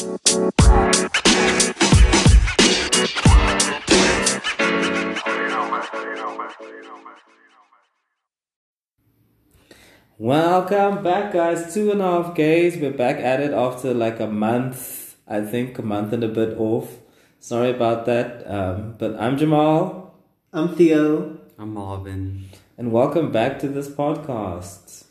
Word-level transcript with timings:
Welcome 0.00 0.18
back, 11.02 11.34
guys. 11.34 11.74
Two 11.74 11.90
and 11.90 12.00
a 12.00 12.04
half 12.04 12.34
gays. 12.34 12.78
We're 12.78 12.92
back 12.92 13.18
at 13.18 13.40
it 13.40 13.52
after 13.52 13.92
like 13.92 14.20
a 14.20 14.26
month, 14.26 15.16
I 15.28 15.42
think, 15.42 15.78
a 15.78 15.82
month 15.82 16.14
and 16.14 16.24
a 16.24 16.28
bit 16.28 16.56
off. 16.56 16.96
Sorry 17.38 17.68
about 17.68 18.06
that. 18.06 18.50
Um, 18.50 18.94
but 18.96 19.20
I'm 19.20 19.36
Jamal, 19.36 20.14
I'm 20.54 20.74
Theo. 20.76 21.36
I'm 21.58 21.74
Marvin. 21.74 22.46
and 22.78 22.90
welcome 22.90 23.30
back 23.30 23.58
to 23.58 23.68
this 23.68 23.90
podcast. 23.90 25.04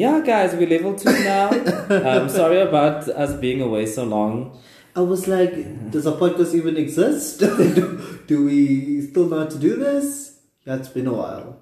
Yeah, 0.00 0.22
guys, 0.24 0.54
we're 0.54 0.66
level 0.66 0.94
two 0.94 1.12
now. 1.12 1.50
um, 1.90 2.30
sorry 2.30 2.62
about 2.62 3.06
us 3.06 3.34
being 3.34 3.60
away 3.60 3.84
so 3.84 4.04
long. 4.04 4.58
I 4.96 5.02
was 5.02 5.28
like, 5.28 5.52
does 5.90 6.06
a 6.06 6.12
podcast 6.12 6.54
even 6.54 6.78
exist? 6.78 7.40
do, 7.40 8.18
do 8.26 8.46
we 8.46 9.02
still 9.02 9.28
know 9.28 9.40
how 9.40 9.44
to 9.44 9.58
do 9.58 9.76
this? 9.76 10.38
Yeah, 10.64 10.76
it's 10.76 10.88
been 10.88 11.06
a 11.06 11.12
while. 11.12 11.60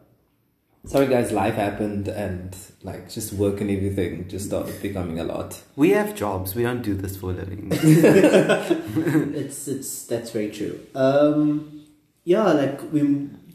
Sorry, 0.86 1.08
guys, 1.08 1.32
life 1.32 1.54
happened 1.54 2.06
and 2.06 2.56
like 2.84 3.10
just 3.10 3.32
work 3.32 3.60
and 3.60 3.72
everything 3.72 4.28
just 4.28 4.46
started 4.46 4.80
becoming 4.80 5.18
a 5.18 5.24
lot. 5.24 5.60
We 5.74 5.90
have 5.90 6.14
jobs. 6.14 6.54
We 6.54 6.62
don't 6.62 6.82
do 6.82 6.94
this 6.94 7.16
for 7.16 7.32
a 7.32 7.34
living. 7.34 7.72
It's 9.34 9.66
it's 9.66 10.06
that's 10.06 10.30
very 10.30 10.50
true. 10.52 10.78
Um, 10.94 11.82
yeah, 12.22 12.52
like 12.52 12.92
we 12.92 13.02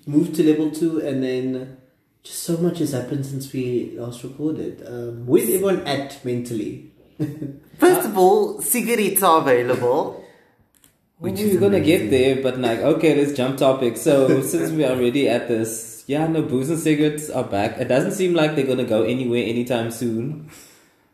moved 0.06 0.36
to 0.36 0.44
level 0.44 0.72
two, 0.72 1.00
and 1.00 1.24
then 1.24 1.78
just 2.24 2.44
so 2.44 2.58
much 2.58 2.80
has 2.80 2.94
happened 2.94 3.26
since 3.26 3.52
we 3.52 3.94
last 3.96 4.24
recorded. 4.24 4.84
Um, 4.88 5.26
where's 5.26 5.50
everyone 5.50 5.86
at 5.86 6.24
mentally? 6.24 6.92
First 7.78 8.08
of 8.08 8.18
all, 8.18 8.62
cigarettes 8.62 9.22
are 9.22 9.42
available. 9.42 10.22
Which 11.20 11.40
is 11.40 11.54
we're 11.54 11.62
gonna 11.62 11.80
get 11.80 12.10
there, 12.10 12.42
but 12.42 12.60
like, 12.60 12.80
okay, 12.80 13.16
let's 13.16 13.32
jump 13.32 13.58
topic. 13.58 13.96
So 13.98 14.42
since 14.52 14.72
we 14.72 14.84
are 14.84 14.92
already 14.92 15.30
at 15.30 15.48
this, 15.48 16.04
yeah, 16.08 16.28
no, 16.28 16.42
booze 16.42 16.70
and 16.70 16.80
cigarettes 16.80 17.30
are 17.30 17.44
back. 17.44 17.78
It 17.78 17.88
doesn't 17.88 18.12
seem 18.12 18.34
like 18.34 18.56
they're 18.56 18.68
gonna 18.68 18.84
go 18.84 19.04
anywhere 19.04 19.44
anytime 19.44 19.92
soon. 19.92 20.50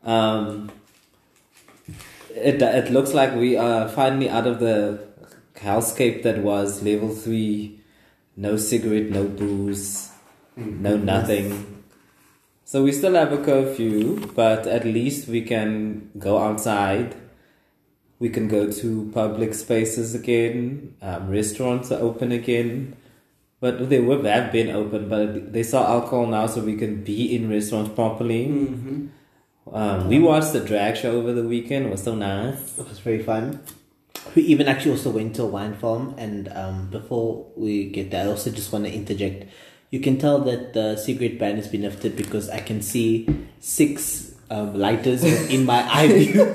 Um, 0.04 0.72
it 2.34 2.62
it 2.62 2.92
looks 2.92 3.14
like 3.14 3.36
we 3.36 3.56
are 3.56 3.88
finally 3.88 4.30
out 4.30 4.48
of 4.48 4.60
the 4.60 5.00
hellscape 5.56 6.24
that 6.24 6.40
was 6.40 6.82
level 6.82 7.10
three. 7.10 7.80
No 8.36 8.58
cigarette, 8.58 9.10
no 9.12 9.28
booze, 9.28 10.09
no 10.60 10.98
nothing. 10.98 11.84
So 12.66 12.84
we 12.84 12.92
still 12.92 13.16
have 13.16 13.34
a 13.34 13.44
curfew, 13.44 14.32
but 14.36 14.68
at 14.68 14.86
least 14.86 15.28
we 15.28 15.42
can 15.42 16.12
go 16.20 16.38
outside. 16.38 17.16
We 18.20 18.30
can 18.30 18.48
go 18.48 18.72
to 18.72 19.12
public 19.14 19.54
spaces 19.54 20.14
again. 20.14 20.96
Um, 21.02 21.30
restaurants 21.30 21.92
are 21.92 22.00
open 22.00 22.32
again. 22.32 22.96
But 23.60 23.90
they 23.90 24.00
were 24.00 24.22
have 24.24 24.52
been 24.52 24.70
open, 24.70 25.10
but 25.10 25.52
they 25.52 25.64
saw 25.64 25.86
alcohol 25.86 26.28
now, 26.28 26.48
so 26.48 26.62
we 26.62 26.78
can 26.78 27.04
be 27.04 27.36
in 27.36 27.50
restaurants 27.50 27.92
properly. 27.94 28.46
Um, 29.72 30.08
we 30.08 30.20
watched 30.20 30.54
the 30.54 30.62
drag 30.62 30.96
show 30.96 31.12
over 31.12 31.34
the 31.34 31.44
weekend. 31.44 31.88
It 31.88 31.92
was 31.92 32.04
so 32.04 32.16
nice. 32.16 32.78
It 32.78 32.88
was 32.88 33.00
very 33.00 33.22
fun. 33.22 33.60
We 34.36 34.44
even 34.44 34.68
actually 34.68 34.92
also 34.92 35.10
went 35.10 35.36
to 35.36 35.44
a 35.44 35.48
wine 35.48 35.74
farm, 35.76 36.16
and 36.18 36.48
um, 36.54 36.90
before 36.90 37.52
we 37.56 37.90
get 37.90 38.12
there, 38.12 38.26
I 38.26 38.28
also 38.30 38.52
just 38.52 38.72
want 38.72 38.86
to 38.86 38.94
interject. 38.94 39.50
You 39.92 40.00
can 40.00 40.20
tell 40.20 40.40
that 40.42 40.74
the 40.74 40.98
cigarette 40.98 41.40
ban 41.40 41.56
has 41.56 41.68
been 41.68 41.82
lifted 41.82 42.16
because 42.16 42.48
I 42.50 42.60
can 42.60 42.82
see 42.82 43.28
six 43.60 44.36
um, 44.52 44.78
lighters 44.78 45.24
in 45.24 45.66
my 45.66 45.82
eye 45.92 46.08
view. 46.08 46.54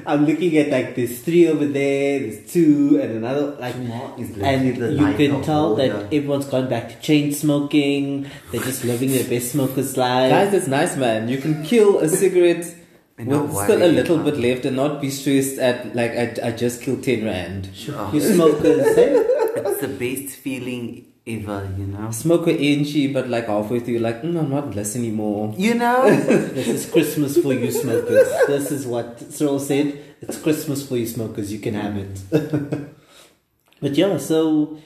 I'm 0.06 0.24
looking 0.24 0.56
at 0.56 0.70
like 0.70 0.96
there's 0.96 1.20
three 1.20 1.46
over 1.48 1.66
there, 1.66 2.20
there's 2.20 2.50
two, 2.50 2.98
and 3.00 3.12
another 3.12 3.52
like, 3.56 3.74
Jamal 3.74 4.14
is 4.18 4.30
and 4.38 4.74
the 4.76 4.92
you 4.92 5.14
can 5.14 5.32
lighter 5.32 5.44
tell 5.44 5.74
that 5.76 5.90
everyone's 6.12 6.46
gone 6.46 6.68
back 6.68 6.88
to 6.88 7.00
chain 7.00 7.32
smoking. 7.32 8.26
They're 8.50 8.62
just 8.62 8.84
living 8.84 9.10
their 9.10 9.28
best 9.28 9.52
smoker's 9.52 9.98
life. 9.98 10.30
Guys, 10.30 10.54
it's 10.54 10.66
nice, 10.66 10.96
man. 10.96 11.28
You 11.28 11.38
can 11.38 11.62
kill 11.62 11.98
a 11.98 12.08
cigarette 12.08 12.74
with 13.18 13.52
still 13.52 13.82
a 13.82 13.92
little 13.92 14.18
about 14.18 14.32
bit 14.32 14.40
left 14.40 14.64
and 14.64 14.76
not 14.76 15.02
be 15.02 15.10
stressed 15.10 15.58
at, 15.58 15.94
like, 15.94 16.12
I, 16.12 16.48
I 16.48 16.52
just 16.52 16.80
killed 16.80 17.04
10 17.04 17.24
rand. 17.24 17.68
Oh, 17.90 18.10
you 18.14 18.20
smokers, 18.20 18.96
eh? 18.96 19.12
it's 19.56 19.80
the 19.82 19.88
best 19.88 20.36
feeling 20.36 21.09
ever, 21.26 21.70
you 21.76 21.86
know? 21.86 22.10
Smoke 22.10 22.46
a 22.48 22.56
inchi, 22.58 23.12
but 23.12 23.28
like 23.28 23.46
halfway 23.46 23.80
through, 23.80 23.98
like, 23.98 24.22
mm, 24.22 24.38
I'm 24.38 24.50
not 24.50 24.70
blessed 24.70 24.96
anymore. 24.96 25.54
You 25.56 25.74
know? 25.74 26.04
This 26.54 26.68
is 26.68 26.90
Christmas 26.90 27.36
for 27.38 27.52
you 27.52 27.70
smokers. 27.70 28.28
This 28.46 28.70
is 28.72 28.86
what 28.86 29.20
Cyril 29.32 29.60
said. 29.60 30.02
It's 30.20 30.38
Christmas 30.40 30.86
for 30.86 30.96
you 30.96 31.06
smokers. 31.06 31.52
You 31.52 31.58
can 31.58 31.74
have 31.74 31.96
it. 31.96 32.20
but 33.80 33.92
yeah, 33.94 34.18
so 34.18 34.78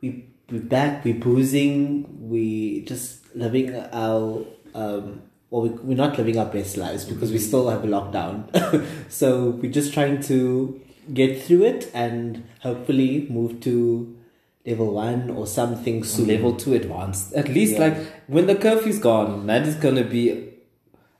we 0.00 0.26
we 0.50 0.58
back. 0.58 1.04
We 1.04 1.12
boozing. 1.12 2.28
We 2.28 2.82
just 2.82 3.34
living 3.36 3.76
our 3.92 4.44
um. 4.74 5.22
Well, 5.50 5.62
we, 5.62 5.68
we're 5.70 5.96
not 5.96 6.16
living 6.16 6.38
our 6.38 6.46
best 6.46 6.76
lives 6.76 7.04
because 7.04 7.32
we 7.32 7.38
still 7.38 7.68
have 7.70 7.84
a 7.84 7.86
lockdown. 7.88 8.46
so 9.08 9.50
we're 9.50 9.72
just 9.72 9.92
trying 9.92 10.22
to 10.22 10.80
get 11.12 11.42
through 11.42 11.64
it 11.64 11.90
and 11.92 12.44
hopefully 12.60 13.26
move 13.30 13.60
to 13.60 14.16
level 14.66 14.92
one 14.92 15.30
or 15.30 15.46
something 15.46 16.04
soon. 16.04 16.28
Level 16.28 16.54
2 16.54 16.74
advanced. 16.74 17.32
At 17.34 17.48
least, 17.48 17.74
Yeah. 17.74 17.80
like, 17.80 17.96
when 18.26 18.46
the 18.46 18.54
curfew's 18.54 18.98
gone, 18.98 19.46
that 19.46 19.66
is 19.66 19.74
gonna 19.74 20.04
be. 20.04 20.46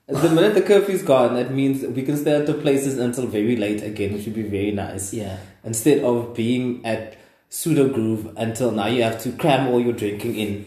The 0.06 0.28
minute 0.28 0.54
the 0.54 0.62
curfew's 0.62 1.02
gone, 1.02 1.34
that 1.34 1.54
means 1.54 1.86
we 1.86 2.02
can 2.02 2.16
stay 2.16 2.32
at 2.32 2.46
the 2.46 2.54
places 2.54 2.98
until 2.98 3.26
very 3.26 3.54
late 3.56 3.82
again, 3.82 4.12
which 4.12 4.24
would 4.24 4.34
be 4.34 4.42
very 4.42 4.72
nice. 4.72 5.14
Yeah. 5.14 5.36
Instead 5.64 6.02
of 6.02 6.34
being 6.34 6.80
at 6.84 7.14
pseudo 7.48 7.88
groove 7.88 8.30
until 8.36 8.72
now, 8.72 8.86
you 8.88 9.02
have 9.04 9.22
to 9.22 9.30
cram 9.32 9.68
all 9.68 9.80
your 9.80 9.92
drinking 9.92 10.34
in 10.34 10.64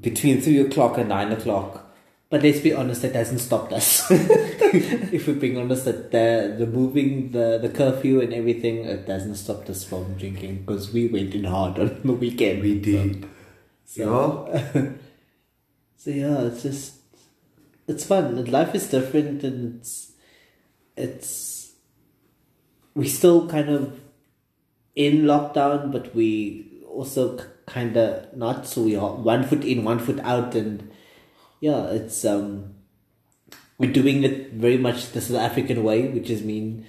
between 0.00 0.40
3 0.40 0.60
o'clock 0.60 0.96
and 0.96 1.08
9 1.08 1.32
o'clock. 1.32 1.85
But 2.28 2.42
let's 2.42 2.58
be 2.60 2.72
honest, 2.72 3.02
that 3.02 3.14
hasn't 3.14 3.40
stopped 3.40 3.72
us. 3.72 4.04
if 4.10 5.28
we're 5.28 5.34
being 5.34 5.58
honest, 5.58 5.84
that 5.84 6.10
the 6.10 6.56
the 6.58 6.66
moving 6.66 7.30
the 7.30 7.58
the 7.62 7.68
curfew 7.68 8.20
and 8.20 8.34
everything, 8.34 8.84
it 8.84 9.06
hasn't 9.06 9.36
stopped 9.36 9.70
us 9.70 9.84
from 9.84 10.14
drinking 10.14 10.64
because 10.64 10.92
we 10.92 11.06
went 11.06 11.34
in 11.34 11.44
hard 11.44 11.78
on 11.78 12.00
the 12.02 12.12
weekend. 12.12 12.62
We 12.62 12.80
did. 12.80 13.28
So, 13.84 14.50
so 15.96 16.10
yeah, 16.10 16.40
it's 16.42 16.64
just 16.64 16.94
it's 17.86 18.04
fun. 18.04 18.44
Life 18.46 18.74
is 18.74 18.90
different, 18.90 19.44
and 19.44 19.76
it's 19.76 20.12
it's 20.96 21.74
we 22.94 23.06
still 23.06 23.48
kind 23.48 23.68
of 23.68 24.00
in 24.96 25.22
lockdown, 25.22 25.92
but 25.92 26.12
we 26.12 26.82
also 26.88 27.38
kind 27.66 27.96
of 27.96 28.36
not. 28.36 28.66
So 28.66 28.82
we 28.82 28.96
are 28.96 29.12
one 29.14 29.44
foot 29.44 29.64
in, 29.64 29.84
one 29.84 30.00
foot 30.00 30.18
out, 30.20 30.56
and 30.56 30.90
yeah, 31.60 31.86
it's 31.86 32.24
um 32.24 32.74
we're 33.78 33.92
doing 33.92 34.24
it 34.24 34.52
very 34.52 34.78
much 34.78 35.12
the 35.12 35.20
South 35.20 35.36
African 35.38 35.82
way, 35.84 36.08
which 36.08 36.30
is 36.30 36.42
mean 36.42 36.86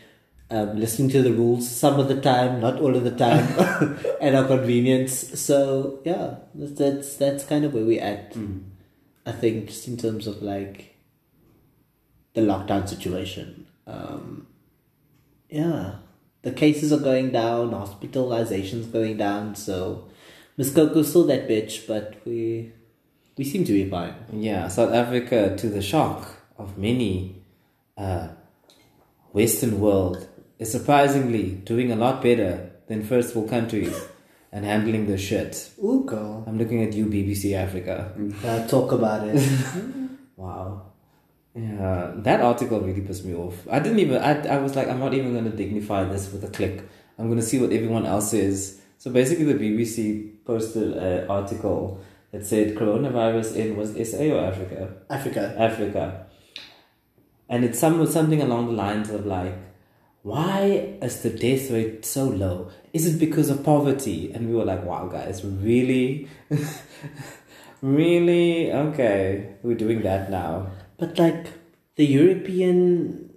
um, 0.49 0.79
listening 0.79 1.09
to 1.09 1.21
the 1.21 1.33
rules 1.33 1.69
some 1.69 1.99
of 1.99 2.07
the 2.07 2.21
time, 2.21 2.61
not 2.61 2.79
all 2.79 2.95
of 2.95 3.03
the 3.03 3.11
time, 3.11 3.97
at 4.21 4.33
our 4.33 4.45
convenience. 4.45 5.39
So 5.39 5.99
yeah, 6.05 6.35
that's 6.53 6.79
that's, 6.79 7.15
that's 7.17 7.43
kind 7.43 7.65
of 7.65 7.73
where 7.73 7.85
we're 7.85 8.01
at. 8.01 8.35
I 9.25 9.31
think 9.33 9.67
just 9.67 9.87
in 9.87 9.97
terms 9.97 10.27
of 10.27 10.41
like 10.41 10.95
the 12.33 12.41
lockdown 12.41 12.87
situation. 12.87 13.67
Um, 13.85 14.47
yeah, 15.49 15.95
the 16.43 16.51
cases 16.51 16.93
are 16.93 16.99
going 16.99 17.31
down, 17.31 17.71
hospitalizations 17.71 18.91
going 18.91 19.17
down. 19.17 19.55
So 19.55 20.07
Miss 20.55 20.73
Coco's 20.73 21.09
still 21.09 21.25
that 21.25 21.47
bitch, 21.47 21.87
but 21.87 22.15
we 22.25 22.73
we 23.37 23.43
seem 23.43 23.63
to 23.65 23.71
be 23.73 23.89
fine. 23.89 24.15
Yeah, 24.33 24.67
South 24.67 24.93
Africa, 24.93 25.55
to 25.57 25.69
the 25.69 25.81
shock 25.81 26.35
of 26.57 26.77
many, 26.77 27.43
uh, 27.97 28.29
Western 29.31 29.79
world, 29.79 30.27
is 30.59 30.71
surprisingly 30.71 31.51
doing 31.51 31.91
a 31.91 31.95
lot 31.95 32.21
better 32.21 32.71
than 32.87 33.03
first 33.03 33.35
world 33.35 33.49
countries 33.49 33.95
and 34.51 34.65
handling 34.65 35.05
the 35.05 35.17
shit. 35.17 35.69
Ooh, 35.83 36.03
girl. 36.05 36.43
I'm 36.47 36.57
looking 36.57 36.83
at 36.83 36.93
you, 36.93 37.05
BBC 37.05 37.53
Africa. 37.53 38.11
Uh, 38.43 38.67
talk 38.67 38.91
about 38.91 39.27
it. 39.27 39.37
Wow. 40.37 40.91
Yeah, 41.55 42.11
that 42.17 42.41
article 42.41 42.79
really 42.79 43.01
pissed 43.01 43.25
me 43.25 43.33
off. 43.33 43.67
I 43.71 43.79
didn't 43.79 43.97
even, 43.97 44.21
I, 44.21 44.39
I 44.47 44.57
was 44.59 44.75
like, 44.75 44.87
I'm 44.87 44.99
not 44.99 45.15
even 45.15 45.33
going 45.33 45.49
to 45.49 45.57
dignify 45.57 46.03
this 46.03 46.31
with 46.31 46.43
a 46.43 46.47
click. 46.47 46.87
I'm 47.17 47.25
going 47.25 47.39
to 47.39 47.45
see 47.45 47.57
what 47.59 47.71
everyone 47.71 48.05
else 48.05 48.29
says. 48.29 48.79
So 48.99 49.09
basically, 49.09 49.45
the 49.45 49.55
BBC 49.55 50.45
posted 50.45 50.95
an 50.95 51.27
article 51.27 51.99
that 52.31 52.45
said 52.45 52.75
coronavirus 52.75 53.55
in 53.55 53.77
was 53.77 53.91
SA 54.09 54.23
or 54.23 54.43
Africa? 54.45 54.93
Africa. 55.09 55.55
Africa. 55.57 56.27
And 57.49 57.63
it's 57.63 57.79
some, 57.79 58.05
something 58.07 58.41
along 58.41 58.67
the 58.67 58.73
lines 58.73 59.09
of 59.09 59.25
like, 59.25 59.55
why 60.23 60.97
is 61.01 61.21
the 61.21 61.29
death 61.29 61.71
rate 61.71 62.05
so 62.05 62.25
low? 62.25 62.69
Is 62.91 63.05
it 63.05 63.19
because 63.19 63.49
of 63.49 63.63
poverty? 63.63 64.31
And 64.33 64.49
we 64.49 64.55
were 64.55 64.65
like, 64.65 64.83
wow, 64.83 65.07
guys, 65.07 65.45
really? 65.45 66.27
really? 67.81 68.71
Okay, 68.73 69.55
we're 69.63 69.77
doing 69.77 70.01
that 70.01 70.29
now. 70.29 70.71
But 70.97 71.17
like 71.17 71.47
the 71.95 72.05
European 72.05 73.29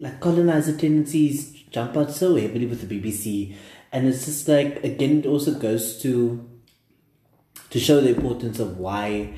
like 0.00 0.20
colonizer 0.20 0.76
tendencies 0.76 1.52
jump 1.70 1.96
out 1.96 2.10
so 2.10 2.36
heavily 2.36 2.66
with 2.66 2.86
the 2.86 3.00
BBC, 3.00 3.54
and 3.92 4.06
it's 4.06 4.24
just 4.24 4.48
like 4.48 4.82
again, 4.84 5.20
it 5.20 5.26
also 5.26 5.54
goes 5.54 6.00
to 6.02 6.47
to 7.70 7.78
show 7.78 8.00
the 8.00 8.14
importance 8.14 8.58
of 8.58 8.78
why 8.78 9.34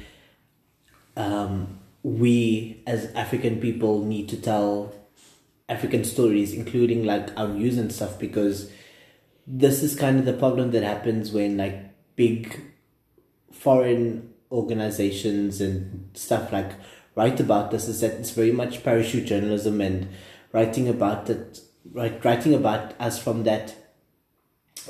um, 1.17 1.81
we 2.03 2.83
as 2.87 3.13
African 3.15 3.61
people 3.61 4.05
need 4.05 4.29
to 4.29 4.37
tell 4.37 4.95
African 5.69 6.05
stories, 6.05 6.53
including 6.53 7.05
like 7.05 7.37
our 7.39 7.49
news 7.49 7.79
and 7.79 7.93
stuff, 7.93 8.19
because 8.19 8.71
this 9.47 9.83
is 9.83 9.97
kind 9.97 10.19
of 10.19 10.25
the 10.25 10.33
problem 10.33 10.71
that 10.73 10.83
happens 10.83 11.33
when 11.33 11.57
like 11.57 11.91
big 12.17 12.61
foreign 13.53 14.33
organizations 14.53 15.61
and 15.61 16.11
stuff 16.15 16.53
like 16.53 16.73
write 17.15 17.41
about 17.41 17.71
this 17.71 17.89
is 17.89 18.01
that 18.01 18.13
it's 18.13 18.31
very 18.31 18.53
much 18.53 18.83
parachute 18.83 19.27
journalism 19.27 19.81
and 19.81 20.09
writing 20.53 20.89
about 20.89 21.29
it 21.31 21.61
right 21.93 22.25
writing 22.25 22.55
about 22.55 22.95
us 23.01 23.23
from 23.23 23.45
that 23.45 23.75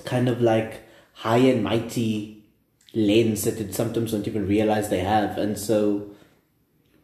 kind 0.04 0.28
of 0.28 0.40
like 0.40 0.82
high 1.14 1.38
and 1.38 1.62
mighty 1.62 2.39
lens 2.94 3.44
that 3.44 3.60
it 3.60 3.74
sometimes 3.74 4.12
don't 4.12 4.26
even 4.26 4.46
realize 4.46 4.88
they 4.88 5.00
have 5.00 5.38
and 5.38 5.58
so 5.58 6.10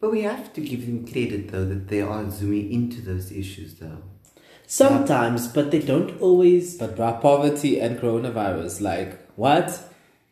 But 0.01 0.11
we 0.13 0.23
have 0.23 0.53
to 0.55 0.61
give 0.61 0.85
them 0.87 1.07
credit 1.07 1.51
though 1.53 1.65
that 1.65 1.89
they 1.89 2.01
are 2.03 2.31
zooming 2.31 2.73
into 2.73 3.01
those 3.01 3.31
issues 3.33 3.75
though. 3.81 4.03
sometimes 4.67 5.47
but 5.49 5.71
they 5.71 5.79
don't 5.81 6.21
always 6.21 6.77
But 6.79 6.97
bra, 6.97 7.19
poverty 7.21 7.81
and 7.81 7.99
coronavirus, 7.99 8.81
like 8.81 9.11
what? 9.37 9.69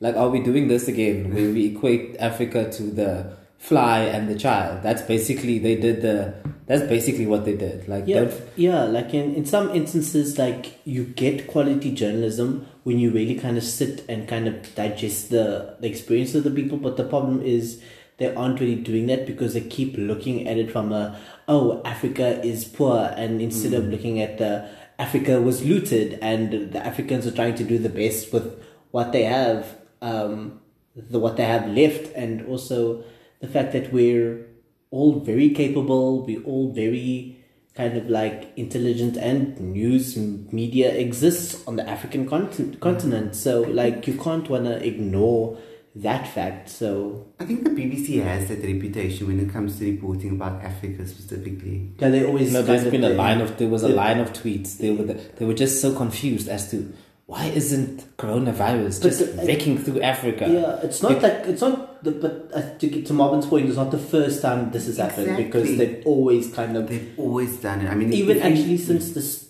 Like, 0.00 0.16
are 0.16 0.28
we 0.28 0.40
doing 0.40 0.68
this 0.68 0.88
again? 0.88 1.32
Where 1.32 1.50
we 1.50 1.66
equate 1.66 2.16
Africa 2.18 2.70
to 2.72 2.82
the 2.82 3.36
fly 3.58 4.00
and 4.00 4.28
the 4.28 4.34
child? 4.38 4.82
That's 4.82 5.02
basically 5.02 5.58
they 5.58 5.76
did 5.76 6.02
the. 6.02 6.34
That's 6.66 6.82
basically 6.88 7.26
what 7.26 7.44
they 7.44 7.56
did. 7.56 7.88
Like, 7.88 8.04
yeah 8.06 8.20
don't, 8.20 8.34
yeah 8.56 8.82
like 8.84 9.14
in, 9.14 9.34
in 9.34 9.44
some 9.46 9.70
instances 9.70 10.36
like 10.38 10.80
you 10.84 11.04
get 11.04 11.46
quality 11.46 11.92
journalism 11.92 12.66
when 12.84 12.98
you 12.98 13.10
really 13.10 13.34
kind 13.34 13.56
of 13.56 13.64
sit 13.64 14.04
and 14.08 14.28
kind 14.28 14.46
of 14.46 14.74
digest 14.74 15.30
the, 15.30 15.76
the 15.80 15.88
experience 15.88 16.34
of 16.34 16.44
the 16.44 16.50
people 16.50 16.78
but 16.78 16.96
the 16.96 17.04
problem 17.04 17.42
is 17.42 17.82
they 18.18 18.32
aren't 18.34 18.60
really 18.60 18.76
doing 18.76 19.06
that 19.06 19.26
because 19.26 19.54
they 19.54 19.60
keep 19.60 19.96
looking 19.96 20.46
at 20.46 20.56
it 20.56 20.70
from 20.70 20.92
a 20.92 21.18
oh 21.48 21.82
africa 21.84 22.40
is 22.44 22.64
poor 22.64 23.12
and 23.16 23.40
instead 23.40 23.72
of 23.72 23.86
looking 23.86 24.20
at 24.20 24.38
the 24.38 24.68
africa 24.98 25.40
was 25.40 25.64
looted 25.64 26.18
and 26.22 26.72
the 26.72 26.86
africans 26.86 27.26
are 27.26 27.32
trying 27.32 27.54
to 27.54 27.64
do 27.64 27.78
the 27.78 27.88
best 27.88 28.32
with 28.32 28.62
what 28.92 29.12
they 29.12 29.24
have 29.24 29.76
um 30.00 30.60
the 30.94 31.18
what 31.18 31.36
they 31.36 31.44
have 31.44 31.66
left 31.68 32.12
and 32.14 32.46
also 32.46 33.02
the 33.40 33.48
fact 33.48 33.72
that 33.72 33.92
we're 33.92 34.46
all 34.90 35.18
very 35.18 35.50
capable 35.50 36.24
we're 36.24 36.42
all 36.44 36.72
very 36.72 37.43
kind 37.74 37.96
of 37.96 38.08
like 38.08 38.52
intelligent 38.56 39.16
and 39.16 39.58
news 39.58 40.16
media 40.16 40.94
exists 40.94 41.62
on 41.66 41.76
the 41.76 41.88
african 41.88 42.28
continent, 42.28 42.80
continent 42.80 43.34
so 43.34 43.62
like 43.62 44.06
you 44.06 44.14
can't 44.14 44.48
want 44.48 44.64
to 44.64 44.86
ignore 44.86 45.58
that 45.96 46.26
fact 46.26 46.68
so 46.68 47.26
I 47.38 47.44
think 47.44 47.64
the 47.64 47.70
BBC 47.70 48.22
has 48.22 48.48
that 48.48 48.62
reputation 48.64 49.26
when 49.26 49.38
it 49.38 49.52
comes 49.52 49.78
to 49.78 49.84
reporting 49.84 50.30
about 50.30 50.62
Africa 50.62 51.06
specifically. 51.06 51.92
yeah, 51.98 52.08
they 52.08 52.24
always 52.24 52.52
no, 52.52 52.62
there's 52.62 52.82
kind 52.82 52.92
been 52.92 53.04
a 53.04 53.10
line 53.10 53.40
of 53.40 53.58
there 53.58 53.68
was 53.68 53.82
a 53.82 53.88
line 53.88 54.18
of 54.18 54.32
tweets. 54.32 54.78
They 54.78 54.90
were 54.92 55.04
they 55.04 55.44
were 55.44 55.54
just 55.54 55.80
so 55.80 55.94
confused 55.94 56.48
as 56.48 56.70
to 56.70 56.92
why 57.26 57.46
isn't 57.46 58.16
coronavirus 58.18 59.00
But 59.02 59.08
just 59.08 59.36
the- 59.36 59.46
wrecking 59.46 59.78
through 59.78 60.02
Africa? 60.02 60.46
Yeah, 60.48 60.86
it's 60.86 61.02
not 61.02 61.22
like 61.22 61.46
it's 61.46 61.62
not. 61.62 62.02
The, 62.04 62.10
but 62.10 62.50
uh, 62.54 62.76
to 62.78 62.86
get 62.86 63.06
to 63.06 63.14
Marvin's 63.14 63.46
point, 63.46 63.66
it's 63.66 63.76
not 63.76 63.90
the 63.90 63.98
first 63.98 64.42
time 64.42 64.70
this 64.72 64.86
has 64.86 64.98
happened 64.98 65.36
because 65.38 65.78
they've 65.78 66.02
always 66.04 66.52
kind 66.52 66.76
of 66.76 66.86
They've 66.88 67.14
always 67.18 67.56
done 67.62 67.80
it. 67.80 67.88
I 67.90 67.94
mean, 67.94 68.12
even 68.12 68.36
if 68.36 68.44
you- 68.44 68.50
actually 68.50 68.76
since 68.76 69.12
this 69.12 69.48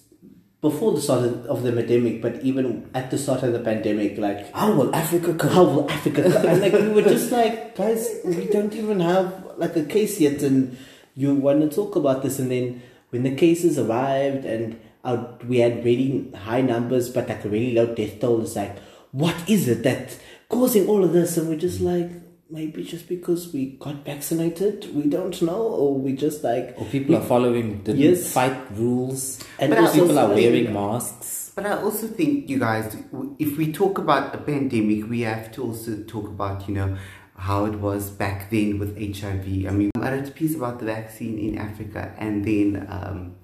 before 0.60 0.92
the 0.92 1.00
start 1.02 1.24
of, 1.24 1.44
of 1.46 1.62
the 1.62 1.72
pandemic, 1.72 2.22
but 2.22 2.40
even 2.42 2.88
at 2.94 3.10
the 3.10 3.18
start 3.18 3.42
of 3.42 3.52
the 3.52 3.58
pandemic, 3.58 4.16
like 4.18 4.50
How 4.54 4.72
will 4.72 4.94
Africa 4.94 5.34
cope? 5.34 5.50
how 5.52 5.64
will 5.64 5.90
Africa? 5.90 6.22
co- 6.22 6.48
and 6.48 6.60
like 6.62 6.72
we 6.72 6.88
were 6.88 7.02
just 7.02 7.30
like, 7.40 7.74
guys, 7.76 8.08
we 8.24 8.46
don't 8.46 8.72
even 8.72 9.00
have 9.00 9.44
like 9.58 9.76
a 9.76 9.84
case 9.84 10.20
yet, 10.20 10.42
and 10.42 10.78
you 11.16 11.34
want 11.34 11.60
to 11.60 11.68
talk 11.74 11.96
about 11.96 12.22
this, 12.22 12.38
and 12.38 12.50
then 12.50 12.82
when 13.10 13.24
the 13.24 13.34
cases 13.34 13.78
arrived 13.78 14.44
and 14.46 14.78
our, 15.04 15.38
we 15.46 15.58
had 15.58 15.84
really 15.84 16.32
high 16.34 16.60
numbers, 16.62 17.10
but 17.10 17.28
like 17.28 17.44
a 17.44 17.48
really 17.48 17.74
low 17.74 17.94
death 17.94 18.20
toll, 18.20 18.42
it's 18.42 18.56
like, 18.56 18.78
what 19.12 19.34
is 19.48 19.68
it 19.68 19.82
that 19.84 20.18
causing 20.48 20.88
all 20.88 21.04
of 21.04 21.12
this? 21.12 21.36
And 21.36 21.48
we're 21.48 21.56
just 21.58 21.80
like. 21.80 22.10
Maybe 22.50 22.84
just 22.84 23.08
because 23.08 23.52
we 23.54 23.78
got 23.80 24.04
vaccinated, 24.04 24.94
we 24.94 25.04
don't 25.04 25.40
know, 25.42 25.62
or 25.62 25.94
we 25.98 26.12
just 26.12 26.44
like 26.44 26.74
Or 26.76 26.84
people 26.84 27.16
are 27.16 27.22
following 27.22 27.78
didn't 27.82 27.98
Yes. 28.00 28.32
fight 28.32 28.56
rules. 28.76 29.40
And 29.58 29.70
But 29.70 29.78
also- 29.80 30.02
people 30.02 30.18
are 30.18 30.28
wearing 30.28 30.72
masks. 30.72 31.52
But 31.56 31.66
I 31.66 31.82
also 31.82 32.06
think, 32.06 32.50
you 32.50 32.58
guys, 32.58 32.96
if 33.38 33.56
we 33.56 33.72
talk 33.72 33.98
about 33.98 34.34
a 34.34 34.38
pandemic, 34.38 35.08
we 35.08 35.22
have 35.22 35.50
to 35.52 35.64
also 35.64 35.96
talk 36.06 36.28
about, 36.28 36.68
you 36.68 36.74
know, 36.74 36.96
how 37.36 37.64
it 37.64 37.80
was 37.80 38.10
back 38.10 38.50
then 38.50 38.78
with 38.78 38.96
HIV. 38.98 39.66
I 39.66 39.70
mean, 39.70 39.90
I 39.96 40.12
wrote 40.12 40.28
a 40.28 40.30
piece 40.30 40.54
about 40.54 40.78
the 40.80 40.84
vaccine 40.84 41.38
in 41.38 41.58
Africa, 41.58 42.12
and 42.18 42.44
then 42.44 42.86
um, 42.90 43.34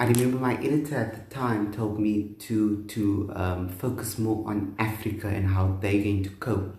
I 0.00 0.06
remember 0.06 0.38
my 0.38 0.54
editor 0.54 0.96
at 0.96 1.14
the 1.14 1.34
time 1.34 1.74
told 1.74 2.00
me 2.00 2.30
to 2.46 2.84
to 2.84 3.30
um, 3.36 3.68
focus 3.68 4.18
more 4.18 4.48
on 4.48 4.74
Africa 4.78 5.28
and 5.28 5.46
how 5.46 5.76
they're 5.82 6.02
going 6.02 6.22
to 6.22 6.30
cope. 6.30 6.74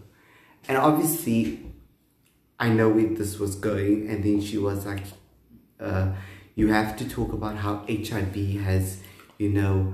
And 0.68 0.76
obviously, 0.76 1.72
I 2.60 2.70
know 2.70 2.90
where 2.90 3.14
this 3.14 3.38
was 3.38 3.54
going, 3.54 4.10
and 4.10 4.24
then 4.24 4.42
she 4.42 4.58
was 4.58 4.88
like, 4.88 5.04
uh, 5.80 6.14
"You 6.56 6.74
have 6.74 6.98
to 6.98 7.08
talk 7.08 7.32
about 7.32 7.58
how 7.58 7.86
HIV 7.88 8.36
has, 8.62 8.98
you 9.38 9.50
know." 9.50 9.94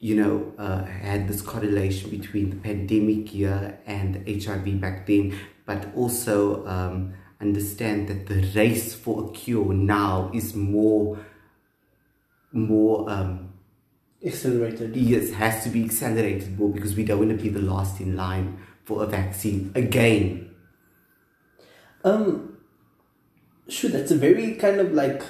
you 0.00 0.16
know, 0.16 0.52
uh, 0.58 0.84
had 0.84 1.26
this 1.28 1.40
correlation 1.40 2.10
between 2.10 2.50
the 2.50 2.56
pandemic 2.56 3.32
year 3.32 3.78
and 3.86 4.22
HIV 4.28 4.78
back 4.78 5.06
then, 5.06 5.34
but 5.64 5.94
also 5.94 6.66
um, 6.66 7.14
understand 7.40 8.08
that 8.08 8.26
the 8.26 8.42
race 8.54 8.94
for 8.94 9.24
a 9.24 9.32
cure 9.32 9.72
now 9.72 10.30
is 10.34 10.54
more, 10.54 11.18
more, 12.54 13.10
um, 13.10 13.52
accelerated. 14.24 14.96
yes, 14.96 15.30
has 15.32 15.62
to 15.64 15.70
be 15.70 15.84
accelerated 15.84 16.58
more 16.58 16.70
because 16.70 16.96
we 16.96 17.04
don't 17.04 17.18
want 17.18 17.30
to 17.30 17.36
be 17.36 17.50
the 17.50 17.60
last 17.60 18.00
in 18.00 18.16
line 18.16 18.58
for 18.84 19.02
a 19.02 19.06
vaccine 19.06 19.70
again. 19.74 20.54
Um, 22.04 22.56
sure, 23.68 23.90
that's 23.90 24.10
a 24.10 24.16
very 24.16 24.54
kind 24.54 24.80
of 24.80 24.92
like 24.92 25.22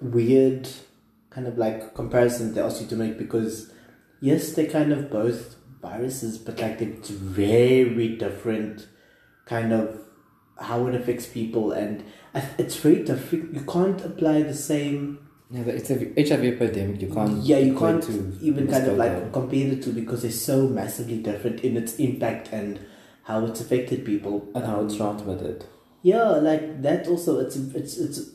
weird 0.00 0.68
kind 1.30 1.46
of 1.46 1.56
like 1.56 1.94
comparison 1.94 2.52
they 2.52 2.60
ask 2.60 2.80
you 2.80 2.86
to 2.88 2.96
make 2.96 3.16
because 3.16 3.72
yes, 4.20 4.52
they're 4.52 4.66
kind 4.66 4.92
of 4.92 5.10
both 5.10 5.56
viruses, 5.80 6.38
but 6.38 6.58
like 6.60 6.80
it's 6.80 7.10
very 7.10 8.16
different 8.16 8.86
kind 9.44 9.72
of 9.72 9.98
how 10.58 10.86
it 10.86 10.94
affects 10.94 11.26
people, 11.26 11.72
and 11.72 12.04
it's 12.34 12.76
very 12.76 13.02
different. 13.02 13.54
You 13.54 13.62
can't 13.62 14.00
apply 14.04 14.42
the 14.42 14.54
same. 14.54 15.21
Yeah, 15.52 15.62
but 15.64 15.74
it's 15.74 15.90
a 15.90 15.96
HIV 15.96 16.44
epidemic. 16.54 17.02
You 17.02 17.08
can't. 17.12 17.36
Yeah, 17.42 17.58
you 17.58 17.76
can't 17.78 18.02
to 18.04 18.38
even 18.40 18.68
kind 18.68 18.86
of 18.86 18.96
like 18.96 19.12
mosquito. 19.12 19.32
compare 19.32 19.68
the 19.74 19.82
two 19.82 19.92
because 19.92 20.22
they're 20.22 20.30
so 20.30 20.66
massively 20.66 21.18
different 21.18 21.60
in 21.60 21.76
its 21.76 21.96
impact 21.96 22.48
and 22.52 22.80
how 23.24 23.44
it's 23.44 23.60
affected 23.60 24.04
people 24.04 24.48
and 24.54 24.64
how 24.64 24.82
it's 24.84 24.94
Um, 24.94 24.98
transmitted. 24.98 25.64
Yeah, 26.02 26.30
like 26.30 26.80
that 26.82 27.06
also. 27.06 27.38
It's 27.40 27.56
it's 27.56 27.98
it's. 27.98 28.30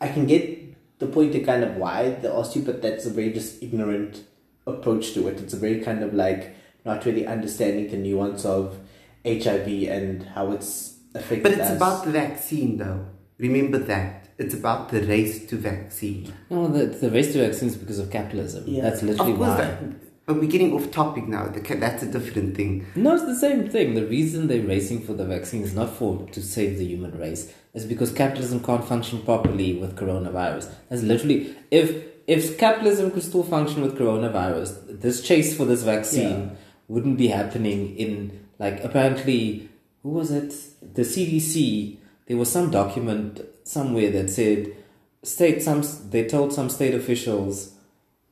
I 0.00 0.08
can 0.08 0.26
get 0.26 0.98
the 0.98 1.06
point 1.06 1.34
of 1.34 1.44
kind 1.44 1.62
of 1.62 1.76
why 1.76 2.10
they 2.22 2.28
asked 2.28 2.56
you, 2.56 2.62
but 2.62 2.80
that's 2.80 3.04
a 3.06 3.10
very 3.10 3.30
just 3.32 3.62
ignorant 3.62 4.24
approach 4.66 5.12
to 5.14 5.28
it. 5.28 5.38
It's 5.40 5.52
a 5.54 5.58
very 5.58 5.80
kind 5.80 6.02
of 6.02 6.14
like 6.14 6.54
not 6.86 7.04
really 7.04 7.26
understanding 7.26 7.90
the 7.90 7.98
nuance 7.98 8.44
of 8.46 8.78
HIV 9.26 9.68
and 9.90 10.22
how 10.34 10.52
it's 10.52 10.96
affected. 11.14 11.42
But 11.42 11.52
it's 11.52 11.60
us. 11.72 11.76
about 11.76 12.04
the 12.06 12.10
vaccine 12.12 12.78
though. 12.78 13.06
Remember 13.38 13.78
that. 13.78 14.25
It's 14.38 14.54
about 14.54 14.90
the 14.90 15.00
race 15.02 15.46
to 15.46 15.56
vaccine. 15.56 16.32
No, 16.50 16.68
the 16.68 16.86
the 16.86 17.10
race 17.10 17.32
to 17.32 17.38
vaccine 17.46 17.68
is 17.68 17.76
because 17.76 17.98
of 17.98 18.10
capitalism. 18.10 18.64
Yeah. 18.66 18.82
That's 18.82 19.02
Of 19.02 19.08
literally 19.08 19.32
course, 19.34 19.48
why. 19.48 19.56
that, 19.56 20.26
but 20.26 20.36
we're 20.40 20.50
getting 20.50 20.72
off 20.74 20.90
topic 20.90 21.26
now. 21.26 21.46
The 21.48 21.60
That's 21.76 22.02
a 22.02 22.10
different 22.12 22.56
thing. 22.56 22.84
No, 22.96 23.14
it's 23.14 23.24
the 23.24 23.36
same 23.36 23.68
thing. 23.68 23.94
The 23.94 24.04
reason 24.06 24.48
they're 24.48 24.60
racing 24.66 25.02
for 25.06 25.14
the 25.14 25.24
vaccine 25.24 25.62
is 25.62 25.74
not 25.74 25.90
for 25.90 26.26
to 26.32 26.42
save 26.42 26.76
the 26.78 26.84
human 26.84 27.16
race. 27.18 27.52
It's 27.74 27.84
because 27.86 28.10
capitalism 28.12 28.62
can't 28.62 28.84
function 28.84 29.22
properly 29.22 29.74
with 29.78 29.96
coronavirus. 29.96 30.70
That's 30.88 31.02
literally 31.02 31.54
if 31.70 32.04
if 32.26 32.58
capitalism 32.58 33.12
could 33.12 33.22
still 33.22 33.44
function 33.44 33.82
with 33.82 33.96
coronavirus, 33.96 35.00
this 35.00 35.22
chase 35.22 35.56
for 35.56 35.64
this 35.64 35.82
vaccine 35.82 36.40
Yeah. 36.40 36.48
wouldn't 36.88 37.16
be 37.18 37.28
happening 37.28 37.96
in 37.96 38.46
like 38.58 38.82
apparently 38.84 39.68
who 40.02 40.10
was 40.10 40.30
it? 40.30 40.52
The 40.94 41.02
CDC. 41.04 41.98
There 42.26 42.36
was 42.36 42.50
some 42.50 42.70
document 42.70 43.40
somewhere 43.66 44.10
that 44.10 44.30
said 44.30 44.74
state 45.22 45.62
some 45.62 45.82
they 46.10 46.26
told 46.26 46.52
some 46.52 46.70
state 46.70 46.94
officials 46.94 47.72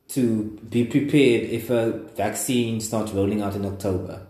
to 0.07 0.59
be 0.69 0.85
prepared 0.85 1.43
if 1.49 1.69
a 1.69 1.91
vaccine 2.15 2.79
starts 2.79 3.11
rolling 3.11 3.41
out 3.41 3.55
in 3.55 3.65
October. 3.65 4.25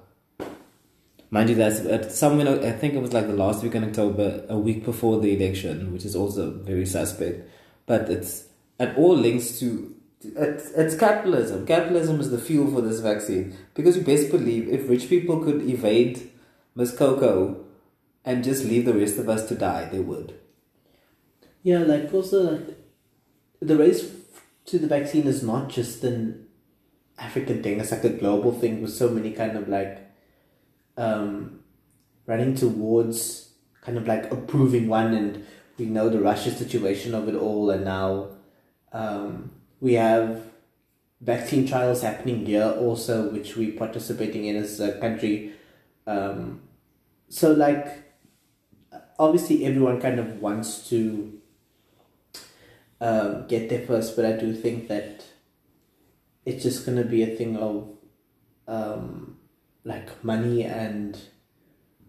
Mind 1.30 1.50
you, 1.50 1.56
that's 1.56 1.82
at 1.82 2.12
somewhere. 2.12 2.64
I 2.66 2.72
think 2.72 2.94
it 2.94 3.02
was 3.02 3.14
like 3.14 3.28
the 3.28 3.34
last 3.34 3.62
week 3.62 3.76
in 3.76 3.84
October, 3.84 4.46
a 4.48 4.58
week 4.58 4.86
before 4.86 5.20
the 5.20 5.36
election, 5.36 5.92
which 5.92 6.06
is 6.06 6.16
also 6.16 6.52
very 6.52 6.86
suspect. 6.86 7.50
But 7.86 8.10
it's 8.10 8.46
at 8.80 8.98
all 8.98 9.16
links 9.16 9.60
to 9.60 9.94
it's, 10.22 10.72
it's 10.72 10.96
capitalism. 10.96 11.66
Capitalism 11.66 12.20
is 12.20 12.32
the 12.32 12.40
fuel 12.40 12.72
for 12.72 12.82
this 12.82 13.00
vaccine 13.00 13.56
because 13.74 13.98
you 13.98 14.04
best 14.04 14.32
believe 14.32 14.68
if 14.70 14.90
rich 14.90 15.10
people 15.10 15.44
could 15.44 15.62
evade 15.70 16.32
Miss 16.74 16.96
Coco 16.96 17.64
and 18.24 18.44
just 18.44 18.64
leave 18.64 18.86
the 18.86 18.94
rest 18.94 19.18
of 19.18 19.30
us 19.30 19.48
to 19.50 19.56
die, 19.56 19.86
they 19.86 20.00
would. 20.00 20.40
Yeah, 21.66 21.80
like 21.80 22.14
also 22.14 22.52
like 22.52 22.78
the 23.60 23.76
race 23.76 24.12
to 24.68 24.78
the 24.78 24.86
vaccine 24.86 25.26
is 25.26 25.42
not 25.42 25.68
just 25.68 26.04
an 26.04 26.46
African 27.18 27.64
thing; 27.64 27.80
it's 27.80 27.90
like 27.90 28.04
a 28.04 28.10
global 28.10 28.52
thing 28.52 28.84
with 28.84 28.94
so 28.94 29.10
many 29.10 29.32
kind 29.32 29.58
of 29.58 29.68
like 29.68 29.98
um, 30.96 31.62
running 32.28 32.54
towards 32.54 33.50
kind 33.82 33.98
of 33.98 34.06
like 34.06 34.32
approving 34.32 34.88
one, 34.88 35.16
and 35.16 35.44
we 35.80 35.88
know 35.88 36.08
the 36.08 36.20
Russia 36.20 36.52
situation 36.52 37.16
of 37.16 37.28
it 37.28 37.34
all, 37.34 37.72
and 37.72 37.84
now 37.84 38.28
um, 38.94 39.50
we 39.82 39.94
have 39.94 40.44
vaccine 41.20 41.68
trials 41.68 42.04
happening 42.04 42.46
here 42.46 42.76
also, 42.78 43.32
which 43.32 43.58
we're 43.58 43.76
participating 43.76 44.46
in 44.46 44.56
as 44.56 44.80
a 44.80 45.00
country. 45.00 45.54
Um, 46.06 46.62
so 47.28 47.54
like 47.54 48.04
obviously 49.18 49.66
everyone 49.66 50.00
kind 50.00 50.20
of 50.20 50.40
wants 50.40 50.88
to 50.90 51.42
um, 53.06 53.46
get 53.48 53.70
there 53.70 53.86
first, 53.86 54.16
but 54.16 54.26
I 54.26 54.32
do 54.32 54.54
think 54.54 54.88
that 54.88 55.24
it's 56.44 56.64
just 56.64 56.86
gonna 56.86 57.04
be 57.04 57.22
a 57.22 57.36
thing 57.36 57.56
of 57.56 57.90
um, 58.68 59.38
like 59.84 60.24
money 60.24 60.64
and 60.64 61.18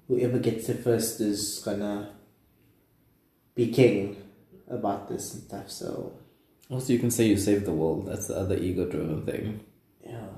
whoever 0.08 0.38
gets 0.38 0.68
there 0.68 0.76
first 0.76 1.20
is 1.20 1.60
gonna 1.64 2.14
be 3.54 3.70
king 3.70 4.16
about 4.68 5.08
this 5.08 5.34
and 5.34 5.42
stuff. 5.42 5.70
So 5.70 6.14
Also, 6.70 6.94
you 6.94 6.98
can 6.98 7.10
say 7.10 7.26
you 7.26 7.36
saved 7.36 7.66
the 7.66 7.72
world. 7.72 8.06
That's 8.06 8.28
the 8.28 8.36
other 8.36 8.56
ego-driven 8.56 9.26
thing. 9.26 9.60
yeah, 10.02 10.28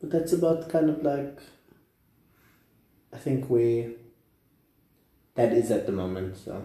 but 0.00 0.10
that's 0.10 0.32
about 0.32 0.68
kind 0.68 0.88
of 0.90 1.02
like 1.02 1.40
I 3.12 3.18
think 3.18 3.50
we 3.50 3.96
that 5.34 5.52
is 5.52 5.72
at 5.72 5.86
the 5.86 5.92
moment. 5.92 6.36
So. 6.36 6.62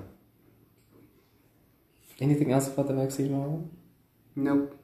Anything 2.20 2.52
else 2.52 2.68
about 2.68 2.88
the 2.88 2.94
vaccine, 2.94 3.30
Marlon? 3.30 3.68
Nope. 4.36 4.80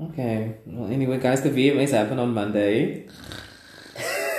Okay. 0.00 0.56
Well, 0.66 0.90
anyway, 0.90 1.18
guys, 1.18 1.42
the 1.42 1.50
VMAs 1.50 1.90
happen 1.90 2.18
on 2.18 2.34
Monday. 2.34 3.08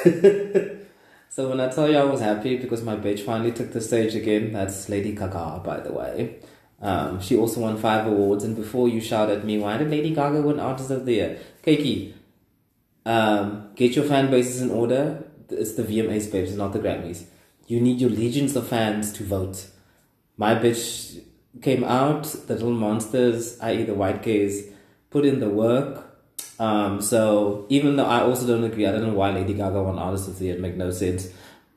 so 1.29 1.49
when 1.49 1.59
I 1.59 1.69
tell 1.69 1.89
you 1.89 1.97
I 1.97 2.03
was 2.03 2.19
happy 2.19 2.57
because 2.57 2.83
my 2.83 2.95
bitch 2.95 3.21
finally 3.21 3.51
took 3.51 3.71
the 3.71 3.81
stage 3.81 4.15
again, 4.15 4.51
that's 4.51 4.89
Lady 4.89 5.13
Gaga, 5.13 5.61
by 5.63 5.79
the 5.79 5.93
way. 5.93 6.39
Um, 6.81 7.21
she 7.21 7.37
also 7.37 7.61
won 7.61 7.77
five 7.77 8.05
awards, 8.07 8.43
and 8.43 8.55
before 8.55 8.89
you 8.89 8.99
shout 8.99 9.29
at 9.29 9.45
me, 9.45 9.57
why 9.57 9.77
did 9.77 9.89
Lady 9.89 10.13
Gaga 10.13 10.41
win 10.41 10.59
Artist 10.59 10.91
of 10.91 11.05
the 11.05 11.13
Year? 11.13 11.39
Keiki, 11.65 12.13
um, 13.05 13.69
get 13.75 13.95
your 13.95 14.03
fan 14.03 14.29
bases 14.29 14.61
in 14.61 14.69
order. 14.69 15.23
It's 15.49 15.75
the 15.75 15.83
VMAs, 15.83 16.29
babes, 16.29 16.55
not 16.57 16.73
the 16.73 16.79
Grammys. 16.79 17.23
You 17.67 17.79
need 17.79 18.01
your 18.01 18.09
legions 18.09 18.55
of 18.57 18.67
fans 18.67 19.13
to 19.13 19.23
vote. 19.23 19.67
My 20.37 20.55
bitch 20.55 21.21
came 21.61 21.83
out, 21.83 22.23
the 22.47 22.53
little 22.55 22.71
monsters, 22.71 23.59
i.e., 23.61 23.83
the 23.83 23.93
white 23.93 24.23
gays, 24.23 24.67
put 25.09 25.25
in 25.25 25.39
the 25.39 25.49
work. 25.49 26.09
Um, 26.59 27.01
so 27.01 27.65
even 27.69 27.95
though 27.95 28.05
I 28.05 28.21
also 28.21 28.47
don't 28.47 28.63
agree, 28.63 28.85
I 28.87 28.91
don't 28.91 29.03
know 29.07 29.13
why 29.13 29.31
Lady 29.31 29.53
Gaga 29.53 29.81
won 29.83 29.99
Artist 29.99 30.27
of 30.29 30.39
the 30.39 30.45
Year, 30.45 30.55
it 30.55 30.61
make 30.61 30.75
no 30.75 30.91
sense. 30.91 31.29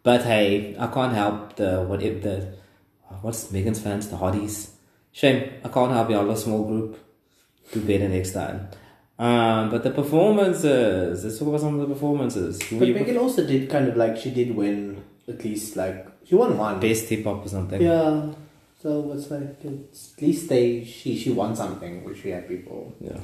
But 0.02 0.22
hey, 0.22 0.76
I 0.78 0.86
can't 0.86 1.12
help 1.14 1.56
the 1.56 1.82
what 1.82 2.02
if 2.02 2.22
the 2.22 2.54
what's 3.22 3.50
Megan's 3.52 3.80
fans, 3.80 4.08
the 4.08 4.16
hotties. 4.16 4.70
Shame, 5.12 5.50
I 5.64 5.68
can't 5.68 5.92
help 5.92 6.10
y'all, 6.10 6.30
a 6.30 6.36
small 6.36 6.64
group. 6.64 6.98
Do 7.72 7.80
better 7.80 8.08
next 8.08 8.32
time. 8.32 8.68
Um, 9.18 9.70
but 9.70 9.82
the 9.82 9.90
performances, 9.90 11.24
let's 11.24 11.38
talk 11.38 11.48
about 11.48 11.60
some 11.60 11.80
of 11.80 11.88
the 11.88 11.92
performances. 11.94 12.58
But 12.70 12.86
you- 12.88 12.94
Megan 12.94 13.16
also 13.18 13.44
did 13.46 13.68
kind 13.70 13.88
of 13.88 13.96
like 13.96 14.16
she 14.16 14.30
did 14.30 14.54
win 14.54 15.02
at 15.26 15.42
least 15.44 15.74
like 15.76 16.06
she 16.24 16.34
won 16.34 16.56
one. 16.56 16.78
best 16.80 17.08
hip 17.08 17.24
hop 17.24 17.44
or 17.44 17.48
something. 17.48 17.80
Yeah. 17.82 18.26
So 18.86 19.12
it's 19.14 19.28
like 19.32 19.64
at 19.64 20.22
least 20.22 20.48
they 20.48 20.84
she 20.84 21.18
she 21.18 21.30
won 21.30 21.56
something, 21.56 22.04
which 22.04 22.22
we 22.22 22.30
had 22.30 22.46
for. 22.64 22.92
Yeah. 23.00 23.18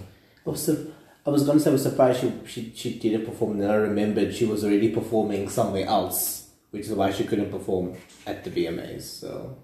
Also, 0.45 0.89
I 1.25 1.31
was 1.31 1.45
gonna 1.45 1.61
say 1.61 1.71
I 1.71 1.75
was 1.75 1.85
surprised 1.85 2.21
she 2.21 2.33
she 2.45 2.73
she 2.75 2.99
didn't 2.99 3.27
perform. 3.27 3.59
Then 3.59 3.71
I 3.71 3.75
remembered 3.75 4.35
she 4.35 4.45
was 4.45 4.65
already 4.65 4.89
performing 4.89 5.49
somewhere 5.49 5.87
else, 5.87 6.51
which 6.73 6.87
is 6.87 6.95
why 6.95 7.13
she 7.13 7.23
couldn't 7.23 7.53
perform 7.53 7.95
at 8.27 8.43
the 8.43 8.51
VMAs. 8.51 9.03
So. 9.03 9.57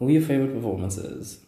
Who 0.00 0.08
are 0.08 0.10
your 0.10 0.22
favorite 0.22 0.54
performances? 0.54 1.38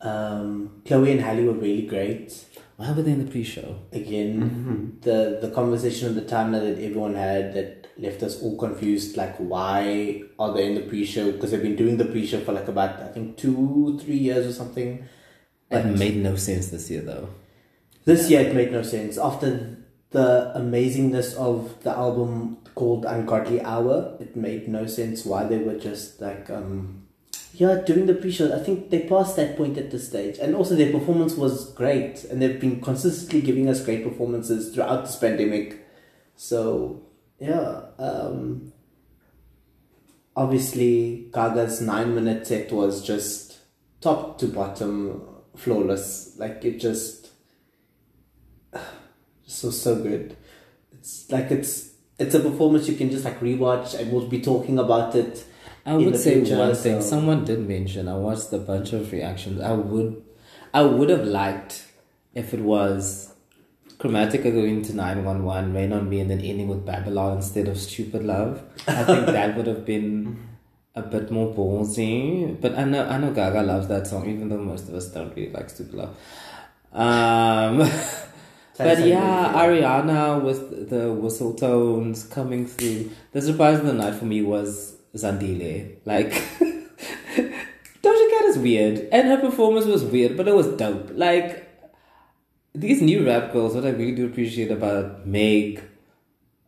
Um, 0.00 0.82
Chloe 0.86 1.10
and 1.10 1.20
Halle 1.20 1.42
were 1.42 1.54
really 1.54 1.86
great. 1.86 2.44
Why 2.76 2.92
were 2.92 3.02
they 3.02 3.10
in 3.10 3.24
the 3.24 3.28
pre-show? 3.28 3.80
Again, 3.90 4.98
the 5.00 5.38
the 5.40 5.50
conversation 5.50 6.06
of 6.06 6.14
the 6.14 6.22
time 6.36 6.52
that 6.52 6.62
everyone 6.62 7.16
had 7.16 7.52
that 7.54 7.75
left 7.98 8.22
us 8.22 8.42
all 8.42 8.56
confused. 8.58 9.16
Like, 9.16 9.36
why 9.36 10.22
are 10.38 10.52
they 10.54 10.66
in 10.66 10.74
the 10.74 10.82
pre-show? 10.82 11.32
Because 11.32 11.50
they've 11.50 11.62
been 11.62 11.76
doing 11.76 11.96
the 11.96 12.04
pre-show 12.04 12.40
for 12.40 12.52
like 12.52 12.68
about 12.68 13.00
I 13.00 13.08
think 13.08 13.36
two, 13.36 13.98
three 14.02 14.16
years 14.18 14.46
or 14.46 14.52
something. 14.52 14.98
It 14.98 15.82
But 15.82 15.86
made 15.86 16.16
no 16.16 16.36
sense 16.36 16.68
this 16.68 16.90
year 16.90 17.00
though. 17.02 17.28
this 18.04 18.30
year 18.30 18.40
it 18.42 18.54
made 18.54 18.70
no 18.72 18.82
sense. 18.82 19.18
After 19.18 19.78
the 20.10 20.52
amazingness 20.56 21.34
of 21.36 21.82
the 21.82 21.90
album 21.90 22.58
called 22.74 23.04
Ungodly 23.04 23.60
Hour, 23.62 24.16
it 24.20 24.36
made 24.36 24.68
no 24.68 24.86
sense 24.86 25.24
why 25.24 25.44
they 25.44 25.58
were 25.58 25.78
just 25.78 26.20
like 26.20 26.48
um 26.50 27.02
yeah, 27.54 27.80
doing 27.86 28.04
the 28.06 28.14
pre-show. 28.14 28.54
I 28.54 28.62
think 28.62 28.90
they 28.90 29.00
passed 29.08 29.34
that 29.36 29.56
point 29.56 29.78
at 29.78 29.90
this 29.90 30.08
stage, 30.08 30.38
and 30.38 30.54
also 30.54 30.76
their 30.76 30.92
performance 30.92 31.34
was 31.36 31.72
great, 31.72 32.22
and 32.24 32.40
they've 32.40 32.60
been 32.60 32.80
consistently 32.82 33.40
giving 33.40 33.68
us 33.68 33.82
great 33.82 34.04
performances 34.04 34.74
throughout 34.74 35.06
this 35.06 35.16
pandemic. 35.16 35.84
So 36.36 37.02
yeah, 37.40 37.85
um, 37.98 38.72
obviously 40.34 41.28
Gaga's 41.32 41.80
nine-minute 41.80 42.46
set 42.46 42.72
was 42.72 43.04
just 43.04 43.58
top 44.00 44.38
to 44.38 44.46
bottom 44.46 45.22
flawless. 45.56 46.36
Like 46.38 46.64
it 46.64 46.78
just, 46.78 47.30
just 49.44 49.64
was 49.64 49.80
so 49.80 50.02
good. 50.02 50.36
It's 50.92 51.30
like 51.30 51.50
it's 51.50 51.90
it's 52.18 52.34
a 52.34 52.40
performance 52.40 52.88
you 52.88 52.96
can 52.96 53.10
just 53.10 53.24
like 53.24 53.40
rewatch, 53.40 53.98
and 53.98 54.12
we'll 54.12 54.28
be 54.28 54.40
talking 54.40 54.78
about 54.78 55.14
it. 55.14 55.44
I 55.84 55.94
would 55.94 56.18
say 56.18 56.40
future, 56.40 56.58
one 56.58 56.74
thing. 56.74 57.00
Someone 57.00 57.44
did 57.44 57.66
mention. 57.66 58.08
I 58.08 58.16
watched 58.16 58.52
a 58.52 58.58
bunch 58.58 58.92
of 58.92 59.12
reactions. 59.12 59.60
I 59.60 59.72
would, 59.72 60.22
I 60.74 60.82
would 60.82 61.10
have 61.10 61.26
liked 61.26 61.86
if 62.34 62.52
it 62.52 62.60
was 62.60 63.25
Chromatica 63.98 64.52
going 64.52 64.82
to 64.82 64.94
nine 64.94 65.24
one 65.24 65.44
one, 65.44 65.72
Rain 65.72 65.92
on 65.92 66.08
Me, 66.08 66.20
and 66.20 66.30
then 66.30 66.40
ending 66.40 66.68
with 66.68 66.84
Babylon 66.84 67.38
instead 67.38 67.66
of 67.68 67.78
Stupid 67.78 68.24
Love. 68.24 68.62
I 68.86 69.04
think 69.04 69.26
that 69.36 69.56
would 69.56 69.66
have 69.66 69.86
been 69.86 70.46
a 70.94 71.02
bit 71.02 71.30
more 71.30 71.54
ballsy. 71.54 72.60
But 72.60 72.76
I 72.76 72.84
know, 72.84 73.06
I 73.06 73.18
know 73.18 73.32
Gaga 73.32 73.62
loves 73.62 73.88
that 73.88 74.06
song, 74.06 74.28
even 74.28 74.48
though 74.48 74.58
most 74.58 74.88
of 74.88 74.94
us 74.94 75.08
don't 75.08 75.34
really 75.36 75.50
like 75.50 75.70
Stupid 75.70 75.94
Love. 75.94 76.16
Um, 76.92 77.78
but 78.78 79.06
yeah, 79.06 79.52
Ariana 79.54 80.42
with 80.42 80.90
the 80.90 81.12
whistle 81.12 81.54
tones 81.54 82.24
coming 82.24 82.66
through. 82.66 83.10
The 83.32 83.42
surprise 83.42 83.78
of 83.78 83.86
the 83.86 83.94
night 83.94 84.14
for 84.14 84.26
me 84.26 84.42
was 84.42 84.96
Zandile. 85.14 85.96
Like, 86.04 86.32
Doja 86.60 88.30
Cat 88.30 88.44
is 88.46 88.58
weird, 88.58 89.08
and 89.12 89.28
her 89.28 89.38
performance 89.38 89.86
was 89.86 90.04
weird, 90.04 90.36
but 90.36 90.48
it 90.48 90.54
was 90.54 90.68
dope. 90.68 91.10
Like, 91.14 91.65
these 92.76 93.02
new 93.02 93.26
rap 93.26 93.52
girls, 93.52 93.74
what 93.74 93.84
I 93.84 93.90
really 93.90 94.14
do 94.14 94.26
appreciate 94.26 94.70
about 94.70 95.26
Meg, 95.26 95.82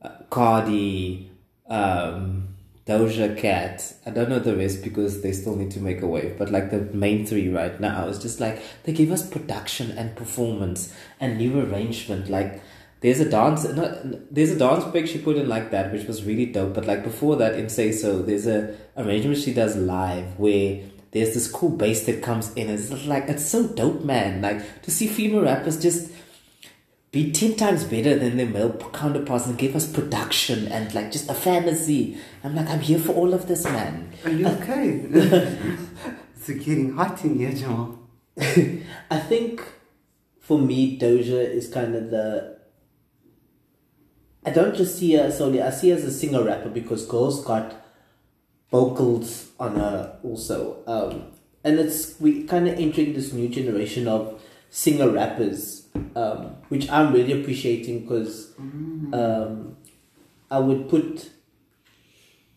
uh, 0.03 0.11
Cardi, 0.31 1.31
um, 1.69 2.49
Doja 2.87 3.37
Cat. 3.37 3.95
I 4.07 4.11
don't 4.11 4.31
know 4.31 4.39
the 4.39 4.57
rest 4.57 4.83
because 4.83 5.21
they 5.21 5.33
still 5.33 5.55
need 5.55 5.71
to 5.73 5.81
make 5.81 6.01
a 6.01 6.07
wave, 6.07 6.37
but 6.39 6.51
like 6.51 6.71
the 6.71 6.81
main 6.97 7.27
three 7.27 7.49
right 7.49 7.79
now 7.79 8.07
is 8.09 8.19
just 8.19 8.41
like 8.41 8.63
they 8.85 8.93
give 8.93 9.13
us 9.13 9.29
production 9.29 9.91
and 9.91 10.17
performance 10.17 10.95
and 11.21 11.37
new 11.37 11.61
arrangement. 11.61 12.31
Like 12.31 12.63
there's 13.01 13.21
a 13.21 13.29
dance, 13.29 13.65
not, 13.65 13.99
there's 14.33 14.51
a 14.51 14.59
dance 14.59 14.85
break 14.85 15.07
she 15.07 15.19
put 15.19 15.37
in 15.37 15.49
like 15.49 15.71
that, 15.71 15.93
which 15.93 16.07
was 16.07 16.25
really 16.25 16.47
dope. 16.47 16.73
But 16.73 16.87
like 16.87 17.05
before 17.05 17.37
that, 17.37 17.55
in 17.55 17.69
Say 17.69 17.93
So, 17.93 18.23
there's 18.23 18.47
a 18.47 18.75
arrangement 18.97 19.39
she 19.39 19.53
does 19.53 19.77
live 19.77 20.39
where 20.39 20.81
there's 21.13 21.35
this 21.35 21.51
cool 21.51 21.71
bass 21.71 22.05
that 22.07 22.23
comes 22.23 22.53
in. 22.55 22.69
It's 22.69 23.07
like 23.07 23.29
it's 23.29 23.47
so 23.47 23.67
dope, 23.67 24.05
man. 24.05 24.43
Like 24.43 24.83
to 24.83 24.91
see 24.91 25.07
female 25.07 25.43
rappers 25.43 25.81
just 25.81 26.11
be 27.11 27.33
10 27.33 27.57
times 27.57 27.85
better 27.85 28.19
than 28.19 28.37
their 28.37 28.47
male 28.47 28.73
counterparts 28.93 29.47
and 29.47 29.57
give 29.57 29.75
us 29.75 29.91
production 29.91 30.69
and 30.69 30.95
like 30.95 31.11
just 31.11 31.31
a 31.31 31.35
fantasy. 31.35 32.19
I'm 32.45 32.55
like, 32.55 32.69
I'm 32.69 32.81
here 32.81 32.99
for 32.99 33.13
all 33.13 33.33
of 33.33 33.49
this, 33.49 33.65
man. 33.65 34.13
Are 34.25 34.31
you 34.31 34.47
okay? 34.47 35.01
it's 36.37 36.49
getting 36.49 36.93
hot 36.95 37.25
in 37.25 37.39
here, 37.39 37.53
Jamal. 37.53 37.99
I 38.39 39.19
think 39.19 39.63
for 40.39 40.59
me, 40.59 40.99
Doja 40.99 41.49
is 41.49 41.69
kind 41.69 41.95
of 41.95 42.11
the 42.11 42.59
I 44.45 44.51
don't 44.51 44.75
just 44.75 44.99
see 44.99 45.15
her 45.15 45.31
solely. 45.31 45.61
I 45.61 45.71
see 45.71 45.91
her 45.91 45.97
as 45.97 46.05
a 46.05 46.13
singer 46.13 46.43
rapper 46.43 46.71
because 46.71 47.05
girls 47.07 47.45
got 47.45 47.75
vocals 48.71 49.51
on 49.59 49.77
her 49.77 50.19
also, 50.23 50.83
um, 50.87 51.25
and 51.65 51.79
it's 51.79 52.19
we 52.21 52.45
kind 52.45 52.69
of 52.69 52.79
entering 52.79 53.15
this 53.15 53.33
new 53.33 53.49
generation 53.49 54.07
of 54.09 54.41
singer 54.71 55.11
rappers, 55.11 55.89
um, 56.15 56.57
which 56.69 56.89
I'm 56.91 57.13
really 57.13 57.41
appreciating 57.41 58.01
because 58.01 58.53
um, 58.59 59.77
I 60.51 60.59
would 60.59 60.89
put 60.89 61.31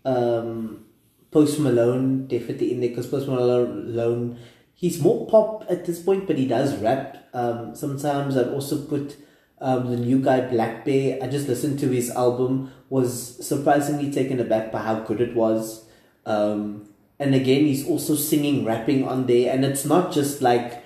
um, 0.06 0.86
Post 1.32 1.60
Malone 1.60 2.28
definitely 2.28 2.74
in 2.74 2.82
there 2.82 2.90
because 2.90 3.08
Post 3.08 3.28
Malone 3.28 4.38
he's 4.82 5.00
more 5.00 5.28
pop 5.28 5.64
at 5.70 5.86
this 5.86 6.02
point, 6.02 6.28
but 6.28 6.38
he 6.38 6.48
does 6.48 6.76
rap. 6.78 7.30
Um, 7.34 7.76
sometimes 7.76 8.36
I'd 8.36 8.48
also 8.48 8.84
put 8.84 9.16
um, 9.62 9.92
the 9.92 9.96
new 9.96 10.20
guy 10.20 10.42
Black 10.42 10.84
Bear. 10.84 11.20
I 11.22 11.28
just 11.28 11.48
listened 11.48 11.80
to 11.80 11.90
his 11.90 12.10
album, 12.10 12.74
was 12.90 13.46
surprisingly 13.46 14.12
taken 14.12 14.40
aback 14.40 14.72
by 14.72 14.82
how 14.82 15.02
good 15.02 15.22
it 15.22 15.36
was. 15.36 15.86
Um, 16.26 16.90
and 17.20 17.36
again, 17.36 17.66
he's 17.66 17.88
also 17.88 18.16
singing, 18.16 18.66
rapping 18.66 19.08
on 19.08 19.28
there, 19.28 19.54
and 19.54 19.64
it's 19.64 19.86
not 19.86 20.12
just 20.12 20.42
like 20.42 20.84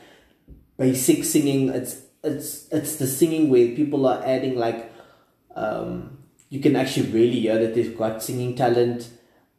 basic 0.77 1.23
singing. 1.23 1.69
It's 1.69 2.01
it's 2.23 2.67
it's 2.71 2.97
the 2.97 3.07
singing 3.07 3.49
where 3.49 3.75
people 3.75 4.05
are 4.07 4.21
adding 4.25 4.57
like 4.57 4.91
um, 5.55 6.17
you 6.49 6.59
can 6.59 6.75
actually 6.75 7.11
really 7.11 7.39
hear 7.39 7.57
that 7.59 7.75
they've 7.75 7.97
got 7.97 8.21
singing 8.21 8.55
talent. 8.55 9.09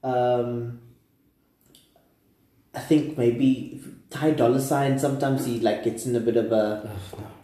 Um, 0.02 0.80
I 2.74 2.80
think 2.80 3.16
maybe 3.16 3.82
Ty 4.10 4.32
Dolla 4.32 4.60
Sign 4.60 4.98
sometimes 4.98 5.46
he 5.46 5.60
like 5.60 5.84
gets 5.84 6.06
in 6.06 6.14
a 6.14 6.20
bit 6.20 6.36
of 6.36 6.52
a 6.52 6.90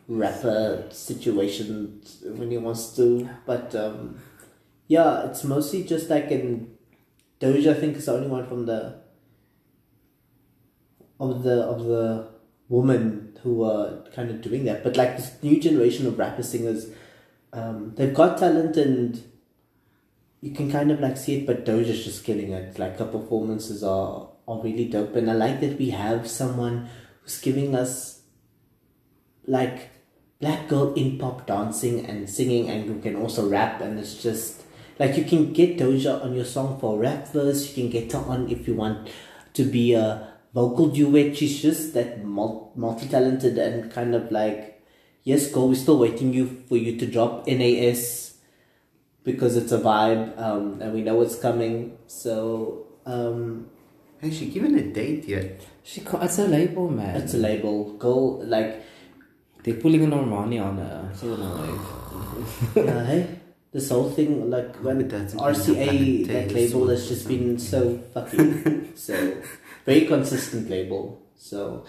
rapper 0.09 0.89
situation 0.91 2.03
when 2.23 2.51
he 2.51 2.59
wants 2.59 2.95
to, 2.97 3.29
but 3.47 3.75
um, 3.75 4.19
yeah, 4.89 5.25
it's 5.25 5.43
mostly 5.43 5.85
just 5.85 6.11
like 6.11 6.27
in 6.27 6.72
Doja. 7.43 7.77
I 7.77 7.81
think 7.81 7.97
is 7.97 8.07
the 8.07 8.13
only 8.13 8.29
one 8.29 8.47
from 8.47 8.67
the 8.67 9.01
of 11.19 11.43
the 11.43 11.63
of 11.63 11.85
the 11.85 12.29
woman 12.69 13.37
who 13.43 13.65
are 13.65 14.05
kind 14.15 14.31
of 14.31 14.41
doing 14.41 14.65
that. 14.65 14.85
But 14.85 14.97
like 14.97 15.17
this 15.17 15.43
new 15.43 15.61
generation 15.61 16.07
of 16.07 16.19
rapper 16.19 16.43
singers, 16.43 16.91
um, 17.53 17.95
they've 17.97 18.15
got 18.15 18.39
talent 18.39 18.77
and 18.77 19.23
you 20.41 20.53
can 20.53 20.71
kind 20.71 20.91
of 20.91 21.01
like 21.01 21.17
see 21.17 21.37
it. 21.37 21.47
But 21.47 21.65
Doja's 21.65 22.05
just 22.05 22.25
killing 22.25 22.53
it. 22.53 22.79
Like 22.79 22.99
her 22.99 23.07
performances 23.07 23.83
are 23.83 24.29
are 24.47 24.63
really 24.63 24.89
dope, 24.89 25.17
and 25.17 25.31
I 25.31 25.35
like 25.35 25.61
that 25.61 25.79
we 25.79 25.91
have 25.91 26.29
someone 26.29 26.89
who's 27.23 27.41
giving 27.41 27.75
us 27.75 28.23
like 29.47 29.91
black 30.41 30.69
girl 30.69 30.93
in 30.95 31.19
pop 31.19 31.47
dancing 31.47 32.05
and 32.07 32.29
singing 32.29 32.69
and 32.69 32.85
who 32.85 33.01
can 33.01 33.17
also 33.17 33.49
rap 33.49 33.81
and 33.81 33.99
it's 33.99 34.21
just 34.21 34.62
like 34.99 35.17
you 35.17 35.25
can 35.25 35.53
get 35.53 35.79
Doja 35.79 36.23
on 36.25 36.35
your 36.35 36.45
song 36.45 36.79
for 36.81 36.99
rap 36.99 37.29
verse 37.29 37.69
you 37.69 37.75
can 37.75 37.91
get 37.91 38.13
her 38.13 38.19
on 38.19 38.51
if 38.51 38.67
you 38.69 38.75
want 38.75 39.11
to 39.55 39.65
be 39.65 39.95
a 39.95 40.29
vocal 40.55 40.89
duet 40.89 41.37
she's 41.37 41.61
just 41.61 41.95
that 41.95 42.25
multi-talented 42.25 43.59
and 43.59 43.91
kind 43.93 44.15
of 44.15 44.31
like 44.31 44.83
yes 45.25 45.51
girl 45.51 45.69
we're 45.69 45.75
still 45.75 45.99
waiting 45.99 46.33
you 46.33 46.65
for 46.69 46.77
you 46.77 46.99
to 46.99 47.07
drop 47.07 47.47
NAS 47.47 48.35
because 49.25 49.57
it's 49.57 49.73
a 49.73 49.79
vibe 49.79 50.39
um, 50.39 50.81
and 50.81 50.93
we 50.93 51.03
know 51.03 51.21
it's 51.23 51.39
coming 51.39 51.97
so 52.07 52.87
um, 53.07 53.71
has 54.21 54.37
she 54.37 54.47
given 54.47 54.75
a 54.77 54.83
date 54.83 55.27
yet 55.27 55.61
she 55.83 56.01
it's 56.01 56.39
a 56.39 56.47
label 56.47 56.89
man 56.89 57.17
it's 57.17 57.35
a 57.35 57.39
label 57.39 57.93
girl 57.95 58.45
like 58.45 58.83
they're 59.63 59.75
pulling 59.75 60.03
an 60.03 60.11
Normani 60.11 60.61
on 60.61 60.77
her. 60.79 61.11
So 61.15 61.35
annoying. 61.35 61.81
yeah, 62.75 63.05
hey? 63.07 63.39
This 63.73 63.89
whole 63.89 64.11
thing, 64.11 64.51
like 64.51 64.77
when 64.77 65.09
RCA, 65.09 66.27
that 66.27 66.53
label 66.53 66.89
has 66.89 67.09
just 67.09 67.27
been 67.27 67.59
so 67.59 67.99
fucking 68.13 68.93
so 68.95 69.37
very 69.87 70.07
consistent 70.07 70.69
label. 70.69 71.23
So 71.37 71.87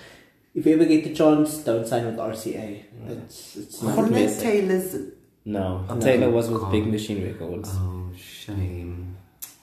if 0.56 0.66
you 0.66 0.76
ever 0.76 0.86
get 0.86 1.04
the 1.04 1.14
chance, 1.14 1.58
don't 1.58 1.86
sign 1.86 2.06
with 2.06 2.16
RCA. 2.16 2.84
It's 3.08 3.58
it's 3.58 3.82
not 3.82 3.96
Cornet 3.96 4.40
Taylor's. 4.40 4.96
No, 5.46 5.84
no, 5.84 6.00
Taylor 6.00 6.30
was 6.30 6.50
with 6.50 6.72
Big 6.72 6.88
Machine 6.88 7.22
Records. 7.22 7.70
Oh 7.74 8.12
shame. 8.18 9.18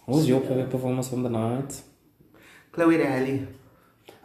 What 0.04 0.16
was 0.16 0.28
your 0.28 0.42
favorite 0.42 0.70
performance 0.70 1.08
from 1.08 1.22
the 1.22 1.30
night? 1.30 1.80
Chloe 2.72 2.98
Daly 2.98 3.46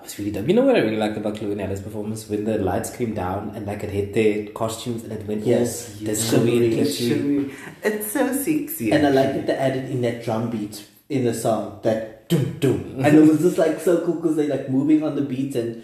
was 0.06 0.18
really 0.20 0.32
dope. 0.32 0.48
You 0.48 0.54
know 0.54 0.64
what 0.64 0.76
I 0.76 0.80
really 0.80 0.98
liked 0.98 1.18
about 1.18 1.36
Chloe 1.36 1.52
and 1.52 1.62
Halle's 1.62 1.82
performance? 1.82 2.30
When 2.30 2.46
the 2.46 2.58
lights 2.58 2.96
came 2.96 3.14
down 3.14 3.52
and 3.56 3.66
like 3.66 3.84
it 3.84 3.90
hit 3.90 4.14
their 4.14 4.48
costumes 4.54 5.04
and 5.04 5.12
it 5.12 5.28
went 5.28 5.46
yes, 5.46 5.98
yes, 6.00 6.30
shimmery, 6.30 7.52
It's 7.84 8.12
so 8.12 8.32
sexy. 8.34 8.92
And 8.92 9.06
I 9.06 9.10
like 9.10 9.34
that 9.34 9.48
they 9.48 9.56
added 9.56 9.90
in 9.90 10.02
that 10.02 10.24
drum 10.24 10.50
beat 10.50 10.88
in 11.10 11.26
the 11.26 11.34
song 11.34 11.80
that 11.84 12.28
doom 12.30 12.58
doom, 12.60 13.06
and 13.06 13.16
it 13.16 13.22
was 13.22 13.40
just 13.40 13.58
like 13.58 13.80
so 13.80 14.04
cool 14.06 14.16
because 14.16 14.36
they 14.36 14.48
like 14.48 14.70
moving 14.70 15.04
on 15.04 15.16
the 15.16 15.22
beat 15.22 15.56
and 15.56 15.84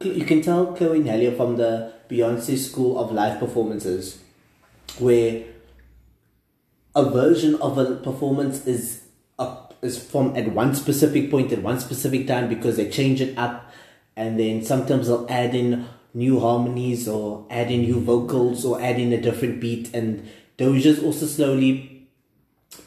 you 0.00 0.24
can 0.24 0.40
tell 0.40 0.74
Chloe 0.74 0.98
and 0.98 1.08
Halle 1.08 1.34
from 1.36 1.56
the 1.56 1.92
Beyonce 2.08 2.56
School 2.56 2.98
of 2.98 3.12
Live 3.12 3.38
performances 3.38 4.20
where 4.98 5.44
a 6.94 7.10
version 7.10 7.56
of 7.56 7.78
a 7.78 7.96
performance 7.96 8.66
is 8.66 8.99
is 9.82 10.02
from 10.02 10.36
at 10.36 10.52
one 10.52 10.74
specific 10.74 11.30
point 11.30 11.52
at 11.52 11.62
one 11.62 11.80
specific 11.80 12.26
time 12.26 12.48
because 12.48 12.76
they 12.76 12.88
change 12.90 13.20
it 13.20 13.36
up 13.38 13.72
and 14.16 14.38
then 14.38 14.62
sometimes 14.62 15.06
they'll 15.08 15.26
add 15.30 15.54
in 15.54 15.86
new 16.12 16.40
harmonies 16.40 17.08
or 17.08 17.46
add 17.50 17.70
in 17.70 17.82
new 17.82 18.00
vocals 18.00 18.64
or 18.64 18.80
add 18.80 18.98
in 18.98 19.12
a 19.12 19.20
different 19.20 19.60
beat 19.60 19.92
and 19.94 20.28
Doja's 20.58 21.02
also 21.02 21.26
slowly 21.26 22.08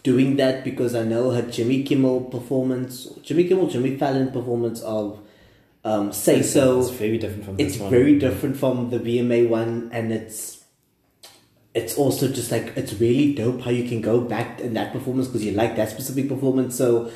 doing 0.03 0.35
that 0.35 0.63
because 0.63 0.93
I 0.95 1.03
know 1.03 1.31
her 1.31 1.41
Jimmy 1.41 1.83
Kimmel 1.83 2.21
performance 2.25 3.05
Jimmy 3.23 3.45
Kimmel 3.45 3.67
Jimmy 3.67 3.97
Fallon 3.97 4.31
performance 4.31 4.81
of 4.81 5.19
um, 5.85 6.13
Say 6.13 6.41
So 6.41 6.79
it's 6.81 6.91
very 6.91 7.17
different 7.17 7.45
from 7.45 7.55
it's 7.59 7.77
one. 7.77 7.89
very 7.89 8.17
different 8.19 8.57
from 8.57 8.89
the 8.89 8.99
VMA 8.99 9.49
one 9.49 9.89
and 9.91 10.13
it's 10.13 10.62
it's 11.73 11.97
also 11.97 12.27
just 12.27 12.51
like 12.51 12.73
it's 12.75 12.93
really 12.93 13.33
dope 13.33 13.61
how 13.61 13.71
you 13.71 13.87
can 13.87 14.01
go 14.01 14.21
back 14.21 14.59
in 14.59 14.73
that 14.75 14.93
performance 14.93 15.27
because 15.27 15.43
you 15.43 15.53
like 15.53 15.75
that 15.75 15.89
specific 15.89 16.29
performance. 16.29 16.75
So 16.75 17.11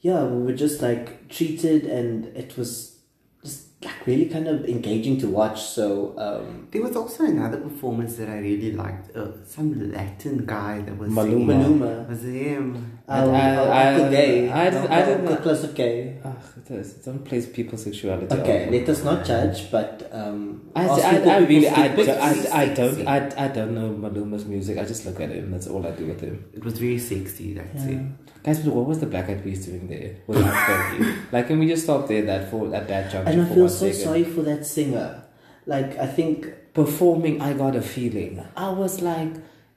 yeah, 0.00 0.24
we 0.24 0.42
were 0.42 0.52
just 0.52 0.82
like 0.82 1.28
treated, 1.28 1.84
and 1.84 2.26
it 2.36 2.56
was 2.56 2.98
just 3.42 3.68
like 3.82 4.06
really 4.06 4.26
kind 4.26 4.48
of 4.48 4.66
engaging 4.66 5.18
to 5.20 5.28
watch. 5.28 5.62
So 5.62 6.14
um, 6.18 6.68
there 6.70 6.82
was 6.82 6.94
also 6.94 7.24
another 7.24 7.58
performance 7.58 8.16
that 8.16 8.28
I 8.28 8.38
really 8.38 8.72
liked. 8.72 9.16
Uh, 9.16 9.44
some 9.46 9.92
Latin 9.92 10.44
guy 10.44 10.80
that 10.82 10.98
was 10.98 11.10
Maluma. 11.10 11.64
Maluma. 11.64 12.08
Was 12.08 12.22
him? 12.22 12.95
I, 13.08 13.22
I, 13.22 14.06
I, 14.06 14.10
gay. 14.10 14.50
I, 14.50 14.66
I, 14.66 15.02
I 15.02 15.04
didn't. 15.04 15.36
Close 15.42 15.62
of 15.62 15.74
gay. 15.74 16.18
Ugh, 16.24 16.36
it 16.56 16.70
is. 16.72 16.94
Don't 16.94 17.24
place 17.24 17.46
people's 17.46 17.84
sexuality. 17.84 18.34
Okay, 18.34 18.68
let 18.68 18.88
us 18.88 19.04
not 19.04 19.24
judge, 19.24 19.70
but 19.70 20.10
um, 20.12 20.70
I, 20.74 20.88
I, 20.88 21.16
I 21.18 21.38
really, 21.38 21.68
I, 21.68 21.86
I, 21.86 22.62
I, 22.62 22.68
don't, 22.74 23.06
I, 23.06 23.44
I 23.44 23.48
don't 23.48 23.74
know 23.74 23.90
Maluma's 23.90 24.44
music. 24.44 24.78
I 24.78 24.84
just 24.84 25.06
look 25.06 25.20
at 25.20 25.30
him. 25.30 25.52
That's 25.52 25.68
all 25.68 25.86
I 25.86 25.92
do 25.92 26.06
with 26.06 26.20
him. 26.20 26.44
It 26.52 26.64
was 26.64 26.78
very 26.78 26.98
sexy. 26.98 27.54
That's 27.54 27.84
yeah. 27.84 28.00
it. 28.00 28.42
Guys, 28.42 28.60
but 28.60 28.74
what 28.74 28.86
was 28.86 28.98
the 28.98 29.06
Black 29.06 29.28
Eyed 29.28 29.44
Peas 29.44 29.66
doing 29.66 29.86
there? 29.86 30.16
like, 31.32 31.46
can 31.46 31.60
we 31.60 31.68
just 31.68 31.84
stop 31.84 32.08
there? 32.08 32.22
That 32.22 32.50
for 32.50 32.74
at 32.74 32.88
that 32.88 33.12
juncture. 33.12 33.30
And 33.30 33.42
I 33.42 33.54
feel 33.54 33.68
so 33.68 33.86
second? 33.86 34.04
sorry 34.04 34.24
for 34.24 34.42
that 34.42 34.66
singer. 34.66 35.22
Like, 35.64 35.96
I 35.98 36.06
think 36.06 36.52
performing, 36.74 37.40
I 37.40 37.52
got 37.52 37.76
a 37.76 37.82
feeling. 37.82 38.44
I 38.56 38.70
was 38.70 39.00
like, 39.00 39.32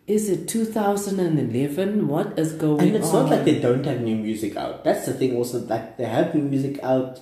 is 0.10 0.28
it 0.28 0.48
2011? 0.48 2.08
What 2.08 2.38
is 2.38 2.54
going 2.54 2.82
on? 2.82 2.88
And 2.88 2.96
it's 2.96 3.14
on? 3.14 3.30
not 3.30 3.32
like 3.32 3.46
they 3.46 3.60
don't 3.60 3.86
have 3.86 4.02
new 4.02 4.16
music 4.16 4.58
out. 4.58 4.84
That's 4.84 5.06
the 5.06 5.14
thing. 5.14 5.36
Also, 5.36 5.60
like 5.60 5.98
they 5.98 6.06
have 6.06 6.34
new 6.34 6.42
music 6.42 6.80
out 6.82 7.20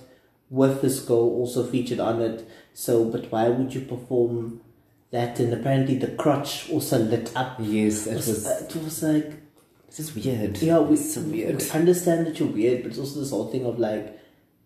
with 0.48 0.80
this 0.80 1.00
girl 1.00 1.28
also 1.40 1.66
featured 1.66 2.00
on 2.00 2.22
it. 2.22 2.48
So, 2.72 3.04
but 3.04 3.30
why 3.30 3.50
would 3.50 3.74
you 3.74 3.82
perform? 3.82 4.62
That 5.10 5.40
and 5.40 5.54
apparently 5.54 5.96
the 5.96 6.08
crotch 6.08 6.68
also 6.70 6.98
lit 6.98 7.34
up. 7.34 7.56
Yes, 7.60 8.06
it 8.06 8.16
was. 8.16 8.46
It 8.46 8.76
was 8.76 9.02
like 9.02 9.32
it's 9.86 9.96
just 9.98 10.14
weird. 10.14 10.58
Yeah, 10.58 10.80
we, 10.80 10.96
it's 10.96 11.14
so 11.14 11.22
weird. 11.22 11.62
We 11.62 11.70
understand 11.70 12.26
that 12.26 12.38
you're 12.38 12.48
weird, 12.48 12.82
but 12.82 12.90
it's 12.90 12.98
also 12.98 13.20
this 13.20 13.30
whole 13.30 13.50
thing 13.50 13.64
of 13.64 13.78
like, 13.78 14.18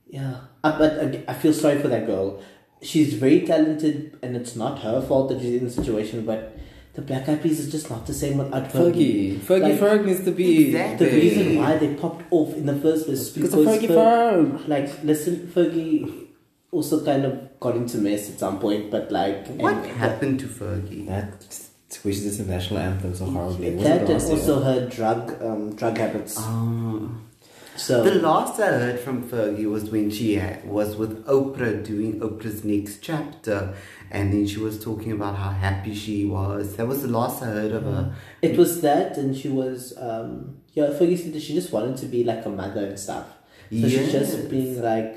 yeah. 0.09 0.41
Uh, 0.65 0.79
but 0.79 0.99
I, 0.99 1.25
I 1.29 1.35
feel 1.35 1.53
sorry 1.53 1.81
for 1.81 1.87
that 1.89 2.07
girl. 2.07 2.43
She's 2.83 3.15
very 3.15 3.47
talented, 3.47 4.19
and 4.21 4.37
it's 4.37 4.57
not 4.57 4.81
her 4.81 5.01
fault 5.01 5.29
that 5.29 5.41
she's 5.41 5.61
in 5.61 5.65
the 5.67 5.71
situation. 5.71 6.27
But 6.27 6.59
the 6.94 7.02
Black 7.02 7.28
Eyed 7.28 7.42
Peas 7.42 7.59
is 7.59 7.70
just 7.70 7.88
not 7.88 8.07
the 8.07 8.12
same 8.12 8.38
without 8.38 8.68
Fergie. 8.68 9.38
Fergie, 9.38 9.38
Fergie 9.38 9.62
like, 9.62 9.81
Ferg 9.81 10.05
needs 10.05 10.24
to 10.24 10.31
be 10.31 10.66
exactly. 10.66 11.09
the 11.09 11.16
reason 11.16 11.57
why 11.57 11.76
they 11.78 11.94
popped 11.94 12.24
off 12.31 12.55
in 12.55 12.66
the 12.66 12.76
first 12.76 13.07
place. 13.07 13.31
Because, 13.31 13.55
because 13.55 13.76
of 13.76 13.83
Fergie 13.83 13.88
Ferg. 13.88 14.68
Like, 14.68 15.02
listen, 15.02 15.50
Fergie 15.55 16.26
also 16.70 17.05
kind 17.05 17.24
of 17.24 17.61
got 17.61 17.76
into 17.76 17.98
mess 17.98 18.28
at 18.31 18.38
some 18.38 18.59
point, 18.59 18.90
but 18.90 19.11
like, 19.11 19.46
what 19.48 19.74
and, 19.74 19.87
happened 19.87 20.40
to 20.40 20.46
Fergie? 20.46 21.07
That 21.07 21.46
which 22.02 22.16
is 22.16 22.38
the 22.38 22.44
national 22.44 22.81
anthem 22.81 23.14
so 23.14 23.26
horribly. 23.26 23.76
That 23.76 24.09
and 24.09 24.11
also 24.11 24.62
her 24.62 24.88
drug 24.88 25.40
um, 25.42 25.74
drug 25.76 25.98
habits. 25.98 26.37
Oh. 26.38 27.11
So 27.76 28.05
The 28.05 28.16
last 28.16 28.61
I 28.61 28.66
heard 28.66 29.00
from 29.00 29.28
Fergie 29.28 29.64
was 29.64 29.90
when 29.90 30.11
she 30.11 30.35
had, 30.35 30.68
was 30.68 30.96
with 30.96 31.24
Oprah 31.26 31.83
doing 31.85 32.20
Oprah's 32.20 32.64
next 32.64 32.98
chapter, 33.00 33.74
and 34.12 34.33
then 34.33 34.46
she 34.46 34.59
was 34.66 34.77
talking 34.88 35.12
about 35.18 35.35
how 35.42 35.51
happy 35.51 35.94
she 35.94 36.25
was. 36.25 36.77
That 36.77 36.87
was 36.87 37.03
the 37.03 37.09
last 37.09 37.42
I 37.42 37.46
heard 37.46 37.72
of 37.72 37.83
her. 37.85 38.14
it 38.42 38.57
was 38.57 38.81
that, 38.83 39.16
and 39.18 39.37
she 39.37 39.48
was 39.48 39.92
um 39.98 40.59
yeah. 40.75 40.87
Fergie 40.98 41.18
said 41.18 41.33
that 41.35 41.42
she 41.42 41.55
just 41.61 41.72
wanted 41.72 41.96
to 42.03 42.07
be 42.07 42.22
like 42.33 42.46
a 42.46 42.51
mother 42.62 42.85
and 42.90 42.98
stuff. 43.07 43.27
So 43.81 43.88
she's 43.88 44.12
just 44.12 44.48
being 44.51 44.81
like 44.83 45.11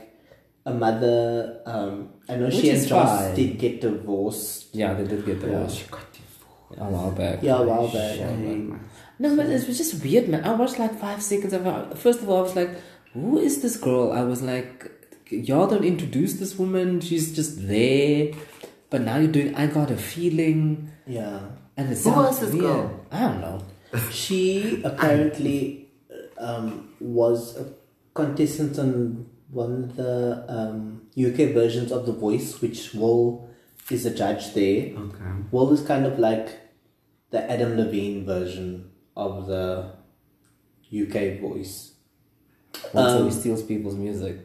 a 0.65 0.73
mother. 0.73 1.61
Um, 1.65 2.09
I 2.29 2.35
know 2.37 2.45
Which 2.47 2.55
she 2.55 2.69
and 2.71 2.87
Josh 2.87 3.19
fine. 3.19 3.35
did 3.35 3.59
get 3.59 3.81
divorced. 3.81 4.73
Yeah, 4.73 4.93
they 4.97 5.05
did 5.11 5.25
get 5.25 5.37
Yeah. 5.37 5.45
divorced 5.45 5.77
She 5.79 5.85
got 5.97 6.05
divorced. 6.13 6.81
a 6.81 6.85
while 6.95 7.11
back. 7.11 7.43
Yeah, 7.43 7.57
a 7.59 7.63
while 7.71 7.87
back. 7.97 8.15
Shame. 8.17 8.79
No, 9.19 9.35
but 9.35 9.45
it 9.47 9.67
was 9.67 9.77
just 9.77 10.03
weird, 10.03 10.27
man. 10.29 10.43
I 10.43 10.53
watched 10.55 10.79
like 10.79 10.95
five 10.99 11.21
seconds 11.21 11.53
of 11.53 11.63
her. 11.65 11.79
First 11.95 12.19
of 12.21 12.29
all, 12.29 12.39
I 12.39 12.41
was 12.49 12.55
like, 12.55 12.71
who 13.13 13.37
is 13.39 13.61
this 13.61 13.77
girl? 13.77 14.11
I 14.11 14.23
was 14.23 14.41
like, 14.41 14.89
y'all 15.29 15.67
don't 15.67 15.85
introduce 15.85 16.33
this 16.33 16.57
woman. 16.57 16.99
She's 17.01 17.33
just 17.35 17.67
there. 17.67 18.33
But 18.95 19.01
now 19.01 19.17
you're 19.17 19.27
doing 19.29 19.53
I 19.55 19.67
Got 19.67 19.91
a 19.91 19.97
Feeling. 19.97 20.89
Yeah. 21.05 21.41
And 21.75 21.87
it 21.87 21.95
Who 21.97 22.03
sounds 22.03 22.15
was 22.27 22.39
this 22.39 22.51
weird. 22.53 22.63
girl? 22.63 23.05
I 23.11 23.19
don't 23.19 23.41
know. 23.41 23.61
She 24.09 24.81
apparently 24.85 25.89
um, 26.37 26.93
was 27.01 27.57
a 27.57 27.73
contestant 28.13 28.79
on 28.79 29.25
one 29.51 29.73
of 29.83 29.95
the 29.97 30.45
um, 30.47 31.01
UK 31.11 31.51
versions 31.53 31.91
of 31.91 32.05
The 32.05 32.13
Voice, 32.13 32.61
which 32.61 32.93
Will 32.93 33.49
is 33.91 34.05
a 34.05 34.15
judge 34.15 34.53
there. 34.53 34.95
Okay. 34.97 35.31
Will 35.51 35.73
is 35.73 35.81
kind 35.81 36.05
of 36.05 36.17
like 36.17 36.47
the 37.31 37.51
Adam 37.51 37.75
Levine 37.75 38.25
version 38.25 38.91
of 39.17 39.47
the 39.47 39.91
UK 40.89 41.41
voice. 41.41 41.95
Also, 42.93 43.19
Um, 43.19 43.25
he 43.25 43.31
steals 43.31 43.61
people's 43.61 43.95
music. 43.95 44.37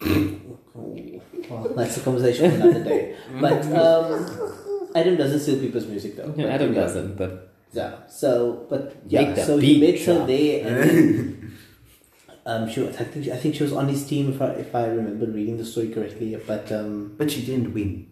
Well, 0.74 1.72
that's 1.76 1.96
a 1.96 2.00
conversation 2.00 2.50
for 2.50 2.56
another 2.56 2.84
day. 2.84 3.16
But 3.40 3.64
um, 3.76 4.90
Adam 4.94 5.16
doesn't 5.16 5.40
steal 5.40 5.60
people's 5.60 5.86
music 5.86 6.16
though. 6.16 6.32
Yeah, 6.36 6.46
Adam 6.46 6.68
you 6.68 6.74
know, 6.74 6.80
doesn't, 6.82 7.16
but 7.16 7.52
Yeah. 7.72 8.06
So, 8.08 8.66
but 8.68 8.96
yeah. 9.06 9.34
So 9.34 9.58
he 9.58 9.80
beat 9.80 9.94
met 9.94 10.06
her 10.06 10.26
there, 10.26 10.66
and 10.66 10.76
then, 10.76 11.58
um, 12.46 12.70
she 12.70 12.80
was, 12.80 12.96
I 12.96 13.04
think 13.04 13.28
I 13.28 13.36
think 13.36 13.54
she 13.54 13.62
was 13.62 13.72
on 13.72 13.88
his 13.88 14.06
team 14.06 14.32
if 14.32 14.40
I 14.40 14.46
if 14.50 14.74
I 14.74 14.86
remember 14.86 15.26
reading 15.26 15.56
the 15.56 15.64
story 15.64 15.90
correctly. 15.90 16.36
But 16.46 16.70
um, 16.72 17.14
But 17.16 17.30
she 17.30 17.44
didn't 17.44 17.74
win. 17.74 18.10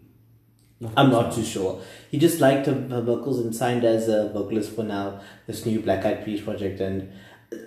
I'm 0.95 1.09
not 1.11 1.33
too 1.33 1.43
sure. 1.43 1.81
He 2.09 2.17
just 2.17 2.39
liked 2.39 2.65
her, 2.67 2.73
her 2.73 3.01
vocals 3.01 3.39
and 3.39 3.53
signed 3.53 3.83
as 3.83 4.07
a 4.07 4.29
vocalist 4.29 4.71
for 4.71 4.83
now 4.83 5.19
this 5.45 5.65
new 5.65 5.81
Black 5.81 6.05
Eyed 6.05 6.23
Peas 6.23 6.39
project. 6.39 6.79
And 6.79 7.11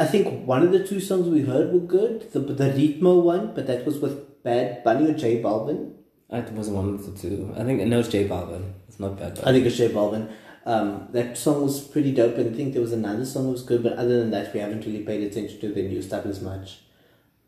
I 0.01 0.07
think 0.07 0.47
one 0.47 0.63
of 0.63 0.73
the 0.73 0.87
two 0.87 0.99
songs 0.99 1.29
we 1.29 1.43
heard 1.43 1.75
were 1.75 1.81
good. 1.81 2.33
The 2.33 2.41
the 2.41 2.71
Ritmo 2.71 3.23
one, 3.23 3.55
but 3.55 3.67
that 3.67 3.85
was 3.85 3.99
with 3.99 4.32
Bad 4.43 4.83
Bunny 4.85 5.11
or 5.11 5.15
J 5.15 5.43
Balvin. 5.43 5.95
it 6.31 6.53
was 6.53 6.69
one 6.69 6.95
of 6.95 7.07
the 7.07 7.13
two. 7.21 7.55
I 7.57 7.65
think 7.65 7.83
no, 7.83 8.01
it's 8.01 8.09
J 8.09 8.29
Balvin. 8.29 8.73
It's 8.89 9.01
not 9.01 9.19
bad. 9.19 9.39
I 9.41 9.53
think 9.53 9.67
it's 9.67 9.77
J 9.77 9.89
Balvin. 9.89 10.31
Um, 10.65 11.09
that 11.11 11.37
song 11.37 11.63
was 11.63 11.81
pretty 11.81 12.13
dope, 12.13 12.37
and 12.39 12.55
I 12.55 12.57
think 12.57 12.73
there 12.73 12.83
was 12.83 12.93
another 12.93 13.25
song 13.25 13.47
that 13.47 13.53
was 13.53 13.63
good. 13.65 13.83
But 13.83 13.95
other 13.95 14.21
than 14.21 14.31
that, 14.31 14.55
we 14.55 14.61
haven't 14.61 14.87
really 14.87 15.03
paid 15.03 15.23
attention 15.23 15.61
to 15.61 15.73
the 15.73 15.83
new 15.83 16.01
stuff 16.03 16.25
as 16.27 16.41
much. 16.41 16.81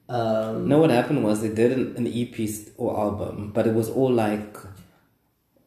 Um, 0.09 0.69
No, 0.69 0.79
what 0.79 0.91
happened 0.91 1.25
was 1.25 1.41
they 1.41 1.49
did 1.49 1.73
an, 1.73 1.97
an 1.97 2.07
EP 2.07 2.49
or 2.77 2.99
album, 2.99 3.53
but 3.53 3.67
it 3.67 3.75
was 3.75 3.89
all 3.89 4.13
like 4.13 4.57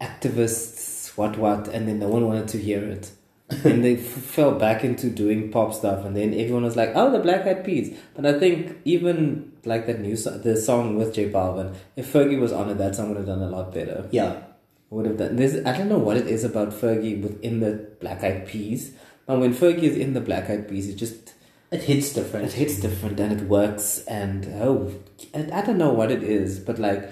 activists, 0.02 1.18
what 1.18 1.38
what, 1.38 1.68
and 1.70 1.88
then 1.88 2.00
no 2.00 2.08
one 2.08 2.28
wanted 2.28 2.48
to 2.50 2.58
hear 2.60 2.84
it. 2.84 3.12
and 3.64 3.84
they 3.84 3.96
f- 3.98 4.02
fell 4.04 4.52
back 4.60 4.84
into 4.84 5.10
doing 5.10 5.50
pop 5.52 5.74
stuff, 5.74 6.04
and 6.06 6.16
then 6.16 6.34
everyone 6.34 6.64
was 6.64 6.76
like, 6.76 6.92
"Oh, 6.96 7.12
the 7.12 7.20
Black 7.20 7.46
Eyed 7.48 7.64
Peas." 7.64 7.98
But 8.16 8.26
I 8.26 8.38
think 8.40 8.78
even 8.84 9.54
like 9.64 9.86
that 9.88 10.02
new 10.02 10.16
so- 10.18 10.38
the 10.38 10.58
song 10.58 10.98
with 10.98 11.14
J 11.14 11.30
Balvin, 11.30 11.74
if 11.96 12.12
Fergie 12.12 12.40
was 12.40 12.52
on 12.52 12.70
it, 12.70 12.78
that 12.78 12.96
song 12.96 13.08
would 13.10 13.18
have 13.18 13.26
done 13.26 13.42
a 13.42 13.50
lot 13.50 13.74
better. 13.74 14.08
yeah, 14.12 14.42
Would 14.90 15.06
have 15.06 15.18
done. 15.18 15.36
This 15.38 15.66
I 15.66 15.78
don't 15.78 15.88
know 15.90 15.98
what 16.00 16.18
it 16.18 16.28
is 16.28 16.44
about 16.44 16.70
Fergie 16.70 17.22
within 17.22 17.60
the 17.62 17.88
Black 18.02 18.24
Eyed 18.24 18.48
Peas, 18.48 18.92
but 19.26 19.40
when 19.40 19.54
Fergie 19.54 19.84
is 19.84 19.96
in 19.96 20.14
the 20.14 20.22
Black 20.22 20.50
Eyed 20.50 20.68
Peas, 20.68 20.90
it 20.90 20.96
just 20.96 21.34
it 21.72 21.84
hits 21.84 22.14
different. 22.14 22.46
it 22.48 22.54
hits 22.54 22.80
different 22.80 23.20
and 23.20 23.32
it 23.42 23.48
works 23.48 24.04
and 24.08 24.46
oh 24.62 24.92
I 25.36 25.62
don't 25.62 25.78
know 25.78 25.92
what 25.92 26.12
it 26.12 26.24
is 26.24 26.60
but 26.60 26.80
like 26.80 27.10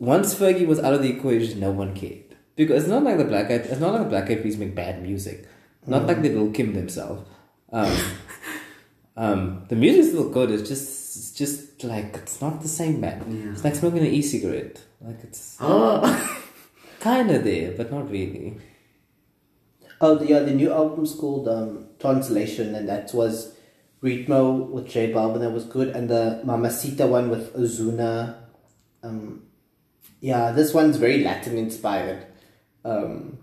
once 0.00 0.34
Fergie 0.34 0.66
was 0.66 0.80
out 0.80 0.94
of 0.94 1.02
the 1.02 1.10
equation 1.10 1.60
no 1.60 1.70
one 1.70 1.94
cared 1.94 2.27
because 2.58 2.82
it's 2.82 2.90
not 2.90 3.02
like 3.02 3.16
the 3.18 3.24
Black 3.24 3.46
Eyed 3.46 3.64
it's 3.72 3.80
not 3.80 3.92
like 3.94 4.02
the 4.04 4.08
Black 4.10 4.30
Eyed 4.30 4.42
Peas 4.42 4.58
make 4.58 4.74
bad 4.74 5.02
music 5.02 5.46
not 5.86 6.06
like 6.06 6.20
they 6.22 6.28
little 6.28 6.50
Kim 6.50 6.74
themselves 6.74 7.26
um, 7.72 7.96
um, 9.16 9.64
the 9.68 9.76
music's 9.76 10.08
still 10.08 10.28
good 10.30 10.50
it's 10.50 10.68
just 10.68 11.16
it's 11.16 11.30
just 11.32 11.84
like 11.84 12.14
it's 12.16 12.40
not 12.40 12.60
the 12.62 12.68
same 12.68 13.00
man 13.00 13.24
Yeah. 13.28 13.52
it's 13.52 13.64
like 13.64 13.74
smoking 13.74 14.00
an 14.00 14.06
e-cigarette 14.06 14.82
like 15.00 15.20
it's 15.22 15.56
kind 17.00 17.30
of 17.30 17.44
there 17.44 17.72
but 17.76 17.90
not 17.90 18.10
really 18.10 18.58
Oh, 20.00 20.14
the, 20.14 20.26
yeah, 20.28 20.38
the 20.40 20.52
new 20.54 20.72
album's 20.72 21.12
called 21.12 21.48
um, 21.48 21.88
Translation, 21.98 22.72
and 22.76 22.88
that 22.88 23.12
was 23.12 23.52
Ritmo 24.00 24.68
with 24.70 24.86
J 24.86 25.12
Balvin, 25.12 25.40
that 25.40 25.50
was 25.50 25.64
good, 25.64 25.88
and 25.88 26.08
the 26.08 26.40
Mamacita 26.44 27.04
one 27.08 27.30
with 27.30 27.52
Ozuna. 27.56 28.36
Um, 29.02 29.42
yeah, 30.20 30.52
this 30.52 30.72
one's 30.72 30.98
very 30.98 31.24
Latin 31.24 31.58
inspired. 31.58 32.26
Um, 32.84 33.38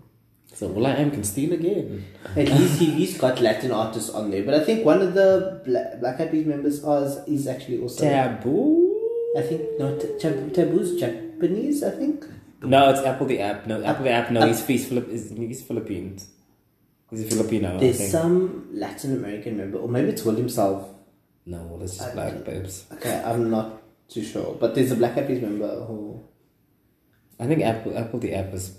so 0.53 0.67
will.i.am 0.67 1.11
can 1.11 1.23
steal 1.23 1.51
again 1.53 2.05
at 2.35 2.47
least 2.47 2.79
he, 2.79 2.85
he's 2.91 3.17
got 3.17 3.41
Latin 3.41 3.71
artists 3.71 4.09
on 4.09 4.31
there, 4.31 4.43
but 4.43 4.53
I 4.53 4.63
think 4.63 4.85
one 4.85 5.01
of 5.01 5.13
the 5.13 5.61
Bla- 5.65 5.97
Black 5.99 6.19
Eyed 6.21 6.31
Peas 6.31 6.45
members 6.45 6.83
is, 6.83 7.27
is 7.27 7.47
actually 7.47 7.81
also. 7.81 8.03
taboo 8.03 8.85
I 9.37 9.41
think, 9.41 9.61
no, 9.77 9.97
t- 9.99 10.17
Tab- 10.17 10.53
Taboo's 10.53 10.97
Japanese, 10.97 11.83
I 11.83 11.91
think. 11.91 12.25
No, 12.61 12.89
it's 12.89 13.01
apl.de.ap. 13.01 13.67
No, 13.67 13.81
apl.de.ap. 13.81 14.31
No, 14.31 14.47
he's 14.47 14.65
he's, 14.65 14.87
Philip, 14.87 15.09
he's, 15.09 15.29
he's 15.29 15.61
Philippines. 15.61 16.29
He's 17.09 17.25
a 17.25 17.27
Filipino. 17.35 17.75
I 17.75 17.79
There's 17.79 18.11
some 18.11 18.69
Latin 18.71 19.13
American 19.13 19.57
member, 19.57 19.77
or 19.77 19.89
maybe 19.89 20.09
it's 20.09 20.23
Will 20.23 20.35
himself. 20.35 20.89
No, 21.45 21.57
well, 21.69 21.83
it's 21.83 21.97
just 21.97 22.09
I- 22.09 22.13
black 22.13 22.45
babes. 22.45 22.85
Okay, 22.93 23.21
I'm 23.25 23.49
not 23.51 23.81
too 24.07 24.23
sure, 24.23 24.55
but 24.59 24.73
there's 24.73 24.91
a 24.91 24.95
Black 24.95 25.17
Eyed 25.17 25.27
Peas 25.27 25.41
member 25.41 25.83
who, 25.83 26.23
I 27.39 27.45
think 27.45 27.61
Apple 27.61 27.91
apl.de.ap 27.91 28.53
is 28.53 28.77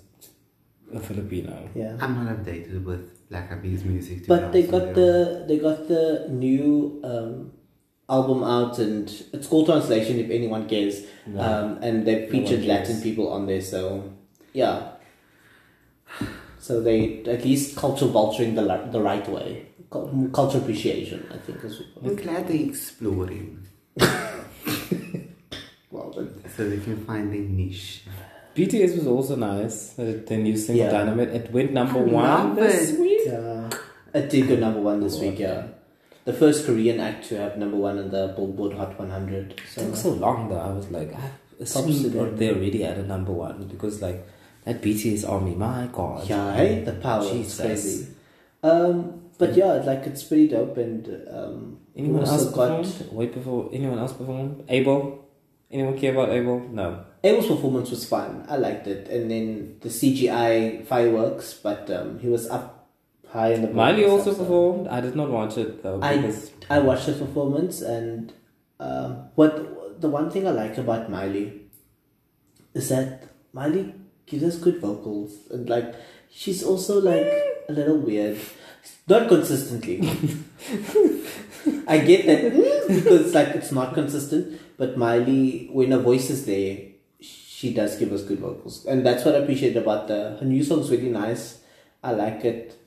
a 0.95 1.01
Filipino. 1.01 1.69
yeah. 1.75 1.97
I'm 2.01 2.15
not 2.25 2.37
updated 2.37 2.85
with 2.85 3.29
Black 3.29 3.51
Eyed 3.53 3.63
Peas 3.63 3.85
music. 3.85 4.27
But 4.27 4.53
they 4.53 4.63
got 4.63 4.89
with 4.89 4.97
you. 4.97 5.05
the 5.05 5.45
they 5.49 5.59
got 5.59 5.89
the 5.89 6.27
new 6.31 7.01
um, 7.05 7.53
album 8.09 8.45
out, 8.45 8.79
and 8.79 9.09
it's 9.33 9.47
called 9.49 9.67
Translation. 9.67 10.19
If 10.19 10.31
anyone 10.31 10.69
cares, 10.69 11.03
No. 11.27 11.41
um, 11.41 11.79
and 11.83 12.07
they 12.07 12.27
featured 12.31 12.61
one 12.61 12.67
cares. 12.69 12.89
Latin 12.89 13.01
people 13.03 13.29
on 13.33 13.47
there, 13.47 13.61
so 13.63 14.13
yeah. 14.53 14.93
So 16.59 16.81
they 16.81 17.23
at 17.25 17.45
least 17.45 17.77
culture 17.77 18.07
vulturing 18.07 18.55
the 18.55 18.65
the 18.91 19.01
right 19.01 19.29
way, 19.29 19.67
Cul- 19.91 20.31
culture 20.33 20.59
appreciation. 20.59 21.27
I 21.33 21.39
think 21.39 21.63
is 21.65 21.83
I'm 22.03 22.17
glad 22.17 22.49
they're 22.49 22.67
exploring 22.69 23.67
well. 25.91 26.13
But 26.15 26.51
so 26.57 26.69
they 26.69 26.79
can 26.79 27.05
find 27.05 27.33
their 27.33 27.41
niche. 27.41 28.03
BTS 28.57 28.97
was 28.99 29.07
also 29.07 29.37
nice. 29.37 29.99
Uh, 29.99 30.21
their 30.27 30.39
new 30.39 30.57
single 30.57 30.87
Yeah. 30.87 30.91
Dynamite. 30.93 31.29
It 31.29 31.53
went 31.53 31.73
number 31.73 32.01
one 32.01 32.57
this 32.57 32.93
it. 32.93 33.01
week. 33.01 33.29
uh, 33.29 33.69
it 34.19 34.31
did 34.31 34.49
go 34.49 34.57
number 34.57 34.81
one 34.81 35.01
this 35.01 35.19
week. 35.21 35.39
Yeah, 35.39 35.67
the 36.25 36.33
first 36.33 36.65
Korean 36.67 36.99
act 37.01 37.29
to 37.29 37.39
have 37.39 37.59
number 37.59 37.77
one 37.77 37.99
in 37.99 38.11
the 38.11 38.33
Billboard 38.37 38.73
Hot 38.79 38.99
100. 38.99 39.53
It 39.53 39.61
So, 39.75 39.83
took 39.85 39.97
so 39.97 40.11
long 40.11 40.49
though. 40.49 40.59
I 40.59 40.73
was 40.73 40.89
like, 40.91 41.13
I 41.15 41.31
assumed 41.61 41.85
Props 41.87 42.03
to 42.03 42.09
that 42.09 42.19
them. 42.31 42.37
they 42.39 42.49
already 42.51 42.83
had 42.83 42.97
a 42.99 43.07
number 43.07 43.33
one 43.33 43.69
because 43.69 44.01
like 44.01 44.27
that 44.65 44.81
BTS 44.83 45.29
army. 45.29 45.55
My 45.55 45.89
God. 45.93 46.27
Yeah, 46.29 46.57
hey, 46.57 46.83
the 46.83 46.93
power. 46.95 47.23
Jesus. 47.23 47.61
It's 47.61 47.61
crazy. 47.61 48.07
Um, 48.63 49.21
but 49.39 49.55
yeah, 49.55 49.75
like 49.85 50.07
it's 50.07 50.23
pretty 50.25 50.49
dope, 50.49 50.79
and 50.79 51.07
um, 51.31 51.79
Anyone 51.95 52.25
else 52.25 52.47
got 52.47 52.69
performed? 52.81 53.09
Wait 53.13 53.33
before 53.35 53.69
anyone 53.73 53.99
else 53.99 54.13
performed. 54.15 54.65
Abel. 54.69 55.26
Anyone 55.71 55.99
care 55.99 56.13
about 56.13 56.31
Abel? 56.31 56.61
No. 56.61 57.05
Abel's 57.25 57.47
performance 57.49 57.91
was 57.91 58.07
fun. 58.09 58.45
I 58.49 58.57
liked 58.57 58.87
it, 58.87 59.09
and 59.09 59.31
then 59.31 59.77
the 59.81 59.89
CGI 59.89 60.87
fireworks, 60.87 61.55
but 61.55 61.91
um, 61.91 62.19
he 62.21 62.29
was 62.29 62.49
up 62.49 62.89
high 63.29 63.53
in 63.53 63.63
the. 63.63 63.69
Miley 63.69 64.05
also 64.05 64.33
so- 64.33 64.39
performed. 64.39 64.87
I 64.89 65.01
did 65.01 65.17
not 65.17 65.31
watch 65.31 65.59
it 65.59 65.83
though 65.83 66.01
I- 66.03 66.17
because 66.19 66.51
I 66.71 66.79
watched 66.79 67.07
his 67.07 67.19
performance, 67.19 67.83
and 67.83 68.33
um, 68.79 69.29
what 69.35 70.01
the 70.01 70.09
one 70.09 70.31
thing 70.31 70.47
I 70.47 70.51
like 70.51 70.79
about 70.79 71.11
Miley 71.11 71.63
is 72.75 72.89
that 72.91 73.25
Miley 73.53 73.93
gives 74.27 74.45
us 74.45 74.57
good 74.59 74.81
vocals, 74.81 75.35
and 75.51 75.69
like 75.69 75.95
she's 76.31 76.63
also 76.63 77.01
like 77.01 77.27
a 77.69 77.73
little 77.73 77.99
weird, 77.99 78.39
not 79.09 79.27
consistently. 79.29 79.99
I 81.89 81.99
get 81.99 82.27
that 82.27 82.53
because 82.87 83.35
like 83.35 83.49
it's 83.49 83.73
not 83.73 83.95
consistent, 83.95 84.61
but 84.77 84.97
Miley, 84.97 85.69
when 85.73 85.91
her 85.91 85.99
voice 85.99 86.31
is 86.31 86.47
there, 86.47 86.79
she 87.21 87.73
does 87.73 87.97
give 87.99 88.13
us 88.13 88.23
good 88.23 88.39
vocals, 88.39 88.85
and 88.87 89.05
that's 89.05 89.25
what 89.25 89.35
I 89.35 89.39
appreciate 89.39 89.77
about 89.77 90.09
the 90.09 90.37
her 90.41 90.45
new 90.47 90.63
song's 90.63 90.91
really 90.91 91.09
nice. 91.11 91.61
I 92.03 92.13
like 92.13 92.45
it. 92.45 92.79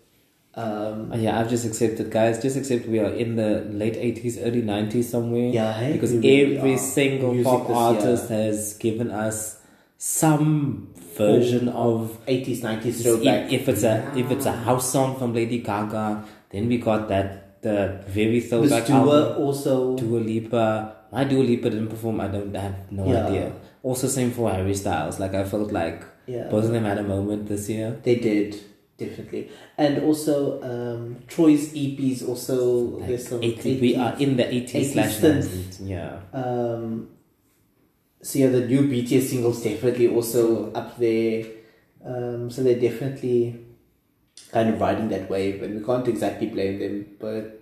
Um, 0.56 1.14
yeah, 1.14 1.40
I've 1.40 1.50
just 1.50 1.66
accepted, 1.66 2.12
guys. 2.12 2.42
Just 2.42 2.58
accept 2.58 2.88
we 2.88 3.00
are 3.00 3.14
in 3.14 3.36
the 3.36 3.62
late 3.70 3.96
eighties, 3.96 4.38
early 4.40 4.62
nineties 4.62 5.10
somewhere. 5.10 5.50
yeah, 5.50 5.74
hey, 5.74 5.94
because 5.94 6.14
every 6.14 6.78
single 6.78 7.34
Music 7.34 7.46
pop 7.52 7.70
artist 7.70 8.30
year. 8.30 8.44
has 8.44 8.74
given 8.78 9.10
us 9.12 9.60
some 9.98 10.94
version 11.18 11.68
of 11.70 12.18
80s, 12.26 12.62
90s 12.62 12.86
if, 12.86 13.02
throwback. 13.04 13.52
if 13.52 13.68
it's 13.68 13.84
a 13.84 14.12
if 14.16 14.32
it's 14.32 14.46
a 14.46 14.54
house 14.54 14.90
song 14.90 15.18
from 15.20 15.34
Lady 15.34 15.60
Gaga, 15.60 16.24
then 16.52 16.68
we 16.68 16.78
got 16.78 17.10
that 17.10 17.62
the 17.62 18.02
very 18.08 18.40
throwback 18.40 18.86
Dua 18.88 18.98
album. 18.98 19.42
also. 19.44 19.98
Dua 19.98 20.20
Lipa. 20.20 20.96
My 21.12 21.24
Dua 21.24 21.44
Lipa 21.44 21.70
didn't 21.70 21.88
perform. 21.90 22.20
I 22.22 22.28
don't 22.28 22.56
I 22.56 22.60
have 22.62 22.92
no 22.92 23.06
Yeah. 23.08 23.26
idea. 23.28 23.52
Also, 23.84 24.08
same 24.08 24.32
for 24.32 24.52
Harry 24.52 24.76
Styles. 24.76 25.20
Like 25.20 25.34
I 25.34 25.44
felt 25.44 25.72
like 25.72 26.04
Yeah. 26.28 26.50
both 26.50 26.66
of 26.66 26.72
them 26.72 26.84
had 26.84 26.98
a 26.98 27.04
moment 27.04 27.48
this 27.48 27.70
year. 27.70 27.98
They 28.04 28.16
did 28.16 28.56
definitely, 28.98 29.50
and 29.78 30.04
also 30.04 30.62
um, 30.62 31.16
Troye's 31.28 31.74
EPs. 31.74 32.28
Also, 32.28 33.00
Like 33.00 33.08
there's 33.08 33.28
some 33.28 33.42
80, 33.44 33.80
we 33.82 33.96
are 33.96 34.16
in 34.20 34.36
the 34.38 34.44
80s 34.44 34.92
slash 34.94 35.18
90s. 35.20 35.80
Yeah. 35.88 36.20
Um, 36.34 37.10
so 38.22 38.40
yeah, 38.40 38.48
the 38.50 38.68
new 38.68 38.82
BTS 38.84 39.30
singles 39.30 39.64
definitely 39.64 40.10
also 40.10 40.72
up 40.74 40.98
there. 41.00 41.46
Um, 42.04 42.50
so 42.52 42.62
they're 42.64 42.80
definitely 42.80 43.66
kind 44.52 44.70
of 44.70 44.80
riding 44.82 45.10
that 45.10 45.30
wave, 45.30 45.64
and 45.64 45.80
we 45.80 45.86
can't 45.86 46.08
exactly 46.08 46.48
blame 46.48 46.80
them. 46.80 47.06
But 47.20 47.59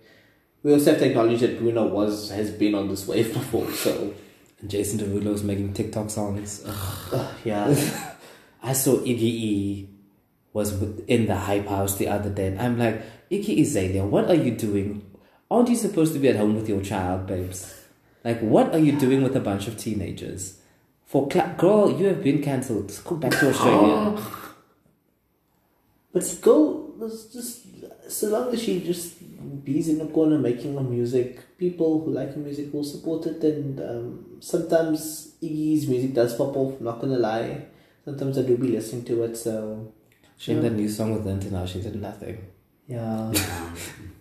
we 0.64 0.74
also 0.74 0.92
have 0.92 1.00
to 1.00 1.08
acknowledge 1.08 1.42
that 1.42 1.60
Bruno 1.60 1.88
was 1.88 2.30
has 2.32 2.52
been 2.52 2.76
on 2.76 2.90
this 2.90 3.08
wave 3.08 3.34
before. 3.40 3.72
So 3.72 4.14
And 4.60 4.70
Jason 4.70 5.00
Derulo's 5.00 5.44
making 5.44 5.74
TikTok 5.74 6.10
songs. 6.10 6.64
Ugh. 6.66 7.36
yeah, 7.44 7.74
I 8.64 8.74
saw 8.74 8.98
Iggy 8.98 9.22
E 9.22 9.90
was 10.54 10.82
in 11.08 11.28
the 11.28 11.36
hype 11.36 11.68
house 11.68 11.98
the 11.98 12.08
other 12.08 12.30
day, 12.30 12.48
and 12.48 12.62
I'm 12.62 12.80
like, 12.80 13.02
Iggy 13.30 13.62
Azalea, 13.62 14.06
what 14.06 14.30
are 14.30 14.36
you 14.36 14.52
doing? 14.52 15.04
Aren't 15.52 15.70
you 15.70 15.76
supposed 15.76 16.14
to 16.14 16.20
be 16.20 16.30
at 16.30 16.36
home 16.36 16.56
with 16.56 16.68
your 16.68 16.82
child, 16.82 17.28
babes? 17.28 17.74
Like, 18.24 18.40
what 18.42 18.74
are 18.74 18.80
you 18.80 18.94
doing 19.00 19.24
with 19.24 19.36
a 19.36 19.40
bunch 19.40 19.68
of 19.68 19.78
teenagers? 19.78 20.60
For 21.06 21.28
cla- 21.30 21.56
girl, 21.58 21.92
you 21.98 22.08
have 22.08 22.24
been 22.24 22.42
cancelled. 22.42 22.92
Go 23.06 23.16
back 23.16 23.32
to 23.32 23.50
Australia. 23.50 24.22
but 26.12 26.40
go. 26.42 26.94
Let's 26.98 27.26
just 27.26 27.68
so 28.10 28.28
long 28.30 28.54
as 28.54 28.62
she 28.62 28.80
just 28.82 29.17
bees 29.64 29.88
in 29.90 29.98
the 30.00 30.08
corner 30.08 30.38
making 30.38 30.76
her 30.76 30.84
music, 30.84 31.58
people 31.58 32.02
who 32.04 32.12
like 32.12 32.34
her 32.34 32.40
music 32.40 32.74
will 32.74 32.84
support 32.84 33.26
it. 33.26 33.44
And 33.44 33.80
um, 33.80 34.26
sometimes 34.40 35.34
Iggy's 35.42 35.88
music 35.88 36.14
does 36.14 36.36
pop 36.36 36.56
off. 36.56 36.80
Not 36.82 37.00
gonna 37.02 37.18
lie. 37.20 37.66
Sometimes 38.06 38.38
I 38.38 38.44
do 38.44 38.58
be 38.58 38.70
listening 38.70 39.04
to 39.06 39.24
it. 39.24 39.36
So 39.38 39.92
She 40.38 40.54
had 40.54 40.64
that 40.64 40.72
new 40.74 40.90
song 40.90 41.14
with 41.14 41.26
Linton 41.26 41.52
now. 41.54 41.66
She 41.66 41.82
did 41.82 41.96
nothing. 42.02 42.38
yeah. 42.88 43.32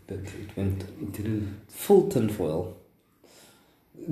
But 0.09 0.19
it 0.19 0.57
went 0.57 0.83
it 0.83 1.13
did 1.13 1.49
full 1.69 2.09
tinfoil. 2.09 2.77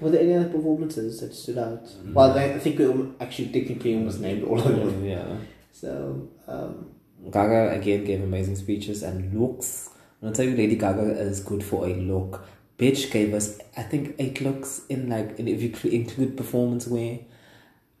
Were 0.00 0.10
there 0.10 0.20
any 0.22 0.34
other 0.34 0.48
performances 0.48 1.20
that 1.20 1.32
stood 1.34 1.58
out? 1.58 1.86
Well, 2.12 2.36
I 2.36 2.58
think 2.58 2.78
we 2.78 2.86
almo- 2.86 3.14
actually 3.20 3.48
technically 3.52 3.94
almost 3.94 4.18
named 4.20 4.42
all 4.42 4.58
of 4.58 4.64
them. 4.64 5.04
yeah. 5.04 5.36
So, 5.70 6.28
um, 6.48 6.90
Gaga 7.30 7.70
again 7.78 8.04
gave 8.04 8.22
amazing 8.22 8.56
speeches 8.56 9.02
and 9.04 9.32
looks. 9.40 9.90
And 10.22 10.28
I'll 10.30 10.34
tell 10.34 10.44
you, 10.46 10.56
Lady 10.56 10.76
Gaga 10.76 11.02
is 11.20 11.40
good 11.40 11.62
for 11.64 11.84
a 11.84 11.92
look. 11.94 12.46
Bitch 12.78 13.10
gave 13.10 13.34
us, 13.34 13.58
I 13.76 13.82
think, 13.82 14.14
eight 14.18 14.40
looks 14.40 14.82
in 14.88 15.08
like, 15.10 15.38
in, 15.38 15.48
if 15.48 15.84
you 15.84 15.90
include 15.90 16.36
performance 16.36 16.86
wear. 16.86 17.18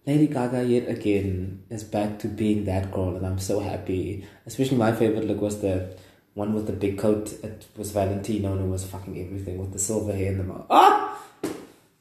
Lady 0.06 0.26
Gaga 0.28 0.64
yet 0.64 0.88
again 0.88 1.64
is 1.68 1.84
back 1.84 2.18
to 2.20 2.28
being 2.28 2.64
that 2.64 2.90
girl, 2.90 3.16
and 3.16 3.26
I'm 3.26 3.38
so 3.38 3.60
happy. 3.60 4.26
Especially 4.46 4.76
my 4.76 4.92
favorite 4.92 5.26
look 5.26 5.40
was 5.40 5.60
the 5.60 5.96
one 6.34 6.54
with 6.54 6.66
the 6.66 6.72
big 6.72 6.96
coat. 6.98 7.32
It 7.44 7.66
was 7.76 7.90
Valentino, 7.92 8.52
and 8.52 8.62
it 8.62 8.68
was 8.68 8.84
fucking 8.84 9.20
everything 9.20 9.58
with 9.58 9.72
the 9.72 9.78
silver 9.78 10.12
hair 10.12 10.30
and 10.30 10.40
the 10.40 10.44
mouth. 10.44 10.66
Ah! 10.70 11.18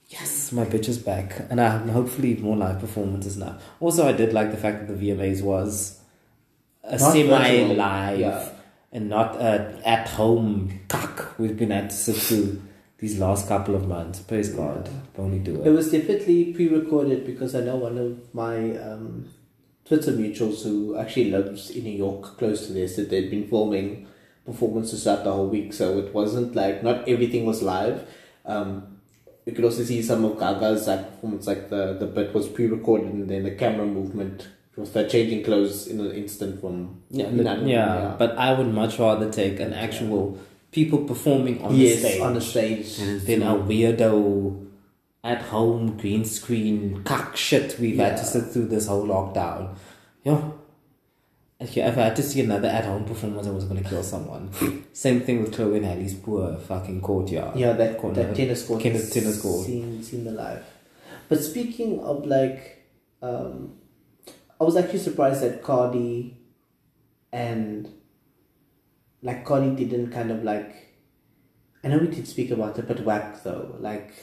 Yes, 0.08 0.52
my 0.52 0.66
bitch 0.66 0.90
is 0.90 0.98
back, 0.98 1.46
and 1.50 1.60
I 1.62 1.70
have 1.70 1.90
hopefully 1.90 2.36
more 2.36 2.58
live 2.58 2.80
performances 2.80 3.38
now. 3.38 3.58
Also, 3.80 4.08
I 4.08 4.12
did 4.12 4.34
like 4.34 4.52
the 4.52 4.58
fact 4.58 4.88
that 4.88 4.98
the 4.98 5.10
VMAs 5.10 5.42
was 5.42 6.00
a 6.84 6.98
Not 6.98 7.14
semi 7.14 7.74
live. 7.76 8.20
yeah. 8.20 8.50
And 8.92 9.10
not 9.10 9.36
a 9.38 9.82
at 9.86 10.10
home 10.10 10.82
cuck 10.88 11.38
we've 11.38 11.58
been 11.58 11.72
at 11.72 11.90
to 11.90 11.96
sit 11.96 12.16
through 12.16 12.62
these 12.98 13.18
last 13.18 13.48
couple 13.48 13.76
of 13.76 13.88
months. 13.88 14.20
Praise 14.20 14.50
God, 14.50 14.90
only 15.18 15.40
do 15.40 15.62
it 15.62 15.68
it. 15.68 15.72
was 15.72 15.92
definitely 15.92 16.54
pre 16.54 16.68
recorded 16.68 17.26
because 17.26 17.56
I 17.56 17.62
know 17.62 17.78
one 17.78 17.98
of 17.98 18.34
my 18.34 18.78
um, 18.78 19.28
Twitter 19.86 20.12
mutuals 20.12 20.64
who 20.64 20.96
actually 20.98 21.32
lives 21.32 21.70
in 21.70 21.84
New 21.84 21.98
York, 21.98 22.38
close 22.38 22.68
to 22.68 22.74
this, 22.74 22.96
that 22.96 23.10
they'd 23.10 23.30
been 23.30 23.48
filming 23.48 24.08
performances 24.46 25.04
throughout 25.04 25.24
the 25.24 25.32
whole 25.34 25.48
week. 25.48 25.74
So 25.74 26.00
it 26.00 26.14
wasn't 26.14 26.56
like, 26.56 26.84
not 26.84 27.08
everything 27.10 27.46
was 27.46 27.62
live. 27.62 28.08
Um, 28.46 29.00
you 29.46 29.54
could 29.54 29.66
also 29.66 29.84
see 29.84 30.02
some 30.02 30.24
of 30.24 30.38
Gaga's 30.38 30.88
like 30.88 31.10
performance, 31.12 31.48
like 31.48 31.70
the, 31.70 31.98
the 32.00 32.06
bit 32.06 32.34
was 32.34 32.48
pre 32.48 32.68
recorded 32.68 33.12
and 33.12 33.30
then 33.30 33.44
the 33.44 33.52
camera 33.52 33.86
movement 33.86 34.48
was 34.78 34.94
her 34.94 35.08
changing 35.08 35.44
clothes 35.44 35.88
in 35.88 36.00
an 36.00 36.12
instant 36.12 36.62
from. 36.62 37.02
Yeah, 37.10 37.26
but, 37.26 37.44
know, 37.44 37.66
yeah, 37.66 38.16
but 38.18 38.38
I 38.38 38.54
would 38.54 38.74
much 38.74 39.00
rather 39.00 39.32
take 39.32 39.60
an 39.60 39.74
actual 39.74 40.40
people 40.72 41.00
performing 41.00 41.62
on 41.62 41.76
yes, 41.76 42.02
the 42.02 42.08
stage 42.10 42.22
on 42.22 42.34
the 42.34 42.42
stage. 42.42 42.98
than 42.98 43.44
a 43.44 43.56
weirdo 43.56 44.68
at 45.24 45.42
home 45.44 45.98
green 45.98 46.26
screen 46.26 47.04
cuck 47.04 47.36
shit 47.38 47.78
we've 47.80 47.98
had 48.00 48.18
to 48.18 48.24
sit 48.24 48.46
through 48.46 48.68
this 48.68 48.88
whole 48.88 49.06
lockdown. 49.06 49.76
Yeah. 50.24 50.42
Okay, 51.62 51.82
if 51.82 51.96
I 51.96 52.02
had 52.06 52.16
to 52.16 52.24
see 52.24 52.42
another 52.42 52.68
at 52.68 52.86
home 52.86 53.06
performance, 53.06 53.46
I 53.46 53.52
was 53.52 53.66
gonna 53.66 53.84
kill 53.84 54.02
someone. 54.02 54.50
Same 54.94 55.22
thing 55.22 55.44
with 55.44 55.54
Chloe 55.54 55.78
and 55.78 55.86
Halle's 55.86 56.16
poor 56.16 56.56
fucking 56.58 57.02
courtyard. 57.02 57.56
Yeah, 57.56 57.74
that, 57.74 58.00
Corner. 58.00 58.24
that 58.24 58.36
tennis 58.36 58.66
court. 58.66 58.82
Tennis- 58.82 59.12
tennis 59.12 59.40
court. 59.40 59.68
Seen, 59.68 60.02
seen 60.02 60.24
the 60.24 60.32
live. 60.32 60.64
But 61.30 61.44
speaking 61.44 62.00
of 62.00 62.26
like, 62.26 62.84
um, 63.22 63.74
I 64.62 64.64
was 64.64 64.78
actually 64.78 65.00
surprised 65.00 65.42
that 65.42 65.64
Cardi 65.64 66.38
and 67.34 67.90
like 69.24 69.44
Cardi 69.44 69.74
didn't 69.74 70.12
kind 70.12 70.30
of 70.30 70.44
like. 70.44 70.76
I 71.84 71.88
know 71.88 71.98
we 71.98 72.10
did 72.10 72.28
speak 72.28 72.52
about 72.52 72.78
it, 72.78 72.88
but 72.88 73.00
whack 73.00 73.42
though. 73.44 73.76
Like 73.80 74.14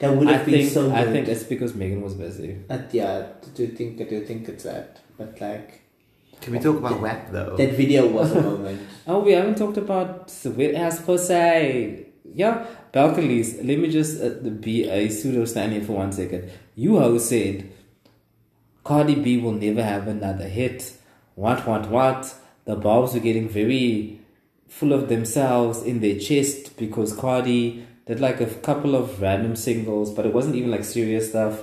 that 0.00 0.16
would 0.16 0.26
I 0.26 0.32
have 0.32 0.46
been 0.46 0.54
think 0.54 0.72
so 0.72 0.88
good. 0.88 0.98
I 0.98 1.04
think 1.04 1.28
it's 1.28 1.44
because 1.44 1.76
Megan 1.76 2.02
was 2.02 2.14
busy. 2.14 2.54
But 2.66 2.92
yeah, 2.92 3.28
do 3.54 3.62
you 3.62 3.68
think? 3.68 3.98
Do 3.98 4.12
you 4.12 4.26
think 4.26 4.48
it's 4.48 4.64
that? 4.64 4.98
But 5.16 5.40
like 5.40 5.82
Can 6.40 6.54
we 6.54 6.58
talk 6.58 6.78
about 6.78 7.00
WAP 7.00 7.30
though? 7.30 7.56
that 7.56 7.72
video 7.74 8.08
was 8.08 8.32
a 8.32 8.42
moment. 8.42 8.88
Oh, 9.06 9.20
we 9.20 9.32
haven't 9.32 9.56
talked 9.56 9.76
about 9.76 10.26
the 10.28 10.50
wet 10.50 10.74
ass 10.74 11.00
pussy. 11.00 12.06
Yeah, 12.34 12.66
balconies. 12.90 13.54
Let 13.62 13.78
me 13.78 13.88
just 13.88 14.20
uh, 14.20 14.30
be 14.50 14.90
a 14.90 15.08
pseudo 15.10 15.44
stand 15.44 15.72
here 15.74 15.82
for 15.84 15.92
one 15.92 16.10
second. 16.10 16.50
You 16.74 16.98
ho 16.98 17.18
said 17.18 17.70
Cardi 18.84 19.14
B 19.14 19.38
will 19.38 19.52
never 19.52 19.82
have 19.82 20.08
another 20.08 20.48
hit. 20.48 20.94
What, 21.34 21.66
what, 21.66 21.88
what? 21.88 22.34
The 22.64 22.76
Barbz 22.76 23.14
were 23.14 23.20
getting 23.20 23.48
very 23.48 24.20
full 24.68 24.92
of 24.92 25.08
themselves 25.08 25.82
in 25.82 26.00
their 26.00 26.18
chest 26.18 26.76
because 26.76 27.14
Cardi 27.14 27.86
did 28.06 28.20
like 28.20 28.40
a 28.40 28.46
couple 28.46 28.94
of 28.94 29.20
random 29.20 29.56
singles, 29.56 30.12
but 30.12 30.26
it 30.26 30.32
wasn't 30.32 30.56
even 30.56 30.70
like 30.70 30.84
serious 30.84 31.30
stuff, 31.30 31.62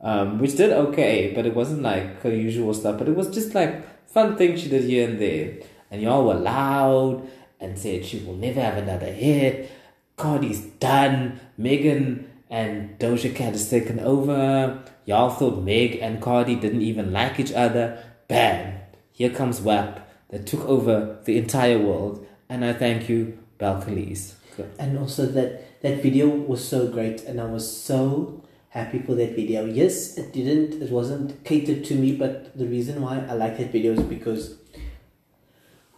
um, 0.00 0.38
which 0.38 0.56
did 0.56 0.72
okay, 0.72 1.32
but 1.34 1.46
it 1.46 1.54
wasn't 1.54 1.82
like 1.82 2.20
her 2.22 2.34
usual 2.34 2.74
stuff. 2.74 2.98
But 2.98 3.08
it 3.08 3.16
was 3.16 3.30
just 3.30 3.54
like 3.54 4.06
fun 4.08 4.36
things 4.36 4.60
she 4.60 4.68
did 4.68 4.84
here 4.84 5.08
and 5.08 5.20
there. 5.20 5.58
And 5.90 6.02
y'all 6.02 6.24
were 6.26 6.34
loud 6.34 7.28
and 7.58 7.78
said 7.78 8.04
she 8.04 8.20
will 8.20 8.36
never 8.36 8.60
have 8.60 8.76
another 8.76 9.12
hit. 9.12 9.70
Cardi's 10.16 10.60
done. 10.60 11.40
Megan 11.56 12.30
and 12.48 12.98
Doja 12.98 13.34
Cat 13.34 13.52
has 13.52 13.68
taken 13.70 14.00
over. 14.00 14.82
Y'all 15.06 15.30
thought 15.30 15.62
Meg 15.62 15.98
and 16.00 16.20
Cardi 16.20 16.54
didn't 16.54 16.82
even 16.82 17.12
like 17.12 17.40
each 17.40 17.52
other. 17.52 18.02
Bam! 18.28 18.78
Here 19.12 19.30
comes 19.30 19.60
WAP 19.60 20.08
that 20.28 20.46
took 20.46 20.64
over 20.66 21.18
the 21.24 21.36
entire 21.36 21.78
world. 21.78 22.26
And 22.48 22.64
I 22.64 22.72
thank 22.72 23.08
you, 23.08 23.38
Balconies. 23.58 24.34
and 24.78 24.98
also 24.98 25.26
that 25.26 25.80
that 25.82 26.02
video 26.02 26.28
was 26.28 26.66
so 26.66 26.88
great 26.88 27.22
and 27.22 27.40
i 27.40 27.44
was 27.44 27.64
so 27.84 28.42
happy 28.70 28.98
for 28.98 29.14
that 29.14 29.34
video 29.34 29.64
yes 29.64 30.16
it 30.18 30.32
didn't 30.32 30.82
it 30.82 30.90
wasn't 30.90 31.42
catered 31.44 31.84
to 31.84 31.94
me 31.94 32.14
but 32.14 32.56
the 32.56 32.66
reason 32.66 33.00
why 33.00 33.24
i 33.28 33.32
like 33.32 33.56
that 33.58 33.72
video 33.72 33.92
is 33.92 34.02
because 34.02 34.56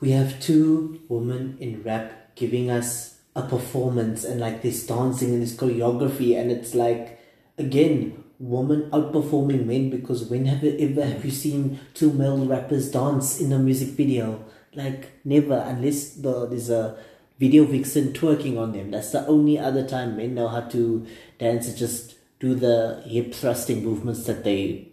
we 0.00 0.10
have 0.10 0.40
two 0.40 1.00
women 1.08 1.56
in 1.60 1.82
rap 1.82 2.34
giving 2.34 2.70
us 2.70 3.18
a 3.34 3.42
performance 3.42 4.24
and 4.24 4.40
like 4.40 4.62
this 4.62 4.86
dancing 4.86 5.30
and 5.34 5.42
this 5.42 5.54
choreography 5.56 6.38
and 6.38 6.50
it's 6.50 6.74
like 6.74 7.18
again 7.58 8.21
women 8.42 8.90
outperforming 8.90 9.64
men 9.64 9.88
because 9.88 10.24
when 10.24 10.46
have 10.46 10.62
you 10.64 10.76
ever 10.78 11.04
have 11.04 11.24
you 11.24 11.30
seen 11.30 11.78
two 11.94 12.12
male 12.12 12.44
rappers 12.44 12.90
dance 12.90 13.40
in 13.40 13.52
a 13.52 13.58
music 13.58 13.90
video 13.90 14.44
like 14.74 15.10
never 15.24 15.58
unless 15.66 16.14
the, 16.14 16.46
there's 16.46 16.68
a 16.68 16.98
video 17.38 17.64
vixen 17.64 18.12
twerking 18.12 18.58
on 18.58 18.72
them 18.72 18.90
that's 18.90 19.12
the 19.12 19.24
only 19.26 19.58
other 19.58 19.86
time 19.86 20.16
men 20.16 20.34
know 20.34 20.48
how 20.48 20.60
to 20.60 21.06
dance 21.38 21.68
and 21.68 21.76
just 21.76 22.16
do 22.40 22.54
the 22.54 23.02
hip 23.06 23.32
thrusting 23.32 23.84
movements 23.84 24.24
that 24.26 24.42
they 24.42 24.88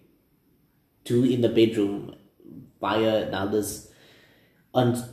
do 1.04 1.24
in 1.24 1.42
the 1.42 1.50
bedroom 1.50 2.16
via 2.80 3.30
now 3.32 3.48
this 3.48 3.90
on 4.74 5.04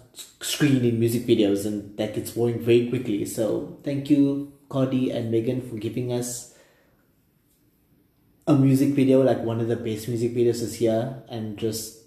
screen 0.40 0.84
in 0.84 0.98
music 0.98 1.26
videos, 1.26 1.66
and 1.66 1.96
that 1.96 2.14
gets 2.14 2.32
boring 2.32 2.60
very 2.60 2.88
quickly. 2.88 3.24
So 3.24 3.78
thank 3.82 4.10
you, 4.10 4.52
Cardi 4.68 5.10
and 5.10 5.30
Megan, 5.30 5.68
for 5.68 5.76
giving 5.76 6.12
us 6.12 6.54
a 8.46 8.54
music 8.54 8.90
video, 8.94 9.22
like 9.22 9.42
one 9.42 9.60
of 9.60 9.68
the 9.68 9.76
best 9.76 10.08
music 10.08 10.32
videos 10.34 10.60
this 10.60 10.80
year, 10.80 11.22
and 11.28 11.56
just. 11.56 11.98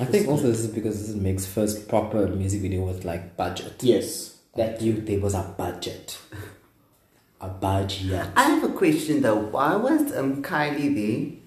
I 0.00 0.04
was 0.04 0.08
think 0.10 0.28
also 0.28 0.44
good. 0.44 0.52
this 0.54 0.60
is 0.60 0.68
because 0.68 0.98
this 1.00 1.08
is 1.10 1.16
Meg's 1.16 1.46
first 1.46 1.86
proper 1.88 2.26
music 2.28 2.62
video 2.62 2.84
with 2.86 3.04
like 3.04 3.36
budget. 3.36 3.82
yes, 3.82 4.38
That 4.56 4.80
you 4.80 5.00
there 5.00 5.20
was 5.20 5.34
a 5.34 5.54
budget. 5.58 6.18
A 7.40 7.48
budget. 7.48 8.28
I 8.36 8.42
have 8.44 8.64
a 8.64 8.68
question 8.72 9.20
though. 9.22 9.36
Why 9.36 9.76
was 9.76 10.12
um 10.16 10.42
Kylie 10.42 10.94
there? 10.94 11.41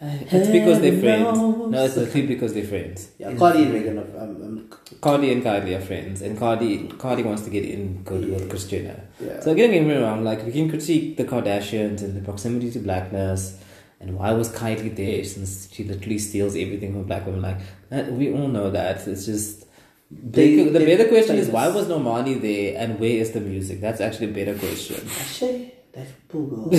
It's 0.00 0.48
because 0.50 0.80
they're 0.80 1.00
friends. 1.00 1.38
No, 1.38 1.84
it's 1.84 1.96
literally 1.96 2.26
because 2.28 2.54
they're 2.54 2.64
friends. 2.64 3.08
yeah, 3.18 3.34
Cardi 3.34 3.62
and 3.64 3.72
Megan. 3.72 3.98
are- 3.98 4.22
Um, 4.22 4.42
um, 4.42 4.70
Cardi 5.00 5.32
and 5.32 5.42
Kylie 5.42 5.76
are 5.76 5.80
friends, 5.80 6.22
and 6.22 6.38
Cardi 6.38 6.86
Cardi 6.98 7.22
wants 7.24 7.42
to 7.42 7.50
get 7.50 7.64
in 7.64 8.02
good 8.04 8.28
with 8.30 8.48
Christina. 8.48 8.94
Yeah. 9.20 9.40
So 9.40 9.46
don't 9.54 9.70
get 9.70 9.84
me 9.84 9.94
wrong, 9.94 10.22
like 10.24 10.44
we 10.46 10.52
can 10.52 10.68
critique 10.70 11.16
the 11.16 11.24
Kardashians 11.24 12.02
and 12.02 12.16
the 12.16 12.20
proximity 12.20 12.70
to 12.72 12.78
blackness, 12.78 13.58
and 14.00 14.16
why 14.16 14.30
was 14.32 14.50
Kylie 14.50 14.94
there 14.94 15.24
since 15.24 15.68
she 15.72 15.82
literally 15.84 16.18
steals 16.18 16.54
everything 16.54 16.92
from 16.92 17.02
black 17.04 17.26
women? 17.26 17.42
Like 17.42 18.10
we 18.10 18.30
all 18.32 18.48
know 18.48 18.70
that. 18.70 19.06
It's 19.08 19.26
just 19.26 19.64
They- 20.10 20.56
the, 20.62 20.70
the 20.78 20.84
better 20.86 21.08
question 21.08 21.36
is 21.36 21.48
why 21.48 21.68
was 21.68 21.86
Normani 21.88 22.40
there, 22.40 22.78
and 22.80 22.98
where 23.00 23.18
is 23.24 23.32
the 23.32 23.40
music? 23.40 23.80
That's 23.80 24.00
actually 24.00 24.28
a 24.30 24.34
better 24.38 24.54
question. 24.58 24.96
Actually, 25.20 25.74
that 25.92 26.06
poor 26.28 26.46
girl. 26.46 26.70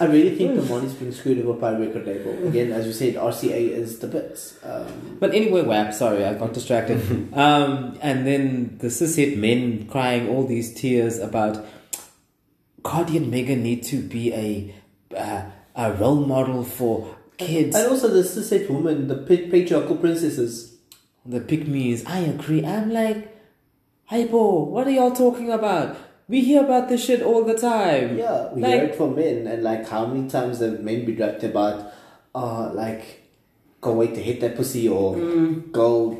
I 0.00 0.06
really 0.06 0.36
think 0.36 0.52
Normani's 0.52 0.94
being 0.94 1.12
screwed 1.12 1.38
over 1.44 1.58
by 1.58 1.72
record 1.72 2.06
label. 2.06 2.48
Again, 2.48 2.72
as 2.72 2.86
you 2.86 2.92
said, 2.92 3.14
RCA 3.14 3.70
is 3.70 3.98
the 4.00 4.08
bits. 4.08 4.58
Um, 4.64 5.16
But 5.20 5.34
anyway, 5.34 5.62
WAP, 5.62 5.94
sorry, 5.94 6.24
I 6.24 6.34
got 6.34 6.52
distracted. 6.52 6.98
um, 7.34 7.98
and 8.02 8.26
then 8.26 8.78
the 8.78 8.88
cishet 8.88 9.36
men 9.36 9.86
crying 9.86 10.28
all 10.28 10.46
these 10.46 10.74
tears 10.74 11.18
about 11.18 11.64
Cardi 12.82 13.16
and 13.16 13.30
Megan 13.30 13.62
need 13.62 13.84
to 13.84 14.02
be 14.02 14.32
a 14.34 14.74
uh, 15.16 15.42
a 15.74 15.92
role 15.92 16.26
model 16.26 16.64
for 16.64 17.16
kids. 17.36 17.76
and 17.76 17.86
also 17.86 18.08
the 18.08 18.22
cishet 18.22 18.68
woman, 18.68 19.06
the 19.08 19.16
patriarchal 19.16 19.96
princesses. 19.96 20.74
The 21.24 21.40
me's, 21.40 22.06
I 22.06 22.20
agree. 22.20 22.64
I'm 22.64 22.90
like, 22.90 23.36
Hypo, 24.06 24.64
what 24.64 24.86
are 24.86 24.90
y'all 24.90 25.12
talking 25.12 25.50
about? 25.50 25.96
We 26.28 26.42
hear 26.42 26.62
about 26.62 26.88
this 26.90 27.02
shit 27.04 27.22
all 27.22 27.44
the 27.44 27.56
time. 27.56 28.18
Yeah, 28.18 28.52
we 28.52 28.60
Like- 28.62 28.72
hear 28.74 28.84
it 28.84 28.94
from 28.96 29.16
men, 29.16 29.46
and 29.46 29.62
like 29.62 29.88
how 29.88 30.06
many 30.06 30.28
times 30.28 30.58
have 30.60 30.80
men 30.80 31.04
been 31.06 31.16
rapped 31.16 31.42
about, 31.44 31.90
uh, 32.34 32.70
like, 32.74 33.22
go 33.80 33.94
wait 33.94 34.14
to 34.14 34.20
hit 34.22 34.40
that 34.40 34.54
pussy, 34.56 34.88
or 34.88 35.16
go, 35.72 36.18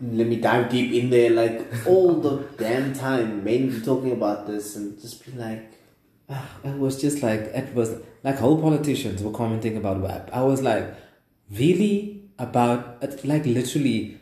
let 0.00 0.26
me 0.26 0.36
dive 0.36 0.68
deep 0.70 0.92
in 0.92 1.10
there, 1.10 1.30
like, 1.30 1.60
all 1.86 2.14
the 2.14 2.38
damn 2.58 2.92
time, 2.92 3.44
men 3.44 3.68
be 3.70 3.80
talking 3.80 4.12
about 4.12 4.46
this, 4.48 4.74
and 4.76 5.00
just 5.00 5.24
be 5.24 5.32
like, 5.38 5.70
It 6.64 6.76
was 6.78 7.00
just 7.00 7.22
like 7.22 7.40
it 7.60 7.74
was 7.74 7.94
like 8.24 8.36
whole 8.38 8.60
politicians 8.60 9.22
were 9.22 9.32
commenting 9.32 9.76
about 9.76 10.00
WAP. 10.00 10.30
I 10.32 10.42
was 10.42 10.62
like, 10.62 10.86
really 11.50 12.22
about 12.38 13.02
like 13.24 13.44
literally. 13.46 14.18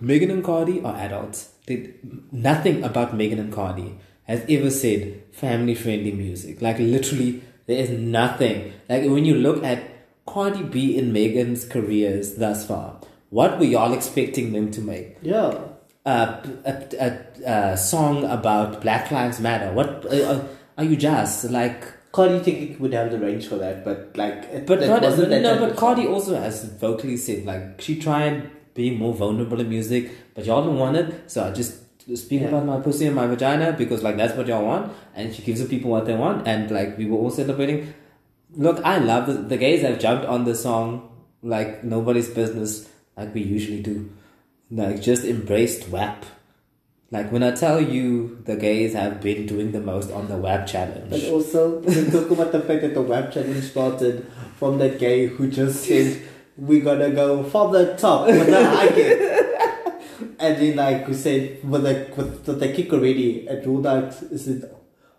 Megan 0.00 0.30
and 0.30 0.44
Cardi 0.44 0.82
are 0.82 0.94
adults. 0.96 1.52
They, 1.66 1.94
nothing 2.30 2.84
about 2.84 3.14
Megan 3.16 3.38
and 3.38 3.52
Cardi 3.52 3.98
has 4.24 4.44
ever 4.48 4.70
said 4.70 5.22
family 5.32 5.74
friendly 5.74 6.12
music. 6.12 6.62
Like 6.62 6.78
literally, 6.78 7.42
there 7.66 7.78
is 7.78 7.90
nothing. 7.90 8.72
Like 8.88 9.04
when 9.04 9.24
you 9.24 9.34
look 9.34 9.64
at 9.64 9.82
Cardi 10.26 10.62
B 10.62 10.98
and 10.98 11.12
Megan's 11.12 11.64
careers 11.64 12.34
thus 12.36 12.66
far, 12.66 13.00
what 13.30 13.58
were 13.58 13.64
y'all 13.64 13.92
expecting 13.92 14.52
them 14.52 14.70
to 14.72 14.80
make? 14.80 15.16
yeah. 15.22 15.58
a, 16.04 16.38
a, 16.64 16.96
a, 17.00 17.72
a 17.72 17.76
song 17.76 18.24
about 18.24 18.80
Black 18.80 19.10
Lives 19.10 19.40
Matter. 19.40 19.72
What 19.72 20.06
uh, 20.06 20.42
are 20.78 20.84
you 20.84 20.96
just 20.96 21.50
like? 21.50 21.92
Cardi 22.12 22.38
think 22.38 22.70
it 22.70 22.80
would 22.80 22.94
have 22.94 23.10
the 23.10 23.18
range 23.18 23.46
for 23.46 23.56
that, 23.56 23.84
but 23.84 24.16
like, 24.16 24.44
it, 24.44 24.66
But 24.66 24.80
not, 24.80 25.02
wasn't 25.02 25.42
no, 25.42 25.58
but 25.58 25.76
Cardi 25.76 26.06
also 26.06 26.34
has 26.40 26.64
vocally 26.64 27.18
said 27.18 27.44
like 27.44 27.80
she 27.80 28.00
tried 28.00 28.50
being 28.72 28.98
more 28.98 29.12
vulnerable 29.12 29.60
in 29.60 29.68
music, 29.68 30.12
but 30.36 30.44
y'all 30.44 30.62
don't 30.64 30.78
want 30.78 30.96
it, 30.96 31.28
so 31.30 31.42
I 31.44 31.50
just 31.50 31.78
speak 32.14 32.42
Yeah. 32.42 32.48
about 32.48 32.64
my 32.66 32.78
pussy 32.80 33.06
and 33.06 33.16
my 33.16 33.26
vagina 33.26 33.72
because 33.72 34.02
like 34.04 34.16
that's 34.16 34.36
what 34.36 34.46
y'all 34.46 34.64
want, 34.64 34.92
and 35.16 35.34
she 35.34 35.42
gives 35.42 35.60
the 35.60 35.66
people 35.66 35.90
what 35.90 36.06
they 36.06 36.14
want, 36.14 36.46
and 36.46 36.70
like 36.70 36.96
we 36.98 37.06
were 37.06 37.18
all 37.18 37.30
celebrating. 37.30 37.92
Look, 38.54 38.80
I 38.84 38.98
love 38.98 39.26
the, 39.26 39.32
the 39.34 39.56
gays 39.56 39.82
have 39.82 39.98
jumped 39.98 40.24
on 40.26 40.44
the 40.44 40.54
song 40.54 41.10
like 41.42 41.82
nobody's 41.82 42.28
business, 42.28 42.88
like 43.16 43.34
we 43.34 43.42
usually 43.42 43.82
do, 43.82 44.10
like 44.70 45.02
just 45.02 45.24
embraced 45.24 45.88
WAP. 45.88 46.24
Like 47.10 47.30
when 47.30 47.42
I 47.42 47.52
tell 47.52 47.80
you 47.80 48.42
the 48.44 48.56
gays 48.56 48.92
have 48.94 49.20
been 49.20 49.46
doing 49.46 49.72
the 49.72 49.80
most 49.80 50.10
on 50.10 50.26
the 50.28 50.36
WAP 50.36 50.66
challenge. 50.66 51.10
But 51.10 51.24
also, 51.24 51.78
we 51.80 52.10
talk 52.10 52.30
about 52.30 52.50
the 52.52 52.60
fact 52.60 52.82
that 52.82 52.94
the 52.94 53.02
WAP 53.02 53.32
challenge 53.32 53.64
started 53.64 54.26
from 54.58 54.78
that 54.78 54.98
gay 54.98 55.26
who 55.26 55.48
just 55.50 55.84
said, 55.84 56.20
we're 56.56 56.82
gonna 56.84 57.10
go 57.10 57.44
from 57.44 57.72
the 57.72 57.96
top 57.96 58.26
with 58.26 58.46
the 58.46 58.64
high 58.64 58.88
kick. 58.88 59.45
And 60.38 60.56
then, 60.56 60.76
like, 60.76 61.08
we 61.08 61.14
said, 61.14 61.68
with 61.68 61.82
the, 61.82 62.12
with 62.16 62.44
the, 62.44 62.52
the 62.52 62.72
kick 62.72 62.92
already, 62.92 63.46
it 63.48 63.66
ruled 63.66 63.86
out, 63.86 64.20
is 64.22 64.48
it 64.48 64.70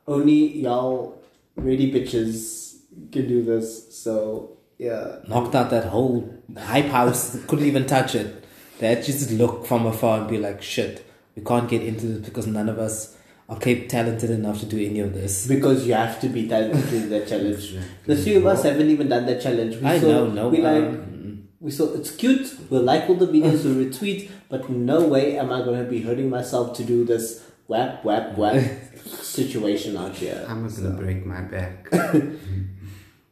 only 0.08 0.60
y'all 0.60 1.22
ready 1.56 1.92
bitches 1.92 2.78
can 3.12 3.28
do 3.28 3.44
this. 3.44 3.96
So, 3.96 4.58
yeah. 4.78 5.20
knocked 5.28 5.56
out 5.56 5.70
that 5.72 5.86
whole 5.86 6.34
hype 6.58 6.86
house, 6.86 7.44
couldn't 7.46 7.66
even 7.66 7.86
touch 7.86 8.16
it. 8.16 8.46
They 8.80 8.96
just 8.96 9.32
look 9.32 9.66
from 9.66 9.86
afar 9.88 10.20
and 10.20 10.30
be 10.30 10.38
like, 10.38 10.62
shit, 10.62 11.06
we 11.36 11.44
can't 11.44 11.68
get 11.68 11.82
into 11.82 12.06
this 12.06 12.26
because 12.30 12.48
none 12.48 12.70
of 12.70 12.78
us 12.78 13.18
are 13.50 13.58
talented 13.60 14.30
enough 14.30 14.60
to 14.60 14.66
do 14.66 14.78
any 14.78 15.00
of 15.00 15.14
this. 15.14 15.48
Because 15.48 15.88
you 15.88 15.94
have 15.94 16.20
to 16.20 16.30
be 16.30 16.48
talented 16.48 16.84
to 16.84 17.00
do 17.00 17.10
that 17.10 17.28
challenge. 17.28 17.76
The 18.06 18.16
three 18.16 18.36
of 18.36 18.46
us 18.46 18.64
haven't 18.64 18.90
even 18.90 19.10
done 19.10 19.26
that 19.26 19.42
challenge. 19.42 19.78
We 19.78 19.86
I 19.86 20.00
saw, 20.00 20.08
know, 20.08 20.28
no. 20.28 20.50
We 20.50 20.62
like, 20.62 20.84
um, 20.84 21.17
We 21.60 21.72
saw 21.72 21.93
it's 21.93 22.12
cute. 22.12 22.56
We'll 22.70 22.84
like 22.84 23.10
all 23.10 23.15
the 23.15 23.28
videos. 23.28 23.63
We'll 23.63 23.86
retweet. 23.86 24.30
But 24.50 24.70
no 24.70 25.08
way 25.08 25.38
am 25.38 25.52
I 25.52 25.62
going 25.63 25.84
to 25.84 25.89
be 25.89 26.02
hurting 26.02 26.30
myself 26.30 26.76
to 26.78 26.84
do 26.84 27.04
this 27.04 27.43
whap 27.67 28.04
whap 28.04 28.38
whap 28.38 28.63
situation 29.06 29.98
out 29.98 30.15
here. 30.15 30.46
I'm 30.48 30.67
gonna 30.67 30.91
break 30.91 31.26
my 31.26 31.41
back. 31.41 31.89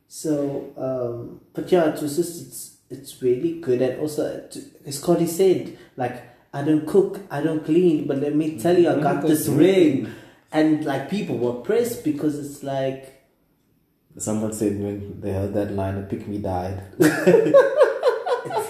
So, 0.08 0.72
um, 0.78 1.42
but 1.54 1.70
yeah, 1.70 1.94
it 1.94 2.02
was 2.02 2.16
just 2.16 2.42
it's 2.48 2.78
it's 2.90 3.22
really 3.22 3.60
good, 3.60 3.82
and 3.82 4.00
also 4.00 4.48
as 4.86 4.98
Scotty 4.98 5.28
said, 5.28 5.78
like 5.98 6.24
I 6.54 6.62
don't 6.62 6.88
cook, 6.88 7.20
I 7.30 7.42
don't 7.42 7.66
clean, 7.66 8.08
but 8.08 8.20
let 8.20 8.34
me 8.34 8.58
tell 8.58 8.80
you, 8.80 8.90
I 8.90 8.98
got 9.02 9.24
this 9.28 9.50
ring, 9.50 10.10
and 10.54 10.86
like 10.86 11.10
people 11.10 11.38
were 11.38 11.56
pressed 11.56 12.06
because 12.06 12.40
it's 12.40 12.64
like 12.64 13.26
someone 14.18 14.54
said 14.54 14.80
when 14.80 15.20
they 15.20 15.34
heard 15.34 15.54
that 15.54 15.72
line, 15.72 15.98
a 15.98 16.04
pick 16.04 16.26
me 16.30 16.38
died. 16.38 16.82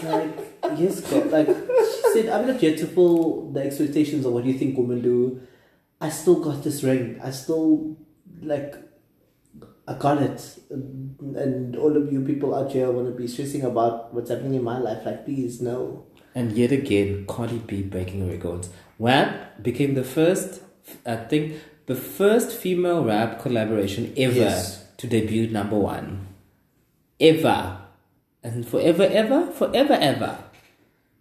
Like 0.06 0.80
yes, 0.80 1.02
God, 1.02 1.32
like 1.32 1.48
she 1.48 2.02
said, 2.14 2.30
I'm 2.30 2.48
not 2.48 2.60
here 2.60 2.76
to 2.76 2.86
fulfill 2.88 3.52
the 3.52 3.62
expectations 3.64 4.26
of 4.26 4.34
what 4.34 4.46
you 4.46 4.58
think 4.58 4.78
women 4.78 5.02
do. 5.02 5.42
I 6.02 6.10
still 6.10 6.44
got 6.44 6.64
this 6.64 6.84
ring. 6.84 7.20
I 7.24 7.32
still 7.32 7.98
like 8.42 8.76
I 9.88 9.94
got 9.94 10.22
it. 10.22 10.60
And 10.70 11.76
all 11.76 11.96
of 11.96 12.12
you 12.12 12.22
people 12.22 12.56
out 12.56 12.72
here 12.72 12.90
want 12.92 13.08
to 13.08 13.14
be 13.14 13.28
stressing 13.28 13.62
about 13.62 14.14
what's 14.14 14.30
happening 14.30 14.56
in 14.56 14.64
my 14.64 14.80
life. 14.80 15.06
Like, 15.06 15.26
please, 15.26 15.62
no. 15.62 16.06
And 16.34 16.52
yet 16.54 16.72
again, 16.72 17.26
Cardi 17.28 17.60
B 17.60 17.82
breaking 17.84 18.28
records. 18.30 18.70
WAP 18.98 19.62
became 19.62 19.94
the 19.94 20.04
first, 20.04 20.62
I 21.06 21.16
think, 21.18 21.62
the 21.86 21.96
first 21.96 22.52
female 22.52 23.04
rap 23.06 23.40
collaboration 23.42 24.12
ever 24.18 24.34
Yes. 24.34 24.86
to 24.98 25.08
debut 25.08 25.48
number 25.52 25.78
one. 25.78 26.28
Ever. 27.20 27.85
And 28.46 28.68
forever, 28.68 29.04
ever, 29.04 29.48
forever, 29.52 29.94
ever. 30.00 30.38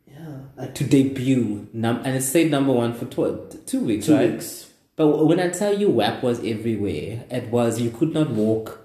Yeah. 0.06 0.26
Like, 0.58 0.74
To 0.74 0.84
debut. 0.84 1.68
Num- 1.72 2.02
and 2.04 2.14
it 2.16 2.20
stayed 2.20 2.50
number 2.50 2.72
one 2.72 2.92
for 2.92 3.06
tw- 3.06 3.66
two 3.66 3.80
weeks, 3.80 4.06
two 4.06 4.14
right? 4.14 4.32
weeks. 4.32 4.68
But 4.96 5.24
when 5.26 5.40
I 5.40 5.48
tell 5.48 5.76
you 5.80 5.88
WAP 5.88 6.22
was 6.22 6.38
everywhere, 6.44 7.24
it 7.30 7.48
was 7.50 7.80
you 7.80 7.90
could 7.90 8.12
not 8.12 8.28
walk 8.30 8.78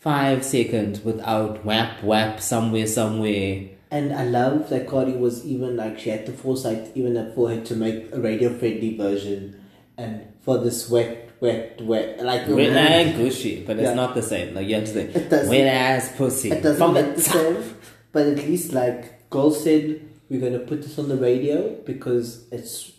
five 0.00 0.44
seconds 0.44 1.04
without 1.04 1.64
WAP, 1.64 2.02
WAP, 2.02 2.40
somewhere, 2.40 2.86
somewhere. 2.88 3.68
And 3.92 4.12
I 4.12 4.24
love 4.24 4.68
that 4.70 4.88
Cardi 4.88 5.12
was 5.12 5.46
even 5.46 5.76
like, 5.76 6.00
she 6.00 6.10
had 6.10 6.26
the 6.26 6.32
foresight, 6.32 6.90
even 6.96 7.32
for 7.34 7.48
her 7.48 7.60
to 7.62 7.74
make 7.76 8.12
a 8.12 8.20
radio 8.20 8.52
friendly 8.58 8.96
version. 8.96 9.58
And 9.96 10.26
for 10.42 10.58
this 10.58 10.90
wet, 10.90 11.30
wet, 11.40 11.80
wet, 11.80 12.22
like, 12.22 12.46
Wet 12.48 12.76
ass 12.76 13.16
gushy, 13.16 13.64
but 13.64 13.78
it's 13.78 13.96
not 13.96 14.14
the 14.14 14.22
same. 14.22 14.54
Like 14.54 14.66
you 14.68 14.74
have 14.74 14.84
to 14.84 14.90
say, 14.92 15.04
It 15.04 15.30
wet 15.48 15.66
ass 15.66 16.12
pussy. 16.16 16.50
It 16.50 16.62
doesn't 16.62 16.78
From 16.78 16.94
the 16.94 17.02
the 17.14 17.20
same, 17.22 17.74
but 18.12 18.26
at 18.26 18.38
least 18.38 18.72
like 18.72 19.28
Gold 19.30 19.56
said, 19.56 20.08
we're 20.28 20.40
gonna 20.40 20.58
put 20.60 20.82
this 20.82 20.98
on 20.98 21.08
the 21.08 21.16
radio 21.16 21.74
because 21.84 22.46
it's 22.50 22.92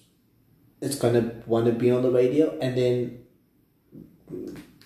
it's 0.82 0.95
gonna 0.95 1.32
want 1.45 1.66
to 1.66 1.72
be 1.72 1.91
on 1.91 2.01
the 2.03 2.12
radio, 2.12 2.57
and 2.60 2.78
then 2.78 3.26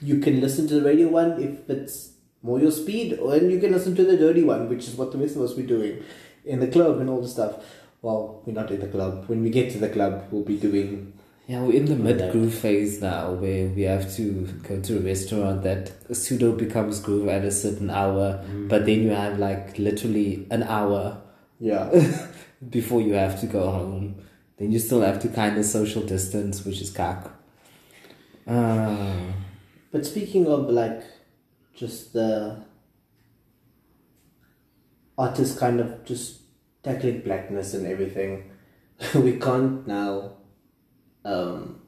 you 0.02 0.20
can 0.20 0.42
listen 0.42 0.68
to 0.68 0.76
the 0.76 0.84
radio 0.84 1.08
one 1.08 1.42
if 1.42 1.70
it's 1.70 2.14
more 2.42 2.60
your 2.60 2.72
speed, 2.72 3.20
or 3.20 3.36
and 3.36 3.52
you 3.52 3.60
can 3.60 3.72
listen 3.72 3.96
to 3.96 4.04
the 4.04 4.18
dirty 4.18 4.44
one, 4.44 4.68
which 4.70 4.88
is 4.88 4.96
what 4.96 5.12
the 5.12 5.18
rest 5.18 5.36
of 5.36 5.44
us 5.44 5.54
be 5.54 5.64
doing 5.64 6.04
in 6.46 6.60
the 6.60 6.68
club 6.68 7.00
and 7.00 7.10
all 7.10 7.22
the 7.22 7.28
stuff. 7.28 7.56
well, 8.02 8.42
we're 8.46 8.54
not 8.54 8.70
in 8.70 8.82
the 8.82 8.88
club. 8.88 9.26
When 9.28 9.42
we 9.42 9.50
get 9.50 9.72
to 9.72 9.78
the 9.80 9.90
club, 9.90 10.28
we'll 10.30 10.44
be 10.44 10.58
doing. 10.58 11.14
Yeah, 11.48 11.62
we're 11.62 11.74
in 11.74 11.86
the 11.86 11.96
mid 11.98 12.32
groove 12.32 12.54
phase 12.54 13.02
now 13.02 13.34
where 13.34 13.68
we 13.68 13.82
have 13.82 14.14
to 14.16 14.48
go 14.64 14.80
to 14.80 14.98
a 14.98 15.02
restaurant 15.02 15.64
that 15.64 15.92
pseudo 16.16 16.54
becomes 16.54 17.02
groove 17.02 17.28
at 17.28 17.44
a 17.44 17.52
certain 17.52 17.90
hour, 17.90 18.44
but 18.70 18.86
then 18.86 19.02
you 19.04 19.10
have 19.10 19.40
like 19.40 19.78
literally 19.78 20.48
an 20.52 20.64
hour 20.64 21.22
Yeah. 21.60 21.90
before 22.70 23.02
you 23.02 23.14
have 23.14 23.40
to 23.42 23.48
go 23.48 23.70
home. 23.70 24.16
Then 24.58 24.72
you 24.72 24.80
still 24.80 25.02
have 25.02 25.20
to 25.22 25.28
kind 25.28 25.58
of 25.58 25.66
social 25.66 26.02
distance, 26.04 26.64
which 26.64 26.80
is 26.82 26.92
cack. 26.92 27.28
Uh, 28.48 29.34
But 29.92 30.06
speaking 30.06 30.48
of 30.48 30.70
like 30.70 31.04
just 31.76 32.14
the 32.14 32.64
artists 35.18 35.58
kind 35.60 35.80
of 35.82 36.06
just 36.06 36.42
tackling 36.84 37.22
blackness 37.22 37.74
and 37.74 37.86
everything, 37.86 38.50
we 39.16 39.38
can't 39.38 39.86
now 39.88 40.38
um, 41.26 41.82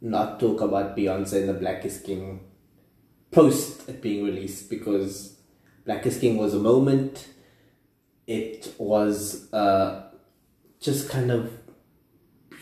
not 0.00 0.40
talk 0.40 0.60
about 0.60 0.96
Beyonce 0.96 1.40
and 1.40 1.48
the 1.48 1.54
Black 1.54 1.84
is 1.84 1.98
King 1.98 2.40
post 3.30 3.88
it 3.88 4.00
being 4.00 4.24
released 4.24 4.70
because 4.70 5.38
Black 5.84 6.06
is 6.06 6.18
King 6.18 6.36
was 6.36 6.54
a 6.54 6.58
moment. 6.58 7.28
It 8.26 8.74
was 8.78 9.52
uh, 9.52 10.10
just 10.80 11.10
kind 11.10 11.30
of 11.30 11.52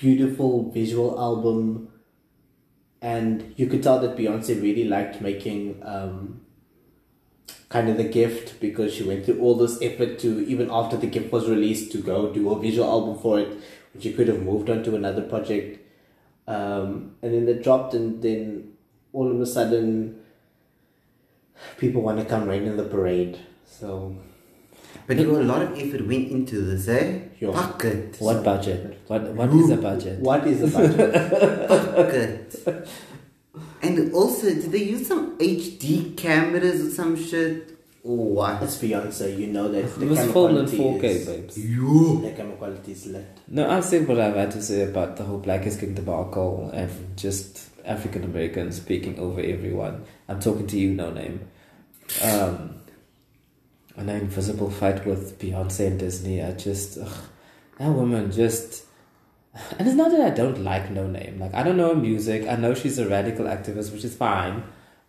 beautiful 0.01 0.71
visual 0.73 1.19
album 1.21 1.89
and 3.03 3.53
you 3.57 3.67
could 3.67 3.83
tell 3.83 3.99
that 4.01 4.17
Beyonce 4.17 4.63
really 4.63 4.85
liked 4.85 5.21
making 5.21 5.83
um, 5.85 6.41
kind 7.69 7.89
of 7.89 7.97
the 7.97 8.05
gift 8.05 8.61
because 8.61 8.95
she 8.95 9.03
went 9.03 9.25
through 9.25 9.41
all 9.41 9.57
this 9.57 9.81
effort 9.83 10.21
to 10.21 10.47
even 10.47 10.71
after 10.71 10.97
the 10.97 11.07
gift 11.07 11.33
was 11.33 11.49
released 11.49 11.91
to 11.93 11.99
go 11.99 12.33
do 12.33 12.53
a 12.53 12.61
visual 12.61 12.89
album 12.89 13.21
for 13.21 13.41
it, 13.41 13.59
which 13.93 14.05
she 14.05 14.13
could 14.13 14.29
have 14.29 14.43
moved 14.43 14.71
on 14.71 14.85
to 14.85 14.95
another 14.95 15.23
project, 15.23 15.81
um, 16.47 17.17
and 17.23 17.35
then 17.35 17.47
they 17.47 17.55
dropped, 17.55 17.95
and 17.95 18.23
then 18.23 18.73
all 19.13 19.31
of 19.31 19.41
a 19.41 19.47
sudden, 19.47 20.21
people 21.79 22.03
want 22.03 22.19
to 22.19 22.25
come 22.25 22.49
rain 22.49 22.65
in 22.65 22.77
the 22.77 22.85
parade. 22.85 23.39
So 23.67 24.17
But 25.07 25.19
you 25.19 25.27
know, 25.27 25.41
a 25.41 25.43
lot 25.43 25.63
of 25.63 25.79
effort 25.79 26.07
went 26.07 26.31
into 26.31 26.61
this, 26.63 26.89
eh? 26.89 27.21
Yo. 27.41 27.53
Bucket. 27.53 28.17
what 28.19 28.45
budget? 28.45 29.01
What 29.09 29.23
What 29.35 29.51
is 29.51 29.71
a 29.71 29.77
budget? 29.77 30.19
what 30.21 30.47
is 30.47 30.61
the 30.61 30.69
budget? 30.69 31.69
Bucket. 31.69 32.89
and 33.83 34.15
also, 34.15 34.47
did 34.47 34.71
they 34.73 34.85
use 34.85 35.07
some 35.09 35.37
HD 35.39 36.17
cameras 36.17 36.81
or 36.87 36.91
some 36.91 37.17
shit? 37.17 37.79
Or 38.05 38.17
what? 38.17 38.63
it's 38.63 38.79
Beyonce, 38.79 39.39
you 39.39 39.47
know 39.47 39.69
that 39.69 39.95
the 39.95 40.07
It 40.07 40.09
was 40.09 40.19
camera 40.19 40.33
filmed 40.33 40.59
in 40.59 40.77
quality 40.77 40.79
4K, 40.79 41.05
is, 41.05 41.27
babes. 41.27 41.59
You. 41.59 42.21
the 42.21 42.33
camera 42.33 42.57
quality 42.57 42.93
is 42.93 43.07
lit. 43.07 43.39
No, 43.47 43.71
I 43.71 43.81
said 43.81 44.09
what 44.09 44.19
I've 44.19 44.35
had 44.35 44.51
to 44.53 44.63
say 44.63 44.83
about 44.83 45.17
the 45.17 45.25
whole 45.25 45.39
Black 45.39 45.65
is 45.67 45.77
King 45.77 45.95
debacle 45.95 46.71
and 46.73 46.91
just 47.17 47.69
African 47.85 48.25
Americans 48.25 48.77
speaking 48.77 49.21
over 49.21 49.41
everyone. 49.41 50.05
I'm 50.29 50.41
talking 50.41 50.67
to 50.67 50.79
you, 50.79 50.97
Noname. 50.97 51.41
Um, 52.23 52.81
an 53.97 54.09
invisible 54.09 54.71
fight 54.71 55.07
with 55.07 55.39
Beyonce 55.39 55.87
and 55.87 55.99
Disney. 56.01 56.43
I 56.43 56.53
just, 56.53 56.99
ugh, 56.99 57.13
that 57.79 57.89
woman 57.89 58.33
just. 58.33 58.85
And 59.79 59.87
it's 59.87 59.97
not 59.97 60.11
that 60.11 60.21
I 60.21 60.31
don't 60.31 60.65
like 60.65 60.89
Noname. 60.89 61.39
Like 61.39 61.55
I 61.55 61.63
don't 61.63 61.77
know 61.77 61.95
her 61.95 62.01
music. 62.01 62.49
I 62.49 62.57
know 62.57 62.75
she's 62.75 62.99
a 62.99 63.09
radical 63.09 63.45
activist, 63.45 63.93
which 63.93 64.03
is 64.03 64.17
fine. 64.17 64.65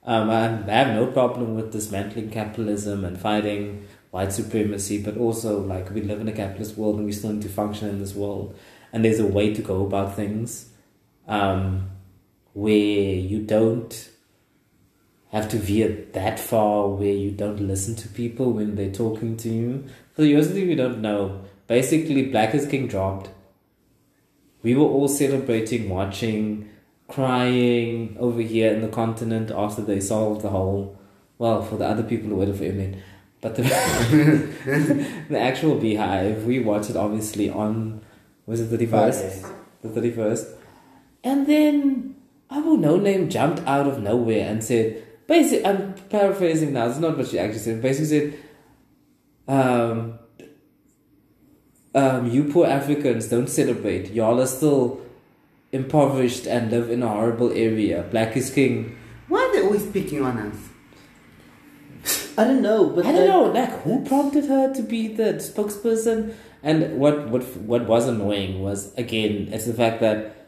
Um, 0.06 0.30
I 0.30 0.72
have 0.72 0.96
no 0.96 1.08
problem 1.08 1.56
with 1.56 1.72
dismantling 1.72 2.30
capitalism 2.30 3.06
and 3.06 3.20
fighting 3.20 3.88
white 4.12 4.34
supremacy, 4.34 5.02
but 5.02 5.18
also 5.18 5.60
like 5.62 5.90
we 5.92 6.02
live 6.02 6.20
in 6.20 6.28
a 6.28 6.34
capitalist 6.34 6.78
world 6.78 6.98
and 6.98 7.06
we 7.06 7.12
still 7.12 7.32
need 7.32 7.42
to 7.44 7.50
function 7.50 7.90
in 7.90 8.00
this 8.00 8.14
world. 8.14 8.58
And 8.92 9.04
there's 9.04 9.20
a 9.20 9.26
way 9.26 9.54
to 9.54 9.62
go 9.62 9.86
about 9.86 10.16
things 10.16 10.70
um, 11.28 11.90
where 12.54 12.74
you 12.74 13.40
don't 13.40 14.10
have 15.32 15.50
to 15.50 15.58
veer 15.58 16.06
that 16.12 16.40
far, 16.40 16.90
where 16.90 17.14
you 17.14 17.32
don't 17.32 17.60
listen 17.60 17.96
to 17.96 18.08
people 18.10 18.52
when 18.52 18.76
they're 18.76 18.92
talking 18.92 19.36
to 19.38 19.50
you. 19.50 19.86
For 20.14 20.22
those 20.22 20.52
of 20.52 20.58
you 20.58 20.76
don't 20.76 21.02
know, 21.02 21.46
basically 21.66 22.30
Black 22.30 22.54
is 22.54 22.68
King 22.68 22.88
dropped. 22.88 23.30
We 24.62 24.76
were 24.76 24.86
all 24.86 25.08
celebrating, 25.08 25.90
watching, 25.90 26.70
crying 27.14 28.18
over 28.20 28.42
here 28.42 28.74
in 28.74 28.82
the 28.82 28.88
continent 28.88 29.52
after 29.52 29.82
they 29.82 30.00
solved 30.00 30.42
the 30.42 30.50
whole. 30.50 30.98
Well, 31.38 31.62
for 31.62 31.76
the 31.78 31.86
other 31.88 32.04
people 32.04 32.30
who 32.30 32.38
waited 32.38 32.56
for 32.56 32.64
M-Net, 32.64 32.96
but 33.42 33.56
the 33.56 33.64
the 35.30 35.40
actual 35.40 35.76
BeyHive, 35.76 36.46
we 36.46 36.60
watched 36.60 36.90
it 36.90 36.96
obviously 36.96 37.50
on 37.50 38.02
was 38.46 38.62
it 38.62 38.66
the 38.66 38.78
thirty 38.78 38.86
first, 38.86 39.42
Friday. 39.42 39.56
the 39.82 39.90
thirty 39.90 40.12
first, 40.12 40.48
and 41.24 41.46
then 41.48 42.16
our 42.50 42.78
Noname 42.78 43.30
jumped 43.30 43.62
out 43.68 43.88
of 43.88 44.02
nowhere 44.02 44.48
and 44.48 44.64
said, 44.64 45.04
basically, 45.28 45.66
I'm 45.66 45.96
paraphrasing 46.10 46.74
now. 46.74 46.88
It's 46.88 47.00
not 47.00 47.18
what 47.18 47.28
she 47.28 47.40
actually 47.40 47.60
said. 47.60 47.82
Basically 47.82 48.06
said, 48.06 48.40
um, 49.48 50.20
um, 51.96 52.30
you 52.30 52.46
poor 52.46 52.68
Africans 52.68 53.28
don't 53.28 53.50
celebrate. 53.50 54.12
Y'all 54.12 54.40
are 54.40 54.46
still 54.46 55.02
impoverished 55.74 56.46
and 56.48 56.72
live 56.72 56.90
in 56.90 57.04
a 57.04 57.08
horrible 57.10 57.52
area. 57.52 58.04
Black 58.12 58.38
is 58.38 58.50
king. 58.52 58.96
Why 59.28 59.40
are 59.42 59.52
they 59.54 59.64
always 59.66 59.86
picking 59.88 60.22
on 60.24 60.38
us? 60.38 60.56
I 62.38 62.44
don't 62.46 62.62
know, 62.62 62.90
but 62.90 63.06
I 63.06 63.12
don't 63.12 63.28
like- 63.28 63.30
know, 63.30 63.44
like 63.60 63.82
who 63.84 64.04
prompted 64.06 64.46
her 64.46 64.74
to 64.74 64.82
be 64.82 65.08
the 65.08 65.34
spokesperson? 65.36 66.34
And 66.64 66.98
what 67.00 67.30
what 67.30 67.44
what 67.58 67.88
was 67.88 68.08
annoying 68.08 68.62
was 68.62 68.94
again, 68.96 69.50
it's 69.52 69.66
the 69.66 69.74
fact 69.74 70.00
that 70.02 70.48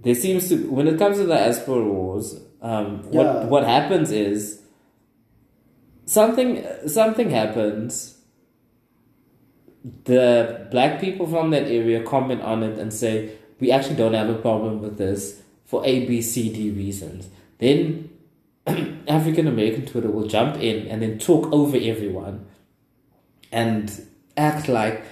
there 0.00 0.14
seems 0.14 0.48
to 0.48 0.56
when 0.70 0.88
it 0.88 0.98
comes 0.98 1.18
to 1.18 1.24
the 1.24 1.34
diaspora 1.34 1.84
wars, 1.84 2.40
um, 2.62 3.02
what 3.12 3.26
Yeah. 3.26 3.44
what 3.46 3.64
happens 3.64 4.10
is 4.12 4.62
something 6.06 6.64
something 6.86 7.30
happens. 7.30 8.16
The 10.04 10.66
black 10.70 11.00
people 11.00 11.26
from 11.26 11.50
that 11.50 11.64
area 11.68 12.02
comment 12.02 12.42
on 12.42 12.62
it 12.62 12.78
and 12.78 12.92
say, 12.92 13.30
"We 13.60 13.70
actually 13.70 13.96
don't 13.96 14.14
have 14.14 14.28
a 14.28 14.34
problem 14.34 14.80
with 14.80 14.98
this 14.98 15.42
for 15.64 15.84
A, 15.86 16.06
B, 16.06 16.22
C, 16.22 16.52
D 16.52 16.70
reasons." 16.70 17.28
Then 17.58 18.10
African 19.08 19.46
American 19.46 19.86
Twitter 19.86 20.10
will 20.10 20.26
jump 20.26 20.56
in 20.56 20.86
and 20.88 21.02
then 21.02 21.18
talk 21.18 21.52
over 21.52 21.76
everyone 21.76 22.46
and 23.52 24.06
act 24.36 24.68
like 24.68 25.02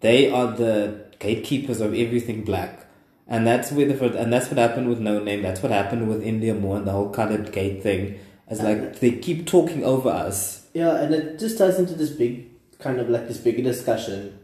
they 0.00 0.30
are 0.30 0.52
the 0.52 1.06
gatekeepers 1.18 1.80
of 1.80 1.94
everything 1.94 2.44
black. 2.44 2.86
And 3.26 3.46
that's 3.46 3.72
where 3.72 3.88
the 3.88 3.94
first, 3.94 4.14
and 4.14 4.32
that's 4.32 4.48
what 4.48 4.58
happened 4.58 4.88
with 4.88 5.00
Noname. 5.00 5.42
That's 5.42 5.62
what 5.62 5.72
happened 5.72 6.08
with 6.08 6.22
Indya 6.22 6.58
Moore 6.60 6.76
and 6.76 6.86
the 6.86 6.92
whole 6.92 7.08
colored 7.08 7.52
gate 7.52 7.82
thing. 7.82 8.18
It's 8.48 8.60
like 8.60 9.00
they 9.00 9.12
keep 9.12 9.46
talking 9.46 9.82
over 9.82 10.10
us. 10.10 10.66
Yeah, 10.74 10.96
and 10.96 11.14
it 11.14 11.38
just 11.38 11.56
ties 11.56 11.78
into 11.78 11.94
this 11.94 12.10
big 12.10 12.50
kind 12.78 13.00
of 13.00 13.08
like 13.08 13.26
this 13.26 13.38
bigger 13.38 13.62
discussion 13.62 14.38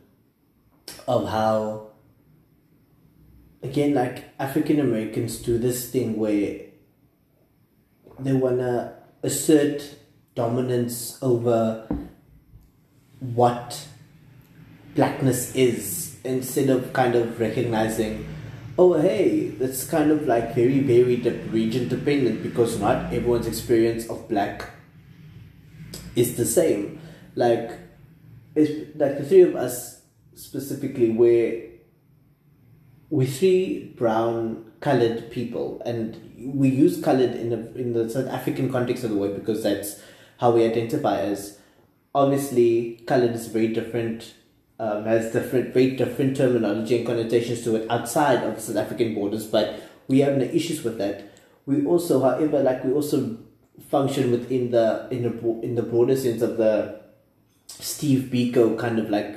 of 1.06 1.28
how 1.28 1.89
again 3.62 3.94
like 3.94 4.24
African 4.38 4.80
Americans 4.80 5.38
do 5.38 5.58
this 5.58 5.90
thing 5.90 6.16
where 6.16 6.60
they 8.18 8.32
wanna 8.32 8.94
assert 9.22 9.96
dominance 10.34 11.18
over 11.22 11.86
what 13.20 13.86
blackness 14.94 15.54
is 15.54 16.18
instead 16.24 16.68
of 16.68 16.92
kind 16.92 17.14
of 17.14 17.38
recognizing 17.38 18.26
oh 18.78 18.98
hey 19.00 19.48
that's 19.48 19.84
kind 19.84 20.10
of 20.10 20.26
like 20.26 20.54
very 20.54 20.80
very 20.80 21.16
region 21.50 21.88
dependent 21.88 22.42
because 22.42 22.78
not 22.80 23.12
everyone's 23.12 23.46
experience 23.46 24.08
of 24.08 24.28
black 24.28 24.70
is 26.16 26.36
the 26.36 26.44
same. 26.44 27.00
Like 27.34 27.70
it's 28.54 28.96
like 28.96 29.18
the 29.18 29.24
three 29.24 29.42
of 29.42 29.56
us 29.56 30.02
specifically 30.34 31.10
where 31.10 31.69
we're 33.10 33.26
three 33.26 33.92
brown 33.96 34.64
colored 34.80 35.30
people 35.30 35.82
and 35.84 36.16
we 36.38 36.68
use 36.68 37.02
colored 37.02 37.32
in 37.32 37.50
the 37.50 37.78
in 37.78 37.92
the 37.92 38.08
South 38.08 38.28
African 38.28 38.70
context 38.70 39.04
of 39.04 39.10
the 39.10 39.16
word 39.16 39.34
because 39.34 39.62
that's 39.62 40.00
how 40.38 40.50
we 40.50 40.64
identify 40.64 41.20
as 41.20 41.58
obviously 42.14 43.02
colored 43.06 43.32
is 43.32 43.48
very 43.48 43.68
different 43.68 44.34
um, 44.78 45.04
has 45.04 45.32
different 45.32 45.74
very 45.74 45.96
different 45.96 46.36
terminology 46.36 46.96
and 46.96 47.06
connotations 47.06 47.62
to 47.64 47.76
it 47.76 47.90
outside 47.90 48.42
of 48.44 48.58
South 48.60 48.76
African 48.76 49.14
borders 49.14 49.44
but 49.46 49.82
we 50.10 50.18
have 50.20 50.36
no 50.36 50.44
issues 50.44 50.82
with 50.82 50.98
that. 50.98 51.32
We 51.66 51.86
also 51.86 52.20
however 52.20 52.62
like 52.62 52.84
we 52.84 52.92
also 52.92 53.38
function 53.88 54.32
within 54.32 54.72
the 54.72 55.06
in 55.10 55.22
the 55.22 55.60
in 55.62 55.76
the 55.76 55.82
broader 55.82 56.16
sense 56.16 56.42
of 56.42 56.56
the 56.56 57.00
Steve 57.68 58.28
Biko 58.32 58.76
kind 58.78 58.98
of 58.98 59.08
like 59.08 59.36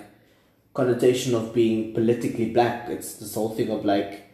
connotation 0.74 1.36
of 1.36 1.54
being 1.54 1.94
politically 1.94 2.52
black. 2.52 2.90
It's 2.90 3.16
this 3.16 3.36
whole 3.36 3.54
thing 3.56 3.70
of 3.70 3.86
like 3.86 4.30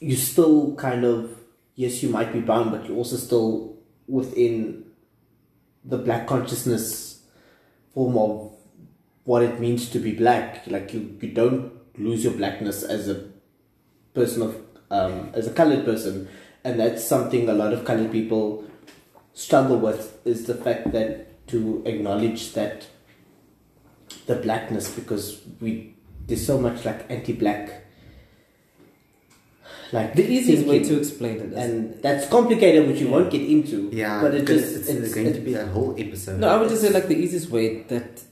you 0.00 0.16
still 0.16 0.74
kind 0.74 1.04
of 1.04 1.36
yes 1.74 2.02
you 2.02 2.08
might 2.08 2.32
be 2.32 2.40
bound, 2.40 2.70
but 2.70 2.86
you're 2.86 2.96
also 2.96 3.16
still 3.16 3.76
within 4.06 4.84
the 5.84 5.98
black 5.98 6.26
consciousness 6.26 7.22
form 7.94 8.16
of 8.16 8.52
what 9.24 9.42
it 9.42 9.60
means 9.60 9.88
to 9.90 9.98
be 9.98 10.12
black. 10.12 10.66
Like 10.66 10.92
you, 10.92 11.18
you 11.20 11.30
don't 11.32 11.72
lose 11.98 12.24
your 12.24 12.34
blackness 12.34 12.82
as 12.82 13.08
a 13.08 13.28
person 14.14 14.42
of 14.42 14.62
um, 14.90 15.30
as 15.34 15.46
a 15.46 15.52
colored 15.52 15.84
person, 15.84 16.28
and 16.64 16.80
that's 16.80 17.04
something 17.04 17.48
a 17.48 17.52
lot 17.52 17.72
of 17.72 17.84
colored 17.84 18.12
people 18.12 18.64
struggle 19.34 19.78
with 19.78 20.18
is 20.24 20.46
the 20.46 20.54
fact 20.54 20.92
that 20.92 21.46
to 21.48 21.82
acknowledge 21.84 22.54
that 22.54 22.86
the 24.26 24.36
blackness 24.36 24.90
because 24.94 25.40
we 25.60 25.94
there's 26.26 26.44
so 26.46 26.58
much 26.58 26.84
like 26.84 27.08
anti-black. 27.10 27.84
Like 29.92 30.14
The 30.14 30.26
easiest 30.28 30.66
way 30.66 30.80
to 30.82 30.98
explain 30.98 31.36
it 31.36 31.52
is 31.52 31.54
and 31.56 32.02
that's 32.02 32.28
complicated 32.28 32.88
which 32.88 33.00
you 33.00 33.08
won't 33.08 33.30
get 33.30 33.42
into 33.42 33.88
Yeah, 33.92 34.20
but 34.20 34.34
it 34.34 34.40
because 34.40 34.62
just 34.62 34.76
it's, 34.76 34.88
it's, 34.88 35.14
going 35.14 35.28
it- 35.28 35.34
to 35.34 35.40
be 35.40 35.54
a 35.54 35.66
whole 35.66 35.94
episode. 35.96 36.40
No, 36.40 36.48
I 36.48 36.56
would 36.56 36.68
just 36.68 36.82
say 36.82 36.90
like 36.90 37.06
the 37.06 37.14
easiest 37.16 37.50
way 37.50 37.82
that 37.84 38.22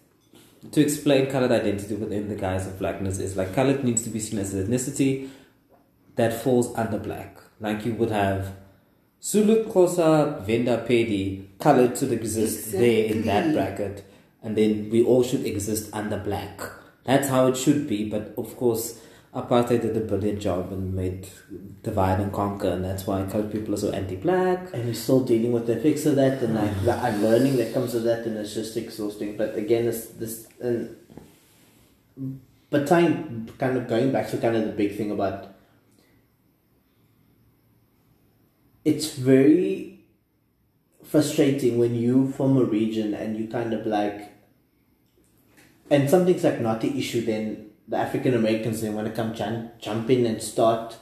to 0.73 0.81
explain 0.81 1.31
colored 1.31 1.53
identity 1.53 1.95
within 1.95 2.29
the 2.29 2.35
guise 2.35 2.67
of 2.67 2.79
blackness 2.79 3.19
is 3.19 3.37
like 3.37 3.55
colored 3.55 3.85
needs 3.85 4.03
to 4.03 4.11
be 4.11 4.19
seen 4.19 4.41
as 4.41 4.53
an 4.53 4.67
ethnicity 4.67 5.29
that 6.17 6.33
falls 6.43 6.75
under 6.77 6.99
black. 6.99 7.39
Like 7.61 7.85
you 7.87 7.95
would 7.95 8.11
have 8.11 8.57
Zulu, 9.23 9.65
Xhosa, 9.67 10.45
Venda, 10.45 10.85
Pedi, 10.89 11.47
colored 11.61 11.95
to 11.97 12.13
exist 12.13 12.73
there 12.73 13.05
in 13.07 13.23
that 13.27 13.55
bracket, 13.55 14.05
and 14.45 14.57
then 14.57 14.91
we 14.91 15.03
all 15.03 15.23
should 15.25 15.45
exist 15.45 15.91
under 15.93 16.19
black. 16.19 16.61
That's 17.05 17.29
how 17.29 17.49
it 17.49 17.57
should 17.57 17.89
be, 17.89 18.09
but 18.09 18.35
of 18.39 18.57
course, 18.57 19.01
apartheid 19.35 19.83
did 19.83 19.97
a 19.97 20.01
brilliant 20.01 20.41
job 20.41 20.71
and 20.71 20.95
made 20.95 21.29
divide 21.83 22.21
and 22.21 22.33
conquer, 22.33 22.69
and 22.69 22.85
that's 22.85 23.07
why 23.07 23.25
colored 23.25 23.51
people 23.51 23.75
are 23.75 23.79
so 23.79 23.91
anti-black. 23.91 24.73
and 24.73 24.85
we're 24.85 24.95
still 24.95 25.25
dealing 25.25 25.53
with 25.53 25.67
the 25.67 25.77
effects 25.77 26.07
of 26.07 26.17
that 26.17 26.43
and 26.43 26.55
like 26.55 26.71
mm. 26.71 26.85
the 26.85 27.05
unlearning 27.05 27.57
that 27.57 27.73
comes 27.75 27.95
with 27.95 28.05
that 28.05 28.25
and 28.27 28.37
it's 28.37 28.55
just 28.55 28.77
exhausting 28.77 29.37
but 29.37 29.57
again 29.57 29.87
it's 29.87 30.07
this 30.07 30.47
and 30.61 30.97
but 32.71 32.87
time 32.87 33.49
kind 33.59 33.77
of 33.77 33.89
going 33.89 34.13
back 34.13 34.31
to 34.31 34.39
kind 34.39 34.57
of 34.57 34.65
the 34.65 34.73
big 34.73 34.97
thing 34.97 35.11
about 35.11 35.49
it's 38.85 39.15
very 39.15 40.05
frustrating 41.03 41.79
when 41.79 41.95
you 41.95 42.31
from 42.33 42.57
a 42.57 42.65
region 42.65 43.15
and 43.15 43.37
you 43.37 43.49
kind 43.49 43.73
of 43.73 43.87
like 43.87 44.34
and 45.91 46.09
something's 46.11 46.45
like 46.45 46.61
not 46.61 46.81
the 46.81 46.97
issue 46.99 47.25
then 47.25 47.71
the 47.89 47.97
African 47.97 48.35
Americans 48.35 48.81
they 48.81 48.91
want 48.91 49.07
to 49.07 49.13
come 49.13 49.35
jump, 49.35 49.79
jump 49.79 50.09
in 50.11 50.25
and 50.27 50.43
start 50.43 50.97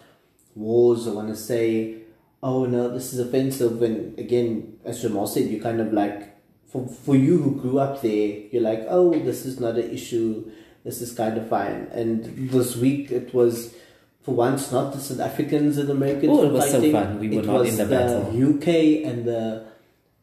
wars 0.55 1.07
or 1.07 1.14
want 1.14 1.28
to 1.28 1.37
say 1.37 1.97
oh 2.43 2.64
no 2.66 2.89
this 2.93 3.12
is 3.12 3.18
offensive 3.20 3.80
and 3.83 4.18
again 4.18 4.78
as 4.85 5.01
Jamal 5.03 5.26
said 5.26 5.45
you 5.49 5.61
kind 5.61 5.80
of 5.80 5.93
like 5.93 6.37
for, 6.66 6.87
for 6.89 7.14
you 7.16 7.39
who 7.39 7.61
grew 7.61 7.78
up 7.78 8.03
there 8.03 8.39
you're 8.51 8.62
like 8.62 8.85
oh 8.89 9.12
this 9.12 9.47
is 9.47 9.61
not 9.61 9.76
an 9.76 9.91
issue 9.91 10.51
this 10.85 11.01
is 11.01 11.12
kind 11.12 11.39
of 11.39 11.49
fine 11.49 11.89
and 11.93 12.24
this 12.51 12.76
week 12.76 13.11
it 13.12 13.33
was 13.33 13.74
for 14.22 14.35
once 14.35 14.70
not 14.72 14.93
the 14.93 15.01
South 15.01 15.20
Africans 15.20 15.78
and 15.78 15.89
Americans 15.91 16.28
Oh, 16.30 16.45
it 16.45 16.53
was 16.53 16.70
so 16.70 16.80
fun. 16.93 17.18
We 17.18 17.28
were 17.28 17.43
it 17.43 17.47
not 17.47 17.61
was 17.61 17.70
in 17.70 17.76
the 17.76 17.85
the 17.85 17.97
battle. 17.97 18.57
UK 18.59 18.66
and 19.05 19.24
the 19.24 19.66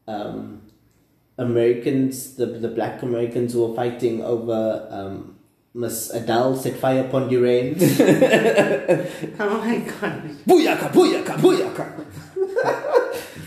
um, 0.08 0.62
Americans 1.40 2.36
the, 2.36 2.46
the 2.46 2.68
black 2.68 3.02
Americans 3.02 3.54
who 3.54 3.66
were 3.66 3.76
fighting 3.76 4.22
over 4.24 4.88
um, 4.92 5.36
Miss 5.74 6.10
Adele 6.12 6.56
set 6.56 6.76
fire 6.76 7.06
upon 7.06 7.30
the 7.30 7.38
rain 7.38 7.76
oh 9.40 9.62
my 9.64 9.78
god. 9.80 10.24
Booyaka, 10.46 10.92
booyaka, 10.92 11.36
booyaka. 11.38 11.86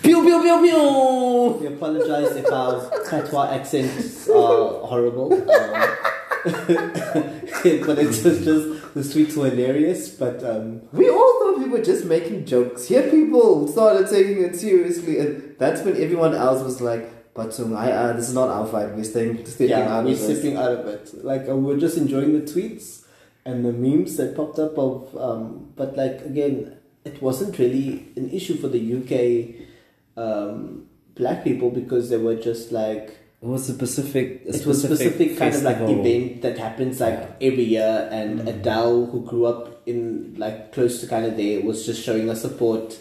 pew, 0.02 0.22
pew, 0.22 0.42
pew, 0.42 0.62
pew. 0.62 1.58
We 1.60 1.66
apologize 1.74 2.36
if 2.36 2.50
our 2.50 2.88
patois 3.08 3.50
accents 3.52 4.28
are 4.28 4.86
horrible. 4.86 5.32
Um, 5.34 5.98
but 6.44 7.98
it's 7.98 8.22
just, 8.22 8.42
just 8.42 8.94
the 8.94 9.00
tweets 9.00 9.36
were 9.36 9.50
hilarious. 9.50 10.08
But 10.08 10.42
um, 10.44 10.82
We 10.92 11.08
all 11.08 11.38
thought 11.40 11.58
we 11.58 11.68
were 11.68 11.82
just 11.82 12.04
making 12.04 12.46
jokes. 12.46 12.86
Here, 12.86 13.10
people 13.10 13.68
started 13.68 14.08
taking 14.08 14.42
it 14.42 14.56
seriously, 14.56 15.18
and 15.18 15.54
that's 15.58 15.82
when 15.82 15.96
everyone 16.02 16.34
else 16.34 16.62
was 16.62 16.80
like, 16.80 17.08
"But 17.34 17.58
um, 17.60 17.74
I, 17.76 17.90
uh, 17.92 18.12
this 18.14 18.28
is 18.28 18.34
not 18.34 18.48
our 18.48 18.66
fight. 18.66 18.94
We're 18.94 19.04
staying, 19.04 19.44
stepping 19.46 19.70
yeah, 19.70 19.88
out 19.94 20.04
we're 20.04 20.12
of 20.12 20.18
this." 20.18 20.38
stepping 20.38 20.56
out 20.56 20.72
of 20.72 20.86
it. 20.86 21.24
Like 21.24 21.48
uh, 21.48 21.56
we're 21.56 21.78
just 21.78 21.96
enjoying 21.96 22.32
the 22.32 22.40
tweets 22.52 23.04
and 23.44 23.64
the 23.64 23.72
memes 23.72 24.16
that 24.18 24.36
popped 24.36 24.58
up 24.58 24.76
of. 24.78 25.16
Um, 25.16 25.72
but 25.76 25.96
like 25.96 26.20
again, 26.24 26.76
it 27.04 27.20
wasn't 27.22 27.58
really 27.58 28.06
an 28.16 28.30
issue 28.30 28.56
for 28.56 28.68
the 28.68 28.82
UK 28.98 30.22
um, 30.22 30.86
black 31.14 31.44
people 31.44 31.70
because 31.70 32.10
they 32.10 32.16
were 32.18 32.36
just 32.36 32.70
like 32.72 33.16
It 33.42 33.46
was 33.48 33.68
a 33.68 33.74
specific, 33.74 34.42
a 34.46 34.54
it 34.54 34.66
was 34.66 34.82
specific 34.82 35.36
kind 35.38 35.54
of 35.54 35.62
like 35.62 35.78
event 35.80 36.42
that 36.42 36.58
happens 36.58 37.00
like 37.00 37.18
Yeah. 37.18 37.48
every 37.48 37.64
year 37.64 38.08
and 38.12 38.40
Mm. 38.40 38.48
Adele 38.48 39.06
who 39.06 39.22
grew 39.22 39.46
up 39.46 39.82
in 39.86 40.34
like 40.38 40.72
close 40.72 41.00
to 41.00 41.06
kind 41.08 41.26
of 41.26 41.36
there 41.36 41.60
was 41.62 41.84
just 41.84 42.02
showing 42.04 42.30
us 42.30 42.42
support 42.42 42.98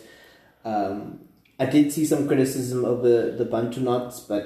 um, 0.65 1.19
I 1.63 1.65
did 1.73 1.91
see 1.95 2.05
some 2.05 2.27
criticism 2.27 2.85
over 2.85 3.31
the 3.39 3.45
Bantu 3.45 3.81
knots 3.87 4.19
but 4.31 4.45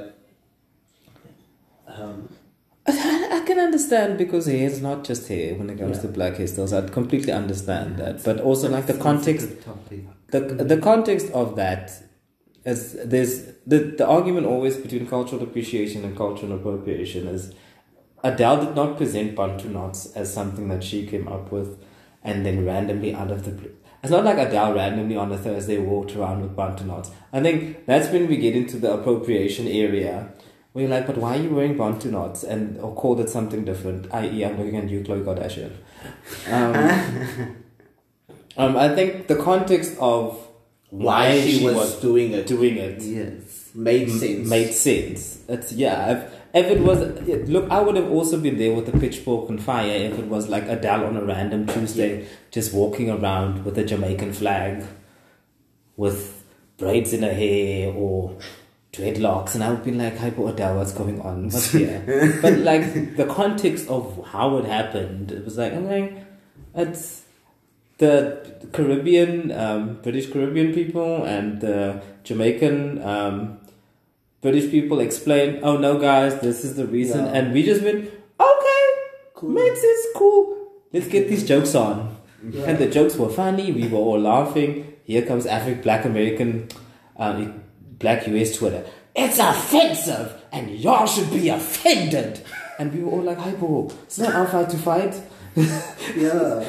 um, 1.87 2.29
I, 2.87 3.41
can 3.47 3.59
understand 3.59 4.17
because 4.17 4.45
hair 4.47 4.67
is 4.67 4.81
not 4.81 5.03
just 5.03 5.27
hair 5.27 5.55
when 5.55 5.69
it 5.69 5.77
comes 5.79 5.97
Yeah. 5.97 6.01
to 6.03 6.07
black 6.09 6.33
hairstyles. 6.33 6.71
I 6.77 6.87
completely 6.89 7.31
understand 7.33 7.97
that, 7.97 8.23
but 8.23 8.39
also 8.41 8.69
like 8.69 8.87
the 8.87 8.99
context 9.07 9.47
the 10.33 10.39
the 10.73 10.77
context 10.89 11.31
of 11.31 11.55
that 11.55 11.91
is 12.65 12.81
there's 13.13 13.33
the 13.65 13.79
the 13.99 14.05
argument 14.17 14.45
always 14.53 14.75
between 14.85 15.07
cultural 15.07 15.41
appreciation 15.47 16.03
and 16.03 16.17
cultural 16.17 16.51
appropriation 16.53 17.27
is 17.27 17.53
Adele 18.23 18.65
did 18.65 18.75
not 18.75 18.97
present 18.97 19.35
Bantu 19.35 19.69
knots 19.69 19.99
as 20.15 20.33
something 20.33 20.67
that 20.69 20.83
she 20.83 21.05
came 21.07 21.27
up 21.27 21.51
with 21.51 21.69
and 22.23 22.45
then 22.45 22.65
randomly 22.65 23.13
out 23.13 23.31
of 23.31 23.45
the 23.45 23.51
blue. 23.51 23.75
It's 24.05 24.11
not 24.11 24.23
like 24.23 24.37
Adele 24.37 24.75
randomly 24.75 25.15
on 25.15 25.31
a 25.31 25.37
Thursday 25.37 25.79
walked 25.79 26.15
around 26.15 26.43
with 26.43 26.55
Bantu 26.55 26.83
knots. 26.83 27.09
I 27.33 27.41
think 27.41 27.87
that's 27.87 28.07
when 28.13 28.27
we 28.27 28.37
get 28.37 28.55
into 28.55 28.77
the 28.77 28.93
appropriation 28.93 29.67
area. 29.67 30.29
Where 30.73 30.83
you're 30.85 30.91
like, 30.93 31.07
but 31.07 31.17
why 31.17 31.39
are 31.39 31.41
you 31.41 31.49
wearing 31.49 31.75
Bantu 31.75 32.11
knots? 32.11 32.43
And 32.43 32.79
or 32.79 32.93
called 32.93 33.19
it 33.19 33.29
something 33.31 33.65
different, 33.65 34.13
i.e., 34.13 34.45
I'm 34.45 34.59
looking 34.59 34.75
at 34.77 34.87
you, 34.91 35.01
Khloé 35.01 35.23
Kardashian. 35.25 35.71
Um, 36.53 37.55
um, 38.57 38.77
I 38.77 38.93
think 38.93 39.25
the 39.25 39.37
context 39.37 39.97
of 39.99 40.39
why, 40.91 41.41
she, 41.41 41.65
was, 41.65 41.99
doing 41.99 42.33
it 42.33 42.45
doing 42.45 42.77
it 42.77 43.01
Yes. 43.01 43.71
made 43.73 44.07
m- 44.07 44.19
sense 44.19 44.47
made 44.47 44.71
sense. 44.71 45.39
It's 45.49 45.71
yeah. 45.73 46.11
If, 46.11 46.34
if 46.55 46.67
it 46.67 46.79
was 46.79 46.99
look, 47.49 47.69
I 47.69 47.81
would 47.81 47.97
have 47.97 48.09
also 48.09 48.39
been 48.39 48.57
there 48.57 48.73
with 48.73 48.87
a 48.87 48.97
pitchfork 48.97 49.49
and 49.49 49.61
fire 49.61 49.91
if 49.91 50.17
it 50.17 50.27
was 50.27 50.47
like 50.47 50.63
Adele 50.63 51.05
on 51.05 51.17
a 51.17 51.23
random 51.23 51.67
Tuesday, 51.67 52.27
just 52.49 52.73
walking 52.73 53.09
around 53.09 53.65
with 53.65 53.77
a 53.77 53.83
Jamaican 53.83 54.31
flag, 54.31 54.85
with 55.97 56.45
braids 56.77 57.11
in 57.11 57.23
her 57.23 57.33
hair 57.33 57.93
or 57.93 58.37
dreadlocks, 58.93 59.53
and 59.53 59.65
I 59.65 59.69
would 59.69 59.83
be 59.83 59.91
like, 59.91 60.17
"Hypo 60.17 60.47
Adele, 60.47 60.77
what's 60.77 60.93
going 60.93 61.19
on? 61.19 61.49
What's 61.49 61.71
here?" 61.73 62.39
but 62.41 62.57
like 62.59 63.17
the 63.17 63.25
context 63.25 63.89
of 63.89 64.25
how 64.25 64.57
it 64.57 64.65
happened, 64.65 65.33
it 65.33 65.43
was 65.43 65.57
like 65.57 65.73
I'm 65.73 65.89
like, 65.89 66.25
it's 66.73 67.23
the 67.97 68.69
Caribbean, 68.71 69.51
um, 69.51 69.99
British 70.01 70.31
Caribbean 70.31 70.73
people 70.73 71.25
and 71.25 71.59
the 71.59 72.01
Jamaican 72.23 73.01
um, 73.03 73.59
British 74.45 74.69
people 74.69 74.99
explain, 74.99 75.59
oh 75.63 75.77
no, 75.77 75.97
guys, 75.99 76.39
this 76.39 76.63
is 76.63 76.75
the 76.75 76.85
reason. 76.85 77.25
Yeah. 77.25 77.31
And 77.37 77.53
we 77.53 77.63
just 77.63 77.81
went, 77.81 78.05
okay, 78.39 78.83
Cool. 79.33 79.49
makes 79.49 79.81
sense, 79.81 80.05
cool. 80.15 80.45
Let's 80.93 81.07
get 81.07 81.27
these 81.27 81.45
jokes 81.47 81.73
on. 81.73 82.15
Yeah. 82.47 82.65
And 82.69 82.77
the 82.77 82.87
jokes 82.87 83.15
were 83.15 83.29
funny, 83.29 83.71
we 83.71 83.87
were 83.87 83.97
all 83.97 84.19
laughing. 84.19 84.69
Here 85.03 85.23
comes 85.25 85.45
African 85.45 85.81
Black 85.81 86.05
American, 86.05 86.67
um, 87.17 87.63
Black 87.99 88.27
US 88.27 88.57
Twitter. 88.57 88.85
It's 89.15 89.39
offensive 89.39 90.29
and 90.51 90.69
y'all 90.69 91.07
should 91.07 91.31
be 91.31 91.49
offended. 91.49 92.41
And 92.77 92.93
we 92.93 93.01
were 93.03 93.11
all 93.11 93.23
like, 93.23 93.37
hi, 93.39 93.51
bro, 93.51 93.89
it's 94.03 94.19
not 94.19 94.35
our 94.35 94.47
fight 94.47 94.69
to 94.69 94.77
fight. 94.77 95.15
yeah 96.15 96.63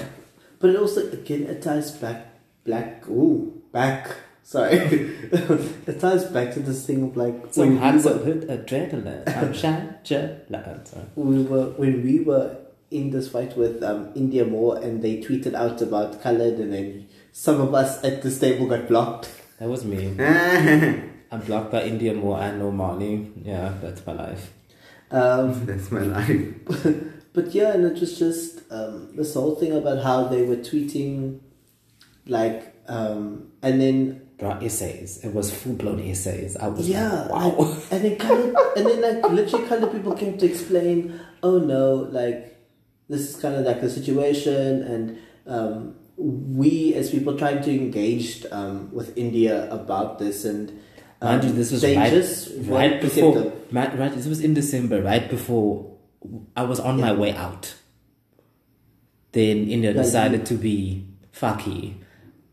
but 0.58 0.70
it 0.70 0.76
also 0.76 1.00
again 1.12 1.42
it 1.42 1.60
ties 1.62 1.90
back 1.92 2.26
black 2.64 3.06
ooh 3.08 3.62
back 3.72 4.08
sorry 4.46 4.76
it 5.90 5.98
ties 6.00 6.24
back 6.26 6.54
to 6.54 6.60
this 6.60 6.86
thing 6.86 7.02
of 7.02 7.16
like 7.16 7.34
when 7.56 7.70
we 7.72 7.78
hands 7.78 8.04
were- 8.04 8.24
hit 8.24 8.46
adrenaline. 8.48 9.24
I'm 9.36 9.52
shy, 9.52 9.88
sorry. 10.04 11.04
we 11.16 11.42
were 11.42 11.66
when 11.82 12.04
we 12.04 12.20
were 12.20 12.56
in 12.92 13.10
this 13.10 13.28
fight 13.28 13.56
with 13.56 13.82
um, 13.82 14.12
Indya 14.14 14.48
Moore 14.48 14.78
and 14.78 15.02
they 15.02 15.16
tweeted 15.20 15.54
out 15.54 15.82
about 15.82 16.22
colored 16.22 16.54
and 16.60 16.72
then 16.72 17.08
some 17.32 17.60
of 17.60 17.74
us 17.74 18.02
at 18.04 18.22
this 18.22 18.38
table 18.38 18.66
got 18.68 18.86
blocked. 18.86 19.28
That 19.58 19.68
was 19.68 19.84
me. 19.84 20.14
I'm 21.32 21.40
blocked 21.40 21.72
by 21.72 21.80
Indya 21.82 22.14
Moore 22.14 22.38
and 22.40 22.62
Normani. 22.62 23.32
Yeah, 23.44 23.72
that's 23.82 24.06
my 24.06 24.12
life. 24.12 24.52
Um, 25.10 25.66
That's 25.66 25.90
my 25.92 26.00
life. 26.00 26.54
but 27.32 27.54
yeah, 27.54 27.74
and 27.74 27.84
it 27.84 28.00
was 28.00 28.18
just 28.18 28.60
um, 28.70 29.14
this 29.16 29.34
whole 29.34 29.54
thing 29.54 29.72
about 29.72 30.02
how 30.02 30.24
they 30.28 30.42
were 30.42 30.56
tweeting, 30.56 31.38
like, 32.26 32.74
um, 32.88 33.52
and 33.62 33.80
then 33.80 34.25
bruh, 34.38 34.62
essays. 34.62 35.24
It 35.24 35.32
was 35.34 35.54
full 35.54 35.74
blown 35.74 36.00
essays. 36.00 36.56
I 36.56 36.68
was 36.68 36.88
Yeah, 36.88 37.22
like, 37.30 37.30
wow. 37.58 37.76
and 37.90 38.04
then 38.04 38.16
colored, 38.16 38.54
and 38.76 38.86
then 38.86 39.00
like 39.02 39.32
literally 39.32 39.66
colored 39.66 39.92
people 39.92 40.14
came 40.14 40.36
to 40.38 40.46
explain. 40.46 41.18
Oh 41.42 41.58
no, 41.58 41.94
like 42.10 42.56
this 43.08 43.20
is 43.30 43.36
kind 43.36 43.54
of 43.54 43.64
like 43.64 43.80
the 43.80 43.90
situation, 43.90 44.82
and 44.82 45.18
um, 45.46 45.94
we 46.16 46.94
as 46.94 47.10
people 47.10 47.36
trying 47.38 47.62
to 47.62 47.70
engage 47.70 48.44
um, 48.50 48.90
with 48.92 49.14
Indya 49.16 49.70
about 49.72 50.18
this, 50.18 50.44
and 50.44 50.70
um, 51.22 51.28
Mind 51.40 51.44
you, 51.44 51.52
this 51.52 51.72
was 51.72 51.84
right, 51.84 52.12
right 52.68 53.00
before. 53.00 53.52
ma- 53.70 53.90
Right, 53.94 54.12
this 54.12 54.26
was 54.26 54.40
in 54.40 54.54
December, 54.54 55.00
right 55.02 55.28
before 55.30 55.96
I 56.56 56.64
was 56.64 56.80
on 56.80 57.00
my 57.00 57.12
way 57.12 57.32
out. 57.32 57.74
Then 59.32 59.66
Indya 59.66 59.94
Like, 59.94 60.04
decided 60.06 60.46
to 60.46 60.54
be 60.54 61.06
fucky, 61.32 61.94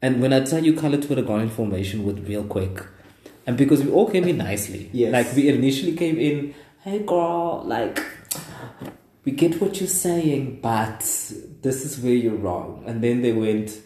and 0.04 0.22
when 0.22 0.34
I 0.34 0.42
tell 0.42 0.64
you, 0.68 0.74
color 0.84 0.98
Twitter 1.06 1.24
got 1.32 1.40
in 1.42 1.50
formation 1.50 2.04
with 2.08 2.28
real 2.28 2.44
quick, 2.56 2.76
and 3.48 3.58
because 3.58 3.82
we 3.84 3.90
all 3.92 4.10
came 4.16 4.26
in 4.28 4.38
nicely, 4.38 4.90
Yes. 4.94 5.12
like 5.18 5.36
we 5.36 5.50
initially 5.50 5.96
came 6.04 6.18
in, 6.28 6.54
hey 6.84 7.00
girl, 7.00 7.64
like 7.66 8.00
we 9.26 9.32
get 9.32 9.60
what 9.62 9.80
you're 9.80 9.88
saying, 10.06 10.60
but 10.62 11.00
this 11.66 11.78
is 11.88 12.00
where 12.04 12.14
you're 12.26 12.42
wrong, 12.48 12.84
and 12.86 13.02
then 13.08 13.22
they 13.26 13.34
went. 13.34 13.80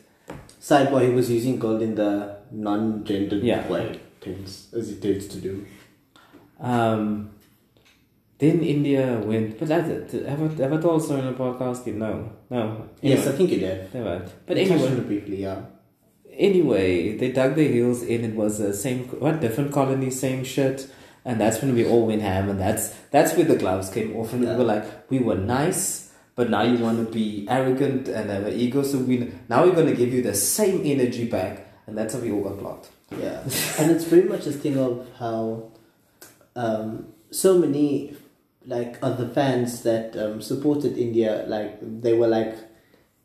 Sidebar: 0.67 1.01
He 1.07 1.13
was 1.13 1.29
using 1.31 1.59
gold 1.59 1.81
in 1.81 1.95
the 1.95 2.11
non-gendered 2.51 3.43
Yeah. 3.43 3.65
way, 3.71 3.85
tends 4.19 4.67
as 4.77 4.89
he 4.89 4.95
tends 4.95 5.27
to 5.27 5.37
do. 5.47 5.53
Um, 6.59 7.29
then 8.39 8.59
Indya 8.61 9.23
went, 9.25 9.57
but 9.59 9.67
that's 9.69 9.89
it. 10.13 10.25
Have 10.27 10.41
I, 10.41 10.63
have 10.63 10.73
I 10.73 10.81
told 10.81 11.03
someone 11.03 11.27
in 11.27 11.33
the 11.33 11.39
podcast? 11.39 11.85
No, 11.93 12.11
no. 12.49 12.61
Yes, 13.01 13.27
I 13.27 13.31
think 13.31 13.51
you 13.51 13.59
did. 13.59 13.93
never. 13.93 14.25
But 14.45 14.57
anyway, 14.57 14.99
briefly, 15.11 15.41
yeah. 15.43 15.61
Anyway, 16.37 17.17
they 17.17 17.31
dug 17.31 17.55
their 17.55 17.67
heels 17.69 18.03
in. 18.03 18.23
It 18.23 18.35
was 18.35 18.59
the 18.59 18.73
same, 18.73 19.05
what 19.19 19.39
different 19.41 19.71
colony, 19.71 20.09
same 20.11 20.43
shit, 20.43 20.87
and 21.25 21.41
that's 21.41 21.61
when 21.61 21.73
we 21.73 21.85
all 21.85 22.05
went 22.07 22.21
ham, 22.21 22.49
and 22.49 22.59
that's 22.59 22.93
that's 23.11 23.35
where 23.35 23.45
the 23.45 23.55
gloves 23.55 23.89
came 23.89 24.15
off, 24.15 24.33
and 24.33 24.43
Yeah. 24.43 24.51
we 24.51 24.57
were 24.57 24.63
like, 24.63 25.09
we 25.09 25.19
were 25.19 25.35
nice, 25.35 26.11
but 26.35 26.49
now 26.49 26.61
you 26.61 26.77
want 26.77 27.05
to 27.05 27.11
be 27.11 27.47
arrogant 27.49 28.07
and 28.07 28.29
have 28.29 28.45
an 28.45 28.53
ego, 28.53 28.83
so 28.83 28.99
we 28.99 29.31
now 29.49 29.65
we're 29.65 29.75
gonna 29.75 29.95
give 29.95 30.13
you 30.13 30.21
the 30.21 30.33
same 30.35 30.81
energy 30.85 31.25
back, 31.25 31.65
and 31.87 31.97
that's 31.97 32.13
how 32.13 32.19
we 32.19 32.31
all 32.31 32.43
got 32.43 32.59
blocked. 32.59 32.89
Yeah, 33.19 33.41
and 33.79 33.89
it's 33.91 34.03
very 34.05 34.23
much 34.23 34.45
a 34.47 34.51
thing 34.51 34.77
of 34.77 35.07
how 35.17 35.71
um, 36.55 37.07
so 37.31 37.57
many 37.57 38.15
like 38.65 38.97
other 39.01 39.27
fans 39.29 39.83
that 39.83 40.15
um, 40.17 40.41
supported 40.41 40.95
Indya, 40.97 41.47
like 41.47 41.79
they 41.81 42.13
were 42.13 42.27
like, 42.27 42.55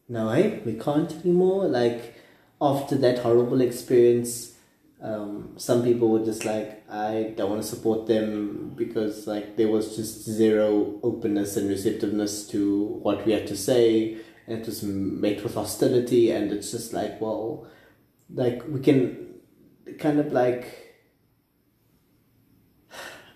no, 0.09 0.31
hey, 0.31 0.61
we 0.65 0.75
can't 0.75 1.13
anymore. 1.25 1.67
Like 1.67 2.15
after 2.63 2.97
that 2.99 3.19
horrible 3.19 3.61
experience, 3.61 4.55
um, 5.03 5.55
some 5.57 5.83
people 5.83 6.11
were 6.11 6.25
just 6.25 6.45
like, 6.45 6.89
I 6.89 7.35
don't 7.37 7.51
want 7.51 7.63
to 7.63 7.69
support 7.69 8.07
them 8.07 8.73
because 8.77 9.27
like 9.27 9.57
there 9.57 9.67
was 9.67 9.97
just 9.97 10.23
zero 10.23 11.01
openness 11.03 11.57
and 11.57 11.69
receptiveness 11.69 12.47
to 12.51 13.01
what 13.03 13.27
we 13.27 13.33
had 13.33 13.49
to 13.49 13.57
say, 13.57 14.17
and 14.47 14.61
it 14.61 14.67
was 14.67 14.85
met 14.85 15.43
with 15.43 15.55
hostility, 15.55 16.31
and 16.31 16.53
it's 16.53 16.71
just 16.71 16.93
like, 16.93 17.21
well, 17.21 17.67
like 18.33 18.63
we 18.69 18.79
can 18.79 19.35
kind 19.99 20.21
of 20.21 20.33
like 20.33 20.95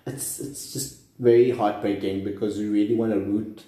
it's 0.07 0.39
it's 0.39 0.73
just 0.73 1.01
very 1.19 1.51
heartbreaking 1.51 2.23
because 2.23 2.59
we 2.59 2.69
really 2.69 2.95
want 2.95 3.13
to 3.13 3.19
root 3.19 3.65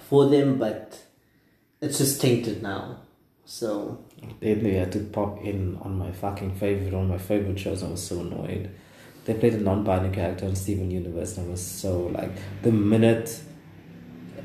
for 0.00 0.28
them 0.28 0.58
but 0.58 0.98
it's 1.80 1.98
just 1.98 2.20
tainted 2.20 2.62
now. 2.62 3.00
So 3.44 4.05
They 4.40 4.74
had 4.74 4.92
to 4.92 5.00
pop 5.00 5.42
in 5.42 5.78
on 5.82 5.98
my 5.98 6.12
fucking 6.12 6.54
favorite, 6.56 6.94
on 6.94 7.08
my 7.08 7.18
favorite 7.18 7.58
shows. 7.58 7.82
I 7.82 7.88
was 7.88 8.06
so 8.06 8.20
annoyed. 8.20 8.70
They 9.24 9.34
played 9.34 9.54
a 9.54 9.60
non-binary 9.60 10.14
character 10.14 10.46
on 10.46 10.54
Steven 10.54 10.90
Universe, 10.90 11.36
and 11.36 11.48
I 11.48 11.50
was 11.50 11.64
so 11.64 11.98
like, 11.98 12.30
the 12.62 12.70
minute 12.70 13.40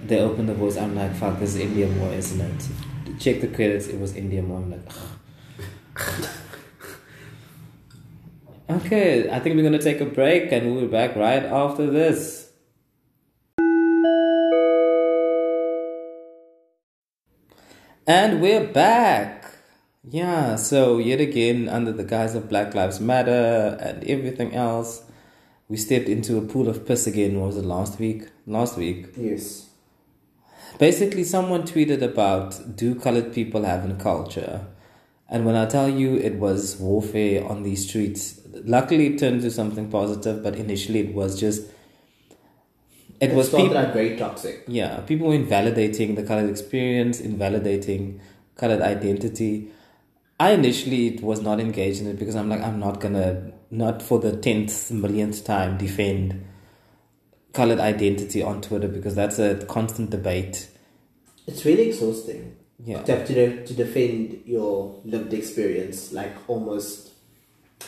they 0.05 0.19
opened 0.19 0.49
the 0.49 0.55
voice, 0.55 0.77
I'm 0.77 0.95
like, 0.95 1.15
fuck, 1.15 1.39
this 1.39 1.55
is 1.55 1.61
Indya 1.61 1.95
Moore, 1.97 2.13
isn't 2.13 2.41
it? 2.41 3.19
Check 3.19 3.41
the 3.41 3.47
credits, 3.47 3.87
it 3.87 3.99
was 3.99 4.13
Indya 4.13 4.43
Moore. 4.43 4.57
I'm 4.59 4.71
like, 4.71 4.81
ugh. 5.97 6.29
okay, 8.85 9.29
I 9.29 9.39
think 9.39 9.55
we're 9.55 9.63
gonna 9.63 9.77
take 9.77 10.01
a 10.01 10.05
break, 10.05 10.51
and 10.51 10.71
we'll 10.71 10.81
be 10.81 10.87
back 10.87 11.15
right 11.15 11.43
after 11.43 11.85
this. 11.85 12.51
And 18.07 18.41
we're 18.41 18.65
back. 18.65 19.40
Yeah, 20.03 20.55
so 20.55 20.97
yet 20.97 21.21
again, 21.21 21.69
under 21.69 21.91
the 21.91 22.03
guise 22.03 22.33
of 22.33 22.49
Black 22.49 22.73
Lives 22.73 22.99
Matter 22.99 23.77
and 23.79 24.03
everything 24.05 24.55
else, 24.55 25.03
we 25.69 25.77
stepped 25.77 26.09
into 26.09 26.37
a 26.37 26.41
pool 26.41 26.67
of 26.67 26.85
piss 26.87 27.05
again. 27.05 27.39
What 27.39 27.47
was 27.47 27.57
it 27.57 27.65
last 27.65 27.99
week? 27.99 28.27
Last 28.47 28.77
week. 28.77 29.07
yes 29.15 29.67
Basically, 30.79 31.23
someone 31.23 31.63
tweeted 31.63 32.01
about 32.01 32.75
do 32.75 32.95
colored 32.95 33.33
people 33.33 33.63
have 33.63 33.89
a 33.89 33.93
culture? 33.95 34.65
And 35.29 35.45
when 35.45 35.55
I 35.55 35.65
tell 35.65 35.87
you 35.87 36.15
it 36.15 36.35
was 36.35 36.77
warfare 36.77 37.45
on 37.45 37.63
these 37.63 37.87
streets, 37.87 38.41
luckily 38.65 39.07
it 39.13 39.19
turned 39.19 39.41
to 39.41 39.51
something 39.51 39.89
positive, 39.89 40.43
but 40.43 40.55
initially 40.55 40.99
it 40.99 41.13
was 41.13 41.39
just. 41.39 41.67
It, 43.19 43.33
was 43.35 43.49
people. 43.49 43.69
very 43.69 44.17
toxic 44.17 44.63
Yeah, 44.67 45.01
people 45.01 45.27
were 45.27 45.35
invalidating 45.35 46.15
the 46.15 46.23
colored 46.23 46.49
experience, 46.49 47.19
invalidating 47.19 48.19
colored 48.55 48.81
identity. 48.81 49.71
I 50.41 50.53
initially 50.53 51.19
was 51.21 51.39
not 51.39 51.59
engaged 51.59 52.01
in 52.01 52.07
it 52.07 52.17
because 52.17 52.35
I'm 52.35 52.49
like, 52.49 52.61
I'm 52.61 52.79
not 52.79 52.99
gonna, 52.99 53.51
not 53.69 54.01
for 54.01 54.17
the 54.17 54.35
tenth 54.35 54.89
millionth 54.89 55.45
time, 55.45 55.77
defend 55.77 56.47
colored 57.53 57.79
identity 57.79 58.41
on 58.41 58.59
Twitter 58.59 58.87
because 58.87 59.13
that's 59.13 59.37
a 59.37 59.63
constant 59.67 60.09
debate. 60.09 60.67
it's 61.45 61.63
really 61.63 61.89
exhausting 61.89 62.55
Yeah, 62.83 63.03
to 63.03 63.17
have 63.17 63.27
to, 63.27 63.33
de- 63.35 63.65
to 63.67 63.73
defend 63.75 64.41
your 64.45 64.99
lived 65.05 65.31
experience 65.31 66.11
like 66.11 66.33
almost 66.47 67.11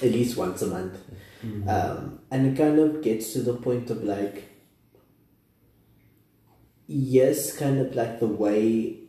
at 0.04 0.12
least 0.12 0.38
once 0.38 0.62
a 0.62 0.68
month. 0.68 1.00
Um, 1.68 2.20
and 2.30 2.48
it 2.48 2.56
kind 2.56 2.78
of 2.78 3.02
gets 3.02 3.34
to 3.34 3.42
the 3.42 3.56
point 3.56 3.90
of 3.90 4.04
like 4.04 4.44
yes 6.86 7.58
kind 7.58 7.80
of 7.80 7.96
like 7.96 8.20
the 8.20 8.28
way 8.28 9.03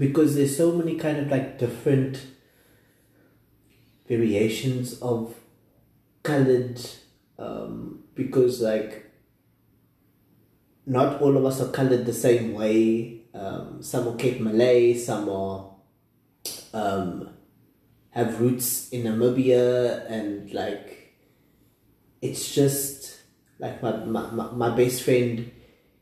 because 0.00 0.34
there's 0.34 0.56
so 0.56 0.72
many 0.72 0.96
kind 0.96 1.18
of 1.18 1.30
like 1.30 1.58
different 1.58 2.26
variations 4.08 4.98
of 5.00 5.34
colored 6.22 6.80
um, 7.38 8.02
because 8.14 8.62
like 8.62 9.10
not 10.86 11.20
all 11.20 11.36
of 11.36 11.44
us 11.44 11.60
are 11.60 11.70
colored 11.70 12.06
the 12.06 12.14
same 12.14 12.54
way. 12.54 13.20
Um, 13.34 13.82
some 13.82 14.08
are 14.08 14.16
Cape 14.16 14.40
Malay 14.40 14.94
some 14.94 15.28
are 15.28 15.70
um, 16.72 17.28
have 18.10 18.40
roots 18.40 18.88
in 18.88 19.04
Namibia 19.04 20.10
and 20.10 20.50
like 20.54 21.14
it's 22.22 22.54
just 22.54 23.20
like 23.58 23.82
my, 23.82 23.96
my, 24.04 24.30
my, 24.30 24.74
best 24.74 25.02
friend 25.02 25.52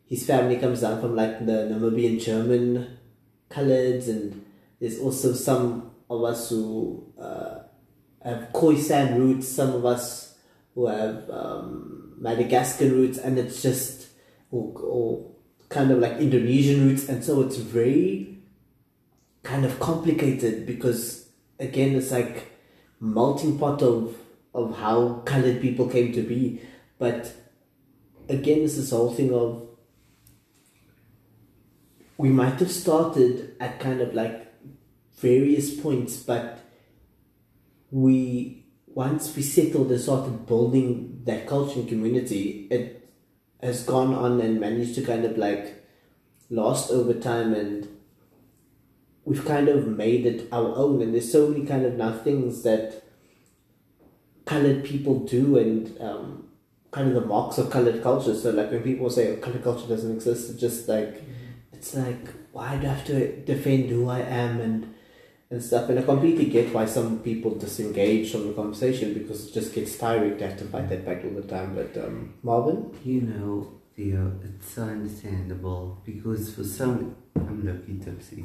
his 0.06 0.24
family 0.24 0.56
comes 0.56 0.82
down 0.82 1.00
from 1.00 1.16
like 1.16 1.44
the 1.44 1.68
Namibian 1.68 2.22
German 2.22 2.97
coloreds 3.50 4.08
and 4.08 4.44
there's 4.80 4.98
also 4.98 5.32
some 5.32 5.90
of 6.10 6.24
us 6.24 6.50
who 6.50 7.12
uh, 7.20 7.60
have 8.24 8.48
Khoisan 8.52 9.16
roots 9.16 9.48
some 9.48 9.74
of 9.74 9.84
us 9.84 10.36
who 10.74 10.86
have 10.86 11.28
um, 11.30 12.14
Madagascar 12.18 12.88
roots 12.88 13.18
and 13.18 13.38
it's 13.38 13.62
just 13.62 14.08
or, 14.50 14.72
or 14.80 15.30
kind 15.68 15.90
of 15.90 15.98
like 15.98 16.18
Indonesian 16.18 16.88
roots 16.88 17.08
and 17.08 17.24
so 17.24 17.42
it's 17.42 17.56
very 17.56 18.38
kind 19.42 19.64
of 19.64 19.78
complicated 19.80 20.66
because 20.66 21.28
again 21.58 21.94
it's 21.94 22.10
like 22.10 22.52
melting 23.00 23.58
pot 23.58 23.82
of 23.82 24.16
of 24.54 24.76
how 24.78 25.22
colored 25.24 25.60
people 25.60 25.88
came 25.88 26.12
to 26.12 26.22
be. 26.22 26.60
But 26.98 27.32
again 28.28 28.62
it's 28.62 28.76
this 28.76 28.90
whole 28.90 29.12
thing 29.12 29.32
of 29.32 29.67
we 32.18 32.28
might 32.28 32.60
have 32.60 32.70
started 32.70 33.56
at 33.58 33.80
kind 33.80 34.02
of 34.02 34.12
like 34.12 34.52
various 35.16 35.74
points 35.80 36.16
but 36.18 36.60
we 37.90 38.66
once 38.86 39.34
we 39.34 39.42
settled 39.42 39.90
and 39.90 40.00
started 40.00 40.46
building 40.46 41.22
that 41.24 41.46
culture 41.46 41.80
and 41.80 41.88
community 41.88 42.68
it 42.70 43.08
has 43.62 43.82
gone 43.82 44.14
on 44.14 44.40
and 44.40 44.60
managed 44.60 44.94
to 44.94 45.02
kind 45.02 45.24
of 45.24 45.38
like 45.38 45.84
last 46.50 46.90
over 46.90 47.14
time 47.14 47.54
and 47.54 47.88
we've 49.28 49.44
kind 49.44 49.68
of 49.68 49.86
made 49.86 50.24
it 50.24 50.48
our 50.52 50.74
own. 50.74 51.02
And 51.02 51.12
there's 51.12 51.30
so 51.30 51.48
many 51.48 51.66
kind 51.66 51.84
of 51.84 51.94
now 51.94 52.12
things 52.12 52.62
that 52.62 53.04
colored 54.46 54.84
people 54.84 55.20
do 55.20 55.58
and 55.58 56.00
um, 56.00 56.48
kind 56.90 57.08
of 57.08 57.14
the 57.14 57.28
marks 57.28 57.58
of 57.58 57.70
colored 57.70 58.02
culture. 58.02 58.34
So 58.34 58.50
like 58.50 58.70
when 58.70 58.82
people 58.82 59.10
say 59.10 59.32
oh, 59.32 59.36
colored 59.36 59.62
culture 59.62 59.86
doesn't 59.86 60.10
exist 60.10 60.50
it's 60.50 60.60
just 60.60 60.88
like 60.88 61.22
it's 61.72 61.94
like 61.94 62.28
why 62.52 62.76
do 62.76 62.86
I 62.86 62.90
have 62.90 63.06
to 63.06 63.36
defend 63.42 63.90
who 63.90 64.08
I 64.08 64.20
am 64.20 64.60
and 64.60 64.94
and 65.50 65.62
stuff. 65.62 65.88
And 65.88 65.98
I 65.98 66.02
completely 66.02 66.46
get 66.46 66.72
why 66.72 66.86
some 66.86 67.20
people 67.20 67.54
disengage 67.54 68.32
from 68.32 68.48
the 68.48 68.52
conversation 68.52 69.14
because 69.14 69.46
it 69.46 69.52
just 69.52 69.74
gets 69.74 69.96
tiring 69.96 70.36
to 70.38 70.48
have 70.48 70.58
to 70.58 70.64
fight 70.64 70.88
that 70.90 71.04
back 71.04 71.24
all 71.24 71.30
the 71.30 71.42
time. 71.42 71.74
But 71.74 71.96
um, 72.04 72.34
Marvin, 72.42 72.94
You 73.04 73.22
know, 73.22 73.80
Theo, 73.96 74.32
it's 74.44 74.72
so 74.72 74.82
understandable 74.82 76.00
because 76.04 76.54
for 76.54 76.64
some, 76.64 77.16
I'm 77.36 77.64
lucky 77.64 77.98
tipsy. 77.98 78.44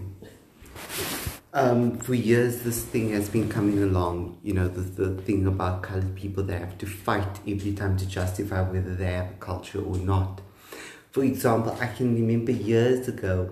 Um, 1.56 2.00
for 2.00 2.16
years, 2.16 2.64
this 2.64 2.84
thing 2.84 3.12
has 3.12 3.30
been 3.30 3.48
coming 3.48 3.84
along. 3.84 4.40
You 4.42 4.54
know, 4.54 4.68
the, 4.68 4.82
the 4.82 5.22
thing 5.22 5.46
about 5.46 5.84
colored 5.84 6.16
people, 6.16 6.44
they 6.44 6.58
have 6.58 6.80
to 6.80 6.88
fight 6.88 7.40
every 7.48 7.74
time 7.74 7.96
to 7.98 8.08
justify 8.08 8.62
whether 8.62 8.96
they 8.96 9.12
have 9.12 9.32
a 9.32 9.36
culture 9.40 9.84
or 9.84 9.98
not. 9.98 10.42
For 11.14 11.24
example, 11.24 11.78
I 11.80 11.86
can 11.86 12.16
remember 12.16 12.52
years 12.52 13.08
ago, 13.08 13.52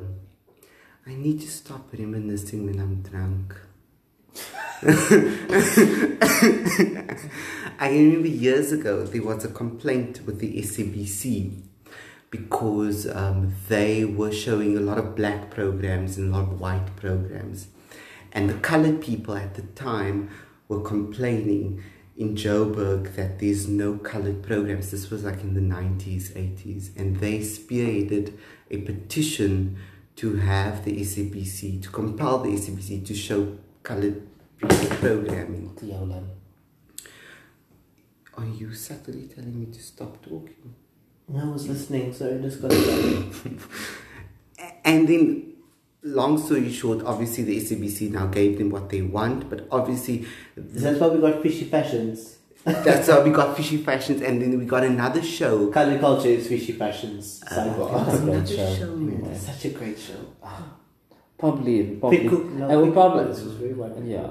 I 1.06 1.14
need 1.14 1.42
to 1.42 1.48
stop 1.48 1.94
reminiscing 1.94 2.66
when 2.66 2.80
I'm 2.80 3.04
drunk. 3.04 3.56
I 7.80 7.90
remember 7.92 8.30
years 8.30 8.72
ago 8.72 9.04
there 9.06 9.22
was 9.22 9.46
a 9.46 9.50
complaint 9.50 10.22
with 10.26 10.40
the 10.40 10.60
SABC 10.60 11.62
because 12.32 13.06
um, 13.06 13.54
they 13.68 14.06
were 14.06 14.32
showing 14.32 14.76
a 14.76 14.82
lot 14.82 14.98
of 14.98 15.16
black 15.16 15.52
programs 15.52 16.18
and 16.18 16.34
a 16.34 16.38
lot 16.40 16.52
of 16.52 16.60
white 16.60 16.96
programs. 16.96 17.68
And 18.32 18.50
the 18.50 18.56
colored 18.56 19.02
people 19.02 19.36
at 19.36 19.54
the 19.54 19.62
time 19.62 20.32
were 20.68 20.82
complaining 20.82 21.84
in 22.18 22.36
Joburg 22.36 23.16
that 23.16 23.40
there's 23.40 23.68
no 23.68 23.98
colored 23.98 24.44
programs. 24.44 24.92
This 24.92 25.10
was 25.10 25.24
like 25.24 25.42
in 25.42 25.54
the 25.54 25.62
90s, 25.62 26.32
80s. 26.34 26.96
And 26.98 27.18
they 27.18 27.40
spearheaded 27.40 28.38
a 28.70 28.82
petition 28.82 29.78
to 30.18 30.36
have 30.36 30.84
the 30.86 31.00
SABC, 31.02 31.82
to 31.84 31.90
compel 31.90 32.40
the 32.40 32.50
SABC 32.50 33.06
to 33.06 33.16
show 33.16 33.58
colored 33.84 34.28
people 34.58 34.88
programming. 34.98 35.76
Are 38.38 38.46
you 38.46 38.74
subtly 38.74 39.28
telling 39.28 39.60
me 39.60 39.66
to 39.74 39.82
stop 39.82 40.22
talking? 40.24 40.76
I 41.36 41.46
was 41.46 41.68
listening, 41.68 42.14
so 42.14 42.36
I 42.36 42.42
just 42.42 42.62
got. 42.62 42.72
And 44.84 45.08
then, 45.08 45.51
long 46.04 46.38
story 46.38 46.72
short, 46.72 47.04
obviously 47.06 47.44
the 47.44 47.58
SABC 47.58 48.12
now 48.12 48.26
gave 48.28 48.58
them 48.58 48.70
what 48.70 48.90
they 48.90 49.02
want, 49.02 49.50
but 49.50 49.68
obviously 49.72 50.26
That's 50.58 51.00
why 51.00 51.08
we 51.08 51.20
got 51.22 51.42
fishy 51.42 51.66
fashions. 51.66 52.38
that's 52.64 53.08
how 53.08 53.24
we 53.24 53.32
got 53.32 53.58
Fishy 53.58 53.78
Fashions, 53.78 54.22
and 54.22 54.40
then 54.40 54.60
we 54.60 54.66
got 54.66 54.84
another 54.84 55.24
show. 55.24 55.72
Color 55.72 55.98
culture 55.98 56.28
is 56.30 56.48
fishy 56.48 56.74
fashions. 56.74 57.42
Uh, 57.50 57.56
Sidebar. 57.56 58.06
That's 58.06 58.18
a 58.18 58.22
great 58.22 58.34
Another 58.36 58.56
show. 58.56 58.76
show. 58.76 58.98
Yeah. 59.00 59.30
It's 59.34 59.46
such 59.48 59.66
a 59.66 59.70
great 59.70 59.98
show. 59.98 60.22
Probably, 61.40 61.96
probably, 61.96 62.28
no, 62.28 62.70
I 62.70 62.76
would 62.76 62.94
probably, 62.94 63.34
Cook 63.34 63.46
was 63.46 63.54
very 63.56 63.74
wonderful. 63.74 64.04
yeah, 64.06 64.30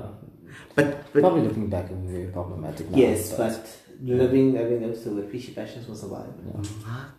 But 0.76 1.12
but 1.12 1.20
probably 1.22 1.42
looking 1.42 1.68
back, 1.68 1.90
it 1.90 1.96
was 1.96 2.08
very 2.08 2.26
problematic. 2.28 2.88
Now, 2.90 2.98
Yes, 2.98 3.32
but 3.36 3.66
living, 4.00 4.56
I 4.56 4.62
mean, 4.62 4.84
also 4.88 5.10
with 5.14 5.32
fishy 5.32 5.50
fashions 5.52 5.88
was 5.88 6.04
a 6.04 6.06
vibe. 6.06 6.38
Maak 6.86 7.10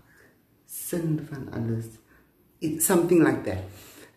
sin 0.66 1.20
van 1.20 1.50
alles. 1.52 1.98
It's 2.62 2.86
something 2.86 3.22
like 3.22 3.44
that. 3.44 3.64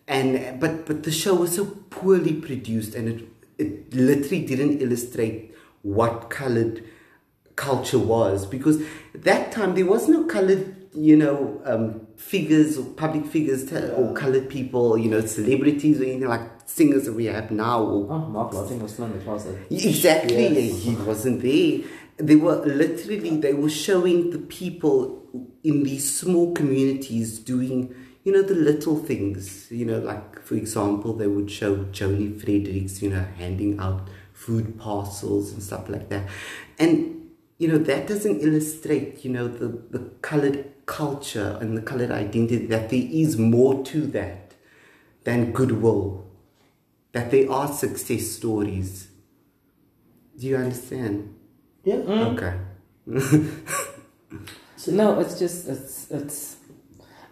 And 0.07 0.59
but 0.59 0.85
but 0.85 1.03
the 1.03 1.11
show 1.11 1.33
was 1.35 1.55
so 1.55 1.65
poorly 1.89 2.33
produced 2.33 2.93
and 2.95 3.07
it 3.09 3.27
it 3.57 3.93
literally 3.93 4.45
didn't 4.45 4.81
illustrate 4.81 5.55
what 5.81 6.29
colored 6.29 6.83
culture 7.55 7.97
was 7.99 8.45
because 8.45 8.81
at 9.13 9.23
that 9.23 9.51
time 9.51 9.75
there 9.75 9.85
was 9.85 10.07
no 10.09 10.25
colored 10.25 10.75
you 10.93 11.15
know 11.15 11.61
um, 11.65 12.05
figures 12.17 12.77
or 12.77 12.83
public 12.95 13.25
figures 13.25 13.71
or 13.71 14.13
colored 14.13 14.49
people 14.49 14.97
you 14.97 15.09
know 15.09 15.21
celebrities 15.25 15.99
or 16.01 16.03
anything 16.03 16.27
like 16.27 16.41
singers 16.65 17.05
that 17.05 17.13
we 17.13 17.25
have 17.25 17.49
now 17.51 17.81
or 17.81 18.07
Oh, 18.11 18.19
Marc 18.27 18.53
Lottering 18.53 18.81
was 18.83 18.91
still 18.93 19.05
in 19.05 19.13
the 19.17 19.23
closet. 19.23 19.57
Exactly, 19.71 20.67
Yes. 20.69 20.83
he 20.83 20.95
wasn't 20.95 21.41
there. 21.41 21.79
They 22.17 22.35
were 22.35 22.63
literally 22.65 23.37
they 23.37 23.53
were 23.53 23.69
showing 23.69 24.31
the 24.31 24.39
people 24.39 25.23
in 25.63 25.83
these 25.83 26.09
small 26.19 26.53
communities 26.53 27.39
doing, 27.39 27.93
you 28.25 28.33
know, 28.33 28.41
the 28.41 28.55
little 28.55 28.97
things. 28.97 29.71
You 29.71 29.85
know, 29.85 29.99
like 29.99 30.41
for 30.41 30.55
example, 30.55 31.13
they 31.13 31.27
would 31.27 31.49
show 31.49 31.85
Joni 31.85 32.37
Fredericks, 32.37 33.01
you 33.01 33.11
know, 33.11 33.25
handing 33.37 33.79
out 33.79 34.09
food 34.33 34.77
parcels 34.77 35.53
and 35.53 35.63
stuff 35.63 35.87
like 35.87 36.09
that, 36.09 36.27
and 36.77 37.31
you 37.57 37.69
know 37.69 37.77
that 37.77 38.07
doesn't 38.07 38.41
illustrate, 38.41 39.23
you 39.23 39.31
know, 39.31 39.47
the 39.47 39.67
the 39.67 39.99
colored 40.21 40.71
culture 40.85 41.57
and 41.61 41.77
the 41.77 41.81
colored 41.81 42.11
identity 42.11 42.65
that 42.65 42.89
there 42.89 43.07
is 43.23 43.37
more 43.37 43.83
to 43.85 44.01
that 44.07 44.53
than 45.23 45.51
goodwill 45.51 46.25
that 47.13 47.31
they 47.31 47.47
are 47.47 47.67
success 47.67 48.27
stories. 48.27 49.07
Do 50.37 50.47
you 50.47 50.57
understand? 50.57 51.33
Yeah. 51.85 51.95
Mm. 51.95 52.33
Okay. 52.33 52.53
So 54.77 54.91
no, 54.91 55.19
it's 55.19 55.39
just 55.39 55.67
it's 55.67 56.11
it's 56.11 56.54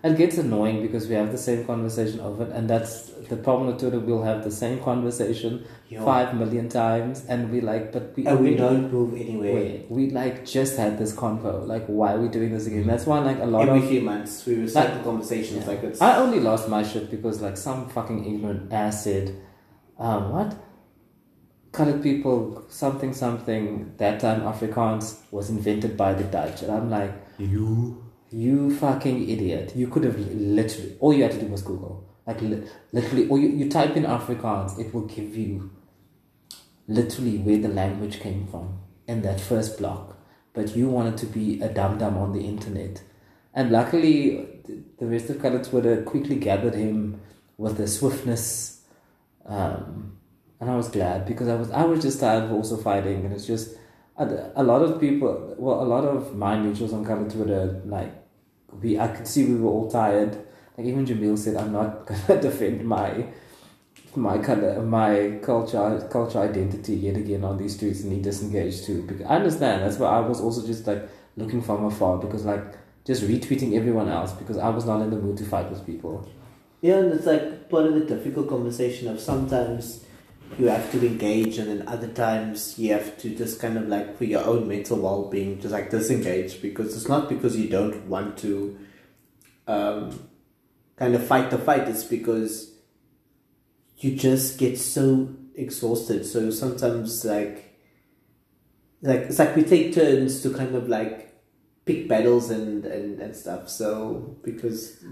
it 0.04 0.18
gets 0.18 0.38
annoying 0.38 0.82
because 0.82 1.08
we 1.08 1.16
have 1.16 1.32
the 1.32 1.38
same 1.38 1.66
conversation 1.66 2.20
over 2.20 2.44
and 2.44 2.70
that's 2.70 3.10
the 3.30 3.38
problem 3.38 3.68
with 3.68 3.80
Twitter. 3.80 4.00
We'll 4.00 4.24
have 4.24 4.44
the 4.44 4.52
same 4.52 4.80
conversation 4.84 5.66
Yeah. 5.90 6.04
five 6.04 6.36
million 6.36 6.68
times, 6.70 7.24
and 7.30 7.52
we 7.52 7.62
like, 7.62 7.92
but 7.94 8.14
we 8.16 8.26
And 8.26 8.40
we 8.40 8.56
don't 8.56 8.92
move 8.92 9.14
anywhere. 9.14 9.82
We 9.90 10.10
like 10.10 10.46
just 10.46 10.76
had 10.78 10.98
this 10.98 11.14
convo. 11.16 11.66
Like, 11.66 11.86
why 11.86 12.14
are 12.16 12.20
we 12.20 12.28
doing 12.28 12.52
this 12.52 12.68
again? 12.68 12.86
That's 12.88 13.06
why, 13.06 13.20
like, 13.20 13.40
a 13.40 13.46
lot 13.46 13.70
Every 13.70 13.80
of 13.84 13.88
few 13.88 14.02
months, 14.02 14.46
we 14.46 14.56
recycle 14.56 15.04
conversations 15.04 15.68
like 15.68 15.84
it's. 15.84 16.02
I 16.02 16.18
only 16.18 16.40
lost 16.42 16.68
my 16.68 16.84
shit 16.84 17.10
because 17.10 17.42
like 17.42 17.56
some 17.58 17.88
fucking 17.90 18.26
ignorant 18.26 18.74
ass 18.74 19.04
said, 19.06 19.36
um, 20.00 20.32
what? 20.34 20.56
Colored 21.72 22.04
people, 22.04 22.66
something, 22.68 23.14
something, 23.14 23.94
that 23.98 24.20
time 24.20 24.42
Afrikaans 24.42 25.18
was 25.32 25.50
invented 25.50 25.96
by 25.98 26.14
the 26.14 26.24
Dutch. 26.26 26.62
And 26.62 26.72
I'm 26.72 26.90
like, 26.90 27.14
You. 27.38 28.03
You 28.34 28.76
fucking 28.76 29.30
idiot. 29.30 29.74
You 29.76 29.88
could 29.88 30.04
have 30.04 30.18
literally, 30.18 30.98
all 31.00 31.14
you 31.14 31.24
had 31.24 31.34
to 31.34 31.40
do 31.40 31.48
was 31.48 31.62
Google. 31.62 32.10
Like, 32.26 32.42
li- 32.42 32.64
literally, 32.92 33.28
or 33.28 33.38
you, 33.38 33.50
you 33.50 33.70
type 33.70 33.96
in 33.96 34.04
Afrikaans, 34.04 34.80
it 34.80 34.94
will 34.94 35.06
give 35.06 35.36
you 35.36 35.72
literally 36.88 37.38
where 37.38 37.60
the 37.60 37.68
language 37.68 38.20
came 38.20 38.48
from 38.48 38.80
in 39.08 39.22
that 39.22 39.40
first 39.40 39.78
block. 39.78 40.18
But 40.54 40.76
you 40.76 40.90
wanted 40.90 41.18
to 41.18 41.26
be 41.28 41.62
a 41.62 41.70
dum 41.70 41.98
dum 41.98 42.18
on 42.18 42.34
the 42.34 42.46
internet. 42.46 43.02
And 43.54 43.72
luckily, 43.72 44.48
the 44.98 45.06
rest 45.06 45.30
of 45.30 45.42
Color 45.42 45.64
Twitter 45.64 46.02
quickly 46.02 46.36
gathered 46.38 46.76
him 46.76 47.22
with 47.58 47.78
the 47.78 47.88
swiftness. 47.88 48.82
Um, 49.46 50.18
and 50.60 50.72
I 50.72 50.76
was 50.76 50.90
glad 50.90 51.26
because 51.26 51.48
I 51.48 51.56
was 51.56 51.70
I 51.72 51.84
was 51.84 52.02
just 52.02 52.20
tired 52.20 52.46
of 52.46 52.52
also 52.52 52.78
fighting, 52.78 53.26
and 53.26 53.34
it's 53.34 53.46
just 53.46 53.76
a, 54.18 54.52
a 54.56 54.64
lot 54.64 54.82
of 54.82 55.00
people. 55.00 55.56
Well, 55.58 55.82
a 55.82 55.86
lot 55.86 56.06
of 56.06 56.36
my 56.36 56.56
mutuals 56.56 56.94
on 56.94 57.04
Color 57.04 57.30
Twitter, 57.30 57.82
like 57.86 58.23
we, 58.82 59.00
I 59.00 59.08
could 59.08 59.28
see 59.28 59.46
we 59.46 59.56
were 59.56 59.70
all 59.70 59.90
tired. 59.90 60.36
Like 60.78 60.88
even 60.88 61.06
Jamil 61.06 61.38
said, 61.38 61.56
I'm 61.56 61.72
not 61.72 62.06
gonna 62.28 62.42
defend 62.42 62.86
my 62.86 63.28
my 64.16 64.38
color, 64.38 64.82
my 64.82 65.40
culture, 65.42 66.08
culture 66.12 66.40
identity 66.40 66.94
yet 66.96 67.18
again 67.18 67.44
on 67.44 67.58
these 67.58 67.76
streets, 67.76 68.02
and 68.02 68.12
he 68.14 68.22
disengaged 68.22 68.86
too. 68.86 69.04
Because 69.04 69.26
I 69.26 69.36
understand 69.38 69.84
that's 69.84 69.98
why 69.98 70.10
I 70.10 70.20
was 70.20 70.40
also 70.40 70.66
just 70.66 70.86
like 70.86 71.08
looking 71.36 71.62
from 71.62 71.86
afar 71.86 72.18
because 72.18 72.46
like 72.46 72.64
just 73.06 73.24
retweeting 73.24 73.74
everyone 73.76 74.08
else 74.08 74.32
because 74.34 74.58
I 74.58 74.70
was 74.70 74.86
not 74.86 75.02
in 75.02 75.10
the 75.10 75.18
mood 75.18 75.38
to 75.38 75.46
fight 75.46 75.70
with 75.70 75.86
people. 75.86 76.28
Yeah, 76.82 76.98
and 76.98 77.14
it's 77.14 77.26
like 77.26 77.70
part 77.70 77.86
of 77.86 77.94
the 77.94 78.02
difficult 78.02 78.50
conversation 78.50 79.08
of 79.08 79.20
sometimes 79.20 80.06
you 80.58 80.68
have 80.68 80.92
to 80.92 81.06
engage, 81.06 81.58
and 81.58 81.70
then 81.70 81.88
other 81.88 82.08
times 82.08 82.78
you 82.78 82.94
have 82.94 83.18
to 83.20 83.36
just 83.36 83.60
kind 83.60 83.78
of 83.78 83.88
like 83.88 84.18
for 84.18 84.26
your 84.26 84.44
own 84.46 84.68
mental 84.68 85.00
well 85.00 85.30
being, 85.30 85.60
just 85.60 85.74
like 85.74 85.90
disengage 85.90 86.62
because 86.62 86.96
it's 86.96 87.10
not 87.10 87.30
because 87.30 87.58
you 87.58 87.70
don't 87.70 88.06
want 88.08 88.38
to 88.40 88.78
um, 89.68 90.30
kind 90.96 91.16
of 91.16 91.26
fight 91.26 91.50
the 91.50 91.58
fight, 91.58 91.88
it's 91.88 92.04
because 92.04 92.72
you 93.98 94.16
just 94.16 94.58
get 94.58 94.78
so 94.78 95.34
exhausted. 95.56 96.26
So 96.26 96.52
sometimes, 96.52 97.26
like, 97.26 97.80
like 99.02 99.22
it's 99.22 99.40
like 99.40 99.56
we 99.56 99.64
take 99.64 99.94
turns 99.94 100.42
to 100.44 100.54
kind 100.54 100.76
of 100.76 100.88
like 100.88 101.34
pick 101.86 102.08
battles 102.08 102.50
and, 102.50 102.86
and, 102.86 103.20
and 103.20 103.36
stuff. 103.36 103.70
So 103.70 104.38
because 104.44 105.04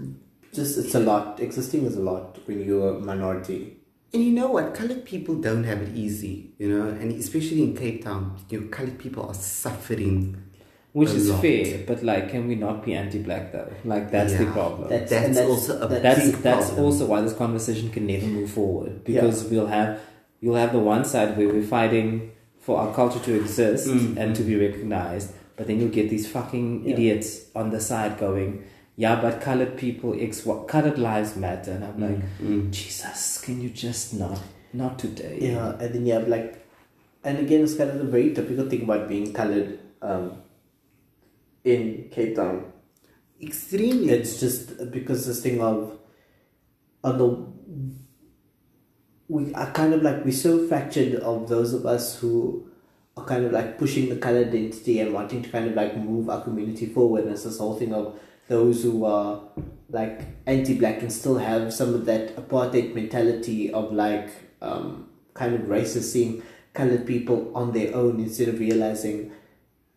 just 0.52 0.78
it's 0.78 0.94
a 0.94 1.00
lot. 1.00 1.40
Existing 1.40 1.84
is 1.84 1.96
a 1.96 2.00
lot 2.00 2.38
when 2.46 2.64
you're 2.64 2.96
a 2.96 3.00
minority. 3.00 3.81
And 4.14 4.22
you 4.22 4.30
know 4.32 4.48
what? 4.48 4.74
Colored 4.74 5.04
people 5.04 5.36
don't 5.36 5.64
have 5.64 5.80
it 5.82 5.94
easy, 5.96 6.50
you 6.58 6.68
know, 6.68 6.88
and 6.88 7.12
especially 7.18 7.62
in 7.62 7.74
Cape 7.76 8.04
Town, 8.04 8.36
you 8.50 8.60
know, 8.60 8.66
colored 8.68 8.98
people 8.98 9.26
are 9.26 9.34
suffering. 9.34 10.36
Which 10.92 11.08
A 11.08 11.14
is 11.14 11.30
lot. 11.30 11.40
fair, 11.40 11.84
but 11.86 12.02
like, 12.02 12.28
can 12.28 12.46
we 12.46 12.54
not 12.54 12.84
be 12.84 12.92
anti-black 12.92 13.50
though? 13.52 13.72
Like, 13.82 14.10
that's 14.10 14.34
the 14.36 14.44
problem. 14.44 14.90
That's- 14.90 15.08
That's, 15.08 15.28
that's- 15.36 15.48
also 15.48 15.80
a 15.80 15.88
that's- 15.88 16.26
big 16.26 16.32
that's 16.34 16.42
that's 16.42 16.66
problem. 16.66 16.84
also 16.84 17.06
why 17.06 17.22
this 17.22 17.32
conversation 17.32 17.88
can 17.90 18.06
never 18.06 18.26
move 18.26 18.50
forward 18.50 19.02
because 19.02 19.44
we'll 19.44 19.68
have 19.68 19.98
you'll 20.42 20.56
have 20.56 20.72
the 20.72 20.78
one 20.78 21.06
side 21.06 21.34
where 21.38 21.48
we're 21.48 21.62
fighting 21.62 22.32
for 22.60 22.76
our 22.78 22.92
culture 22.94 23.20
to 23.20 23.34
exist 23.34 23.88
Mm. 23.88 24.18
and 24.18 24.36
to 24.36 24.42
be 24.42 24.54
recognized, 24.54 25.32
but 25.56 25.66
then 25.66 25.80
you'll 25.80 25.88
get 26.00 26.10
these 26.10 26.26
fucking 26.28 26.84
Yeah. 26.84 26.92
idiots 26.92 27.46
on 27.54 27.70
the 27.70 27.80
side 27.80 28.18
going, 28.18 28.62
"Yeah, 28.96 29.20
but 29.20 29.40
colored 29.40 29.76
people, 29.76 30.14
ex 30.18 30.46
colored 30.68 30.98
lives 30.98 31.36
matter," 31.36 31.72
and 31.72 31.84
I'm 31.84 32.00
like, 32.00 32.22
Mm. 32.40 32.70
Jesus, 32.70 33.40
can 33.40 33.60
you 33.60 33.70
just 33.70 34.14
not? 34.14 34.40
Not 34.72 34.98
today. 34.98 35.38
Yeah, 35.40 35.76
and 35.78 35.94
then 35.94 36.06
you 36.06 36.14
have 36.14 36.28
like, 36.28 36.66
and 37.24 37.38
again, 37.38 37.62
it's 37.62 37.74
kind 37.74 37.90
of 37.90 37.98
the 37.98 38.04
very 38.04 38.34
typical 38.34 38.68
thing 38.68 38.82
about 38.82 39.08
being 39.08 39.32
colored 39.32 39.78
um, 40.00 40.42
in 41.64 42.08
Cape 42.10 42.36
Town. 42.36 42.72
Extremely. 43.40 44.10
It's 44.10 44.40
just 44.40 44.90
because 44.90 45.26
this 45.26 45.42
thing 45.42 45.60
of, 45.60 45.98
on 47.04 47.18
the, 47.18 47.46
we 49.28 49.52
are 49.54 49.70
kind 49.72 49.94
of 49.94 50.02
like, 50.02 50.24
we're 50.24 50.32
so 50.32 50.66
fractured 50.68 51.16
of 51.16 51.48
those 51.48 51.72
of 51.74 51.86
us 51.86 52.18
who 52.18 52.66
are 53.16 53.24
kind 53.24 53.44
of 53.44 53.52
like 53.52 53.78
pushing 53.78 54.08
the 54.08 54.16
color 54.16 54.40
identity 54.40 55.00
and 55.00 55.12
wanting 55.12 55.42
to 55.42 55.48
kind 55.50 55.68
of 55.68 55.74
like 55.74 55.96
move 55.96 56.30
our 56.30 56.42
community 56.42 56.86
forward. 56.86 57.24
And 57.24 57.32
it's 57.32 57.44
this 57.44 57.58
whole 57.58 57.76
thing 57.78 57.92
of 57.92 58.18
those 58.48 58.82
who 58.82 59.04
are 59.04 59.42
like 59.90 60.22
anti-black 60.46 61.02
and 61.02 61.12
still 61.12 61.38
have 61.38 61.72
some 61.72 61.94
of 61.94 62.04
that 62.06 62.34
apartheid 62.36 62.94
mentality 62.94 63.72
of 63.72 63.92
like 63.92 64.30
um, 64.60 65.08
kind 65.34 65.54
of 65.54 65.62
racist 65.62 66.04
seeing 66.04 66.42
colored 66.72 67.06
people 67.06 67.52
on 67.54 67.72
their 67.72 67.94
own 67.94 68.18
instead 68.20 68.48
of 68.48 68.58
realizing, 68.58 69.32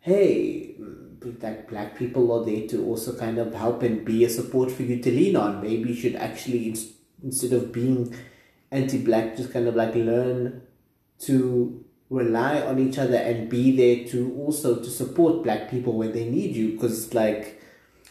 hey, 0.02 0.76
mm, 0.80 1.42
like 1.42 1.68
black 1.70 1.98
people 1.98 2.32
are 2.32 2.46
there 2.46 2.68
to 2.68 2.86
also 2.86 3.18
kind 3.18 3.38
of 3.38 3.54
help 3.54 3.82
and 3.82 4.06
be 4.06 4.24
a 4.24 4.30
support 4.30 4.70
for 4.72 4.84
you 4.84 5.02
to 5.02 5.12
lean 5.12 5.36
on. 5.36 5.62
Maybe 5.62 5.90
you 5.90 5.96
should 5.96 6.16
actually 6.16 6.70
ins- 6.70 6.92
instead 7.24 7.54
of 7.54 7.72
being 7.72 8.16
anti-black, 8.72 9.38
just 9.38 9.52
kind 9.52 9.68
of 9.68 9.76
like 9.76 9.96
learn 9.96 10.62
to 11.20 11.84
rely 12.10 12.62
on 12.62 12.78
each 12.78 13.00
other 13.00 13.18
and 13.18 13.50
be 13.50 13.76
there 13.76 14.08
to 14.08 14.36
also 14.38 14.76
to 14.76 14.90
support 14.90 15.44
black 15.44 15.72
people 15.72 15.94
when 15.94 16.12
they 16.12 16.30
need 16.30 16.56
you 16.56 16.74
because 16.74 17.14
like 17.14 17.60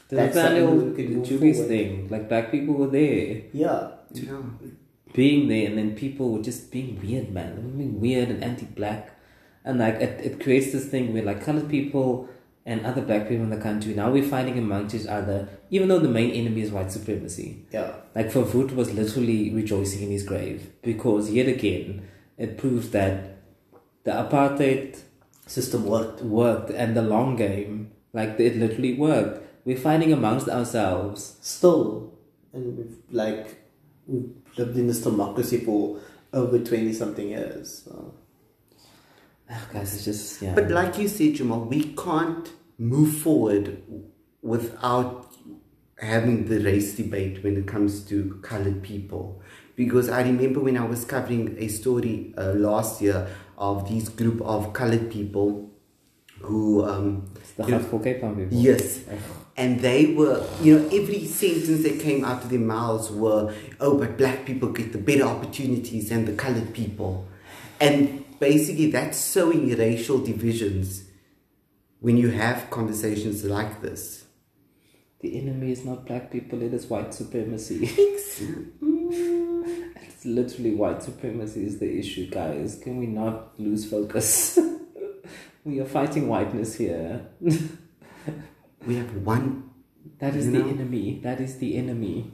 The 0.08 0.16
That's 0.16 0.34
something 0.34 0.64
Nathaniel 0.64 0.84
we 0.90 0.94
can 0.96 1.14
move 1.16 1.26
Jubilees 1.26 1.56
forward. 1.56 1.68
thing, 1.68 2.08
like 2.08 2.28
black 2.28 2.50
people 2.50 2.74
were 2.74 2.88
there, 2.88 3.42
yeah 3.52 3.90
yeah. 4.12 4.42
being 5.14 5.48
there, 5.48 5.66
and 5.68 5.78
then 5.78 5.94
people 5.94 6.32
were 6.32 6.42
just 6.42 6.70
being 6.70 7.00
weird, 7.00 7.30
man. 7.32 7.56
They 7.56 7.62
were 7.62 7.68
being 7.68 8.00
weird 8.00 8.28
and 8.28 8.44
anti-black, 8.44 9.18
and 9.64 9.78
like 9.78 9.94
it, 9.94 10.20
it 10.24 10.40
creates 10.40 10.72
this 10.72 10.86
thing 10.86 11.12
where 11.12 11.22
like 11.22 11.42
colored 11.44 11.68
people 11.68 12.28
and 12.66 12.86
other 12.86 13.02
black 13.02 13.28
people 13.28 13.44
in 13.44 13.50
the 13.50 13.58
country 13.58 13.92
now 13.92 14.10
we're 14.10 14.24
fighting 14.24 14.58
amongst 14.58 14.94
each 14.94 15.06
other, 15.06 15.48
even 15.70 15.88
though 15.88 15.98
the 15.98 16.08
main 16.08 16.30
enemy 16.30 16.62
is 16.62 16.70
white 16.70 16.90
supremacy. 16.90 17.66
yeah 17.70 17.92
Like 18.14 18.30
Verwoerd 18.32 18.72
was 18.74 18.92
literally 18.92 19.50
rejoicing 19.52 20.02
in 20.02 20.10
his 20.10 20.22
grave 20.22 20.70
because 20.82 21.30
yet 21.30 21.46
again 21.48 22.08
it 22.38 22.56
proves 22.58 22.90
that 22.90 23.38
the 24.04 24.12
apartheid 24.12 25.00
system 25.46 25.84
worked 25.86 26.22
worked 26.22 26.70
and 26.70 26.96
the 26.96 27.02
long 27.02 27.36
game, 27.36 27.90
like 28.12 28.38
it 28.40 28.56
literally 28.56 28.94
worked. 28.94 29.40
We're 29.64 29.78
fighting 29.78 30.12
amongst 30.12 30.48
ourselves. 30.48 31.36
still 31.40 32.12
and 32.52 32.78
we've 32.78 32.96
like 33.10 33.62
we've 34.06 34.30
lived 34.56 34.76
in 34.76 34.86
this 34.86 35.02
democracy 35.02 35.58
for 35.58 35.98
over 36.32 36.58
20 36.58 36.92
something 36.92 37.28
years 37.28 37.84
so. 37.84 38.14
Ah, 39.50 39.66
guys, 39.72 39.94
it's 39.94 40.04
just 40.04 40.42
yeah. 40.42 40.54
But 40.54 40.70
like 40.70 40.98
you 40.98 41.06
said, 41.06 41.34
Jamal, 41.34 41.60
we 41.64 41.92
can't 41.94 42.50
move 42.78 43.18
forward 43.18 43.82
without 44.40 45.34
having 45.98 46.46
the 46.46 46.60
race 46.60 46.96
debate 46.96 47.44
when 47.44 47.56
it 47.56 47.66
comes 47.66 48.02
to 48.06 48.38
colored 48.42 48.82
people. 48.82 49.42
Because 49.76 50.08
I 50.08 50.22
remember 50.22 50.60
when 50.60 50.76
I 50.78 50.86
was 50.86 51.04
covering 51.04 51.56
a 51.58 51.68
story 51.68 52.32
uh, 52.38 52.52
last 52.52 53.02
year 53.02 53.28
of 53.58 53.88
these 53.88 54.08
group 54.08 54.40
of 54.40 54.72
colored 54.72 55.10
people 55.10 55.70
who 56.40 56.84
um, 56.84 57.30
it's 57.36 57.52
the 57.52 57.64
you 57.64 57.70
know, 57.72 57.98
Cape 57.98 58.20
Town 58.20 58.36
people. 58.36 58.58
Yes. 58.58 59.00
And 59.56 59.80
they 59.80 60.14
were, 60.14 60.44
you 60.60 60.78
know, 60.78 60.86
every 60.86 61.26
sentence 61.26 61.84
that 61.84 62.00
came 62.00 62.24
out 62.24 62.42
of 62.42 62.50
their 62.50 62.58
mouths 62.58 63.10
were, 63.10 63.54
oh, 63.80 63.98
but 63.98 64.18
black 64.18 64.44
people 64.44 64.70
get 64.70 64.92
the 64.92 64.98
better 64.98 65.22
opportunities 65.22 66.08
than 66.08 66.24
the 66.24 66.32
colored 66.32 66.74
people. 66.74 67.28
And 67.80 68.24
basically, 68.40 68.90
that's 68.90 69.16
sowing 69.18 69.76
racial 69.76 70.18
divisions 70.18 71.04
when 72.00 72.16
you 72.16 72.30
have 72.30 72.68
conversations 72.70 73.44
like 73.44 73.80
this. 73.80 74.24
The 75.20 75.38
enemy 75.40 75.72
is 75.72 75.84
not 75.84 76.04
black 76.04 76.30
people; 76.30 76.60
it 76.62 76.74
is 76.74 76.86
white 76.86 77.14
supremacy. 77.14 77.86
it's 80.02 80.24
literally 80.24 80.74
white 80.74 81.02
supremacy 81.02 81.64
is 81.64 81.78
the 81.78 81.98
issue, 81.98 82.28
guys. 82.28 82.78
Can 82.82 82.98
we 82.98 83.06
not 83.06 83.58
lose 83.58 83.88
focus? 83.88 84.58
we 85.64 85.80
are 85.80 85.86
fighting 85.86 86.28
whiteness 86.28 86.74
here. 86.74 87.26
We 88.86 88.96
have 88.96 89.14
one, 89.16 89.70
That 90.18 90.36
is 90.36 90.50
the 90.52 90.58
know? 90.58 90.68
enemy. 90.68 91.20
That 91.22 91.40
is 91.40 91.58
the 91.58 91.76
enemy. 91.76 92.30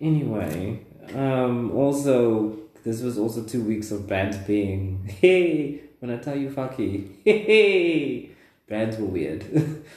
Anyway, 0.00 0.84
um, 1.14 1.70
also 1.72 2.58
this 2.84 3.00
was 3.00 3.18
also 3.18 3.42
two 3.42 3.62
weeks 3.62 3.90
of 3.90 4.06
brands 4.06 4.36
being 4.38 5.04
hey 5.20 5.80
when 5.98 6.10
I 6.10 6.18
tell 6.18 6.36
you 6.36 6.50
fucky 6.50 7.16
hey, 7.24 7.38
hey 7.38 8.30
brands 8.68 8.96
were 8.98 9.06
weird. 9.06 9.44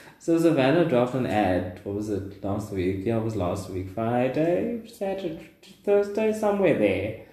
so 0.18 0.38
Savannah 0.38 0.86
dropped 0.86 1.14
an 1.14 1.26
ad. 1.26 1.80
What 1.84 1.96
was 1.96 2.08
it 2.08 2.42
last 2.42 2.72
week? 2.72 3.04
Yeah, 3.04 3.18
it 3.18 3.24
was 3.24 3.36
last 3.36 3.68
week. 3.70 3.90
Friday, 3.90 4.80
Saturday, 4.86 5.50
Thursday, 5.84 6.32
somewhere 6.32 6.78
there. 6.78 7.26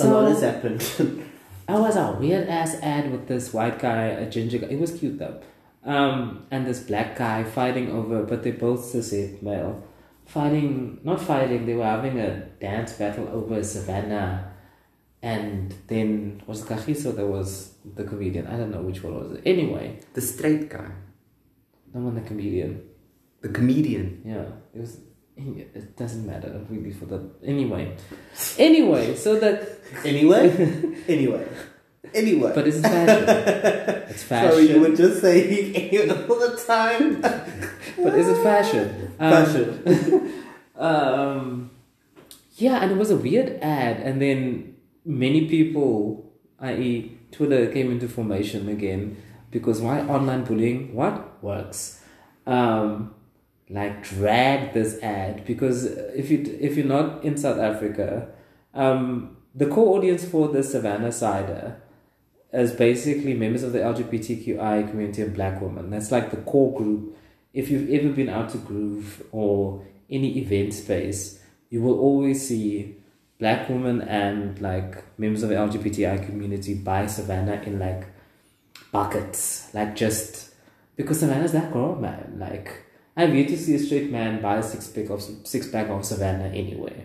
a 0.00 0.08
lot 0.08 0.28
has 0.28 0.42
happened 0.42 1.24
I 1.68 1.78
was 1.78 1.96
a 1.96 2.12
weird 2.12 2.48
ass 2.48 2.76
ad 2.82 3.12
with 3.12 3.28
this 3.28 3.52
white 3.52 3.78
guy, 3.78 4.06
a 4.06 4.28
ginger 4.28 4.58
guy. 4.58 4.68
It 4.68 4.80
was 4.80 4.92
cute 4.98 5.18
though. 5.18 5.40
Um, 5.84 6.46
and 6.50 6.66
this 6.66 6.80
black 6.80 7.16
guy 7.16 7.44
fighting 7.44 7.90
over, 7.90 8.22
but 8.22 8.42
they 8.42 8.52
both 8.52 8.80
cishet 8.80 9.42
male. 9.42 9.84
Fighting, 10.26 11.00
not 11.04 11.20
fighting, 11.20 11.66
they 11.66 11.74
were 11.74 11.84
having 11.84 12.18
a 12.20 12.40
dance 12.60 12.94
battle 12.94 13.28
over 13.28 13.62
Savannah. 13.62 14.52
And 15.22 15.74
then 15.88 16.42
was 16.46 16.62
it 16.62 17.16
that 17.16 17.26
was 17.26 17.74
the 17.94 18.04
comedian? 18.04 18.46
I 18.46 18.56
don't 18.56 18.70
know 18.70 18.82
which 18.82 19.02
one 19.02 19.14
was 19.14 19.38
it. 19.38 19.42
Anyway, 19.44 20.00
the 20.14 20.20
straight 20.20 20.70
guy, 20.70 20.90
no 21.92 22.00
one 22.00 22.14
the 22.14 22.20
comedian. 22.22 22.82
the 23.40 23.48
comedian. 23.48 24.22
Yeah, 24.24 24.46
it 24.74 24.80
was. 24.80 25.00
It 25.36 25.96
doesn't 25.96 26.26
matter 26.26 26.66
really 26.68 26.90
for 26.90 27.06
the 27.06 27.30
anyway. 27.44 27.96
Anyway, 28.58 29.14
so 29.14 29.38
that 29.38 29.77
anyway 30.04 30.50
anyway 31.08 31.46
anyway 32.14 32.52
but 32.54 32.66
it's 32.66 32.80
fashion. 32.80 33.24
It's 34.08 34.22
fashion. 34.22 34.50
sorry 34.50 34.70
you 34.70 34.80
were 34.80 34.96
just 34.96 35.20
saying 35.20 35.74
anyway 35.76 36.10
all 36.28 36.38
the 36.38 36.56
time 36.66 37.20
But 38.02 38.14
is 38.14 38.28
it 38.28 38.42
fashion? 38.42 39.12
Um, 39.18 39.30
fashion 39.32 40.32
Um, 40.76 41.70
yeah, 42.56 42.78
and 42.82 42.92
it 42.92 42.96
was 42.96 43.10
a 43.10 43.16
weird 43.16 43.58
ad, 43.60 43.96
and 44.00 44.22
then 44.22 44.76
many 45.04 45.48
people, 45.48 46.30
i.e., 46.60 47.18
Twitter, 47.32 47.66
came 47.72 47.90
into 47.90 48.08
formation 48.08 48.68
again 48.68 49.16
because 49.50 49.80
why 49.80 50.00
online 50.02 50.44
bullying? 50.44 50.94
What 50.94 51.42
works? 51.42 52.00
Um, 52.46 53.14
like 53.68 54.02
drag 54.02 54.72
this 54.72 55.02
ad 55.02 55.44
because 55.44 55.84
if 55.84 56.30
you 56.30 56.56
if 56.60 56.76
you're 56.76 56.86
not 56.86 57.24
in 57.24 57.36
South 57.36 57.58
Africa, 57.58 58.28
um, 58.74 59.36
the 59.54 59.66
core 59.66 59.96
audience 59.96 60.24
for 60.24 60.48
the 60.48 60.62
Savannah 60.62 61.12
Cider 61.12 61.80
is 62.52 62.72
basically 62.72 63.34
members 63.34 63.62
of 63.62 63.72
the 63.72 63.78
LGBTQI 63.78 64.88
community 64.90 65.22
and 65.22 65.34
black 65.34 65.60
women. 65.60 65.90
That's 65.90 66.10
like 66.10 66.30
the 66.30 66.38
core 66.38 66.76
group. 66.76 67.16
If 67.52 67.70
you've 67.70 67.90
ever 67.90 68.12
been 68.12 68.28
out 68.28 68.50
to 68.50 68.58
Groove 68.58 69.22
or 69.32 69.84
any 70.10 70.38
event 70.38 70.74
space, 70.74 71.40
you 71.70 71.82
will 71.82 71.98
always 71.98 72.46
see 72.48 72.96
black 73.38 73.68
women 73.68 74.00
and 74.02 74.60
like 74.60 75.04
members 75.18 75.42
of 75.42 75.48
the 75.48 75.54
LGBTI 75.54 76.26
community 76.26 76.74
buy 76.74 77.06
Savannah 77.06 77.62
in 77.64 77.78
like 77.78 78.06
buckets. 78.92 79.72
Like 79.74 79.94
just 79.96 80.54
because 80.96 81.20
Savannah's 81.20 81.52
that 81.52 81.72
girl, 81.72 81.94
man. 81.94 82.36
Like 82.38 82.84
I've 83.16 83.34
yet 83.34 83.48
to 83.48 83.58
see 83.58 83.74
a 83.74 83.78
straight 83.78 84.10
man 84.10 84.40
buy 84.40 84.58
a 84.58 84.62
six 84.62 84.88
pack 84.88 85.10
of 85.10 85.22
six 85.22 85.68
pack 85.68 85.88
of 85.88 86.04
Savannah 86.04 86.48
anywhere. 86.48 87.04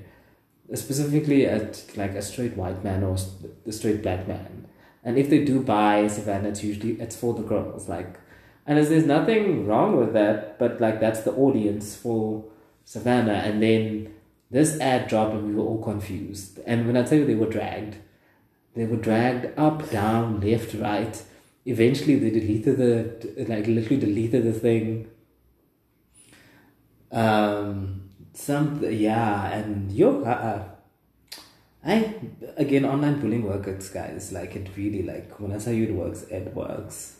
Specifically, 0.73 1.45
at 1.45 1.85
like 1.95 2.11
a 2.11 2.21
straight 2.21 2.55
white 2.55 2.83
man 2.83 3.03
or 3.03 3.17
a 3.65 3.71
straight 3.71 4.01
black 4.01 4.27
man. 4.27 4.67
And 5.03 5.17
if 5.17 5.29
they 5.29 5.43
do 5.43 5.61
buy 5.61 6.07
Savannah, 6.07 6.49
it's 6.49 6.63
usually 6.63 6.93
it's 7.01 7.15
for 7.15 7.33
the 7.33 7.43
girls. 7.43 7.89
Like, 7.89 8.19
and 8.65 8.77
there's, 8.77 8.89
there's 8.89 9.05
nothing 9.05 9.67
wrong 9.67 9.97
with 9.97 10.13
that, 10.13 10.57
but 10.57 10.79
like 10.79 10.99
that's 10.99 11.21
the 11.21 11.33
audience 11.33 11.95
for 11.95 12.45
Savannah. 12.85 13.33
And 13.33 13.61
then 13.61 14.13
this 14.49 14.79
ad 14.79 15.07
dropped, 15.09 15.33
and 15.33 15.47
we 15.47 15.55
were 15.55 15.63
all 15.63 15.83
confused. 15.83 16.59
And 16.65 16.87
when 16.87 16.95
I 16.95 17.03
tell 17.03 17.17
you 17.17 17.25
they 17.25 17.35
were 17.35 17.49
dragged, 17.49 17.97
they 18.75 18.85
were 18.85 18.97
dragged 18.97 19.57
up, 19.57 19.89
down, 19.91 20.39
left, 20.41 20.73
right. 20.75 21.21
Eventually, 21.65 22.15
they 22.15 22.29
deleted 22.29 22.77
the 22.77 23.45
like 23.47 23.67
literally 23.67 23.97
deleted 23.97 24.43
the 24.45 24.53
thing. 24.53 25.09
Um, 27.11 28.02
some 28.33 28.83
yeah, 28.89 29.51
and 29.53 29.91
yo, 29.91 30.23
uh, 30.23 30.27
uh, 30.29 30.63
I 31.85 32.15
again 32.57 32.85
online 32.85 33.19
bullying 33.19 33.43
works, 33.43 33.89
guys. 33.89 34.31
Like 34.31 34.55
it 34.55 34.69
really 34.77 35.03
like 35.03 35.39
when 35.39 35.51
I 35.53 35.57
tell 35.59 35.73
you 35.73 35.83
it 35.85 35.93
works, 35.93 36.23
it 36.23 36.53
works. 36.55 37.17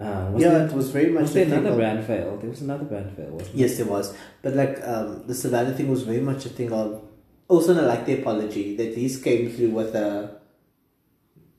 Uh, 0.00 0.30
was 0.32 0.42
yeah 0.42 0.50
there, 0.50 0.66
it 0.66 0.72
was 0.72 0.90
very 0.90 1.10
much 1.10 1.22
was 1.22 1.34
there 1.34 1.42
a 1.42 1.46
thing 1.46 1.54
another 1.58 1.70
of- 1.70 1.76
brand 1.76 2.06
fail? 2.06 2.36
There 2.38 2.50
was 2.50 2.60
another 2.62 2.84
brand 2.84 3.14
fail, 3.16 3.30
wasn't 3.30 3.54
yes 3.56 3.76
there 3.76 3.86
was 3.86 4.14
but 4.40 4.54
like 4.54 4.80
um 4.84 5.22
the 5.26 5.34
savannah 5.34 5.74
thing 5.74 5.90
was 5.90 6.02
very 6.02 6.20
much 6.20 6.46
a 6.46 6.48
thing 6.48 6.72
of 6.72 7.02
Also, 7.48 7.74
I 7.76 7.84
like 7.86 8.06
the 8.06 8.14
apology 8.20 8.76
that 8.76 8.94
these 8.94 9.20
came 9.20 9.50
through 9.52 9.70
with 9.76 9.94
a. 9.94 10.40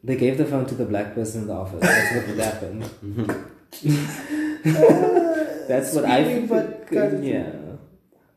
They 0.04 0.16
gave 0.18 0.38
the 0.42 0.46
phone 0.46 0.66
to 0.66 0.76
the 0.76 0.86
black 0.86 1.14
person 1.14 1.42
in 1.44 1.48
the 1.48 1.54
office. 1.54 1.82
That's 1.82 2.28
what 2.28 2.38
happened. 2.50 2.82
That's 5.70 5.94
what 5.96 6.06
I 6.06 6.46
but 6.50 6.90
of- 6.92 7.24
yeah. 7.24 7.52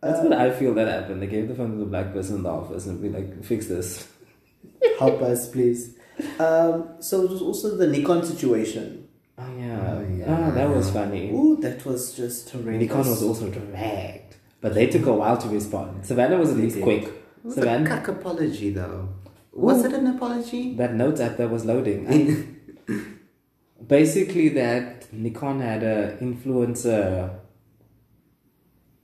That's 0.00 0.20
what 0.22 0.32
I 0.32 0.50
feel 0.50 0.74
that 0.74 0.88
happened. 0.88 1.22
They 1.22 1.26
gave 1.26 1.48
the 1.48 1.54
phone 1.54 1.72
to 1.72 1.78
the 1.78 1.86
black 1.86 2.12
person 2.12 2.36
in 2.36 2.42
the 2.42 2.50
office 2.50 2.86
and 2.86 3.00
be 3.00 3.08
like, 3.08 3.42
fix 3.44 3.66
this. 3.66 4.06
Help 4.98 5.22
us, 5.22 5.48
please. 5.50 5.96
Um, 6.38 6.88
so 7.00 7.22
it 7.22 7.30
was 7.30 7.42
also 7.42 7.76
the 7.76 7.86
Nikon 7.86 8.24
situation. 8.24 9.08
Oh 9.38 9.44
yeah. 9.58 9.80
Oh, 9.92 10.16
yeah. 10.16 10.24
Oh, 10.48 10.50
that 10.52 10.70
was 10.70 10.90
funny. 10.90 11.30
Ooh, 11.30 11.56
that 11.60 11.84
was 11.84 12.14
just 12.14 12.48
horrendous. 12.50 12.88
Nikon 12.88 13.08
was 13.10 13.22
also 13.22 13.50
dragged. 13.50 14.36
But 14.60 14.74
they 14.74 14.86
took 14.86 15.06
a 15.06 15.12
while 15.12 15.36
to 15.38 15.48
respond. 15.48 16.06
Savannah 16.06 16.38
was 16.38 16.50
at 16.50 16.56
least 16.56 16.80
quick. 16.80 17.04
It 17.04 17.12
was 17.44 17.58
a 17.58 17.60
Savannah, 17.60 17.86
cuck 17.88 18.08
apology 18.08 18.70
though. 18.70 19.10
Was 19.52 19.84
it 19.84 19.92
an 19.92 20.06
apology? 20.06 20.74
that 20.76 20.94
notes 20.94 21.20
app 21.20 21.36
that 21.36 21.50
was 21.50 21.64
loading. 21.64 22.06
I- 22.08 22.92
basically, 23.86 24.48
that 24.50 25.12
Nikon 25.12 25.60
had 25.60 25.82
a 25.82 26.16
influencer 26.18 27.38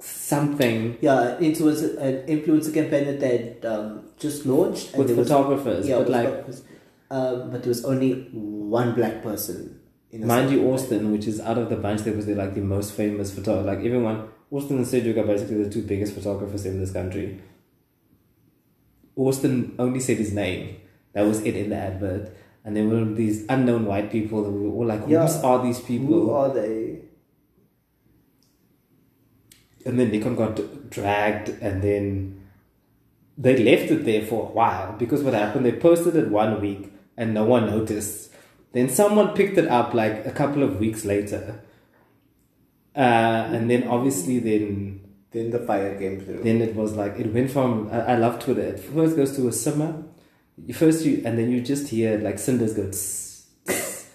something 0.05 0.99
Yeah, 1.01 1.39
it 1.39 1.61
was 1.61 1.83
an 1.83 2.27
influencer 2.27 2.73
campaign 2.75 3.05
that 3.07 3.21
they 3.21 3.37
had 3.39 3.67
um, 3.67 4.05
just 4.19 4.45
launched. 4.47 4.97
with 4.97 5.07
there 5.09 5.17
was- 5.17 5.29
photographers. 5.29 5.89
yeah, 5.89 5.99
but 5.99 6.09
like, 6.11 6.27
photographers. 6.29 6.63
um, 7.11 7.51
but 7.51 7.63
there 7.63 7.69
was 7.69 7.85
only 7.85 8.13
one 8.33 8.95
black 8.95 9.23
person. 9.23 9.79
In 10.11 10.27
mind 10.27 10.51
you. 10.51 10.71
Austin, 10.71 11.11
which 11.13 11.27
is 11.27 11.41
out 11.41 11.57
of 11.57 11.71
the 11.71 11.77
bunch, 11.77 12.03
there 12.03 12.13
was 12.15 12.27
the, 12.27 12.35
like 12.35 12.55
the 12.55 12.61
most 12.61 12.93
famous 12.93 13.33
photographer. 13.35 13.67
Like 13.67 13.79
everyone, 13.79 14.29
Austin 14.51 14.77
and 14.79 14.87
Cedric 14.87 15.17
are 15.17 15.25
basically 15.25 15.63
the 15.65 15.71
two 15.71 15.83
biggest 15.83 16.15
photographers 16.15 16.67
in 16.67 16.79
this 16.79 16.93
country. 16.93 17.41
Austin 19.17 19.75
only 19.79 20.01
said 20.01 20.19
his 20.19 20.33
name. 20.35 20.77
That 21.15 21.23
was 21.23 21.41
it 21.43 21.57
in 21.57 21.71
the 21.71 21.77
advert. 21.77 22.35
And 22.65 22.77
then 22.77 22.91
were 22.91 23.15
these 23.15 23.45
unknown 23.49 23.87
white 23.87 24.11
people 24.13 24.43
that 24.45 24.51
we 24.51 24.61
were 24.69 24.75
all 24.75 24.87
like, 24.87 25.03
Yeah. 25.09 25.27
who 25.27 25.47
are 25.47 25.63
these 25.63 25.81
people? 25.81 26.07
Who 26.09 26.31
are 26.31 26.53
they? 26.53 26.92
And 29.87 29.99
then 29.99 30.11
Nikon 30.11 30.37
got 30.37 30.91
dragged, 30.91 31.49
and 31.61 31.83
then 31.83 32.41
they 33.39 33.57
left 33.63 33.91
it 33.91 34.05
there 34.05 34.23
for 34.25 34.49
a 34.49 34.53
while 34.53 34.93
because 34.99 35.23
what 35.23 35.35
happened? 35.35 35.65
They 35.67 35.73
posted 35.73 36.17
it 36.17 36.29
one 36.29 36.61
week, 36.61 36.93
and 37.17 37.35
no 37.35 37.45
one 37.45 37.67
noticed. 37.67 38.31
Then 38.73 38.89
someone 38.89 39.35
picked 39.35 39.59
it 39.59 39.69
up 39.69 39.93
like 39.95 40.25
a 40.27 40.33
couple 40.33 40.63
of 40.63 40.79
weeks 40.79 41.05
later, 41.05 41.61
uh, 42.97 42.99
and 43.55 43.71
then 43.71 43.87
obviously 43.89 44.39
then 44.39 45.01
Then 45.33 45.51
the 45.51 45.61
fire 45.61 45.99
came 45.99 46.21
through. 46.21 46.43
then 46.43 46.61
it 46.61 46.75
was 46.77 46.93
like 46.93 47.19
it 47.19 47.33
went 47.33 47.51
from 47.51 47.89
I, 47.91 48.13
I 48.13 48.17
love 48.17 48.39
Twitter. 48.39 48.63
It 48.63 48.81
first 48.81 49.17
goes 49.17 49.35
to 49.37 49.49
a 49.49 49.53
simmer, 49.53 50.05
You 50.67 50.75
first 50.75 51.05
you 51.07 51.23
and 51.25 51.39
then 51.39 51.51
you 51.51 51.61
just 51.63 51.89
hear 51.89 52.19
like 52.19 52.39
cinders 52.39 52.75
go, 52.75 52.85
tss, 52.89 53.47
tss. 53.67 54.09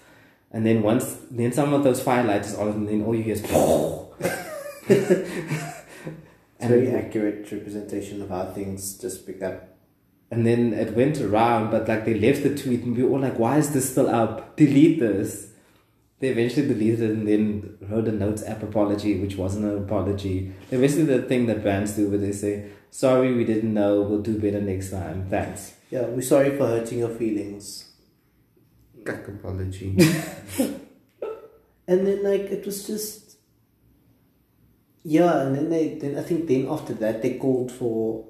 and 0.51 0.63
then 0.65 0.81
once 0.83 1.17
then 1.31 1.51
some 1.51 1.73
of 1.73 1.83
those 1.83 2.01
firelights 2.03 2.45
is 2.47 2.55
on, 2.55 2.67
and 2.69 2.87
then 2.87 3.03
all 3.03 3.15
you 3.15 3.23
hear 3.23 3.33
is. 3.33 3.41
It's 4.89 6.67
very 6.67 6.91
accurate 6.91 7.51
representation 7.51 8.21
of 8.21 8.29
how 8.29 8.45
things 8.45 8.97
just 8.97 9.27
pick 9.27 9.43
up. 9.43 9.77
And 10.31 10.45
then 10.45 10.73
it 10.73 10.95
went 10.95 11.21
around, 11.21 11.71
but 11.71 11.87
like 11.87 12.05
they 12.05 12.19
left 12.19 12.43
the 12.43 12.57
tweet 12.57 12.81
and 12.81 12.97
we 12.97 13.03
were 13.03 13.11
all 13.11 13.19
like, 13.19 13.37
why 13.37 13.57
is 13.57 13.71
this 13.73 13.91
still 13.91 14.09
up? 14.09 14.57
Delete 14.57 14.99
this. 14.99 15.51
They 16.19 16.29
eventually 16.29 16.67
deleted 16.67 17.01
it 17.01 17.11
and 17.11 17.27
then 17.27 17.77
wrote 17.81 18.07
a 18.07 18.11
notes 18.11 18.43
app 18.43 18.63
apology, 18.63 19.19
which 19.19 19.35
wasn't 19.35 19.65
an 19.65 19.77
apology. 19.83 20.51
They're 20.69 20.79
basically 20.79 21.05
the 21.15 21.21
thing 21.21 21.45
that 21.45 21.61
brands 21.61 21.95
do 21.95 22.09
where 22.09 22.17
they 22.17 22.31
say, 22.31 22.71
sorry, 22.89 23.35
we 23.35 23.45
didn't 23.45 23.73
know, 23.73 24.01
we'll 24.01 24.23
do 24.23 24.39
better 24.39 24.59
next 24.59 24.89
time. 24.89 25.29
Thanks. 25.29 25.75
Yeah, 25.91 26.05
we're 26.07 26.21
sorry 26.21 26.57
for 26.57 26.65
hurting 26.65 26.99
your 26.99 27.09
feelings. 27.09 27.91
Cuck 29.05 29.27
apology. 29.27 29.95
And 31.87 32.05
then 32.05 32.21
like 32.23 32.51
it 32.51 32.65
was 32.65 32.85
just 32.85 33.26
yeah, 35.15 35.41
and 35.41 35.55
then 35.55 35.69
they 35.69 35.83
then 36.01 36.17
I 36.17 36.23
think 36.29 36.47
then 36.47 36.67
after 36.75 36.93
that 37.03 37.21
they 37.21 37.37
called 37.43 37.71
for 37.71 38.25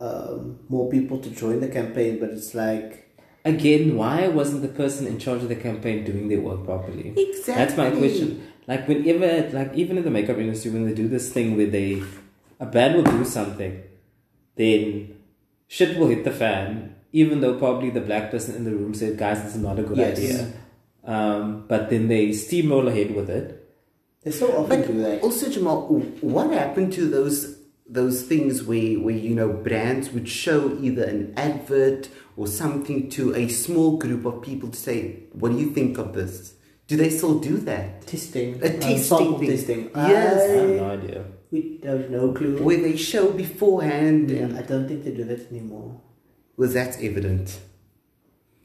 um, 0.00 0.58
more 0.68 0.90
people 0.90 1.18
to 1.18 1.30
join 1.30 1.60
the 1.60 1.68
campaign, 1.68 2.18
but 2.18 2.30
it's 2.30 2.54
like 2.54 3.06
Again, 3.44 3.96
why 3.96 4.28
wasn't 4.28 4.60
the 4.62 4.68
person 4.82 5.06
in 5.06 5.18
charge 5.18 5.42
of 5.42 5.48
the 5.48 5.56
campaign 5.56 6.04
doing 6.04 6.28
their 6.28 6.40
work 6.40 6.64
properly? 6.64 7.14
exactly. 7.16 7.54
That's 7.54 7.76
my 7.76 7.90
question. 7.90 8.46
Like 8.68 8.86
whenever, 8.86 9.48
like 9.56 9.72
even 9.74 9.96
in 9.98 10.04
the 10.04 10.10
makeup 10.10 10.36
industry, 10.36 10.70
when 10.72 10.84
they 10.86 10.94
do 10.94 11.08
this 11.08 11.32
thing 11.32 11.56
where 11.56 11.66
they, 11.66 12.02
a 12.58 12.66
band 12.66 12.96
will 12.96 13.04
do 13.18 13.24
something, 13.24 13.82
then 14.56 15.16
shit 15.68 15.96
will 15.98 16.08
hit 16.08 16.24
the 16.24 16.30
fan. 16.30 16.96
Even 17.12 17.40
though 17.40 17.54
probably 17.58 17.90
the 17.90 18.02
black 18.02 18.30
person 18.30 18.54
in 18.56 18.64
the 18.64 18.70
room 18.72 18.94
said, 18.94 19.16
"Guys, 19.18 19.42
this 19.42 19.56
is 19.56 19.62
not 19.62 19.78
a 19.78 19.82
good 19.82 19.96
Yes. 19.96 20.18
idea," 20.18 20.52
um, 21.04 21.64
but 21.66 21.88
then 21.90 22.08
they 22.08 22.28
steamroll 22.28 22.86
ahead 22.88 23.14
with 23.16 23.30
it. 23.30 23.59
They 24.22 24.30
so 24.30 24.46
often 24.56 24.80
But 24.80 24.86
do 24.86 24.98
that. 25.02 25.22
also, 25.22 25.48
Jamal, 25.50 25.86
what 26.20 26.50
happened 26.52 26.92
to 26.94 27.08
those 27.08 27.56
those 27.88 28.22
things 28.22 28.62
where 28.62 28.98
where 29.00 29.16
you 29.16 29.34
know 29.34 29.52
brands 29.52 30.10
would 30.10 30.28
show 30.28 30.76
either 30.80 31.04
an 31.04 31.34
advert 31.36 32.08
or 32.36 32.46
something 32.46 33.08
to 33.10 33.34
a 33.34 33.48
small 33.48 33.96
group 33.98 34.24
of 34.24 34.42
people 34.42 34.68
to 34.70 34.78
say, 34.78 35.24
"What 35.32 35.50
do 35.52 35.58
you 35.58 35.70
think 35.70 35.98
of 35.98 36.12
this?" 36.14 36.54
Do 36.86 36.96
they 36.96 37.10
still 37.10 37.38
do 37.38 37.56
that? 37.70 38.06
Testing, 38.06 38.54
A 38.62 38.66
um, 38.66 38.80
testing 38.80 38.98
sample 38.98 39.38
thing. 39.38 39.50
testing. 39.50 39.90
Yes. 39.94 40.50
I 40.50 40.54
have 40.54 40.70
no 40.70 40.90
idea. 40.90 41.24
we 41.52 41.80
have 41.84 42.10
no 42.10 42.32
clue. 42.32 42.62
Where 42.62 42.80
they 42.86 42.96
show 42.96 43.30
beforehand, 43.32 44.30
yeah, 44.30 44.38
and 44.44 44.58
I 44.58 44.62
don't 44.62 44.86
think 44.88 45.04
they 45.04 45.12
do 45.12 45.24
that 45.24 45.50
anymore. 45.50 46.00
well, 46.56 46.68
that's 46.68 46.96
evident. 46.98 47.58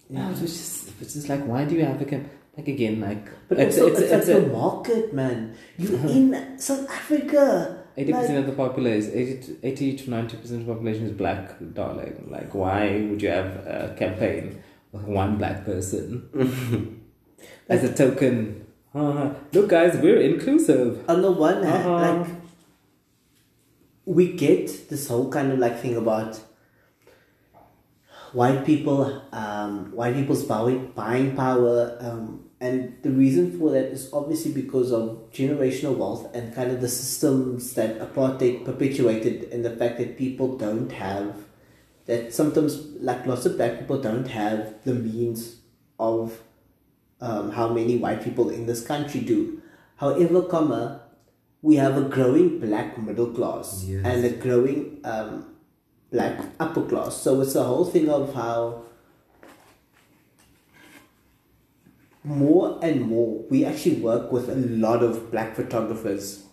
Yeah. 0.10 0.26
No, 0.26 0.32
it's 0.32 0.42
just, 0.42 0.90
it's 1.02 1.14
just 1.14 1.30
like, 1.30 1.44
why 1.46 1.66
do 1.66 1.76
you 1.76 1.86
have 1.86 2.00
a 2.02 2.06
camp? 2.06 2.28
Like 2.58 2.68
again, 2.70 3.02
like 3.02 3.28
But 3.50 3.60
it's, 3.60 3.78
also, 3.78 3.92
it's, 3.92 4.00
it's, 4.00 4.12
it's, 4.12 4.28
like 4.30 4.38
a- 4.38 4.42
the 4.42 4.48
market, 4.54 5.14
man. 5.14 5.56
You 5.78 5.96
in 6.08 6.58
South 6.60 6.90
Africa. 6.90 7.84
Eighty 7.98 8.12
percent 8.14 8.36
Like- 8.36 8.40
of 8.40 8.46
the 8.48 8.56
population, 8.64 9.12
80 9.14 9.42
to, 9.42 9.68
80 9.68 9.98
to 9.98 10.10
ninety 10.10 10.38
percent 10.38 10.62
of 10.62 10.68
the 10.68 10.74
population 10.74 11.06
is 11.06 11.12
black, 11.12 11.56
darling. 11.74 12.28
Like, 12.32 12.54
why 12.56 13.06
would 13.10 13.22
you 13.22 13.30
have 13.30 13.48
a 13.66 13.96
campaign 13.98 14.62
with 14.92 15.04
one 15.04 15.38
black 15.38 15.66
person 15.66 16.30
as 17.70 17.84
a 17.84 17.94
token? 17.94 18.66
Uh, 18.94 19.34
look, 19.52 19.68
guys, 19.70 19.98
we're 19.98 20.22
inclusive. 20.22 21.04
on 21.10 21.22
the 21.22 21.32
one 21.32 21.62
hand, 21.64 21.86
Uh-huh. 21.88 22.18
like 22.20 22.28
we 24.06 24.32
get 24.34 24.90
this 24.90 25.08
whole 25.10 25.30
kind 25.30 25.52
of 25.52 25.60
like 25.60 25.78
thing 25.80 25.96
about 25.98 26.40
white 28.34 28.66
people, 28.66 29.22
um, 29.32 29.92
white 29.92 30.14
people's 30.14 30.44
buying 30.44 30.92
buying 30.96 31.36
power, 31.36 31.98
um, 32.02 32.45
and 32.62 32.96
the 33.04 33.12
reason 33.12 33.58
for 33.60 33.72
that 33.72 33.86
is 33.86 34.10
obviously 34.14 34.52
because 34.54 34.92
of 34.92 35.30
generational 35.32 35.96
wealth 35.98 36.34
and 36.34 36.54
kind 36.56 36.72
of 36.72 36.82
the 36.82 36.88
systems 36.90 37.74
that 37.74 38.00
apartheid 38.00 38.64
perpetuated, 38.66 39.52
and 39.52 39.64
the 39.66 39.76
fact 39.76 39.98
that 40.00 40.18
people 40.18 40.58
don't 40.58 40.92
have 40.92 41.36
that 42.06 42.34
sometimes 42.34 42.78
like 43.02 43.26
lots 43.26 43.46
of 43.46 43.58
black 43.58 43.80
people 43.80 44.00
don't 44.00 44.28
have 44.28 44.76
the 44.84 44.94
means 44.94 45.58
of 46.00 46.40
um, 47.20 47.52
how 47.52 47.68
many 47.74 47.98
white 47.98 48.24
people 48.24 48.50
in 48.50 48.66
this 48.68 48.86
country 48.86 49.22
do. 49.22 49.62
However, 49.98 50.44
comma, 50.44 51.02
we 51.62 51.78
have 51.78 51.98
a 51.98 52.02
growing 52.08 52.60
black 52.60 52.98
middle 53.02 53.32
class 53.34 53.84
Yes. 53.88 54.06
and 54.06 54.24
a 54.24 54.30
growing 54.30 55.00
um, 55.04 55.56
black 56.12 56.40
upper 56.60 56.84
class. 56.84 57.16
So 57.18 57.42
it's 57.42 57.56
a 57.56 57.64
whole 57.64 57.86
thing 57.86 58.08
of 58.10 58.34
how 58.36 58.84
more 62.26 62.80
and 62.82 63.02
more 63.04 63.44
we 63.50 63.64
actually 63.64 63.98
work 63.98 64.32
with 64.32 64.50
a 64.50 64.56
lot 64.56 65.04
of 65.04 65.32
black 65.32 65.56
photographers 65.56 66.44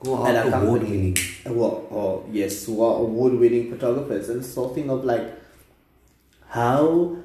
Who 0.00 0.14
are 0.14 0.34
award 0.36 0.82
winning. 0.82 1.16
well, 1.46 1.86
oh 1.90 2.24
yes, 2.30 2.66
who 2.66 2.82
are 2.82 3.00
award-winning 3.00 3.70
photographers, 3.70 4.28
and 4.28 4.40
it's 4.40 4.54
the 4.54 4.60
whole 4.60 4.74
thing 4.74 4.90
of 4.90 5.04
like, 5.04 5.34
how 6.48 7.16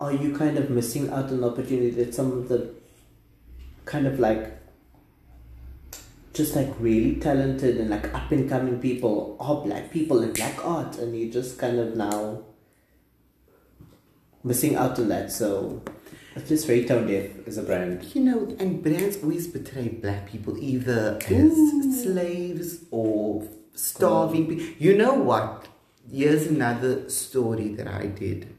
are 0.00 0.12
you 0.12 0.36
kind 0.36 0.58
of 0.58 0.70
missing 0.70 1.08
out 1.10 1.26
on 1.30 1.40
the 1.40 1.48
opportunity 1.50 1.90
that 1.90 2.14
some 2.14 2.32
of 2.32 2.48
the 2.48 2.74
kind 3.84 4.06
of 4.06 4.18
like 4.20 4.58
just 6.34 6.54
like 6.54 6.72
really 6.78 7.16
talented 7.16 7.78
and 7.78 7.90
like 7.90 8.14
up 8.14 8.30
and 8.30 8.48
coming 8.48 8.78
people 8.80 9.36
are 9.40 9.56
black 9.64 9.90
people 9.90 10.22
in 10.22 10.32
black 10.32 10.64
art, 10.64 10.98
and 10.98 11.18
you 11.18 11.30
just 11.30 11.58
kind 11.58 11.78
of 11.78 11.96
now 11.96 12.42
missing 14.44 14.76
out 14.76 14.98
on 14.98 15.08
that. 15.08 15.32
So 15.32 15.82
just 16.46 16.66
very 16.66 16.84
tone 16.84 17.06
deaf 17.06 17.46
as 17.46 17.58
a 17.58 17.62
brand. 17.62 18.04
You 18.14 18.22
know, 18.22 18.56
and 18.58 18.82
brands 18.82 19.18
always 19.22 19.46
betray 19.46 19.88
black 19.88 20.26
people 20.30 20.56
either 20.58 21.18
as 21.26 21.32
Ooh. 21.32 22.02
slaves 22.02 22.84
or 22.90 23.48
starving 23.74 24.46
people. 24.46 24.74
You 24.78 24.96
know 24.96 25.14
what? 25.14 25.68
Here's 26.10 26.46
another 26.46 27.08
story 27.10 27.68
that 27.74 27.86
I 27.86 28.06
did. 28.06 28.56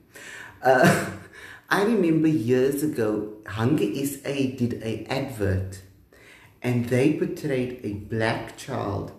Uh, 0.62 1.12
I 1.70 1.84
remember 1.84 2.28
years 2.28 2.82
ago, 2.82 3.38
Hunger 3.46 3.94
SA 4.06 4.34
did 4.58 4.82
a 4.84 5.06
advert, 5.06 5.82
and 6.64 6.86
they 6.86 7.14
portrayed 7.14 7.80
a 7.84 7.94
black 7.94 8.58
child 8.58 9.12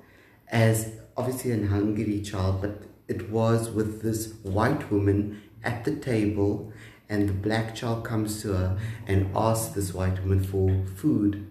as 0.48 0.92
obviously 1.16 1.52
an 1.52 1.68
hungry 1.68 2.20
child, 2.20 2.60
but 2.60 2.82
it 3.06 3.30
was 3.30 3.70
with 3.70 4.02
this 4.02 4.34
white 4.42 4.90
woman 4.90 5.42
at 5.62 5.84
the 5.84 5.94
table, 5.94 6.72
and 7.10 7.28
the 7.28 7.32
black 7.32 7.74
child 7.74 8.04
comes 8.04 8.40
to 8.40 8.52
her 8.52 8.78
and 9.06 9.30
asks 9.36 9.74
this 9.74 9.92
white 9.92 10.22
woman 10.22 10.42
for 10.42 10.86
food. 10.96 11.50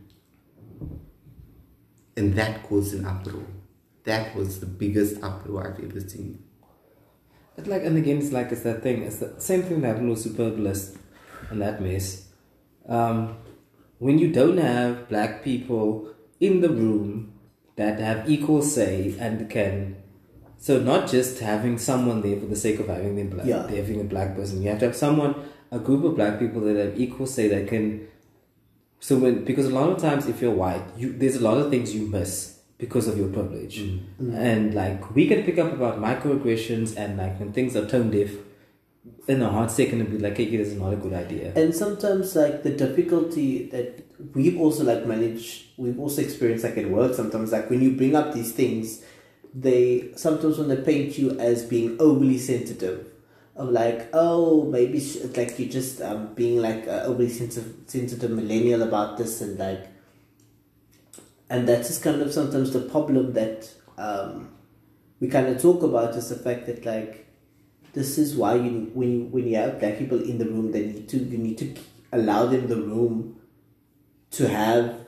And 2.16 2.34
that 2.36 2.64
caused 2.64 2.94
an 2.94 3.06
uproar. 3.06 3.46
That 4.06 4.36
was 4.36 4.62
the 4.62 4.66
biggest 4.66 5.22
uproar 5.22 5.68
I've 5.68 5.84
ever 5.84 6.00
seen. 6.00 6.44
But 7.58 7.68
like, 7.68 7.84
and 7.84 7.98
again, 7.98 8.20
it's 8.20 8.32
like 8.32 8.54
it's 8.54 8.64
that 8.64 8.82
thing. 8.82 9.04
It's 9.04 9.18
the 9.18 9.36
same 9.38 9.64
thing 9.64 9.82
that 9.82 9.90
happened 9.90 10.10
with 10.10 10.26
Superbalist 10.26 10.98
and 11.50 11.62
that 11.62 11.82
mess. 11.82 12.30
Um, 12.88 13.38
when 13.98 14.18
you 14.18 14.32
don't 14.32 14.58
have 14.58 15.10
black 15.10 15.44
people 15.44 16.16
in 16.40 16.62
the 16.62 16.70
room 16.70 17.34
that 17.76 18.00
have 18.00 18.30
equal 18.30 18.62
say 18.62 19.14
and 19.20 19.50
can, 19.50 19.99
so 20.62 20.78
not 20.80 21.10
just 21.10 21.40
having 21.40 21.78
someone 21.78 22.22
there 22.22 22.38
for 22.40 22.46
the 22.46 22.56
sake 22.56 22.80
of 22.82 22.88
having 22.88 23.16
them 23.16 23.30
black, 23.30 23.46
Yeah. 23.48 23.68
having 23.70 24.02
a 24.02 24.04
black 24.04 24.36
person. 24.36 24.62
You 24.62 24.70
have 24.70 24.80
to 24.80 24.88
have 24.88 24.96
someone, 24.96 25.34
a 25.72 25.80
group 25.80 26.04
of 26.04 26.16
black 26.16 26.38
people 26.40 26.62
that 26.68 26.76
have 26.76 27.00
equal 27.00 27.26
say 27.28 27.48
that 27.48 27.68
can. 27.68 27.86
So 29.00 29.18
when 29.18 29.46
because 29.46 29.66
a 29.68 29.74
lot 29.80 29.90
of 29.90 29.98
times 30.00 30.28
if 30.28 30.42
you're 30.42 30.58
white, 30.64 30.84
you 30.98 31.14
there's 31.14 31.38
a 31.38 31.44
lot 31.50 31.58
of 31.58 31.70
things 31.70 31.96
you 31.96 32.08
miss 32.08 32.60
because 32.78 33.08
of 33.08 33.18
your 33.18 33.30
privilege, 33.30 33.80
mm. 33.80 34.00
Mm. 34.22 34.36
and 34.36 34.74
like 34.74 35.16
we 35.16 35.28
can 35.28 35.44
pick 35.44 35.58
up 35.58 35.72
about 35.74 36.00
microaggressions 36.00 36.96
and 36.98 37.18
like 37.18 37.40
when 37.40 37.52
things 37.54 37.76
are 37.78 37.86
tone 37.86 38.10
deaf, 38.12 38.32
in 39.28 39.42
a 39.42 39.50
hot 39.50 39.72
second 39.72 40.02
and 40.02 40.12
be 40.12 40.18
like, 40.18 40.36
hey, 40.38 40.56
this 40.58 40.70
is 40.70 40.78
not 40.78 40.92
a 40.94 40.96
good 40.98 41.14
idea. 41.14 41.54
and 41.56 41.74
sometimes 41.74 42.36
like 42.36 42.64
the 42.64 42.72
difficulty 42.72 43.70
that 43.70 44.02
we've 44.34 44.60
also 44.60 44.84
like 44.84 45.06
managed 45.06 45.66
we've 45.78 46.00
also 46.00 46.22
experienced 46.22 46.66
like 46.66 46.78
at 46.78 46.90
work 46.90 47.14
sometimes 47.14 47.52
like 47.54 47.70
when 47.70 47.82
you 47.82 47.92
bring 47.96 48.16
up 48.16 48.34
these 48.34 48.52
things 48.52 49.02
they 49.54 50.12
sometimes 50.16 50.58
when 50.58 50.68
they 50.68 50.78
paint 50.78 51.18
you 51.18 51.40
as 51.40 51.64
being 51.64 51.98
overly 52.00 52.38
sensitive. 52.38 53.08
Of 53.56 53.70
like 53.70 54.10
oh 54.14 54.64
maybe 54.64 55.00
it's 55.00 55.36
like 55.36 55.60
you're 55.60 55.68
just 55.68 56.02
um, 56.02 56.34
being 56.34 56.62
like 56.62 56.88
uh, 56.88 57.04
overly 57.06 57.28
sensitive 57.28 57.76
sensitive 57.88 58.32
millennial 58.32 58.84
about 58.84 59.18
this 59.18 59.42
and 59.42 59.60
like 59.60 59.86
and 61.50 61.68
that's 61.68 61.90
just 61.90 62.02
kind 62.02 62.22
of 62.22 62.32
sometimes 62.32 62.72
the 62.72 62.80
problem 62.80 63.34
that 63.34 63.70
um, 63.98 64.50
we 65.20 65.28
kind 65.28 65.48
of 65.48 65.62
talk 65.62 65.84
about 65.84 66.16
is 66.16 66.30
the 66.30 66.38
fact 66.38 66.68
that 66.68 66.86
like 66.86 67.28
this 67.94 68.18
is 68.18 68.36
why 68.36 68.56
you 68.56 68.92
when 68.94 69.12
you 69.12 69.26
when 69.26 69.48
you 69.48 69.56
have 69.56 69.80
black 69.80 69.98
people 69.98 70.22
in 70.22 70.38
the 70.38 70.46
room 70.46 70.72
they 70.72 70.86
need 70.86 71.10
to 71.10 71.18
you 71.18 71.38
need 71.38 71.58
to 71.58 71.76
allow 72.12 72.46
them 72.46 72.68
the 72.68 72.76
room 72.76 73.40
to 74.32 74.48
have 74.48 75.06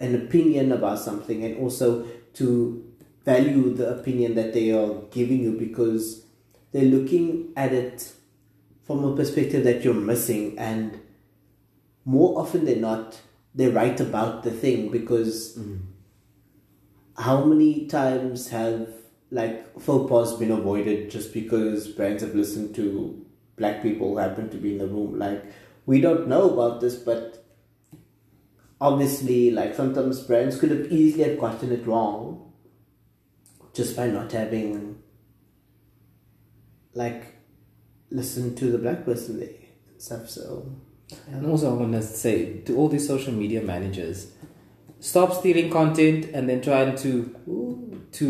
an 0.00 0.14
opinion 0.14 0.72
about 0.72 0.98
something 0.98 1.44
and 1.44 1.58
also 1.58 2.06
to 2.34 2.91
value 3.24 3.74
the 3.74 3.88
opinion 3.98 4.34
that 4.34 4.52
they 4.52 4.70
are 4.72 4.94
giving 5.10 5.42
you 5.42 5.52
because 5.52 6.24
they're 6.72 6.84
looking 6.84 7.52
at 7.56 7.72
it 7.72 8.12
from 8.84 9.04
a 9.04 9.14
perspective 9.16 9.64
that 9.64 9.84
you're 9.84 9.94
missing 9.94 10.58
and 10.58 11.00
more 12.04 12.38
often 12.40 12.64
than 12.64 12.80
not 12.80 13.20
they're 13.54 13.70
right 13.70 14.00
about 14.00 14.42
the 14.42 14.50
thing 14.50 14.90
because 14.90 15.56
mm. 15.56 15.80
how 17.18 17.44
many 17.44 17.86
times 17.86 18.48
have 18.48 18.88
like 19.30 19.78
faux 19.80 20.08
pas 20.10 20.34
been 20.38 20.50
avoided 20.50 21.10
just 21.10 21.32
because 21.32 21.88
brands 21.88 22.22
have 22.22 22.34
listened 22.34 22.74
to 22.74 23.24
black 23.56 23.82
people 23.82 24.10
who 24.10 24.16
happen 24.18 24.48
to 24.50 24.56
be 24.56 24.72
in 24.72 24.78
the 24.78 24.86
room? 24.86 25.18
Like 25.18 25.44
we 25.86 26.00
don't 26.00 26.28
know 26.28 26.50
about 26.50 26.80
this 26.80 26.96
but 26.96 27.44
obviously 28.80 29.50
like 29.50 29.74
sometimes 29.74 30.20
brands 30.22 30.58
could 30.58 30.70
have 30.70 30.90
easily 30.90 31.24
have 31.28 31.38
gotten 31.38 31.70
it 31.70 31.86
wrong 31.86 32.51
just 33.74 33.96
by 33.96 34.06
not 34.06 34.30
having 34.32 34.98
like 36.94 37.24
listened 38.10 38.56
to 38.58 38.70
the 38.70 38.78
black 38.78 39.04
person 39.04 39.40
there 39.40 39.48
and 39.90 40.00
stuff 40.00 40.28
so 40.28 40.70
And 41.28 41.46
also, 41.46 41.70
I 41.70 41.74
want 41.74 41.92
to 41.92 42.02
say 42.02 42.60
to 42.60 42.76
all 42.76 42.88
these 42.88 43.06
social 43.06 43.32
media 43.32 43.62
managers, 43.62 44.32
stop 45.00 45.34
stealing 45.34 45.70
content 45.70 46.26
and 46.32 46.48
then 46.48 46.60
trying 46.60 46.96
to 46.96 47.34
to 48.12 48.28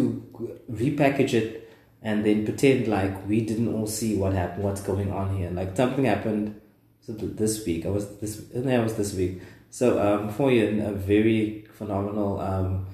repackage 0.70 1.34
it 1.34 1.70
and 2.02 2.24
then 2.24 2.44
pretend 2.44 2.88
like 2.88 3.26
we 3.28 3.40
didn't 3.40 3.72
all 3.74 3.86
see 3.86 4.16
what 4.16 4.32
happened, 4.32 4.64
what's 4.64 4.80
going 4.80 5.12
on 5.12 5.36
here. 5.36 5.50
Like 5.50 5.76
something 5.76 6.04
happened 6.04 6.60
so 7.00 7.12
this 7.12 7.64
week. 7.66 7.86
I 7.86 7.90
was 7.90 8.18
this, 8.18 8.40
it 8.50 8.82
was 8.82 8.94
this 8.94 9.14
week. 9.14 9.42
So 9.70 9.98
um, 10.00 10.30
Foyen, 10.32 10.86
a 10.86 10.92
very 10.92 11.66
phenomenal 11.72 12.40
um, 12.40 12.86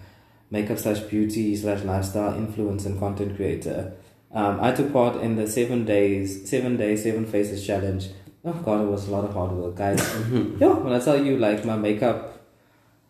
makeup 0.51 0.79
slash 0.79 1.01
beauty 1.01 1.55
slash 1.57 1.83
lifestyle 1.83 2.35
influence 2.35 2.87
and 2.87 2.99
content 2.99 3.37
creator. 3.37 3.93
Um, 4.33 4.61
I 4.61 4.73
took 4.73 4.93
part 4.93 5.17
in 5.17 5.37
the 5.37 5.47
seven 5.47 5.85
days, 5.85 6.49
seven 6.49 6.77
days, 6.77 7.03
seven 7.03 7.27
faces 7.27 7.67
challenge. 7.67 8.09
Oh 8.45 8.53
god, 8.53 8.83
it 8.83 8.89
was 8.89 9.09
a 9.09 9.11
lot 9.11 9.25
of 9.25 9.35
hard 9.35 9.53
work, 9.53 9.77
guys. 9.77 10.01
yeah, 10.59 10.75
when 10.75 10.93
I 10.93 11.01
tell 11.01 11.23
you 11.23 11.39
like 11.39 11.65
my 11.65 11.77
makeup 11.77 12.41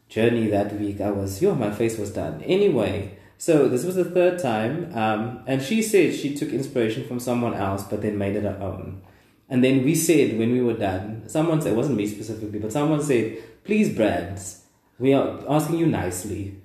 journey 0.09 0.47
that 0.49 0.79
week, 0.79 1.01
I 1.01 1.11
was 1.11 1.43
yo, 1.43 1.55
my 1.55 1.71
face 1.71 1.99
was 1.99 2.11
done. 2.11 2.43
Anyway, 2.43 3.19
so 3.37 3.69
this 3.69 3.85
was 3.85 3.97
the 3.97 4.05
third 4.05 4.39
time, 4.39 4.91
um, 4.97 5.43
and 5.47 5.63
she 5.63 5.83
said 5.83 6.15
she 6.15 6.35
took 6.35 6.51
inspiration 6.51 7.07
from 7.07 7.21
someone 7.21 7.55
else, 7.55 7.85
but 7.85 8.03
then 8.03 8.19
made 8.19 8.37
it 8.37 8.45
her 8.45 8.59
own. 8.61 9.03
And 9.49 9.65
then 9.65 9.85
we 9.85 9.95
said 9.95 10.39
when 10.39 10.53
we 10.53 10.61
were 10.61 10.75
done, 10.75 11.29
someone 11.29 11.61
said 11.61 11.73
it 11.73 11.77
wasn't 11.77 11.97
me 11.97 12.07
specifically, 12.07 12.59
but 12.59 12.73
someone 12.73 13.03
said, 13.03 13.39
please 13.65 13.95
brands, 13.95 14.65
we 14.99 15.15
are 15.15 15.43
asking 15.49 15.79
you 15.79 15.87
nicely. 15.87 16.57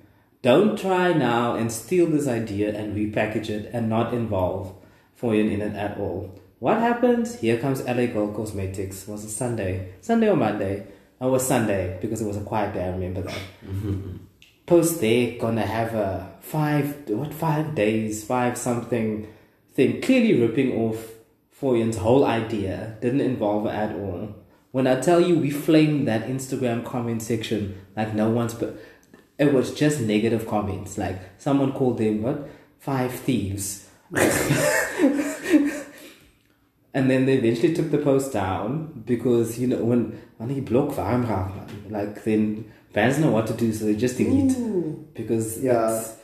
Don't 0.44 0.78
try 0.78 1.14
now 1.14 1.56
and 1.56 1.72
steal 1.72 2.08
this 2.08 2.28
idea 2.28 2.78
and 2.78 2.94
repackage 2.94 3.50
it 3.50 3.70
and 3.72 3.88
not 3.88 4.14
involve 4.14 4.76
Foyen 5.20 5.50
in 5.50 5.62
it 5.62 5.74
at 5.74 5.98
all. 5.98 6.38
What 6.60 6.80
happens? 6.80 7.40
Here 7.40 7.58
comes 7.58 7.82
LA 7.86 8.08
Gold 8.08 8.36
Cosmetics. 8.36 9.08
Was 9.08 9.24
it 9.24 9.30
Sunday? 9.30 9.94
Sunday 10.02 10.30
or 10.30 10.36
Monday? 10.36 10.86
Oh, 11.22 11.30
it 11.30 11.32
was 11.32 11.48
Sunday 11.48 11.98
because 12.02 12.22
it 12.22 12.28
was 12.28 12.36
a 12.36 12.42
quiet 12.42 12.74
day. 12.74 12.84
I 12.84 12.90
remember 12.90 13.22
that. 13.22 13.40
Post 14.66 15.00
there 15.00 15.38
gonna 15.40 15.66
have 15.66 15.94
a 15.94 16.36
five 16.42 17.08
what 17.10 17.34
five 17.34 17.74
days 17.74 18.26
five 18.26 18.58
something 18.58 19.28
thing 19.74 20.02
clearly 20.02 20.42
ripping 20.42 20.74
off 20.74 21.12
Foyen's 21.58 21.98
whole 21.98 22.26
idea 22.26 22.98
didn't 23.02 23.22
involve 23.22 23.64
her 23.64 23.70
at 23.70 23.96
all. 23.96 24.36
When 24.72 24.88
I 24.88 25.00
tell 25.00 25.22
you 25.22 25.38
we 25.38 25.52
flamed 25.52 26.08
that 26.10 26.28
Instagram 26.28 26.84
comment 26.84 27.22
section 27.22 27.80
like 27.96 28.14
no 28.14 28.30
one's 28.30 28.54
but 28.54 28.78
it 29.44 29.54
was 29.54 29.74
just 29.74 30.02
negative 30.02 30.48
comments 30.48 30.98
like 30.98 31.18
someone 31.38 31.72
called 31.74 31.98
them 31.98 32.22
what 32.24 32.48
five 32.80 33.12
thieves. 33.26 33.90
And 36.96 37.10
then 37.10 37.26
they 37.26 37.38
eventually 37.40 37.74
took 37.74 37.90
the 37.90 37.98
post 37.98 38.34
down 38.34 39.04
because 39.06 39.58
you 39.60 39.66
know 39.68 39.84
when 39.84 40.22
when 40.38 40.50
he 40.50 40.60
block 40.62 40.96
warm 40.96 41.26
like 41.90 42.24
then 42.24 42.72
fans 42.94 43.18
know 43.18 43.32
what 43.32 43.48
to 43.48 43.54
do 43.54 43.74
so 43.74 43.86
they 43.86 43.96
just 43.96 44.18
delete. 44.18 44.56
Because 45.16 45.60
Yeah. 45.64 46.00
it's, 46.00 46.16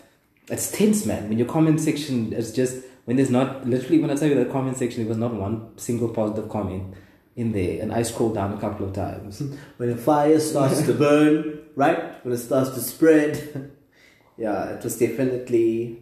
it's 0.49 0.71
tense 0.71 1.07
man. 1.07 1.27
When 1.27 1.39
your 1.39 1.47
comment 1.47 1.79
section 1.81 2.33
is 2.33 2.53
just 2.53 2.83
when 3.05 3.17
there's 3.17 3.31
not 3.31 3.67
literally 3.67 3.97
when 3.99 4.11
I 4.11 4.15
tell 4.15 4.27
you 4.29 4.35
the 4.35 4.45
comment 4.51 4.77
section 4.77 5.01
there 5.01 5.09
was 5.09 5.17
not 5.17 5.33
one 5.33 5.75
single 5.77 6.09
positive 6.09 6.49
comment 6.49 6.93
in 7.35 7.51
there 7.51 7.81
and 7.81 7.91
I 7.91 8.03
scrolled 8.03 8.35
down 8.35 8.53
a 8.53 8.57
couple 8.59 8.85
of 8.85 8.93
times. 8.93 9.41
When 9.77 9.89
a 9.89 9.97
fire 9.97 10.39
starts 10.39 10.83
to 10.83 10.93
burn, 10.93 11.58
right? 11.79 12.23
When 12.23 12.33
it 12.33 12.37
starts 12.37 12.71
to 12.71 12.81
spread. 12.81 13.71
yeah, 14.37 14.71
it 14.75 14.83
was 14.83 14.99
definitely 14.99 16.01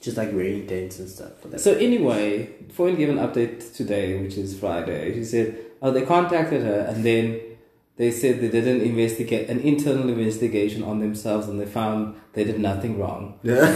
just 0.00 0.16
like 0.16 0.30
very 0.30 0.60
intense 0.60 1.00
and 1.00 1.08
stuff. 1.08 1.38
For 1.40 1.48
that. 1.48 1.60
So 1.60 1.72
anyway, 1.74 2.54
Foyn 2.76 2.96
gave 2.96 3.08
an 3.08 3.16
update 3.18 3.74
today, 3.74 4.22
which 4.22 4.36
is 4.38 4.58
Friday. 4.58 5.14
She 5.14 5.24
said, 5.24 5.58
"Oh, 5.82 5.90
they 5.90 6.02
contacted 6.06 6.62
her, 6.62 6.80
and 6.88 7.04
then 7.04 7.40
they 7.96 8.12
said 8.12 8.40
they 8.40 8.48
did 8.48 8.68
an 8.68 8.80
investigate 8.82 9.48
an 9.48 9.58
internal 9.60 10.08
investigation 10.08 10.84
on 10.84 11.00
themselves, 11.00 11.48
and 11.48 11.60
they 11.60 11.66
found 11.66 12.14
they 12.34 12.44
did 12.44 12.60
nothing 12.60 12.98
wrong." 13.00 13.40
Yeah. 13.42 13.66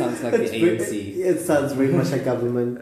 Sounds 0.00 0.22
like 0.22 0.32
the 0.32 0.42
It's 0.44 0.52
ve- 0.52 0.78
ANC. 0.78 1.16
It 1.30 1.40
sounds 1.40 1.72
very 1.72 1.92
much 1.92 2.10
like 2.10 2.24
government. 2.24 2.80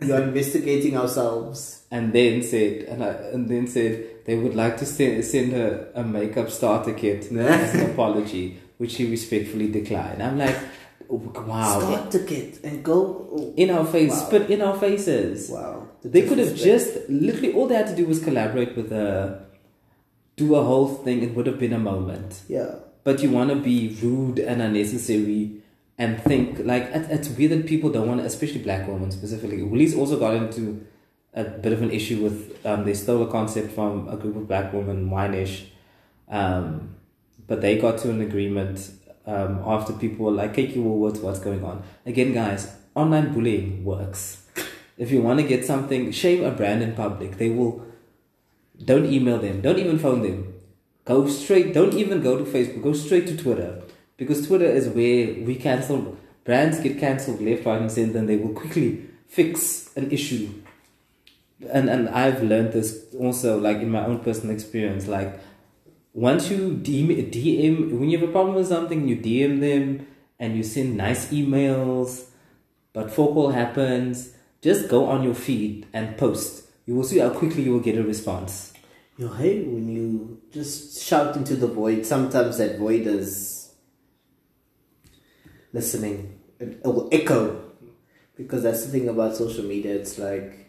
we 0.00 0.12
are 0.12 0.22
investigating 0.22 0.96
ourselves. 0.96 1.77
And 1.90 2.12
then 2.12 2.42
said, 2.42 2.82
and, 2.82 3.02
I, 3.02 3.08
and 3.32 3.48
then 3.48 3.66
said 3.66 4.24
they 4.26 4.36
would 4.36 4.54
like 4.54 4.76
to 4.78 4.86
send, 4.86 5.24
send 5.24 5.52
her 5.52 5.88
a 5.94 6.04
makeup 6.04 6.50
starter 6.50 6.92
kit 6.92 7.32
as 7.32 7.74
an 7.74 7.90
apology, 7.90 8.60
which 8.76 8.92
she 8.92 9.10
respectfully 9.10 9.68
declined. 9.70 10.22
I'm 10.22 10.36
like, 10.36 10.56
wow, 11.08 11.80
Start 11.80 12.10
to 12.10 12.18
get 12.20 12.62
and 12.62 12.84
go. 12.84 13.28
Oh, 13.32 13.54
in 13.56 13.70
our 13.70 13.86
face, 13.86 14.12
Wow. 14.30 14.38
in 14.38 14.60
our 14.62 14.78
faces. 14.78 15.50
Wow. 15.50 15.88
The 16.02 16.08
They 16.10 16.22
could 16.28 16.38
have 16.38 16.54
just 16.54 17.08
literally 17.08 17.52
all 17.54 17.66
they 17.66 17.74
had 17.76 17.86
to 17.88 17.96
do 17.96 18.04
was 18.06 18.22
collaborate 18.22 18.76
with 18.76 18.92
a 18.92 19.46
do 20.36 20.54
a 20.54 20.62
whole 20.62 20.88
thing. 20.88 21.22
It 21.22 21.34
would 21.34 21.46
have 21.46 21.58
been 21.58 21.72
a 21.72 21.78
moment. 21.78 22.42
Yeah. 22.48 22.74
But 23.04 23.22
you 23.22 23.30
want 23.30 23.48
to 23.50 23.56
be 23.56 23.96
rude 24.02 24.38
and 24.38 24.60
unnecessary 24.60 25.52
and 25.96 26.22
think 26.22 26.60
like 26.64 26.84
it's 26.92 27.28
weird 27.30 27.52
that 27.52 27.66
people 27.66 27.90
don't 27.90 28.06
want 28.06 28.20
to, 28.20 28.26
especially 28.26 28.60
black 28.62 28.86
women 28.86 29.10
specifically. 29.10 29.62
Woolies 29.62 29.96
also 29.96 30.18
got 30.18 30.34
into 30.34 30.84
a 31.38 31.44
bit 31.44 31.72
of 31.72 31.82
an 31.82 31.90
issue 31.90 32.22
with 32.22 32.66
um, 32.66 32.84
they 32.84 32.94
stole 32.94 33.22
a 33.22 33.30
concept 33.30 33.72
from 33.72 34.08
a 34.08 34.16
group 34.16 34.36
of 34.36 34.48
black 34.48 34.72
women, 34.72 35.08
Wineish, 35.08 35.66
um, 36.28 36.96
but 37.46 37.60
they 37.60 37.78
got 37.78 37.98
to 37.98 38.10
an 38.10 38.20
agreement 38.20 38.90
um, 39.24 39.62
after 39.64 39.92
people 39.92 40.26
were 40.26 40.32
like, 40.32 40.54
Kiki 40.54 40.80
Woolworths, 40.80 41.20
what's 41.20 41.38
going 41.38 41.62
on? 41.64 41.82
Again, 42.04 42.32
guys, 42.32 42.74
online 42.94 43.32
bullying 43.32 43.84
works. 43.84 44.44
If 44.96 45.12
you 45.12 45.22
want 45.22 45.38
to 45.38 45.46
get 45.46 45.64
something, 45.64 46.10
shame 46.10 46.42
a 46.44 46.50
brand 46.50 46.82
in 46.82 46.94
public. 46.94 47.38
They 47.38 47.50
will. 47.50 47.86
Don't 48.84 49.06
email 49.06 49.38
them. 49.38 49.60
Don't 49.60 49.78
even 49.78 49.98
phone 49.98 50.22
them. 50.22 50.54
Go 51.04 51.28
straight. 51.28 51.72
Don't 51.72 51.94
even 51.94 52.20
go 52.20 52.36
to 52.36 52.44
Facebook. 52.44 52.82
Go 52.82 52.92
straight 52.92 53.26
to 53.28 53.36
Twitter 53.36 53.82
because 54.16 54.46
Twitter 54.46 54.66
is 54.66 54.88
where 54.88 55.34
we 55.44 55.54
cancel 55.54 56.16
brands 56.44 56.80
get 56.80 56.98
cancelled 56.98 57.40
left, 57.40 57.66
right, 57.66 57.80
and 57.80 57.92
center, 57.92 58.18
and 58.18 58.28
they 58.28 58.36
will 58.36 58.54
quickly 58.54 59.06
fix 59.28 59.94
an 59.96 60.10
issue. 60.10 60.50
And 61.70 61.90
and 61.90 62.08
I've 62.08 62.42
learned 62.42 62.72
this 62.72 63.04
also, 63.18 63.58
like 63.58 63.78
in 63.78 63.90
my 63.90 64.04
own 64.04 64.20
personal 64.20 64.54
experience. 64.54 65.08
Like 65.08 65.40
once 66.12 66.50
you 66.50 66.78
DM, 66.82 67.30
DM 67.32 67.98
when 67.98 68.10
you 68.10 68.18
have 68.18 68.28
a 68.28 68.32
problem 68.32 68.54
with 68.54 68.68
something, 68.68 69.08
you 69.08 69.16
DM 69.16 69.60
them 69.60 70.06
and 70.38 70.56
you 70.56 70.62
send 70.62 70.96
nice 70.96 71.32
emails, 71.32 72.26
but 72.92 73.10
focal 73.10 73.50
happens. 73.50 74.34
Just 74.60 74.88
go 74.88 75.06
on 75.06 75.22
your 75.22 75.34
feed 75.34 75.86
and 75.92 76.16
post. 76.16 76.64
You 76.86 76.96
will 76.96 77.04
see 77.04 77.18
how 77.18 77.30
quickly 77.30 77.62
you 77.62 77.72
will 77.72 77.80
get 77.80 77.96
a 77.96 78.02
response. 78.02 78.72
You 79.16 79.28
hate 79.28 79.66
when 79.66 79.88
you 79.88 80.40
just 80.52 81.02
shout 81.02 81.36
into 81.36 81.56
the 81.56 81.66
void. 81.66 82.06
Sometimes 82.06 82.58
that 82.58 82.78
void 82.78 83.06
is 83.06 83.72
listening. 85.72 86.38
It, 86.58 86.80
it 86.84 86.86
will 86.86 87.08
echo. 87.12 87.64
Because 88.36 88.62
that's 88.62 88.84
the 88.86 88.92
thing 88.92 89.08
about 89.08 89.36
social 89.36 89.64
media. 89.64 89.94
It's 89.96 90.18
like 90.18 90.67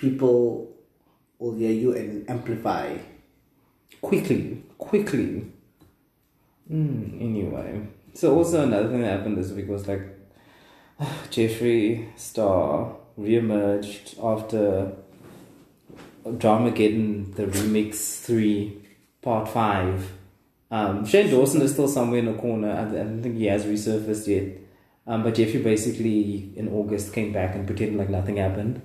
people 0.00 0.74
will 1.38 1.54
hear 1.54 1.70
you 1.70 1.94
and 1.94 2.28
amplify. 2.28 2.96
quickly, 4.00 4.62
quickly. 4.78 5.46
Mm, 6.72 7.20
anyway, 7.20 7.86
so 8.14 8.34
also 8.36 8.62
another 8.62 8.88
thing 8.88 9.02
that 9.02 9.18
happened 9.18 9.36
this 9.36 9.50
week 9.50 9.68
was 9.68 9.86
like 9.86 10.02
Jeffree 11.30 12.18
Star 12.18 12.96
reemerged 13.18 14.16
after 14.24 14.92
Dramageddon, 16.24 17.34
the 17.34 17.46
remix 17.46 18.24
three, 18.24 18.80
part 19.20 19.48
five. 19.48 20.12
Um, 20.70 21.04
Shane 21.04 21.30
Dawson 21.30 21.60
is 21.62 21.72
still 21.72 21.88
somewhere 21.88 22.20
in 22.20 22.26
the 22.26 22.34
corner. 22.34 22.70
I, 22.70 22.82
I 22.82 23.04
don't 23.04 23.22
think 23.22 23.36
he 23.36 23.46
has 23.46 23.64
resurfaced 23.66 24.26
yet. 24.28 24.56
Um, 25.06 25.24
but 25.24 25.34
Jeffree 25.34 25.64
basically 25.64 26.52
in 26.56 26.68
August 26.68 27.12
came 27.12 27.32
back 27.32 27.54
and 27.54 27.66
pretended 27.66 27.98
like 27.98 28.08
nothing 28.08 28.36
happened. 28.36 28.80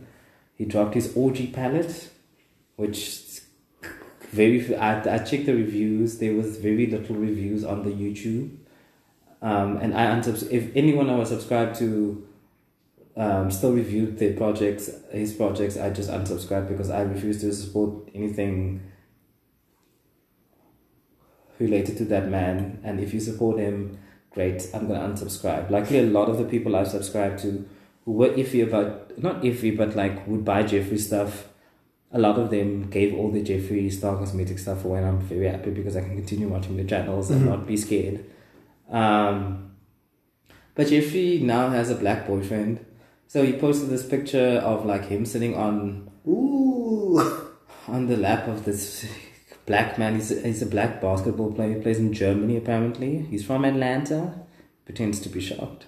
He 0.55 0.65
dropped 0.65 0.93
his 0.93 1.15
OG 1.15 1.53
palette, 1.53 2.09
which 2.75 3.41
very 4.31 4.75
I, 4.75 5.15
I 5.15 5.19
checked 5.19 5.45
the 5.45 5.53
reviews. 5.53 6.17
There 6.17 6.33
was 6.33 6.57
very 6.57 6.87
little 6.87 7.15
reviews 7.15 7.63
on 7.63 7.83
the 7.83 7.91
youtube. 7.91 8.57
Um, 9.41 9.77
and 9.77 9.93
i 9.93 10.05
unsubs- 10.05 10.49
if 10.49 10.75
anyone 10.75 11.09
i 11.09 11.15
was 11.15 11.29
subscribed 11.29 11.75
to 11.75 12.25
um, 13.15 13.51
still 13.51 13.73
reviewed 13.73 14.17
their 14.17 14.33
projects 14.33 14.89
his 15.11 15.33
projects 15.33 15.77
i 15.77 15.89
just 15.89 16.09
unsubscribed 16.09 16.67
because 16.67 16.89
i 16.89 17.01
refuse 17.01 17.41
to 17.41 17.53
support 17.53 18.09
anything 18.15 18.81
related 21.59 21.97
to 21.97 22.05
that 22.05 22.29
man. 22.29 22.79
And 22.83 22.99
if 22.99 23.13
you 23.13 23.19
support 23.19 23.59
him 23.59 23.97
great. 24.31 24.69
I'm 24.73 24.87
gonna 24.87 24.99
unsubscribe. 24.99 25.69
Likely 25.69 25.99
a 25.99 26.03
lot 26.03 26.29
of 26.29 26.37
the 26.37 26.43
people 26.43 26.75
i've 26.75 26.89
subscribed 26.89 27.39
to 27.39 27.67
who 28.05 28.11
were 28.13 28.29
iffy 28.29 28.63
about 28.63 29.17
not 29.17 29.41
iffy 29.41 29.75
but 29.75 29.95
like 29.95 30.25
would 30.27 30.45
buy 30.45 30.63
jeffree 30.63 30.99
stuff 30.99 31.47
a 32.11 32.19
lot 32.19 32.37
of 32.39 32.49
them 32.49 32.89
gave 32.89 33.13
all 33.13 33.29
the 33.29 33.41
Jeffree 33.43 33.91
Star 33.91 34.15
Cosmetic 34.15 34.57
stuff 34.57 34.85
away, 34.85 34.99
and 34.99 35.07
I'm 35.07 35.19
very 35.19 35.47
happy 35.49 35.71
because 35.71 35.97
I 35.97 36.01
can 36.01 36.15
continue 36.15 36.47
watching 36.47 36.77
the 36.77 36.85
channels 36.85 37.29
and 37.29 37.41
Mhm. 37.41 37.45
not 37.49 37.67
be 37.67 37.75
scared. 37.75 38.23
Um, 38.89 39.71
but 40.75 40.87
Jeffree 40.87 41.41
now 41.41 41.69
has 41.69 41.89
a 41.89 41.95
black 41.95 42.25
boyfriend, 42.25 42.79
so 43.27 43.43
he 43.43 43.51
posted 43.53 43.89
this 43.89 44.05
picture 44.07 44.61
of 44.63 44.85
like 44.85 45.05
him 45.05 45.25
sitting 45.25 45.55
on 45.55 46.09
Ooh. 46.25 47.19
on 47.89 48.07
the 48.07 48.15
lap 48.15 48.47
of 48.47 48.63
this 48.63 49.05
black 49.65 49.97
man. 49.99 50.15
He's 50.15 50.31
a, 50.31 50.39
he's 50.41 50.61
a 50.61 50.67
black 50.67 51.01
basketball 51.01 51.51
player. 51.51 51.73
He 51.75 51.81
plays 51.81 51.99
in 51.99 52.13
Germany 52.13 52.55
apparently. 52.55 53.23
He's 53.29 53.43
from 53.43 53.65
Atlanta. 53.65 54.35
Pretends 54.85 55.19
to 55.21 55.27
be 55.29 55.41
shocked. 55.41 55.85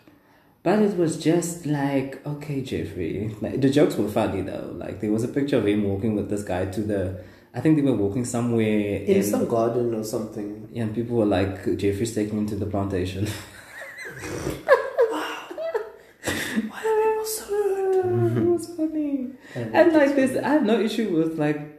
But 0.68 0.80
it 0.80 0.98
was 0.98 1.16
just 1.16 1.66
like, 1.66 2.20
okay, 2.28 2.62
Jeffree. 2.62 3.42
Like, 3.42 3.62
the 3.62 3.70
jokes 3.70 3.96
were 3.96 4.10
funny 4.10 4.42
though. 4.42 4.74
Like 4.76 5.00
there 5.00 5.14
was 5.14 5.24
a 5.24 5.30
picture 5.30 5.60
of 5.60 5.66
him 5.66 5.86
walking 5.86 6.14
with 6.14 6.30
this 6.30 6.44
guy 6.44 6.66
to 6.66 6.82
the. 6.82 7.24
I 7.54 7.62
think 7.62 7.78
they 7.78 7.82
were 7.82 7.96
walking 7.96 8.26
somewhere 8.26 8.68
In 8.68 9.24
some 9.24 9.48
garden 9.48 9.96
or 9.96 10.04
something. 10.04 10.68
Yeah, 10.74 10.84
and 10.84 10.94
people 10.94 11.16
were 11.16 11.26
like, 11.26 11.64
Jeffree's 11.78 12.14
taking 12.14 12.40
him 12.40 12.48
to 12.48 12.58
the 12.58 12.66
plantation. 12.66 13.28
Why 16.68 16.82
are 16.84 17.12
people 17.12 17.26
so 17.26 17.46
rude? 17.50 18.38
it 18.44 18.50
was 18.50 18.68
funny. 18.76 19.32
And 19.56 19.94
like 19.94 20.18
this, 20.18 20.36
I 20.36 20.50
have 20.50 20.64
no 20.64 20.82
issue 20.82 21.16
with 21.16 21.40
like. 21.40 21.77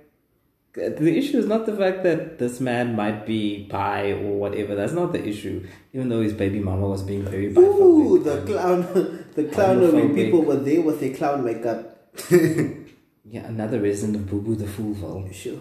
The 0.74 1.18
issue 1.18 1.38
is 1.38 1.46
not 1.46 1.66
the 1.66 1.76
fact 1.76 2.02
that 2.04 2.38
this 2.38 2.60
man 2.60 2.94
might 2.94 3.26
be 3.26 3.64
bi 3.64 4.12
or 4.12 4.38
whatever. 4.38 4.74
That's 4.74 4.92
not 4.92 5.12
the 5.12 5.26
issue. 5.26 5.66
Even 5.92 6.08
though 6.08 6.20
his 6.20 6.34
baby 6.34 6.60
mama 6.60 6.86
was 6.86 7.02
being 7.02 7.22
very 7.22 7.52
biphobic. 7.52 7.80
Ooh, 7.80 8.22
the 8.22 8.42
clown, 8.42 9.24
the 9.34 9.44
clown 9.44 10.14
people 10.14 10.42
were 10.42 10.56
there 10.56 10.82
with 10.82 11.00
their 11.00 11.14
clown 11.14 11.44
makeup. 11.44 11.96
Yeah, 13.30 13.46
another 13.46 13.80
resident 13.80 14.16
of 14.16 14.30
Boo 14.30 14.40
Boo 14.40 14.54
the 14.54 14.66
fool 14.66 14.94
Foolville. 14.94 15.34
Sure. 15.34 15.60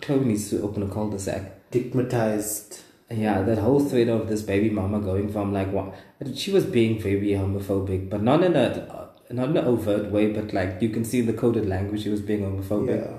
Chloe 0.00 0.24
needs 0.24 0.48
to 0.50 0.62
open 0.62 0.84
a 0.84 0.88
cul-de-sac. 0.88 1.42
Stigmatized. 1.70 2.82
Yeah, 3.10 3.42
that 3.42 3.58
whole 3.58 3.80
thread 3.80 4.08
of 4.08 4.28
this 4.28 4.42
baby 4.42 4.70
mama 4.70 5.00
going 5.00 5.32
from 5.32 5.52
like 5.52 5.72
what 5.72 5.94
she 6.34 6.52
was 6.52 6.64
being 6.64 7.00
very 7.00 7.30
homophobic, 7.30 8.10
but 8.10 8.22
not 8.22 8.44
in 8.44 8.54
a 8.54 9.08
not 9.30 9.48
in 9.48 9.56
an 9.56 9.64
overt 9.64 10.10
way, 10.10 10.30
but 10.30 10.52
like 10.52 10.80
you 10.80 10.90
can 10.90 11.04
see 11.04 11.20
the 11.20 11.32
coded 11.32 11.66
language 11.66 12.02
she 12.04 12.10
was 12.10 12.20
being 12.20 12.42
homophobic. 12.42 13.00
Yeah. 13.00 13.18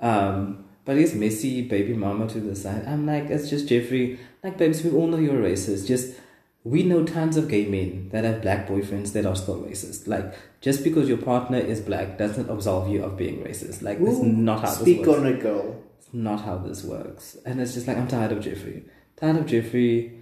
Um, 0.00 0.64
but 0.84 0.96
his 0.96 1.14
messy 1.14 1.62
baby 1.62 1.94
mama 1.94 2.26
to 2.28 2.40
the 2.40 2.56
side. 2.56 2.84
I'm 2.86 3.06
like, 3.06 3.24
it's 3.24 3.50
just 3.50 3.66
Jeffree. 3.66 4.18
Like, 4.42 4.58
babes, 4.58 4.82
we 4.82 4.90
all 4.90 5.06
know 5.06 5.18
you're 5.18 5.34
racist. 5.34 5.86
Just 5.86 6.14
we 6.64 6.82
know 6.82 7.04
tons 7.04 7.36
of 7.36 7.48
gay 7.48 7.66
men 7.66 8.10
that 8.10 8.24
have 8.24 8.42
black 8.42 8.66
boyfriends 8.66 9.12
that 9.12 9.24
are 9.24 9.36
still 9.36 9.62
racist. 9.62 10.06
Like, 10.06 10.34
just 10.60 10.84
because 10.84 11.08
your 11.08 11.18
partner 11.18 11.58
is 11.58 11.80
black 11.80 12.18
doesn't 12.18 12.50
absolve 12.50 12.88
you 12.88 13.02
of 13.02 13.16
being 13.16 13.42
racist. 13.42 13.82
Like, 13.82 14.00
Ooh, 14.00 14.24
not 14.24 14.60
how 14.60 14.70
Speak 14.70 14.98
this 14.98 15.06
works. 15.06 15.20
on 15.20 15.26
it, 15.26 15.40
girl. 15.40 15.82
It's 15.98 16.12
not 16.12 16.42
how 16.42 16.58
this 16.58 16.82
works. 16.84 17.36
And 17.46 17.60
it's 17.60 17.74
just 17.74 17.86
like 17.86 17.96
I'm 17.96 18.08
tired 18.08 18.32
of 18.32 18.44
Jeffree. 18.44 18.84
Tired 19.16 19.36
of 19.36 19.46
Jeffree. 19.46 20.18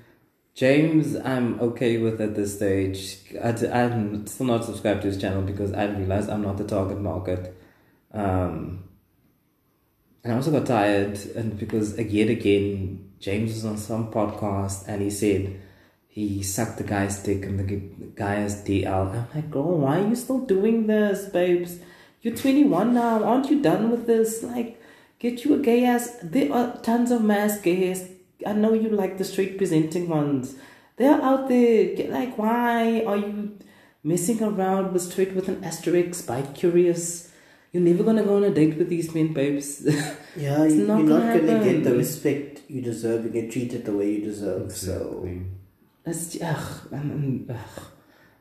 James, 0.55 1.15
I'm 1.15 1.61
okay 1.61 1.99
with 1.99 2.21
at 2.21 2.35
this 2.35 2.57
stage. 2.57 3.19
I, 3.43 3.51
am 3.51 4.27
still 4.27 4.47
not 4.47 4.65
subscribed 4.65 5.03
to 5.03 5.07
his 5.09 5.17
channel 5.17 5.43
because 5.43 5.73
I 5.73 5.85
realize 5.85 6.29
I'm 6.29 6.43
not 6.43 6.59
the 6.59 6.65
target 6.65 7.01
market. 7.01 7.57
Um, 8.13 8.88
and 10.23 10.33
I 10.33 10.37
also 10.37 10.51
got 10.51 10.67
tired, 10.67 11.19
and 11.37 11.59
because 11.59 11.99
yet 11.99 12.29
again, 12.29 13.13
James 13.21 13.55
was 13.55 13.65
on 13.65 13.77
some 13.77 14.11
podcast 14.11 14.87
and 14.87 15.03
he 15.03 15.11
said 15.11 15.61
he 16.09 16.43
sucked 16.43 16.79
the 16.79 16.85
guy's 16.85 17.23
dick 17.23 17.45
and 17.45 17.59
the 17.59 18.11
guy 18.15 18.37
DL. 18.45 19.11
I'm 19.13 19.27
like, 19.35 19.51
girl, 19.51 19.79
why 19.79 20.01
are 20.01 20.09
you 20.09 20.17
still 20.17 20.41
doing 20.41 20.87
this, 20.87 21.27
babes? 21.27 21.79
You're 22.23 22.37
21 22.37 22.95
now. 22.95 23.23
Aren't 23.23 23.51
you 23.51 23.63
done 23.63 23.91
with 23.91 24.07
this? 24.07 24.43
Like, 24.43 24.81
get 25.21 25.45
you 25.45 25.55
a 25.55 25.59
gay 25.59 25.85
ass. 25.85 26.17
There 26.23 26.53
are 26.53 26.77
tons 26.79 27.13
of 27.13 27.23
mass 27.23 27.61
gay 27.61 27.91
ass. 27.91 28.09
I 28.45 28.53
know 28.53 28.73
you 28.73 28.89
like 28.89 29.19
the 29.19 29.25
straight 29.25 29.59
presenting 29.59 30.09
ones. 30.09 30.57
They're 30.97 31.23
out 31.23 31.49
there. 31.49 31.95
Get, 31.95 32.11
like, 32.11 32.37
why 32.37 33.05
are 33.05 33.17
you 33.17 33.57
messing 34.03 34.43
around 34.43 34.93
with 34.93 35.03
straight 35.03 35.35
with 35.35 35.49
an 35.49 35.63
asterisk 35.63 36.27
by 36.27 36.43
curious? 36.43 37.28
You're 37.73 37.83
never 37.83 38.03
gonna 38.03 38.23
go 38.25 38.37
on 38.37 38.45
a 38.45 38.51
date 38.51 38.77
with 38.79 38.89
these 38.89 39.15
men, 39.15 39.33
babes. 39.33 39.87
Yeah, 40.37 40.63
It's 40.65 40.75
you, 40.77 40.87
not 40.87 40.99
you're 41.01 41.09
not 41.09 41.21
gonna 41.35 41.47
gonna 41.47 41.65
get 41.65 41.83
the 41.85 41.95
respect 41.97 42.63
you 42.69 42.81
deserve. 42.81 43.25
You 43.25 43.31
get 43.31 43.51
treated 43.51 43.85
the 43.85 43.93
way 43.93 44.13
you 44.13 44.21
deserve. 44.25 44.71
So 44.73 45.29
That's 46.05 46.39
ugh, 46.41 46.89
and- 46.93 47.13
and, 47.13 47.51
ugh. 47.51 47.83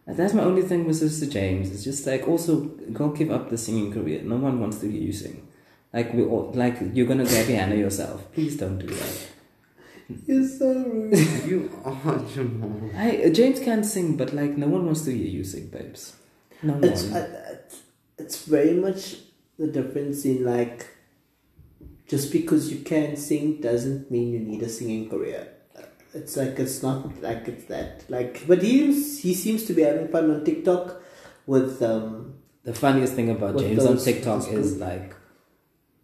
That's 0.05 0.33
my 0.33 0.43
only 0.43 0.61
thing 0.61 0.85
with 0.85 0.95
Sister 0.97 1.25
James. 1.25 1.71
It's 1.71 1.83
just 1.83 2.05
like 2.07 2.27
also 2.27 2.61
go 2.93 3.09
give 3.09 3.31
up 3.31 3.49
the 3.49 3.57
singing 3.57 3.91
career. 3.91 4.21
No 4.23 4.37
one 4.37 4.59
wants 4.61 4.77
to 4.79 4.89
hear 4.91 5.01
you 5.01 5.11
sing. 5.11 5.47
Like 5.91 6.13
we 6.13 6.23
all 6.23 6.51
like 6.53 6.77
you're 6.93 7.07
gonna 7.07 7.25
grab 7.25 7.47
your 7.49 7.57
Hannah 7.57 7.75
yourself. 7.75 8.31
Please 8.33 8.55
don't 8.57 8.77
do 8.77 8.87
that. 8.87 9.27
you're 10.27 10.47
so 10.47 10.71
rude. 10.85 11.17
you 11.47 11.71
are 11.83 12.19
Jamal. 12.33 12.91
I, 12.95 13.29
James 13.33 13.59
can 13.59 13.83
sing, 13.83 14.15
but 14.17 14.33
like 14.33 14.55
no 14.55 14.67
one 14.67 14.85
wants 14.85 15.01
to 15.05 15.11
hear 15.17 15.25
you 15.27 15.43
sing, 15.43 15.67
babes. 15.67 16.15
No 16.63 16.79
it's, 16.81 17.03
one. 17.03 17.13
uh, 17.21 17.46
it's 18.17 18.45
very 18.45 18.73
much 18.73 19.17
the 19.57 19.67
difference 19.67 20.25
in 20.25 20.43
like 20.43 20.87
just 22.07 22.31
because 22.31 22.71
you 22.71 22.79
can 22.79 23.15
sing 23.15 23.59
doesn't 23.61 24.09
mean 24.09 24.31
you 24.31 24.39
need 24.39 24.61
a 24.63 24.69
singing 24.69 25.09
career. 25.09 25.53
It's 26.13 26.37
like 26.37 26.57
it's 26.57 26.81
not 26.81 27.21
like 27.21 27.47
it's 27.47 27.65
that 27.65 28.05
like. 28.09 28.47
But 28.47 28.63
he 28.63 28.85
he 28.93 29.33
seems 29.33 29.65
to 29.65 29.73
be 29.73 29.81
having 29.81 30.07
fun 30.07 30.31
on 30.31 30.43
TikTok 30.43 31.01
with 31.45 31.81
um 31.81 32.35
The 32.63 32.73
funniest 32.73 33.13
thing 33.13 33.29
about 33.29 33.57
James 33.59 33.85
on 33.85 33.97
TikTok 33.97 34.47
is 34.51 34.77
like, 34.77 35.15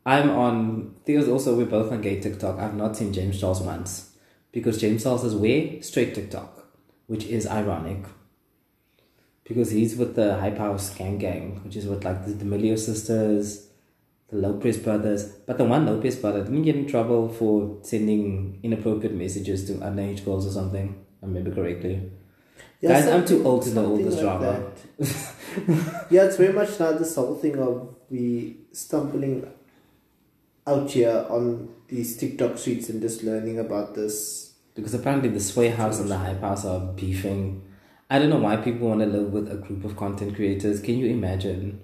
I'm 0.05 0.29
on. 0.29 0.95
Theo's 1.05 1.27
also 1.27 1.55
we're 1.55 1.65
both 1.65 1.91
on 1.91 2.01
gay 2.01 2.19
TikTok. 2.19 2.59
I've 2.59 2.75
not 2.75 2.95
seen 2.97 3.13
James 3.13 3.39
Charles 3.39 3.61
once, 3.61 4.15
because 4.51 4.79
James 4.79 5.03
Charles 5.03 5.23
is 5.23 5.35
way 5.35 5.81
straight 5.81 6.13
TikTok, 6.13 6.67
which 7.07 7.25
is 7.25 7.47
ironic 7.47 8.05
because 9.43 9.71
he's 9.71 9.95
with 9.95 10.15
the 10.15 10.37
Hype 10.37 10.57
House 10.57 10.93
Gang 10.95 11.17
Gang, 11.17 11.61
which 11.63 11.75
is 11.75 11.85
with 11.85 12.03
like 12.03 12.25
the 12.25 12.33
D'Amelio 12.33 12.77
sisters, 12.77 13.67
the 14.29 14.37
Lopez 14.37 14.77
brothers. 14.77 15.25
But 15.25 15.57
the 15.57 15.65
one 15.65 15.85
Lopez 15.85 16.15
brother 16.15 16.43
didn't 16.43 16.63
get 16.63 16.75
in 16.75 16.87
trouble 16.87 17.29
for 17.29 17.77
sending 17.81 18.59
inappropriate 18.63 19.13
messages 19.13 19.65
to 19.67 19.73
underage 19.73 20.23
girls 20.25 20.47
or 20.47 20.51
something. 20.51 21.03
I 21.21 21.25
remember 21.25 21.53
correctly. 21.53 22.11
Guys, 22.81 23.07
I'm 23.07 23.25
too 23.25 23.45
old 23.45 23.63
to 23.63 23.69
know 23.73 23.85
all 23.85 23.97
this 23.97 24.15
like 24.15 24.23
drama. 24.23 24.71
yeah, 26.09 26.23
it's 26.23 26.35
very 26.35 26.51
much 26.51 26.77
now 26.79 26.91
this 26.91 27.15
whole 27.15 27.35
thing 27.35 27.57
of 27.57 27.95
we 28.09 28.57
stumbling 28.73 29.49
out 30.67 30.91
here 30.91 31.25
on 31.29 31.73
these 31.87 32.17
TikTok 32.17 32.57
streets 32.57 32.89
and 32.89 33.01
just 33.01 33.23
learning 33.23 33.59
about 33.59 33.95
this. 33.95 34.53
Because 34.75 34.93
apparently 34.93 35.29
the 35.29 35.39
Sway 35.39 35.69
House 35.69 35.99
and 35.99 36.09
the 36.09 36.17
Hype 36.17 36.41
House 36.41 36.65
are 36.65 36.79
beefing. 36.93 37.61
I 38.13 38.19
don't 38.19 38.29
know 38.29 38.37
why 38.37 38.57
people 38.57 38.89
want 38.89 38.99
to 38.99 39.07
live 39.07 39.33
with 39.33 39.51
a 39.51 39.55
group 39.55 39.83
of 39.83 39.95
content 39.97 40.35
creators. 40.35 40.79
Can 40.79 40.99
you 40.99 41.07
imagine 41.07 41.81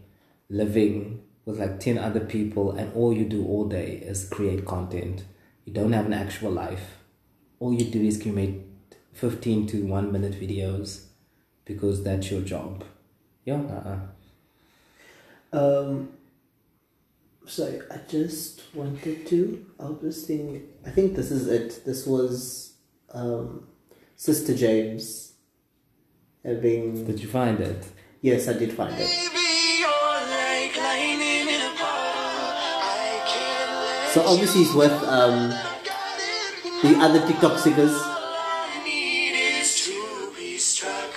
living 0.48 1.24
with 1.44 1.60
like 1.60 1.80
10 1.80 1.98
other 1.98 2.20
people 2.20 2.70
and 2.74 2.94
all 2.94 3.12
you 3.12 3.26
do 3.26 3.44
all 3.48 3.68
day 3.68 3.94
is 3.94 4.30
create 4.30 4.64
content? 4.64 5.24
You 5.66 5.74
don't 5.74 5.92
have 5.94 6.06
an 6.06 6.14
actual 6.14 6.52
life. 6.52 6.98
All 7.60 7.74
you 7.74 7.84
do 7.86 8.04
is 8.04 8.22
create 8.22 8.62
15 9.14 9.66
to 9.70 9.88
1 9.88 10.12
minute 10.12 10.40
videos 10.40 11.06
because 11.66 12.04
that's 12.04 12.30
your 12.30 12.42
job. 12.42 12.84
Yeah, 13.44 13.62
uh-uh. 13.62 14.00
Um, 15.52 16.10
sorry, 17.48 17.82
I 17.90 18.02
just 18.08 18.62
wanted 18.76 19.26
to. 19.26 19.66
I 19.80 19.86
was 19.86 20.28
thinking. 20.28 20.68
I 20.86 20.92
think 20.92 21.16
this 21.16 21.32
is 21.32 21.48
it. 21.48 21.84
This 21.88 22.06
was 22.06 22.74
um, 23.16 23.68
Sister 24.16 24.56
James 24.56 25.29
having. 26.44 27.06
Did 27.06 27.20
you 27.20 27.28
find 27.28 27.60
it? 27.60 27.86
Yes, 28.22 28.48
I 28.48 28.54
did 28.54 28.74
find 28.74 28.94
it. 28.94 28.98
Baby, 28.98 29.80
you're 29.80 29.90
like 29.90 30.76
lightning 30.78 31.48
in 31.48 31.62
a 31.62 31.72
bottle. 31.80 32.52
I 32.84 33.24
can't 33.28 33.72
let 33.72 34.14
So 34.14 34.22
obviously 34.26 34.64
he's 34.64 34.74
with 34.74 34.92
um, 35.04 35.50
the 36.84 36.98
other 37.00 37.26
TikTok 37.26 37.60
singers. 37.60 37.92
I 37.94 38.82
need 38.86 39.36
is 39.36 39.86
to 39.86 40.32
be 40.38 40.58
struck 40.58 41.14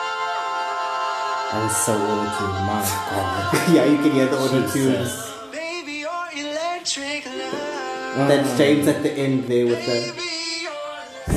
That 1.53 1.65
is 1.71 1.77
so 1.85 1.93
auto 1.93 2.47
My 2.65 2.81
God. 3.11 3.69
yeah, 3.75 3.85
you 3.85 3.97
can 3.99 4.13
hear 4.13 4.27
the 4.27 4.39
auto 4.39 4.61
tunes. 4.61 4.73
Jesus. 4.73 5.35
Baby, 5.53 6.05
your 6.09 6.29
electric 6.37 7.27
love. 7.27 8.29
That's 8.29 8.57
James 8.59 8.87
at 8.89 9.03
the 9.03 9.13
end 9.13 9.45
there 9.45 9.67
with 9.67 9.85
the. 9.85 10.28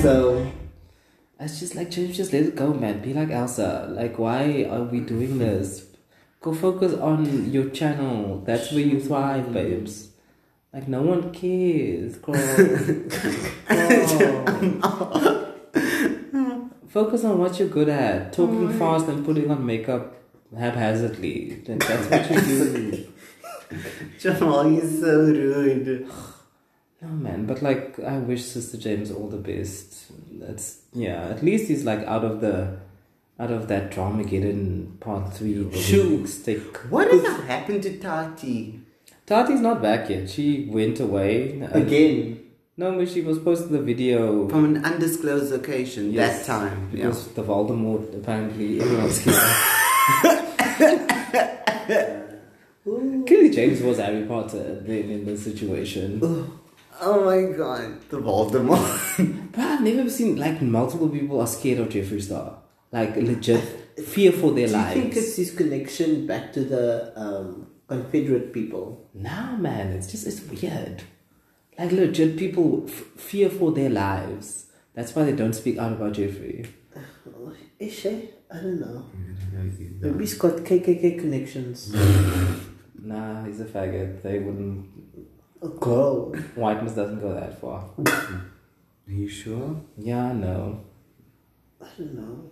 Baby, 0.01 0.13
your 0.13 0.43
So 0.45 0.51
It's 1.39 1.59
just 1.59 1.75
like 1.75 1.91
James, 1.91 2.17
just 2.17 2.33
let 2.33 2.43
it 2.43 2.55
go, 2.55 2.73
man. 2.73 3.01
Be 3.01 3.13
like 3.13 3.29
Elsa. 3.29 3.87
Like, 3.89 4.17
why 4.17 4.65
are 4.69 4.83
we 4.83 4.99
doing 4.99 5.37
this? 5.37 5.85
Go 6.41 6.53
focus 6.53 6.93
on 6.93 7.51
your 7.51 7.69
channel. 7.69 8.41
That's 8.45 8.71
where 8.71 8.81
you 8.81 8.99
thrive, 8.99 9.53
babes. 9.53 10.09
Like, 10.73 10.87
no 10.87 11.01
one 11.01 11.31
cares, 11.31 12.17
girl. 12.17 12.35
Girl. 13.67 15.47
Focus 16.87 17.23
on 17.23 17.37
what 17.39 17.59
you're 17.59 17.69
good 17.69 17.89
at. 17.89 18.33
Talking 18.33 18.73
fast 18.77 19.07
and 19.07 19.23
putting 19.25 19.49
on 19.51 19.65
makeup 19.65 20.15
haphazardly. 20.57 21.63
Like, 21.67 21.87
That's 21.87 22.09
what 22.09 22.31
you 22.31 22.41
do. 22.41 23.07
Jamal, 24.19 24.69
you're 24.71 24.81
so 24.81 25.19
rude. 25.19 26.09
No 27.01 27.07
man, 27.09 27.45
but 27.47 27.61
like 27.63 27.99
I 27.99 28.19
wish 28.19 28.45
Sister 28.45 28.77
James 28.77 29.09
all 29.11 29.27
the 29.27 29.37
best. 29.37 30.05
That's 30.39 30.81
yeah. 30.93 31.29
At 31.29 31.43
least 31.43 31.67
he's 31.67 31.83
like 31.83 32.05
out 32.05 32.23
of 32.23 32.41
the 32.41 32.77
out 33.39 33.49
of 33.51 33.67
that 33.69 33.89
Dramageddon 33.91 34.99
part 34.99 35.33
three. 35.33 35.53
the 35.63 35.75
Shoo. 35.77 36.27
Stick. 36.27 36.77
What 36.91 37.09
has 37.09 37.23
happened 37.47 37.81
to 37.83 37.97
Tati? 37.97 38.79
Tati's 39.25 39.61
not 39.61 39.81
back 39.81 40.09
yet. 40.09 40.29
She 40.29 40.67
went 40.69 40.99
away 40.99 41.61
Um, 41.63 41.71
again, 41.73 42.39
No, 42.77 42.95
but 42.97 43.09
she 43.09 43.21
was 43.21 43.39
posting 43.39 43.71
the 43.71 43.81
video 43.81 44.47
From 44.49 44.65
an 44.65 44.85
undisclosed 44.85 45.51
location 45.51 46.11
Yes, 46.11 46.45
that 46.45 46.59
time. 46.59 46.89
Yeah. 46.91 47.05
because 47.07 47.27
the 47.29 47.43
Voldemort 47.43 48.13
apparently 48.15 48.79
everyone's 48.81 49.21
scared. 49.21 49.37
Clearly, 52.83 53.49
James 53.51 53.81
was 53.81 53.97
Harry 53.99 54.25
Potter 54.25 54.81
then 54.81 55.09
in 55.09 55.25
this 55.25 55.43
situation. 55.43 56.19
Oh 57.03 57.25
my 57.25 57.51
god, 57.57 58.01
the 58.09 58.17
Voldemort. 58.19 59.49
But 59.51 59.59
I've 59.65 59.81
never 59.81 60.09
seen 60.09 60.37
like 60.37 60.61
multiple 60.61 61.09
people 61.09 61.41
are 61.41 61.47
scared 61.47 61.79
of 61.79 61.89
Jeffree 61.89 62.21
Star. 62.21 62.59
Like 62.91 63.15
legit 63.15 63.63
fear 64.05 64.31
for 64.31 64.51
their 64.51 64.67
do 64.67 64.73
you 64.73 64.77
lives. 64.77 64.93
think 64.93 65.15
it's 65.15 65.35
his 65.35 65.51
connection 65.55 66.27
back 66.27 66.53
to 66.53 66.61
the 66.63 67.11
um, 67.19 67.67
Confederate 67.87 68.53
people? 68.53 69.09
No, 69.13 69.57
man, 69.57 69.93
it's 69.93 70.07
just 70.11 70.27
it's 70.27 70.41
weird. 70.41 71.03
Like 71.79 71.91
legit 71.91 72.37
people 72.37 72.85
f- 72.87 72.93
fear 73.17 73.49
for 73.49 73.71
their 73.71 73.89
lives. 73.89 74.67
That's 74.93 75.15
why 75.15 75.23
they 75.23 75.31
don't 75.35 75.53
speak 75.53 75.77
out 75.77 75.93
about 75.93 76.13
Jeffree. 76.13 76.67
Is 77.79 77.93
she? 77.93 78.29
I 78.53 78.57
don't 78.57 78.79
know. 78.79 79.05
Maybe 80.01 80.19
he's 80.19 80.35
got 80.35 80.53
KKK 80.57 81.19
connections. 81.19 81.93
Nah, 83.03 83.43
he's 83.45 83.59
a 83.59 83.65
faggot. 83.65 84.21
They 84.21 84.37
wouldn't. 84.37 84.85
A 85.61 85.67
girl. 85.67 86.33
Whiteness 86.55 86.93
doesn't 86.93 87.19
go 87.19 87.33
that 87.33 87.59
far. 87.61 87.89
Are 88.07 89.11
you 89.11 89.27
sure? 89.27 89.81
Yeah, 89.97 90.31
no. 90.31 90.85
I 91.81 91.87
don't 91.97 92.15
know. 92.15 92.51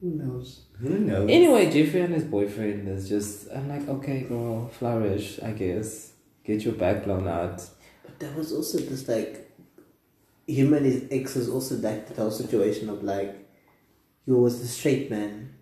Who 0.00 0.10
knows? 0.10 0.66
Who 0.78 0.98
knows? 0.98 1.30
Anyway, 1.30 1.66
Jeffree 1.66 2.04
and 2.04 2.14
his 2.14 2.24
boyfriend 2.24 2.88
is 2.88 3.08
just. 3.08 3.48
I'm 3.50 3.68
like, 3.68 3.88
okay, 3.88 4.22
girl, 4.22 4.68
flourish. 4.68 5.40
I 5.42 5.52
guess 5.52 6.12
get 6.44 6.62
your 6.62 6.74
back 6.74 7.04
blown 7.04 7.26
out. 7.26 7.62
But 8.02 8.18
there 8.20 8.32
was 8.32 8.52
also 8.52 8.78
this 8.78 9.08
like, 9.08 9.50
him 10.46 10.74
and 10.74 10.84
his 10.84 11.06
ex 11.10 11.36
is 11.36 11.48
also 11.48 11.76
like 11.76 12.08
the 12.08 12.20
whole 12.20 12.30
situation 12.30 12.90
of 12.90 13.02
like, 13.02 13.48
you 14.26 14.36
was 14.36 14.60
the 14.60 14.68
straight 14.68 15.10
man. 15.10 15.54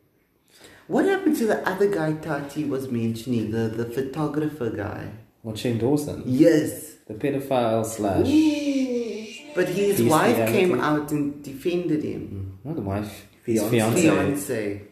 What 0.89 1.05
happened 1.05 1.37
to 1.39 1.47
the 1.47 1.67
other 1.69 1.89
guy 1.89 2.15
Tati 2.15 2.65
was 2.65 2.89
mentioning? 2.91 3.53
The 3.53 3.69
the 3.69 3.85
photographer 3.87 4.71
guy. 4.71 5.13
What 5.43 5.59
Shane 5.59 5.79
Dawson, 5.79 6.23
Yes. 6.27 6.95
the 7.07 7.15
pedophile 7.15 7.85
slash. 7.85 8.27
But 9.55 9.69
his 9.69 10.03
wife 10.03 10.49
came 10.51 10.81
out 10.81 11.11
and 11.13 11.43
defended 11.43 12.03
him. 12.05 12.59
Mm, 12.65 12.67
Not 12.67 12.77
the 12.77 12.83
wife. 12.83 13.27
Fiance. 13.45 13.77
His 13.77 14.05
fiance. 14.47 14.83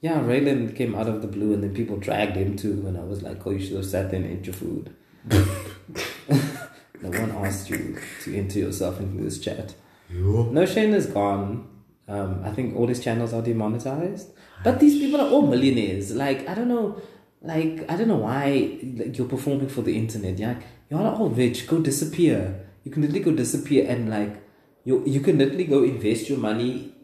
Yeah, 0.00 0.20
Ryland 0.24 0.74
came 0.74 0.94
out 0.94 1.08
of 1.08 1.22
the 1.22 1.28
blue 1.28 1.52
and 1.54 1.62
then 1.62 1.74
people 1.74 1.96
dragged 1.98 2.36
him 2.36 2.56
too. 2.56 2.84
And 2.86 2.96
I 2.98 3.04
was 3.04 3.22
like, 3.22 3.46
oh, 3.46 3.50
you 3.50 3.60
should 3.60 3.76
have 3.76 3.86
sat 3.86 4.10
there 4.10 4.20
and 4.20 4.30
ate 4.30 4.46
your 4.46 4.54
food. 4.54 4.90
no 5.30 7.10
one 7.10 7.30
asked 7.44 7.70
you 7.70 7.98
to 8.22 8.36
enter 8.36 8.58
yourself 8.58 9.00
into 9.00 9.22
this 9.22 9.38
chat. 9.38 9.74
No, 10.10 10.64
Shane 10.66 10.94
is 10.94 11.06
gone. 11.06 11.68
Um, 12.06 12.42
I 12.44 12.50
think 12.50 12.76
all 12.76 12.86
his 12.86 13.00
channels 13.02 13.32
are 13.32 13.42
demonetized. 13.42 14.28
But 14.62 14.80
these 14.80 14.98
people 14.98 15.20
are 15.20 15.28
all 15.28 15.46
millionaires. 15.46 16.14
Like, 16.14 16.48
I 16.48 16.54
don't 16.54 16.68
know. 16.68 17.00
Like, 17.44 17.84
I 17.90 17.96
don't 17.96 18.08
know 18.08 18.16
why 18.16 18.80
like, 18.96 19.16
you're 19.18 19.28
performing 19.28 19.68
for 19.68 19.82
the 19.82 19.96
internet. 19.96 20.38
Yeah, 20.38 20.60
you're 20.90 21.00
all 21.00 21.28
rich. 21.28 21.66
Oh, 21.66 21.76
go 21.76 21.82
disappear. 21.82 22.66
You 22.84 22.90
can 22.90 23.02
literally 23.02 23.22
go 23.22 23.32
disappear 23.32 23.86
and 23.88 24.08
like, 24.10 24.42
you 24.84 25.04
you 25.06 25.20
can 25.20 25.38
literally 25.38 25.64
go 25.64 25.84
invest 25.84 26.28
your 26.28 26.38
money 26.38 26.94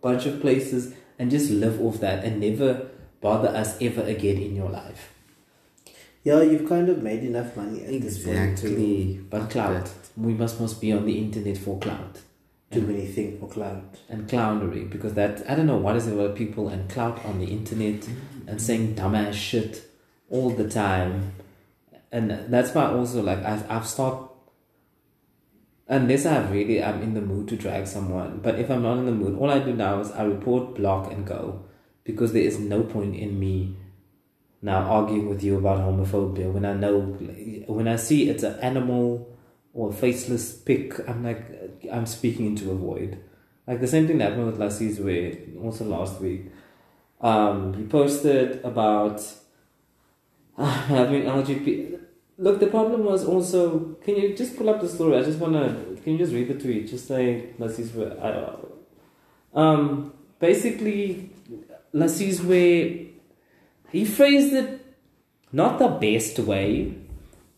bunch 0.00 0.26
of 0.26 0.40
places 0.40 0.94
and 1.18 1.30
just 1.30 1.50
live 1.50 1.80
off 1.80 1.98
that 2.00 2.24
and 2.24 2.40
never 2.40 2.88
bother 3.20 3.48
us 3.48 3.76
ever 3.82 4.02
again 4.02 4.38
in 4.38 4.54
your 4.54 4.70
life. 4.70 5.12
Yeah, 6.22 6.42
you've 6.42 6.68
kind 6.68 6.88
of 6.88 7.02
made 7.02 7.24
enough 7.24 7.56
money 7.56 7.84
at 7.84 8.00
this 8.00 8.22
point 8.24 8.58
to 8.58 8.66
Exactly. 8.66 9.20
But 9.28 9.50
clout, 9.50 9.90
we 10.16 10.34
must 10.34 10.60
must 10.60 10.80
be 10.80 10.92
on 10.92 11.04
the 11.06 11.18
internet 11.18 11.58
for 11.58 11.78
clout 11.78 12.20
do 12.70 12.86
anything 12.90 13.38
for 13.38 13.48
clout. 13.48 13.82
and 14.08 14.28
clownery 14.28 14.88
because 14.90 15.14
that 15.14 15.42
I 15.50 15.54
don't 15.54 15.66
know 15.66 15.78
what 15.78 15.96
is 15.96 16.06
it 16.06 16.12
about 16.12 16.36
people 16.36 16.68
and 16.68 16.88
clout 16.90 17.24
on 17.24 17.38
the 17.38 17.46
internet 17.46 18.06
and 18.46 18.60
saying 18.60 18.94
dumbass 18.94 19.32
shit 19.32 19.87
all 20.30 20.50
the 20.50 20.68
time, 20.68 21.32
and 22.12 22.30
that's 22.48 22.74
why 22.74 22.86
also 22.86 23.22
like 23.22 23.42
I've 23.44 23.70
I've 23.70 23.86
stopped. 23.86 24.34
Unless 25.90 26.26
I 26.26 26.46
really 26.50 26.82
am 26.82 27.00
in 27.02 27.14
the 27.14 27.22
mood 27.22 27.48
to 27.48 27.56
drag 27.56 27.86
someone, 27.86 28.40
but 28.42 28.58
if 28.58 28.70
I'm 28.70 28.82
not 28.82 28.98
in 28.98 29.06
the 29.06 29.12
mood, 29.12 29.38
all 29.38 29.50
I 29.50 29.58
do 29.58 29.72
now 29.72 30.00
is 30.00 30.10
I 30.10 30.24
report, 30.24 30.74
block, 30.74 31.10
and 31.10 31.26
go, 31.26 31.64
because 32.04 32.34
there 32.34 32.42
is 32.42 32.58
no 32.58 32.82
point 32.82 33.16
in 33.16 33.40
me 33.40 33.74
now 34.60 34.82
arguing 34.82 35.28
with 35.28 35.42
you 35.42 35.56
about 35.56 35.78
homophobia 35.78 36.52
when 36.52 36.64
I 36.64 36.74
know 36.74 37.00
when 37.68 37.86
I 37.86 37.96
see 37.96 38.28
it's 38.28 38.42
an 38.42 38.58
animal 38.60 39.38
or 39.72 39.92
faceless 39.92 40.52
pic, 40.52 40.98
I'm 41.08 41.22
like 41.22 41.46
I'm 41.92 42.06
speaking 42.06 42.46
into 42.46 42.70
a 42.70 42.74
void. 42.74 43.22
Like 43.66 43.80
the 43.80 43.86
same 43.86 44.06
thing 44.06 44.18
that 44.18 44.30
happened 44.30 44.46
with 44.46 44.58
Lasizwe 44.58 45.62
also 45.62 45.84
last 45.84 46.20
week. 46.20 46.46
Um, 47.20 47.74
he 47.74 47.84
posted 47.84 48.64
about 48.64 49.22
having 50.88 51.22
LGBT 51.22 51.98
look, 52.38 52.60
the 52.60 52.68
problem 52.68 53.04
was 53.04 53.24
also. 53.24 53.96
Can 54.04 54.16
you 54.16 54.34
just 54.34 54.56
pull 54.56 54.70
up 54.70 54.80
the 54.80 54.88
story? 54.88 55.18
I 55.18 55.22
just 55.22 55.38
wanna. 55.38 55.76
Can 56.02 56.12
you 56.12 56.18
just 56.18 56.32
read 56.32 56.48
the 56.48 56.54
tweet? 56.54 56.88
Just 56.88 57.06
say 57.06 57.50
Lasizwe. 57.58 58.22
I, 58.22 58.54
um, 59.54 60.12
basically, 60.38 61.30
Lasizwe. 61.92 63.10
He 63.90 64.04
phrased 64.04 64.52
it 64.52 64.84
not 65.52 65.78
the 65.78 65.88
best 65.88 66.38
way, 66.38 66.94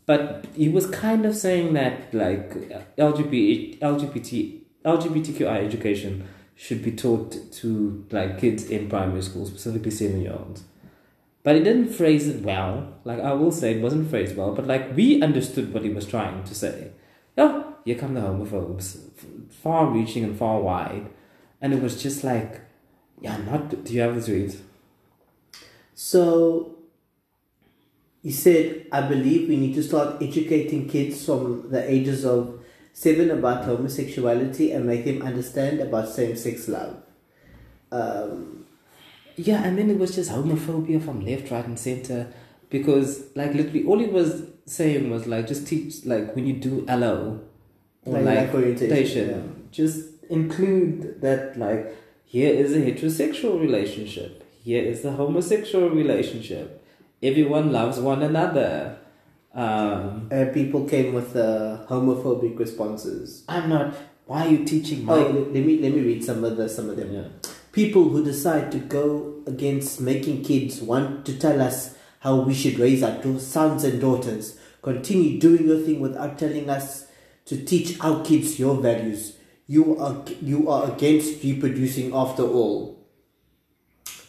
but 0.06 0.46
he 0.54 0.68
was 0.68 0.86
kind 0.86 1.26
of 1.26 1.34
saying 1.36 1.72
that 1.74 2.14
like 2.14 2.50
LGBT, 2.96 3.78
LGBT, 3.80 4.60
LGBTQI 4.84 5.64
education 5.66 6.28
should 6.54 6.82
be 6.82 6.92
taught 6.92 7.36
to 7.52 8.06
like 8.10 8.38
kids 8.38 8.64
in 8.70 8.88
primary 8.88 9.22
school, 9.22 9.44
specifically 9.46 9.90
seven 9.90 10.22
year 10.22 10.32
olds. 10.38 10.62
But 11.42 11.56
he 11.56 11.62
didn't 11.62 11.88
phrase 11.88 12.28
it 12.28 12.42
well. 12.42 12.94
Like 13.04 13.20
I 13.20 13.32
will 13.32 13.52
say, 13.52 13.74
it 13.74 13.82
wasn't 13.82 14.10
phrased 14.10 14.36
well. 14.36 14.54
But 14.54 14.66
like 14.66 14.94
we 14.94 15.22
understood 15.22 15.72
what 15.72 15.84
he 15.84 15.90
was 15.90 16.06
trying 16.06 16.44
to 16.44 16.54
say. 16.54 16.92
Oh, 17.38 17.76
here 17.84 17.96
come 17.96 18.14
the 18.14 18.20
homophobes, 18.20 18.98
far-reaching 19.62 20.24
and 20.24 20.38
far 20.38 20.60
wide, 20.60 21.08
and 21.60 21.72
it 21.72 21.80
was 21.80 22.02
just 22.02 22.22
like, 22.24 22.60
yeah, 23.20 23.38
not. 23.38 23.84
Do 23.84 23.94
you 23.94 24.00
have 24.02 24.14
the 24.14 24.22
tweet? 24.22 24.60
So 25.94 26.76
he 28.22 28.30
said, 28.30 28.86
I 28.92 29.02
believe 29.02 29.48
we 29.48 29.56
need 29.56 29.74
to 29.74 29.82
start 29.82 30.20
educating 30.22 30.88
kids 30.88 31.24
from 31.24 31.70
the 31.70 31.90
ages 31.90 32.24
of 32.24 32.60
seven 32.92 33.30
about 33.30 33.64
homosexuality 33.64 34.72
and 34.72 34.86
make 34.86 35.04
them 35.04 35.22
understand 35.22 35.80
about 35.80 36.08
same 36.08 36.36
sex 36.36 36.68
love. 36.68 37.02
Um, 37.90 38.59
Yeah, 39.42 39.62
and 39.64 39.78
then 39.78 39.88
it 39.90 39.98
was 39.98 40.14
just 40.14 40.30
homophobia 40.30 41.02
from 41.02 41.24
left, 41.24 41.50
right, 41.50 41.64
and 41.64 41.78
center. 41.78 42.30
Because 42.68 43.24
like 43.34 43.54
literally, 43.54 43.84
all 43.84 43.98
he 43.98 44.06
was 44.06 44.44
saying 44.66 45.10
was 45.10 45.26
like, 45.26 45.46
just 45.46 45.66
teach 45.66 46.04
like 46.04 46.36
when 46.36 46.46
you 46.46 46.54
do 46.54 46.84
LO 46.86 47.40
or 48.04 48.20
Like 48.20 48.24
like, 48.24 48.54
orientation, 48.54 49.28
yeah. 49.30 49.42
just 49.70 50.08
include 50.28 51.20
that 51.22 51.58
like 51.58 51.96
here 52.24 52.52
is 52.52 52.74
a 52.74 52.80
heterosexual 52.80 53.58
relationship, 53.60 54.44
here 54.62 54.84
is 54.84 55.04
a 55.04 55.12
homosexual 55.12 55.88
relationship. 55.88 56.84
Everyone 57.22 57.72
loves 57.72 57.98
one 57.98 58.22
another. 58.22 58.98
Um, 59.52 60.28
and 60.30 60.54
people 60.54 60.84
came 60.84 61.12
with 61.12 61.34
uh, 61.34 61.84
homophobic 61.88 62.56
responses. 62.56 63.42
I'm 63.48 63.68
not. 63.68 63.94
Why 64.26 64.46
are 64.46 64.48
you 64.48 64.64
teaching 64.64 65.04
my? 65.04 65.14
Oh, 65.14 65.22
let 65.30 65.52
let 65.54 65.64
me 65.66 65.78
let 65.80 65.92
me 65.92 66.02
read 66.02 66.22
some 66.22 66.44
of 66.44 66.56
the 66.56 66.68
some 66.68 66.88
of 66.88 66.96
them. 66.96 67.12
yeah. 67.12 67.50
People 67.72 68.08
who 68.08 68.24
decide 68.24 68.72
to 68.72 68.78
go 68.78 69.42
against 69.46 70.00
making 70.00 70.42
kids 70.42 70.80
want 70.80 71.24
to 71.26 71.38
tell 71.38 71.60
us 71.62 71.94
how 72.20 72.40
we 72.40 72.52
should 72.54 72.78
raise 72.78 73.02
our 73.02 73.38
sons 73.38 73.84
and 73.84 74.00
daughters. 74.00 74.58
Continue 74.82 75.38
doing 75.38 75.66
your 75.68 75.78
thing 75.80 76.00
without 76.00 76.38
telling 76.38 76.68
us 76.68 77.06
to 77.46 77.62
teach 77.64 77.98
our 78.00 78.24
kids 78.24 78.58
your 78.58 78.76
values. 78.76 79.36
You 79.66 79.96
are 79.98 80.24
you 80.42 80.68
are 80.68 80.90
against 80.92 81.44
reproducing 81.44 82.12
after 82.12 82.42
all. 82.42 83.06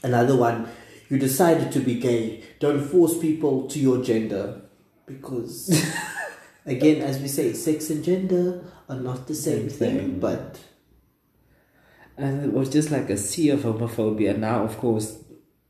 Another 0.04 0.36
one, 0.36 0.68
you 1.10 1.18
decided 1.18 1.72
to 1.72 1.80
be 1.80 1.96
gay. 2.00 2.44
Don't 2.60 2.84
force 2.84 3.18
people 3.18 3.68
to 3.70 3.80
your 3.80 4.04
gender. 4.04 4.62
Because, 5.06 5.70
again, 6.66 7.02
as 7.02 7.20
we 7.20 7.28
say, 7.28 7.54
sex 7.54 7.90
and 7.90 8.04
gender 8.04 8.64
are 8.88 8.96
not 9.00 9.28
the 9.28 9.36
same 9.36 9.70
Same 9.70 9.78
thing, 9.80 9.98
thing. 9.98 10.20
but 10.20 10.60
And 12.22 12.44
it 12.46 12.54
was 12.54 12.70
just 12.70 12.92
like 12.92 13.10
a 13.10 13.18
sea 13.18 13.50
of 13.50 13.62
homophobia. 13.62 14.38
Now, 14.38 14.64
of 14.64 14.78
course, 14.78 15.18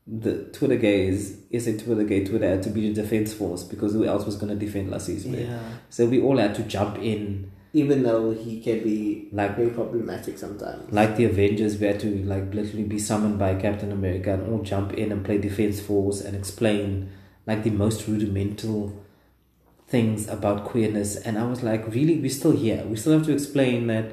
the 0.06 0.44
Twitter 0.52 0.76
gays, 0.76 1.38
is 1.50 1.66
a 1.66 1.78
Twitter 1.78 2.04
gay, 2.04 2.24
Twitter 2.24 2.48
had 2.48 2.62
to 2.64 2.70
be 2.70 2.88
the 2.92 3.02
defense 3.02 3.32
force 3.32 3.62
because 3.62 3.92
who 3.92 4.04
else 4.04 4.26
was 4.26 4.36
going 4.36 4.50
to 4.58 4.66
defend 4.66 4.90
Lasizwe? 4.90 5.46
yeah. 5.48 5.60
So 5.90 6.06
we 6.06 6.20
all 6.20 6.38
had 6.38 6.54
to 6.56 6.62
jump 6.64 6.98
in. 6.98 7.50
Even 7.74 8.02
though 8.02 8.32
he 8.32 8.60
can 8.60 8.82
be 8.84 9.28
Like- 9.32 9.56
very 9.56 9.70
problematic 9.70 10.36
sometimes. 10.36 10.92
Like 10.92 11.16
the 11.16 11.24
Avengers, 11.24 11.78
we 11.78 11.86
had 11.86 12.00
to 12.00 12.22
like 12.24 12.52
literally 12.52 12.82
be 12.84 12.98
summoned 12.98 13.38
by 13.38 13.54
Captain 13.54 13.90
America 13.90 14.34
and 14.34 14.52
all 14.52 14.62
jump 14.62 14.92
in 14.92 15.10
and 15.10 15.24
play 15.24 15.38
defense 15.38 15.80
force 15.80 16.20
and 16.20 16.36
explain 16.36 17.08
like 17.46 17.62
the 17.64 17.70
most 17.70 18.06
rudimental 18.06 18.92
things 19.88 20.28
about 20.28 20.64
queerness. 20.64 21.16
And 21.16 21.38
I 21.38 21.44
was 21.46 21.62
like, 21.62 21.86
really, 21.94 22.18
we're 22.20 22.28
still 22.30 22.52
here. 22.52 22.84
We 22.86 22.96
still 22.96 23.14
have 23.14 23.24
to 23.26 23.32
explain 23.32 23.86
that, 23.86 24.12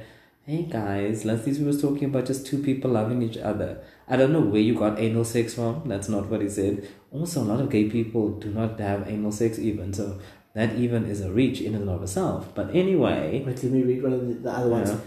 hey 0.50 0.64
guys, 0.64 1.26
Leslie 1.26 1.64
was 1.64 1.80
talking 1.80 2.06
about 2.06 2.26
just 2.26 2.44
two 2.44 2.58
people 2.64 2.90
loving 2.90 3.22
each 3.22 3.38
other. 3.38 3.84
I 4.08 4.18
don't 4.18 4.34
know 4.34 4.40
where 4.40 4.60
you 4.60 4.74
got 4.74 4.98
anal 4.98 5.24
sex 5.24 5.54
from. 5.54 5.84
That's 5.86 6.10
not 6.10 6.26
what 6.26 6.42
he 6.42 6.50
said. 6.50 6.90
Also, 7.12 7.44
a 7.44 7.46
lot 7.46 7.60
of 7.60 7.70
gay 7.70 7.88
people 7.88 8.32
do 8.32 8.50
not 8.50 8.80
have 8.80 9.08
anal 9.08 9.32
sex 9.32 9.60
even. 9.60 9.94
So 9.94 10.20
that 10.56 10.74
even 10.74 11.06
is 11.06 11.22
a 11.22 11.32
reach 11.32 11.62
in 11.62 11.76
and 11.76 11.88
of 11.88 12.02
itself. 12.02 12.50
But 12.56 12.76
anyway, 12.76 13.44
Wait, 13.46 13.64
let 13.64 13.64
me 13.64 13.84
read 13.84 14.02
one 14.02 14.14
of 14.14 14.28
the, 14.28 14.34
the 14.34 14.52
other 14.52 14.70
ones. 14.70 14.90
Yeah. 14.90 14.98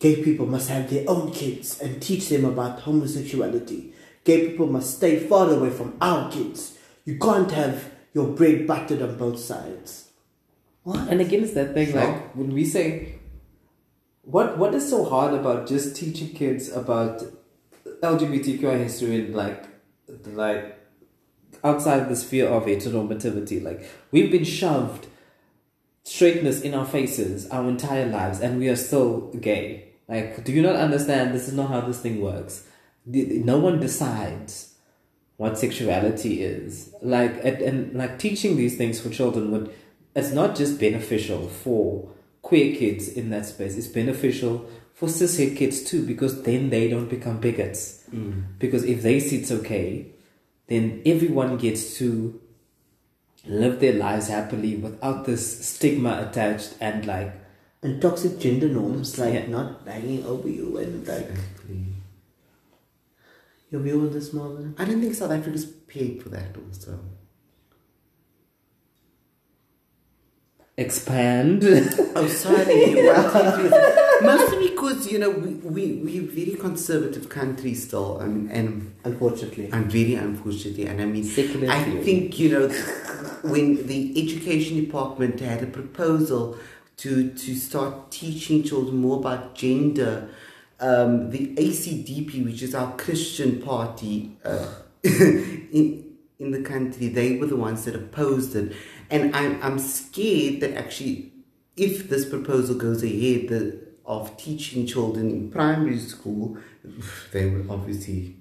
Gay 0.00 0.24
people 0.24 0.46
must 0.46 0.68
have 0.68 0.90
their 0.90 1.04
own 1.06 1.30
kids 1.30 1.80
and 1.80 2.02
teach 2.02 2.28
them 2.28 2.44
about 2.44 2.80
homosexuality. 2.80 3.92
Gay 4.24 4.48
people 4.48 4.66
must 4.66 4.96
stay 4.96 5.20
far 5.20 5.48
away 5.48 5.70
from 5.70 5.96
our 6.00 6.28
kids. 6.28 6.76
You 7.04 7.20
can't 7.20 7.52
have 7.52 7.88
your 8.14 8.26
bread 8.26 8.66
buttered 8.66 9.00
on 9.00 9.16
both 9.16 9.38
sides. 9.38 10.08
What? 10.82 11.08
And 11.08 11.20
again, 11.20 11.44
it's 11.44 11.54
that 11.54 11.72
thing 11.72 11.94
like 11.94 12.34
when 12.34 12.52
we 12.52 12.64
say, 12.64 13.20
what 14.22 14.58
what 14.58 14.74
is 14.74 14.88
so 14.88 15.04
hard 15.04 15.34
about 15.34 15.66
just 15.66 15.96
teaching 15.96 16.28
kids 16.28 16.70
about 16.70 17.22
LGBTQI 18.02 18.78
history 18.78 19.20
and 19.20 19.34
like 19.34 19.64
like 20.26 20.78
outside 21.64 22.08
the 22.08 22.16
sphere 22.16 22.48
of 22.48 22.64
heteronormativity? 22.64 23.62
Like 23.62 23.88
we've 24.10 24.30
been 24.30 24.44
shoved 24.44 25.06
straightness 26.04 26.60
in 26.62 26.74
our 26.74 26.86
faces 26.86 27.48
our 27.50 27.68
entire 27.68 28.06
lives, 28.06 28.40
and 28.40 28.58
we 28.58 28.68
are 28.68 28.76
still 28.76 29.32
gay. 29.40 29.88
Like, 30.08 30.44
do 30.44 30.52
you 30.52 30.62
not 30.62 30.76
understand? 30.76 31.34
This 31.34 31.48
is 31.48 31.54
not 31.54 31.68
how 31.68 31.80
this 31.80 32.00
thing 32.00 32.20
works. 32.20 32.64
No 33.06 33.58
one 33.58 33.80
decides 33.80 34.72
what 35.36 35.58
sexuality 35.58 36.42
is 36.42 36.94
like 37.02 37.32
and, 37.44 37.60
and 37.62 37.94
like 37.94 38.16
teaching 38.16 38.56
these 38.56 38.76
things 38.76 39.00
for 39.00 39.10
children 39.10 39.50
would 39.50 39.74
it's 40.14 40.30
not 40.30 40.54
just 40.54 40.78
beneficial 40.78 41.48
for 41.48 42.08
queer 42.42 42.76
kids 42.76 43.08
in 43.08 43.30
that 43.30 43.46
space 43.46 43.76
it's 43.76 43.86
beneficial 43.86 44.68
for 44.94 45.08
cishet 45.08 45.56
kids 45.56 45.82
too 45.82 46.04
because 46.06 46.42
then 46.42 46.70
they 46.70 46.88
don't 46.88 47.08
become 47.08 47.38
bigots 47.40 48.04
mm. 48.12 48.42
because 48.58 48.84
if 48.84 49.02
they 49.02 49.18
see 49.20 49.38
it's 49.38 49.50
okay 49.50 50.06
then 50.66 51.00
everyone 51.06 51.56
gets 51.56 51.96
to 51.98 52.40
live 53.46 53.80
their 53.80 53.94
lives 53.94 54.28
happily 54.28 54.76
without 54.76 55.24
this 55.24 55.64
stigma 55.68 56.26
attached 56.28 56.74
and 56.80 57.06
like 57.06 57.32
And 57.82 58.00
toxic 58.00 58.38
gender 58.38 58.68
norms, 58.68 59.18
like 59.18 59.34
Yeah. 59.34 59.46
not 59.48 59.84
banging 59.84 60.24
over 60.24 60.48
you 60.48 60.76
and 60.78 61.06
like 61.06 61.28
Exactly. 61.30 61.80
your 63.72 63.80
view 63.80 64.00
on 64.02 64.12
this, 64.12 64.32
Marvin? 64.32 64.74
I 64.78 64.84
don't 64.84 65.00
think 65.00 65.14
South 65.16 65.32
Africa's 65.32 65.64
paid 65.66 66.22
for 66.22 66.28
that 66.28 66.56
also. 66.56 67.00
Expand 70.76 71.62
Oh, 72.16 72.26
sorry. 72.28 72.94
well, 72.94 74.20
mostly 74.22 74.68
because, 74.70 75.10
you 75.10 75.18
know, 75.18 75.30
we, 75.30 75.54
we, 75.54 75.92
we're 76.02 76.22
very 76.22 76.56
conservative 76.56 77.28
country 77.28 77.74
still. 77.74 78.20
I 78.20 78.26
mean, 78.26 78.50
and 78.50 78.94
Unfortunately. 79.04 79.68
I'm 79.72 79.88
very 79.88 80.14
unfortunately. 80.14 80.86
And 80.86 81.00
I 81.00 81.04
mean, 81.04 81.24
Secular 81.24 81.70
I 81.70 81.82
think, 82.02 82.38
you 82.38 82.50
know, 82.50 82.68
when 83.42 83.86
the 83.86 84.12
education 84.22 84.76
department 84.84 85.40
had 85.40 85.62
a 85.62 85.66
proposal 85.66 86.56
to, 86.98 87.30
to 87.32 87.54
start 87.56 88.10
teaching 88.10 88.62
children 88.62 88.96
more 88.98 89.18
about 89.18 89.54
gender, 89.54 90.28
um, 90.80 91.30
the 91.30 91.54
ACDP, 91.56 92.44
which 92.44 92.62
is 92.62 92.74
our 92.74 92.96
Christian 92.96 93.60
party 93.62 94.36
uh, 94.44 94.72
in, 95.02 96.04
in 96.38 96.50
the 96.50 96.62
country, 96.62 97.08
they 97.08 97.36
were 97.36 97.46
the 97.46 97.56
ones 97.56 97.84
that 97.84 97.94
opposed 97.94 98.54
it. 98.56 98.72
And 99.12 99.36
I'm, 99.36 99.62
I'm 99.62 99.78
scared 99.78 100.60
that 100.60 100.76
actually, 100.76 101.32
if 101.76 102.08
this 102.08 102.28
proposal 102.28 102.74
goes 102.76 103.02
ahead, 103.04 103.48
the, 103.48 103.78
of 104.04 104.36
teaching 104.36 104.86
children 104.86 105.30
in 105.30 105.50
primary 105.50 105.98
school, 105.98 106.56
they 107.32 107.48
will 107.48 107.70
obviously, 107.70 108.36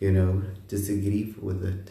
you 0.00 0.12
know, 0.12 0.42
disagree 0.66 1.34
with 1.40 1.64
it. 1.64 1.90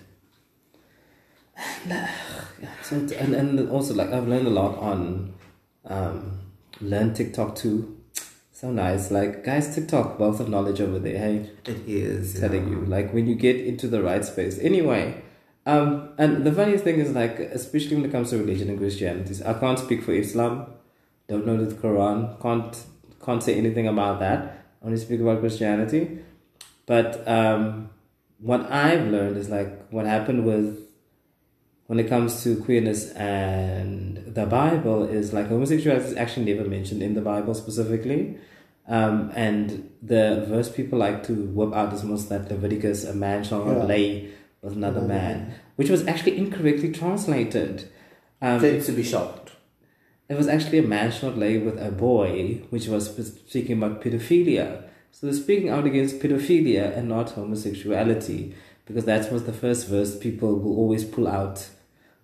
So, 2.83 2.95
and, 2.95 3.33
and 3.33 3.69
also 3.69 3.93
like 3.93 4.09
I've 4.09 4.27
learned 4.27 4.47
a 4.47 4.51
lot 4.51 4.77
on 4.77 5.33
um, 5.85 6.39
learn 6.81 7.13
TikTok 7.13 7.55
too. 7.55 7.97
So 8.51 8.71
nice, 8.71 9.11
like 9.11 9.43
guys, 9.43 9.73
TikTok 9.75 10.19
wealth 10.19 10.39
of 10.39 10.49
knowledge 10.49 10.81
over 10.81 10.97
there. 10.99 11.17
Hey, 11.17 11.51
It 11.65 11.87
is. 11.87 12.39
telling 12.39 12.69
you 12.69 12.83
like 12.85 13.13
when 13.13 13.27
you 13.27 13.35
get 13.35 13.57
into 13.57 13.87
the 13.87 14.01
right 14.01 14.25
space. 14.25 14.57
Anyway, 14.59 15.21
um, 15.67 16.09
and 16.17 16.45
the 16.45 16.51
funniest 16.51 16.83
thing 16.83 16.99
is 16.99 17.11
like 17.13 17.39
especially 17.39 17.95
when 17.97 18.05
it 18.05 18.11
comes 18.11 18.29
to 18.31 18.37
religion 18.37 18.69
and 18.69 18.77
Christianity, 18.79 19.35
I 19.45 19.53
can't 19.53 19.77
speak 19.77 20.01
for 20.03 20.13
Islam. 20.13 20.53
Don't 21.27 21.45
know 21.45 21.57
the 21.63 21.75
Quran. 21.75 22.41
Can't 22.41 22.73
can't 23.23 23.43
say 23.43 23.55
anything 23.55 23.87
about 23.87 24.19
that. 24.21 24.65
Only 24.81 24.97
speak 24.97 25.19
about 25.19 25.41
Christianity. 25.41 26.19
But 26.85 27.27
um, 27.27 27.89
what 28.39 28.61
I've 28.71 29.07
learned 29.07 29.35
is 29.37 29.49
like 29.49 29.89
what 29.89 30.05
happened 30.05 30.45
with 30.45 30.79
when 31.87 31.99
it 31.99 32.07
comes 32.07 32.43
to 32.43 32.55
queerness 32.63 33.11
and 33.13 34.17
the 34.39 34.45
Bible 34.45 35.03
is 35.03 35.33
like 35.33 35.47
homosexuality 35.47 36.05
is 36.11 36.15
actually 36.17 36.53
never 36.53 36.67
mentioned 36.69 37.01
in 37.01 37.13
the 37.13 37.21
Bible 37.21 37.53
specifically. 37.53 38.37
Um, 38.87 39.31
and 39.35 39.89
the 40.01 40.45
verse 40.47 40.69
people 40.71 40.97
like 40.99 41.23
to 41.27 41.33
whip 41.33 41.73
out 41.73 41.91
is 41.93 42.03
most 42.03 42.29
that 42.29 42.49
Leviticus, 42.49 43.03
a 43.03 43.13
man 43.13 43.43
shall 43.43 43.65
not 43.65 43.79
Yeah. 43.79 43.83
lay 43.83 44.29
another 44.73 44.99
Another 44.99 45.07
man, 45.07 45.53
which 45.75 45.89
was 45.89 46.05
actually 46.07 46.37
incorrectly 46.37 46.91
translated. 46.91 47.89
Um, 48.41 48.59
Tends 48.59 48.85
to 48.85 48.91
be 48.91 49.03
shocked. 49.03 49.51
it 50.29 50.35
was 50.35 50.47
actually 50.47 50.77
a 50.79 50.83
man 50.83 51.13
not 51.23 51.37
lay 51.37 51.57
with 51.57 51.77
a 51.81 51.91
boy, 51.91 52.61
which 52.69 52.87
was 52.87 53.07
speaking 53.47 53.77
about 53.77 54.01
pedophilia. 54.01 54.83
So 55.11 55.25
they're 55.25 55.35
speaking 55.35 55.69
out 55.69 55.85
against 55.85 56.19
pedophilia 56.19 56.95
and 56.95 57.09
not 57.09 57.31
homosexuality, 57.31 58.53
because 58.85 59.05
that 59.05 59.31
was 59.31 59.45
the 59.45 59.53
first 59.53 59.87
verse 59.87 60.17
people 60.17 60.55
will 60.59 60.75
always 60.77 61.03
pull 61.03 61.27
out 61.27 61.67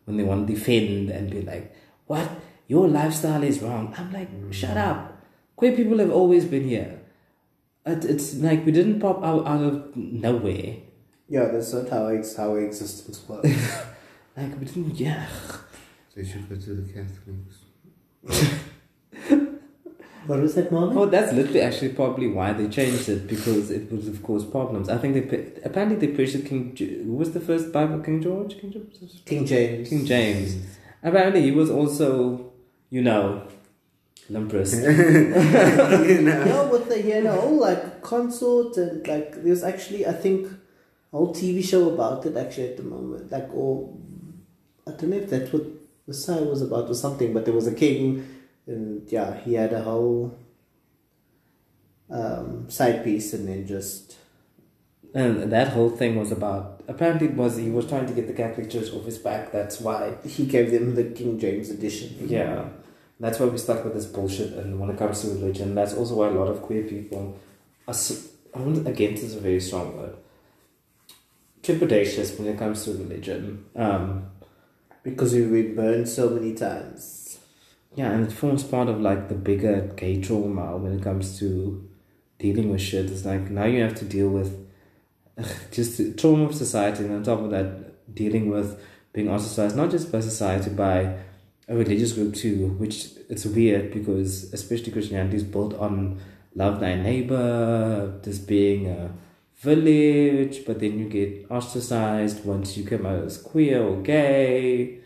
when 0.06 0.18
they 0.18 0.24
want 0.24 0.48
to 0.48 0.54
defend 0.54 1.10
and 1.10 1.32
be 1.32 1.42
like, 1.42 1.74
What? 2.06 2.30
Your 2.68 2.88
lifestyle 2.88 3.44
is 3.44 3.62
wrong. 3.62 3.94
I'm 3.98 4.12
like, 4.12 4.30
Shut 4.52 4.78
up. 4.78 5.22
Queer 5.56 5.76
people 5.76 5.98
have 6.00 6.12
always 6.12 6.46
been 6.46 6.68
here. 6.68 7.00
It, 7.86 8.06
it's 8.06 8.36
like 8.36 8.66
we 8.66 8.72
didn't 8.72 9.00
pop 9.00 9.24
out, 9.24 9.46
out 9.48 9.64
of 9.64 9.96
nowhere. 9.96 10.76
Yeah, 11.34 11.46
that's 11.46 11.74
not 11.74 11.90
how 11.90 12.06
ex- 12.10 12.36
how 12.36 12.56
existence 12.56 13.28
works. 13.28 13.50
Like 14.38 14.60
we 14.60 14.66
didn't, 14.66 15.00
yeah. 15.00 15.28
They 16.16 16.24
should 16.26 16.48
go 16.50 16.56
to 16.56 16.74
the 16.76 16.86
Catholics. 16.92 17.58
what 20.28 20.40
was 20.42 20.56
that, 20.56 20.72
Marvin? 20.72 20.98
Oh, 20.98 21.06
that's 21.06 21.34
literally 21.34 21.62
actually 21.62 21.90
probably 21.90 22.28
why 22.28 22.54
they 22.54 22.68
changed 22.68 23.10
it 23.10 23.28
because 23.28 23.70
it 23.70 23.92
would 23.92 24.04
have 24.06 24.22
caused 24.24 24.52
problems. 24.52 24.90
I 24.90 24.98
think 24.98 25.14
they 25.14 25.62
apparently 25.64 25.98
they 26.04 26.14
pressured 26.14 26.46
King. 26.46 26.76
Who 26.78 27.14
was 27.14 27.32
the 27.34 27.40
first 27.40 27.72
Bible 27.72 28.00
King 28.00 28.22
George? 28.22 28.60
King 28.60 28.72
George. 28.72 29.26
King 29.26 29.46
James. 29.46 29.90
King 29.90 30.06
James. 30.06 30.56
Apparently 31.04 31.42
he 31.42 31.52
was 31.52 31.70
also, 31.70 32.54
you 32.92 33.02
know, 33.04 33.48
limprous. 34.32 34.74
you 36.10 36.22
know? 36.22 36.46
Yeah, 36.46 36.64
with 36.72 36.90
the 36.90 37.02
he 37.02 37.10
had 37.10 37.26
a 37.26 37.34
whole 37.34 37.60
like 37.60 38.02
consort 38.02 38.78
and 38.78 39.08
like 39.08 39.44
there's 39.44 39.64
actually 39.64 40.08
I 40.08 40.14
think 40.14 40.48
a 40.48 40.56
whole 41.14 41.34
TV 41.34 41.64
show 41.64 41.90
about 41.94 42.26
it 42.26 42.36
actually 42.36 42.70
at 42.72 42.78
the 42.78 42.84
moment. 42.84 43.32
Like 43.32 43.50
or 43.54 43.94
I 44.88 44.92
don't 44.92 45.10
know 45.12 45.18
if 45.18 45.30
that's 45.30 45.54
what 45.54 45.64
Messiah 46.08 46.44
was 46.44 46.62
about 46.62 46.90
or 46.90 46.94
something, 46.96 47.34
but 47.34 47.46
there 47.46 47.54
was 47.54 47.68
a 47.68 47.74
king 47.74 48.28
and 48.68 49.10
yeah, 49.12 49.38
he 49.40 49.54
had 49.54 49.72
a 49.74 49.82
whole 49.84 50.38
um, 52.10 52.70
side 52.70 53.04
piece 53.04 53.34
and 53.34 53.48
then 53.48 53.66
just 53.68 54.18
and 55.16 55.52
that 55.52 55.70
whole 55.70 55.90
thing 55.90 56.16
was 56.18 56.32
about. 56.32 56.82
Apparently, 56.88 57.28
it 57.28 57.36
was 57.36 57.56
he 57.58 57.70
was 57.70 57.88
trying 57.88 58.08
to 58.08 58.14
get 58.14 58.26
the 58.28 58.34
Catholic 58.34 58.70
Church 58.70 58.92
off 58.92 59.06
his 59.06 59.20
back. 59.20 59.52
That's 59.52 59.80
why. 59.80 60.16
he 60.26 60.46
gave 60.48 60.72
them 60.72 60.96
the 60.96 61.04
King 61.06 61.40
James 61.40 61.70
edition. 61.70 62.16
Yeah, 62.28 62.66
that's 63.20 63.40
why 63.40 63.46
we 63.46 63.58
stuck 63.60 63.84
with 63.84 63.94
this 63.94 64.08
bullshit. 64.08 64.54
And 64.54 64.80
when 64.80 64.90
it 64.90 64.98
comes 64.98 65.22
to 65.22 65.28
religion, 65.28 65.76
that's 65.76 65.94
also 65.94 66.16
why 66.16 66.28
a 66.28 66.32
lot 66.32 66.48
of 66.48 66.62
queer 66.64 66.84
people 66.84 67.38
are. 67.88 67.92
s- 67.94 68.30
I 68.56 68.60
want 68.60 68.88
against 68.88 69.24
is 69.24 69.36
a 69.36 69.40
very 69.40 69.60
strong 69.60 69.96
word. 69.98 70.16
Trepidatious 71.64 72.38
when 72.38 72.50
it 72.50 72.58
comes 72.60 72.84
to 72.86 72.92
religion. 72.92 73.66
Um, 73.76 74.30
Because 75.04 75.34
we've 75.34 75.52
been 75.52 75.76
burned 75.76 76.08
so 76.08 76.30
many 76.30 76.54
times. 76.54 77.38
Yeah, 77.96 78.12
and 78.12 78.26
it 78.26 78.32
forms 78.32 78.64
part 78.64 78.88
of 78.90 79.02
like 79.02 79.28
the 79.28 79.36
bigger 79.36 79.92
gay 79.96 80.22
trauma 80.22 80.78
when 80.78 80.94
it 80.94 81.04
comes 81.04 81.38
to 81.40 81.88
dealing 82.40 82.72
with 82.72 82.82
shit. 82.82 83.12
It's 83.12 83.26
like 83.26 83.50
now 83.50 83.66
you 83.66 83.82
have 83.84 83.96
to 83.96 84.06
deal 84.06 84.30
with 84.30 84.66
ugh, 85.38 85.46
just 85.72 85.98
the 85.98 86.14
trauma 86.14 86.46
of 86.46 86.56
society, 86.56 87.04
and 87.04 87.14
on 87.14 87.24
top 87.24 87.40
of 87.40 87.52
that, 87.52 88.14
dealing 88.16 88.50
with 88.50 88.80
being 89.12 89.30
ostracized 89.30 89.76
not 89.76 89.92
just 89.92 90.12
by 90.12 90.22
society, 90.22 90.70
by 90.70 91.18
a 91.68 91.76
religious 91.76 92.14
group 92.14 92.34
too. 92.34 92.70
Which 92.80 93.10
it's 93.30 93.46
weird 93.46 93.94
because 93.94 94.52
especially 94.54 94.92
Christianity 94.92 95.38
is 95.38 95.44
built 95.44 95.74
on 95.76 96.20
love 96.56 96.80
thy 96.80 96.96
neighbor, 96.96 98.20
this 98.24 98.40
being 98.40 98.88
a 98.88 99.12
village, 99.64 100.66
but 100.66 100.80
then 100.80 101.00
you 101.00 101.08
get 101.10 101.46
ostracized 101.50 102.46
once 102.46 102.78
you 102.78 102.84
come 102.84 103.06
out 103.06 103.24
as 103.24 103.38
queer 103.38 103.82
or 103.82 103.98
gay. 104.02 105.00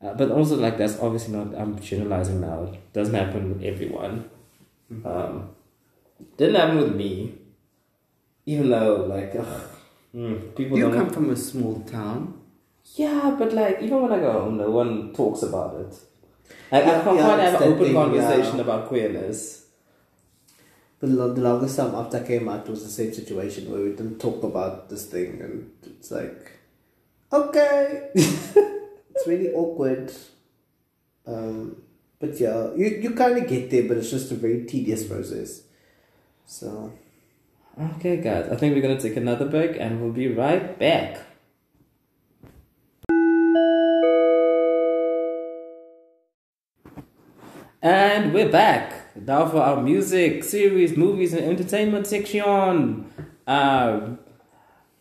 Uh, 0.00 0.14
but 0.14 0.30
also, 0.30 0.56
like, 0.56 0.78
that's 0.78 0.98
obviously 1.00 1.34
not, 1.34 1.48
I'm 1.60 1.78
generalizing 1.80 2.40
now. 2.40 2.64
It 2.72 2.92
doesn't 2.92 3.14
happen 3.14 3.48
with 3.52 3.62
everyone. 3.64 4.30
Um, 5.04 5.50
didn't 6.36 6.54
happen 6.54 6.76
with 6.78 6.94
me. 6.94 7.34
Even 8.46 8.70
though, 8.70 9.04
like, 9.06 9.34
ugh, 9.36 9.62
mm, 10.14 10.54
people 10.54 10.78
You 10.78 10.84
don't. 10.84 10.94
come 10.94 11.10
from 11.10 11.30
a 11.30 11.36
small 11.36 11.80
town. 11.80 12.34
yeah, 12.94 13.34
but, 13.38 13.52
like, 13.52 13.82
even 13.82 14.00
when 14.02 14.12
I 14.12 14.20
go 14.20 14.32
home, 14.32 14.56
no 14.56 14.70
one 14.70 15.12
talks 15.12 15.42
about 15.42 15.74
it. 15.80 15.92
Like, 16.72 16.84
I 16.84 16.86
Yeah, 16.86 17.02
can't 17.04 17.16
yeah, 17.18 17.36
have 17.50 17.60
an 17.62 17.68
open 17.72 17.84
thing, 17.84 17.94
conversation 17.94 18.56
yeah. 18.56 18.62
about 18.62 18.88
queerness. 18.88 19.66
The 21.00 21.06
the 21.06 21.40
longest 21.40 21.76
time 21.76 21.94
after 21.94 22.18
I 22.18 22.26
came 22.26 22.48
out 22.48 22.68
was 22.68 22.82
the 22.82 22.90
same 22.90 23.12
situation 23.12 23.70
where 23.70 23.82
we 23.82 23.90
didn't 23.90 24.18
talk 24.18 24.42
about 24.42 24.88
this 24.88 25.06
thing, 25.06 25.40
and 25.40 25.70
it's 25.86 26.10
like, 26.10 26.52
okay, 27.32 28.10
it's 28.14 29.26
really 29.26 29.52
awkward. 29.52 30.12
Um, 31.26 31.82
but 32.18 32.40
yeah, 32.40 32.74
you 32.74 32.86
you 33.00 33.10
kind 33.12 33.38
of 33.38 33.46
get 33.46 33.70
there, 33.70 33.86
but 33.86 33.96
it's 33.98 34.10
just 34.10 34.32
a 34.32 34.34
very 34.34 34.64
tedious 34.64 35.04
process. 35.04 35.62
So 36.46 36.92
Okay, 37.80 38.16
guys, 38.16 38.48
I 38.50 38.56
think 38.56 38.74
we're 38.74 38.82
gonna 38.82 39.00
take 39.00 39.16
another 39.16 39.44
break 39.44 39.76
and 39.78 40.02
we'll 40.02 40.10
be 40.10 40.26
right 40.26 40.76
back. 40.80 41.20
And 47.80 48.34
we're 48.34 48.50
back 48.50 48.97
now 49.16 49.48
for 49.48 49.58
our 49.58 49.82
music, 49.82 50.44
series, 50.44 50.96
movies, 50.96 51.32
and 51.32 51.44
entertainment 51.44 52.06
section. 52.06 53.10
Um, 53.46 54.18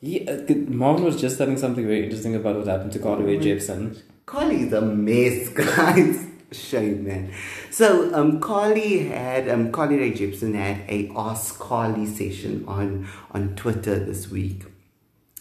yeah, 0.01 0.39
Marvin 0.67 1.03
was 1.03 1.19
just 1.19 1.37
telling 1.37 1.57
something 1.57 1.85
very 1.85 2.03
interesting 2.03 2.35
about 2.35 2.55
what 2.57 2.67
happened 2.67 2.91
to 2.93 2.99
Carly 2.99 3.25
Rae 3.25 3.37
Jepsen. 3.37 4.01
Carly's 4.25 4.71
a 4.73 4.81
mess, 4.81 5.49
guys. 5.53 6.25
Shame, 6.51 7.05
man. 7.05 7.33
So, 7.71 8.13
um, 8.13 8.39
Carly 8.39 9.07
had 9.07 9.49
um, 9.49 9.71
Carly 9.71 9.97
Rae 9.97 10.11
Jepsen 10.11 10.53
had 10.53 10.89
a 10.89 11.11
Ask 11.15 11.59
Carly 11.59 12.05
session 12.05 12.63
on 12.67 13.07
on 13.31 13.55
Twitter 13.55 13.99
this 13.99 14.29
week, 14.29 14.63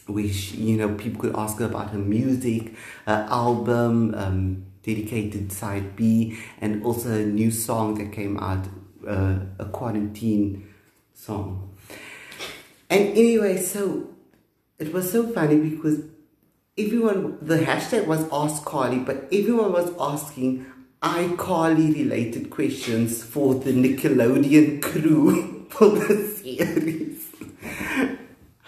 which 0.08 0.52
you 0.52 0.76
know 0.76 0.94
people 0.94 1.20
could 1.20 1.36
ask 1.36 1.58
her 1.58 1.66
about 1.66 1.90
her 1.90 1.98
music, 1.98 2.74
her 3.06 3.26
album, 3.30 4.14
um, 4.16 4.66
dedicated 4.86 5.52
side 5.52 5.96
B, 5.96 6.38
and 6.60 6.82
also 6.84 7.12
a 7.12 7.26
new 7.26 7.50
song 7.50 7.96
that 7.96 8.12
came 8.12 8.38
out, 8.38 8.66
uh, 9.06 9.40
a 9.58 9.66
quarantine 9.66 10.68
song. 11.12 11.76
And 12.88 13.10
anyway, 13.10 13.58
so 13.58 14.08
it 14.78 14.92
was 14.92 15.10
so 15.10 15.26
funny 15.26 15.56
because 15.56 16.00
everyone 16.78 17.38
the 17.42 17.58
hashtag 17.58 18.06
was 18.06 18.24
ask 18.32 18.64
Carly, 18.64 18.98
but 18.98 19.24
everyone 19.32 19.72
was 19.72 19.92
asking 19.98 20.66
iCarly 21.02 21.94
related 21.94 22.50
questions 22.50 23.22
for 23.22 23.54
the 23.54 23.72
Nickelodeon 23.72 24.82
crew 24.82 25.66
for 25.70 25.90
the 25.90 26.26
series. 26.28 27.26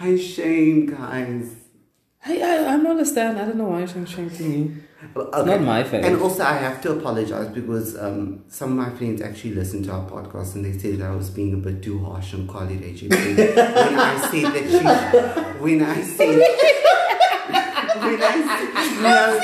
I'm 0.01 0.15
ashamed, 0.15 0.91
guys. 0.97 1.55
Hey, 2.21 2.43
I, 2.43 2.75
I 2.75 2.77
don't 2.77 2.87
understand. 2.87 3.39
I 3.39 3.47
don't 3.47 3.57
know 3.57 3.65
why 3.65 3.81
you're 3.81 3.89
saying 3.89 4.31
to 4.31 4.43
me. 4.43 4.75
Okay. 5.01 5.45
Not 5.45 5.61
my 5.61 5.85
fault. 5.85 6.03
And 6.05 6.21
also, 6.21 6.43
I 6.43 6.55
have 6.55 6.81
to 6.83 6.91
apologize 6.93 7.49
because 7.49 7.97
um, 7.97 8.43
some 8.49 8.77
of 8.77 8.85
my 8.89 8.99
friends 8.99 9.23
actually 9.23 9.55
listened 9.55 9.85
to 9.85 9.93
our 9.93 10.11
podcast 10.11 10.57
and 10.57 10.65
they 10.65 10.77
said 10.77 10.99
that 10.99 11.11
I 11.11 11.15
was 11.15 11.31
being 11.31 11.55
a 11.55 11.57
bit 11.57 11.83
too 11.85 12.05
harsh 12.05 12.35
on 12.35 12.49
Carly 12.49 12.77
Rae 12.79 12.95
when 13.07 13.99
I 14.01 14.29
said 14.29 14.53
that 14.53 14.67
she, 14.69 14.79
when 15.63 15.83
I 15.83 16.03
said, 16.03 16.29
when 18.01 18.23
I 18.23 18.35
said, 18.43 19.03
no, 19.03 19.41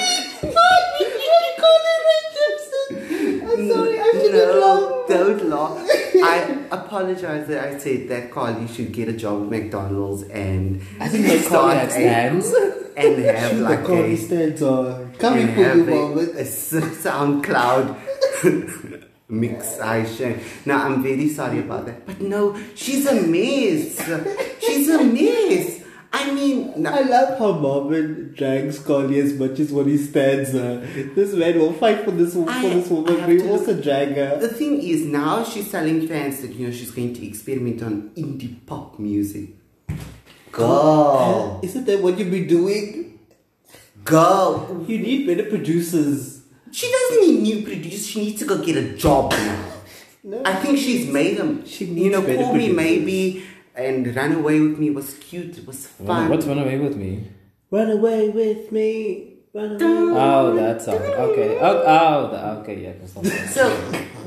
I'm 3.46 3.68
sorry, 3.70 4.00
I 4.00 4.10
shouldn't 4.12 4.34
no, 4.34 4.58
laugh. 4.58 5.08
don't 5.08 5.44
laugh. 5.48 5.88
I 6.16 6.58
apologize 6.72 7.46
that 7.46 7.64
I 7.64 7.78
said 7.78 8.08
that 8.08 8.32
Carly 8.32 8.66
should 8.66 8.90
get 8.90 9.08
a 9.08 9.12
job 9.12 9.44
at 9.44 9.50
McDonald's 9.50 10.24
and 10.24 10.82
I 10.98 11.06
know 11.06 11.48
Carly 11.48 11.76
had 11.76 11.92
stands. 11.92 12.52
and 12.96 13.18
have 13.22 13.58
like 13.60 13.88
a 13.88 14.16
stands 14.16 14.62
are 14.62 15.03
coming 15.18 15.54
for 15.54 15.60
you, 15.60 15.66
a, 15.72 15.76
Marvin. 15.76 16.36
a 16.36 16.40
s- 16.40 16.72
SoundCloud 16.72 17.96
mixation. 19.30 20.40
Now 20.66 20.84
I'm 20.86 21.02
very 21.02 21.28
sorry 21.28 21.60
about 21.60 21.86
that, 21.86 22.06
but 22.06 22.20
no, 22.20 22.56
she's 22.74 23.06
a 23.06 23.14
mess. 23.14 23.98
She's 24.60 24.88
a 24.90 25.02
mess. 25.04 25.80
I 26.16 26.30
mean, 26.32 26.72
no, 26.80 26.90
I 26.92 27.00
love 27.00 27.38
how 27.40 27.52
Marvin 27.58 28.34
drags 28.36 28.78
Carly 28.78 29.18
as 29.18 29.32
much 29.34 29.58
as 29.58 29.72
what 29.72 29.86
he 29.86 29.96
stands 29.98 30.52
her. 30.52 30.78
This 31.16 31.32
man 31.34 31.58
will 31.58 31.72
fight 31.72 32.04
for 32.04 32.12
this 32.12 32.34
for 32.34 32.48
I- 32.48 32.62
this 32.68 32.88
woman, 32.88 33.16
but 33.16 33.28
he 33.30 33.48
also 33.48 33.80
drag 33.80 34.14
her. 34.14 34.38
the 34.38 34.48
thing 34.48 34.80
is 34.80 35.04
now 35.04 35.42
she's 35.42 35.70
telling 35.72 36.06
fans 36.06 36.40
that 36.42 36.52
you 36.54 36.66
know 36.68 36.72
she's 36.72 36.92
going 36.92 37.14
to 37.14 37.26
experiment 37.26 37.82
on 37.82 38.10
indie 38.16 38.64
pop 38.64 38.96
music. 39.00 39.50
Girl, 40.52 41.58
Isn't 41.64 41.84
that 41.86 42.00
what 42.00 42.16
you've 42.16 42.30
been 42.30 42.46
doing? 42.46 43.13
Girl, 44.04 44.84
You 44.86 44.98
need 44.98 45.26
better 45.26 45.48
producers. 45.48 46.42
she 46.70 46.90
doesn't 46.90 47.20
need 47.26 47.42
new 47.42 47.62
producers. 47.64 48.06
She 48.06 48.20
needs 48.20 48.38
to 48.40 48.46
go 48.46 48.62
get 48.62 48.76
a 48.76 48.96
job 48.96 49.32
now. 49.32 49.64
No. 50.22 50.42
I 50.44 50.54
think 50.54 50.78
she's 50.78 51.06
made 51.10 51.36
them. 51.36 51.66
She 51.66 51.86
needs 51.86 52.04
you 52.06 52.10
know, 52.10 52.22
better 52.22 52.44
call 52.44 52.54
me 52.54 52.72
maybe 52.72 53.44
and 53.74 54.14
run 54.14 54.32
away 54.32 54.60
with 54.60 54.78
me 54.78 54.90
was 54.90 55.14
cute. 55.14 55.58
It 55.58 55.66
was 55.66 55.86
fun. 55.86 56.28
What's 56.30 56.46
run 56.46 56.58
away 56.58 56.78
with 56.78 56.96
me? 56.96 57.30
Run 57.70 57.90
away 57.90 58.28
with 58.30 58.72
me. 58.72 59.34
Run 59.52 59.72
away. 59.72 60.20
Oh, 60.20 60.54
that 60.54 60.82
song. 60.82 60.96
Okay. 60.96 61.58
Oh, 61.60 61.82
oh 61.86 62.30
the, 62.30 62.46
okay, 62.60 62.82
yeah. 62.82 62.92
that's 62.98 63.14
not 63.14 63.24
bad. 63.24 63.50
So 63.50 63.68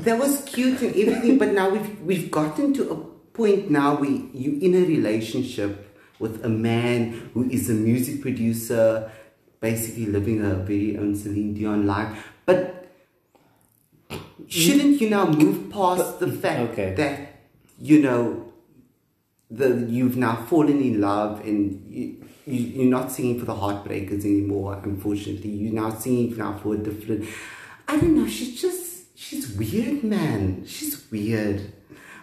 that 0.02 0.18
was 0.18 0.42
cute 0.44 0.80
and 0.82 0.94
everything, 0.96 1.38
but 1.38 1.52
now 1.52 1.70
we've 1.70 2.00
we've 2.00 2.30
gotten 2.30 2.72
to 2.74 2.90
a 2.92 2.96
point 3.32 3.70
now 3.70 3.96
where 3.96 4.10
you 4.10 4.58
in 4.60 4.74
a 4.74 4.86
relationship 4.86 5.84
with 6.18 6.44
a 6.44 6.48
man 6.48 7.30
who 7.34 7.48
is 7.50 7.70
a 7.70 7.74
music 7.74 8.20
producer, 8.22 9.10
basically 9.60 10.06
living 10.06 10.44
a 10.44 10.54
very 10.54 10.96
own 10.96 11.14
Celine 11.14 11.54
Dion 11.54 11.86
life. 11.86 12.32
But 12.46 12.78
shouldn't 14.48 15.00
you 15.00 15.10
now 15.10 15.26
move 15.26 15.70
past 15.70 16.20
the 16.20 16.26
mm-hmm. 16.26 16.40
fact 16.40 16.60
Okay. 16.72 16.94
that 16.94 17.28
you 17.80 18.00
know 18.02 18.52
the 19.50 19.86
you've 19.88 20.16
now 20.16 20.36
fallen 20.46 20.80
in 20.80 21.00
love 21.00 21.40
and 21.40 21.84
you, 21.88 22.24
you 22.46 22.60
you're 22.60 22.90
not 22.90 23.10
singing 23.12 23.38
for 23.38 23.46
the 23.46 23.54
heartbreakers 23.54 24.24
anymore 24.24 24.80
unfortunately 24.82 25.50
you're 25.50 25.72
now 25.72 25.90
singing 25.90 26.36
now 26.36 26.52
for 26.58 26.74
a 26.74 26.78
different 26.78 27.26
i 27.86 27.96
don't 27.96 28.14
know 28.14 28.26
she's 28.26 28.60
just 28.60 29.06
she's 29.16 29.50
weird 29.56 30.02
man 30.02 30.64
she's 30.66 31.10
weird 31.10 31.72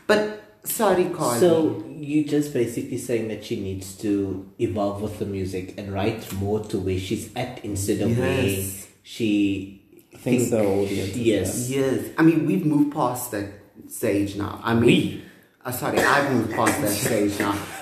but 0.08 0.45
sorry 0.66 1.06
Carly. 1.06 1.40
So 1.40 1.84
you 1.98 2.26
just 2.26 2.54
basically 2.54 2.98
saying 2.98 3.28
that 3.30 3.46
she 3.46 3.60
needs 3.60 3.96
to 4.00 4.50
evolve 4.60 5.02
with 5.02 5.20
the 5.20 5.26
music 5.26 5.74
and 5.78 5.94
write 5.94 6.32
more 6.34 6.60
to 6.66 6.78
where 6.80 7.00
she's 7.00 7.30
at 7.36 7.64
instead 7.64 8.02
of 8.02 8.18
where 8.18 8.42
Yes. 8.44 8.88
she 9.04 9.82
Thinks 10.18 10.50
the 10.50 10.60
audience 10.66 11.10
is 11.12 11.18
Yes. 11.18 11.70
yes 11.70 12.06
i 12.18 12.22
mean 12.24 12.46
we've 12.48 12.66
moved 12.66 12.94
past 12.94 13.32
that 13.32 13.48
stage 13.90 14.36
now 14.38 14.60
i 14.64 14.74
mean 14.74 14.86
We? 14.86 15.24
uh, 15.64 15.72
sorry 15.72 16.00
i've 16.00 16.32
moved 16.34 16.52
past 16.54 16.82
that 16.82 16.90
stage 16.90 17.38
now 17.40 17.54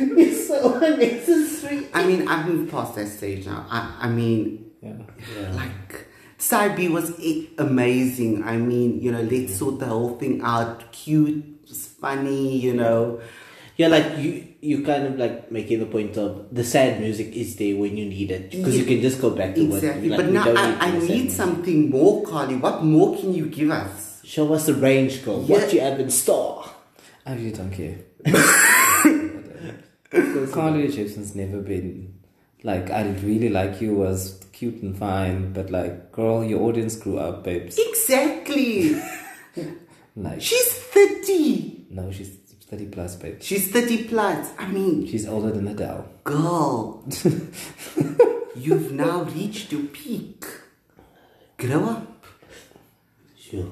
it's 0.00 0.48
so 0.48 0.74
unnecessary. 0.82 1.86
i 1.94 2.04
mean 2.06 2.26
i've 2.28 2.46
moved 2.48 2.70
past 2.70 2.94
that 2.96 3.08
stage 3.08 3.46
now 3.46 3.66
i, 3.70 3.94
I 4.06 4.08
mean 4.08 4.70
Yeah. 4.82 5.52
like 5.52 6.06
side 6.44 6.76
B 6.76 6.88
was 6.88 7.10
amazing. 7.58 8.44
I 8.44 8.56
mean, 8.56 9.00
you 9.00 9.12
know, 9.12 9.22
let's 9.22 9.56
sort 9.56 9.78
the 9.80 9.86
whole 9.86 10.16
thing 10.18 10.40
out. 10.42 10.92
Cute, 10.92 11.44
it's 11.64 11.86
funny, 11.86 12.58
you 12.58 12.74
know. 12.74 13.20
Yeah, 13.76 13.88
like 13.88 14.18
you, 14.18 14.46
you 14.60 14.84
kind 14.84 15.04
of 15.06 15.18
like 15.18 15.50
making 15.50 15.80
the 15.80 15.86
point 15.86 16.16
of 16.16 16.46
the 16.54 16.62
sad 16.62 17.00
music 17.00 17.34
is 17.34 17.56
there 17.56 17.76
when 17.76 17.96
you 17.96 18.06
need 18.06 18.30
it 18.30 18.50
because 18.52 18.78
you 18.78 18.84
can 18.84 19.00
just 19.00 19.20
go 19.20 19.30
back 19.30 19.56
to 19.56 19.62
Exactly. 19.64 20.10
what. 20.10 20.16
but 20.18 20.26
now 20.26 20.44
don't 20.44 20.56
I, 20.56 20.88
I 20.88 20.90
the 20.92 21.00
sad 21.00 21.10
need 21.10 21.32
something 21.32 21.90
more, 21.90 22.22
Carly. 22.24 22.54
What 22.56 22.84
more 22.84 23.16
can 23.18 23.34
you 23.34 23.46
give 23.46 23.70
us? 23.72 24.20
Show 24.24 24.52
us 24.54 24.66
the 24.66 24.74
range, 24.74 25.24
girl. 25.24 25.42
Yeah. 25.42 25.56
What 25.58 25.72
you 25.72 25.80
have 25.80 25.98
in 25.98 26.10
store? 26.10 26.64
I 27.26 27.34
really 27.34 27.50
don't 27.52 27.72
care. 27.72 27.98
Carly 30.52 30.86
Jepsen's 30.88 31.34
never 31.34 31.60
been 31.60 32.14
like 32.64 32.90
I 32.90 33.06
really 33.22 33.48
like 33.50 33.80
you 33.80 33.94
was 33.94 34.40
cute 34.52 34.82
and 34.82 34.96
fine, 34.98 35.52
but 35.52 35.70
like 35.70 36.10
girl, 36.10 36.42
your 36.42 36.62
audience 36.62 36.96
grew 36.96 37.18
up, 37.18 37.44
babes. 37.44 37.78
Exactly. 37.78 39.00
Like 40.16 40.40
She's 40.40 40.72
30. 40.72 41.86
no, 41.90 42.10
she's 42.12 42.30
thirty 42.70 42.86
plus, 42.86 43.16
babe. 43.16 43.38
She's 43.40 43.70
30 43.72 44.04
plus. 44.08 44.48
I 44.58 44.68
mean, 44.68 45.06
She's 45.08 45.26
older 45.26 45.50
than 45.50 45.66
Adele. 45.66 46.06
girl. 46.22 47.04
you've 48.54 48.92
now 48.92 49.22
reached 49.24 49.72
your 49.72 49.82
peak. 49.86 50.44
Grow 51.58 51.84
up. 51.84 52.24
Sure. 53.36 53.66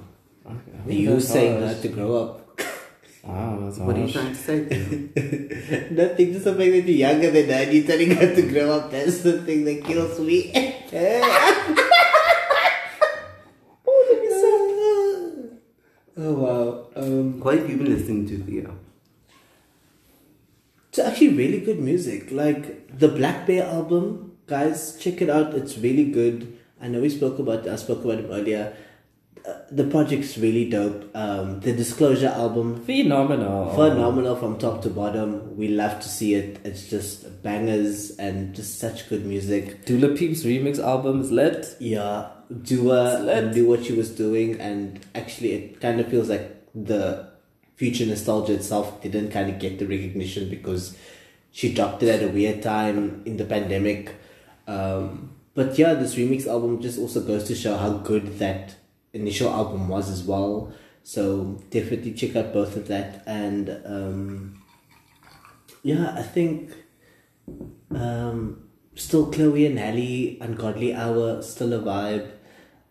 Okay. 0.45 0.95
You 0.95 1.15
That's 1.15 1.29
saying 1.29 1.61
harsh. 1.63 1.75
that 1.77 1.83
to 1.83 1.89
grow 1.95 2.17
up? 2.17 2.42
Wow, 3.25 3.59
that's 3.61 3.79
What 3.79 3.97
are 3.97 4.05
you 4.05 4.13
trying 4.13 4.35
to 4.35 4.35
say? 4.35 4.61
Nothing, 5.91 6.33
just 6.33 6.45
the 6.45 6.55
fact 6.55 6.59
that 6.59 6.85
you're 6.87 7.09
younger 7.09 7.31
than 7.31 7.47
that, 7.49 7.73
you're 7.73 7.87
telling 7.87 8.11
her 8.11 8.35
to 8.35 8.43
grow 8.43 8.73
up. 8.73 8.91
That's 8.91 9.23
the 9.23 9.43
thing 9.43 9.65
that 9.65 9.85
kills 9.85 10.19
me. 10.19 10.51
oh 16.17 16.33
wow. 16.35 16.89
Um, 16.97 17.41
what 17.41 17.59
have 17.59 17.71
you 17.71 17.77
been 17.77 17.95
listening 17.95 18.27
to, 18.29 18.39
Theo? 18.39 18.77
it's 20.93 20.99
actually 20.99 21.29
really 21.31 21.61
good 21.61 21.81
music. 21.81 22.31
Like 22.31 22.99
the 22.99 23.09
blackbear 23.09 23.65
album, 23.65 24.37
guys, 24.47 24.99
check 25.01 25.23
it 25.23 25.31
out. 25.31 25.55
It's 25.55 25.79
really 25.79 26.05
good. 26.05 26.59
I 26.83 26.89
know 26.89 27.01
we 27.01 27.09
spoke 27.09 27.39
about 27.39 27.67
I 27.67 27.77
spoke 27.77 28.05
about 28.05 28.19
it 28.19 28.29
earlier. 28.29 28.77
Uh, 29.47 29.55
the 29.73 29.85
project's 29.85 30.39
really 30.39 30.69
dope. 30.71 31.11
Um, 31.17 31.59
the 31.61 31.73
Disclosure 31.73 32.29
album, 32.29 32.85
Phenomenal. 32.85 33.75
phenomenal 33.75 34.37
from 34.37 34.57
top 34.59 34.83
to 34.83 34.91
bottom. 34.91 35.57
We 35.57 35.69
love 35.69 35.99
to 36.01 36.09
see 36.09 36.35
it. 36.35 36.61
It's 36.65 36.89
just 36.89 37.43
bangers 37.43 38.13
and 38.19 38.55
just 38.55 38.79
such 38.79 39.09
good 39.09 39.27
music. 39.27 39.85
Dua 39.85 39.99
Lipa's 40.07 40.45
remix 40.45 40.79
album 40.79 41.21
is 41.23 41.33
lit. 41.33 41.75
Yeah, 41.81 42.29
Dua 42.63 43.51
knew 43.53 43.67
what 43.67 43.85
she 43.85 43.95
was 43.95 44.11
doing, 44.11 44.61
and 44.61 45.01
actually, 45.15 45.53
it 45.53 45.81
kind 45.81 45.99
of 46.01 46.09
feels 46.09 46.29
like 46.29 46.65
the 46.75 47.29
future 47.75 48.07
nostalgia 48.07 48.55
itself 48.55 49.03
didn't 49.03 49.31
kind 49.33 49.51
of 49.51 49.59
get 49.59 49.79
the 49.81 49.87
recognition 49.87 50.49
because 50.49 50.97
she 51.51 51.75
dropped 51.75 52.03
it 52.05 52.09
at 52.09 52.23
a 52.23 52.29
weird 52.33 52.63
time 52.63 53.23
in 53.27 53.37
the 53.39 53.45
pandemic. 53.45 54.15
Um, 54.69 55.33
but 55.55 55.77
yeah, 55.79 55.95
this 55.95 56.15
remix 56.15 56.47
album 56.47 56.81
just 56.81 56.99
also 56.99 57.21
goes 57.23 57.45
to 57.49 57.55
show 57.57 57.77
how 57.77 57.95
good 57.95 58.39
that 58.39 58.77
initial 59.13 59.51
album 59.51 59.89
was 59.89 60.11
as 60.11 60.23
well. 60.25 60.73
So 61.05 61.61
definitely 61.71 62.13
check 62.13 62.37
out 62.37 62.53
both 62.53 62.77
of 62.77 62.87
that, 62.89 63.23
and 63.27 63.69
um, 63.85 64.63
yeah, 65.83 66.15
I 66.17 66.23
think 66.23 66.71
um, 67.91 68.69
still 68.95 69.27
Chloe 69.33 69.67
and 69.67 69.79
Halle, 69.79 70.39
Ungodly 70.41 70.95
Hour, 70.95 71.43
still 71.43 71.73
a 71.73 71.79
vibe. 71.81 72.31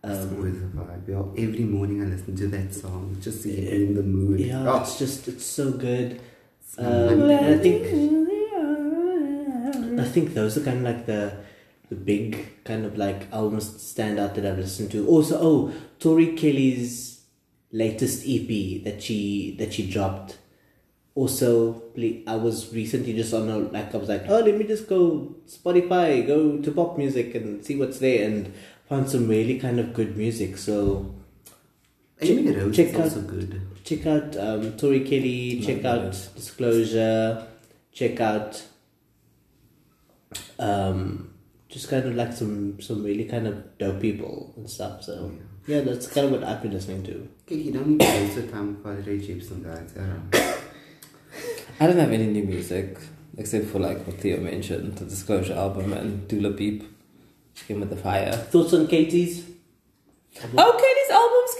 It's 0.03 0.23
Um, 0.25 0.35
always 0.37 0.55
a 0.61 0.65
vibe. 0.65 1.07
Yeah. 1.07 1.43
Every 1.47 1.63
morning 1.63 2.01
I 2.01 2.05
listen 2.07 2.35
to 2.35 2.47
that 2.47 2.73
song 2.73 3.15
just 3.21 3.43
to 3.43 3.49
get 3.49 3.71
in 3.71 3.93
the 3.95 4.03
mood. 4.03 4.39
yeah, 4.41 4.65
Oh, 4.69 4.81
it's 4.81 4.97
just 4.99 5.27
it's 5.27 5.45
so 5.45 5.71
good. 5.71 6.19
so 6.67 6.81
Um, 6.83 7.29
I 7.29 7.57
think 7.59 7.85
I 9.99 10.03
think 10.05 10.33
those 10.33 10.57
are 10.57 10.63
kind 10.63 10.79
of 10.79 10.83
like 10.83 11.05
the 11.05 11.33
the 11.91 11.95
big 11.97 12.63
kind 12.63 12.85
of 12.85 12.97
like 12.97 13.27
albums 13.33 13.67
stand 13.81 14.17
out 14.17 14.33
that 14.35 14.45
I've 14.45 14.57
listened 14.57 14.91
to. 14.91 15.05
Also, 15.07 15.37
oh, 15.41 15.73
Tori 15.99 16.37
Kelly's 16.37 17.21
latest 17.73 18.23
EP 18.25 18.83
that 18.85 19.03
she 19.03 19.55
that 19.59 19.73
she 19.73 19.89
dropped. 19.91 20.37
Also, 21.15 21.83
I 22.25 22.37
was 22.37 22.73
recently 22.73 23.13
just 23.13 23.33
on 23.33 23.49
a 23.49 23.57
like 23.57 23.93
I 23.93 23.97
was 23.97 24.07
like, 24.07 24.23
oh, 24.29 24.39
let 24.39 24.57
me 24.57 24.63
just 24.63 24.87
go 24.87 25.35
Spotify, 25.45 26.25
go 26.25 26.59
to 26.59 26.71
pop 26.71 26.97
music 26.97 27.35
and 27.35 27.63
see 27.65 27.75
what's 27.75 27.99
there, 27.99 28.25
and 28.25 28.53
found 28.87 29.09
some 29.09 29.27
really 29.27 29.59
kind 29.59 29.77
of 29.77 29.93
good 29.93 30.15
music. 30.15 30.57
So 30.57 31.13
Amy 32.21 32.45
check- 32.53 32.55
Rose 32.55 32.75
check 32.77 32.87
is 32.87 32.95
out- 32.95 33.01
also 33.01 33.21
good. 33.23 33.61
check 33.83 34.05
out 34.07 34.37
um, 34.37 34.77
Tori 34.77 35.01
Kelly, 35.01 35.59
check 35.61 35.81
Not 35.81 35.97
out. 35.99 36.11
Disclosure, 36.35 37.45
check 37.91 38.21
out 38.21 38.63
um, 40.57 41.30
just 41.71 41.89
kind 41.89 42.05
of 42.05 42.15
like 42.15 42.33
some 42.33 42.79
some 42.81 43.03
really 43.03 43.25
kind 43.25 43.47
of 43.47 43.77
dope 43.77 44.01
people 44.01 44.53
and 44.57 44.69
stuff. 44.69 45.03
So 45.03 45.31
yeah, 45.67 45.81
that's 45.81 46.07
kind 46.07 46.25
of 46.27 46.31
what 46.33 46.43
I've 46.43 46.61
been 46.61 46.73
listening 46.73 47.03
to. 47.03 47.27
Okay, 47.47 47.55
you 47.55 47.71
don't 47.71 47.87
need 47.87 48.01
to 48.01 48.05
waste 48.07 48.35
your 48.37 48.47
time 48.47 48.67
with 48.73 48.83
Padre 48.83 49.17
Gibson, 49.17 49.63
guys. 49.63 49.93
I 51.79 51.87
don't- 51.87 51.97
have 51.97 52.11
any 52.11 52.27
new 52.27 52.43
music 52.43 52.97
except 53.37 53.67
for 53.67 53.79
like 53.79 54.05
what 54.05 54.17
Theo 54.19 54.39
mentioned, 54.41 54.97
the 54.97 55.05
Disclosure 55.05 55.53
album 55.53 55.93
and 55.93 56.27
Dua 56.27 56.49
Lipa. 56.49 56.85
She 57.53 57.65
came 57.65 57.79
with 57.79 57.89
the 57.89 57.95
fire. 57.95 58.33
Thoughts 58.33 58.73
on 58.73 58.87
Katy's? 58.87 59.45
Oh, 60.57 60.73
Katy's 60.81 61.11
album's 61.19 61.55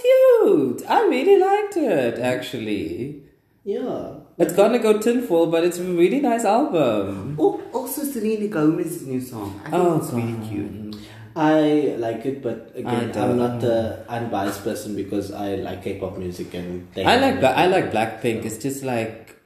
cute. 0.80 0.90
I 0.90 1.02
really 1.08 1.38
liked 1.38 1.76
it 1.76 2.18
actually. 2.18 3.22
Yeah. 3.64 4.14
It's 4.38 4.52
gonna 4.54 4.78
go 4.78 4.98
tinfoil, 4.98 5.46
but 5.48 5.64
it's 5.64 5.78
a 5.78 5.84
really 5.84 6.20
nice 6.20 6.44
album. 6.44 7.36
Oh, 7.38 7.60
also 7.72 8.02
Selena 8.04 8.48
Gomez's 8.48 9.06
new 9.06 9.20
song. 9.20 9.60
I 9.64 9.70
think 9.70 9.74
Oh, 9.82 9.96
it's 9.98 10.10
really 10.12 10.36
cute. 10.48 10.96
I 11.34 11.94
like 11.98 12.24
it, 12.26 12.42
but 12.42 12.72
again. 12.74 13.12
I'm 13.16 13.38
not 13.38 13.60
the 13.60 14.04
unbiased 14.08 14.64
person 14.64 14.94
because 14.96 15.32
I 15.32 15.54
like 15.56 15.82
K-pop 15.82 16.18
music 16.18 16.52
and 16.54 16.88
they 16.94 17.04
I 17.04 17.16
like 17.16 17.36
it. 17.36 17.44
I 17.44 17.66
like 17.66 17.90
Blackpink. 17.92 18.44
It's 18.44 18.58
just 18.58 18.82
like 18.84 19.36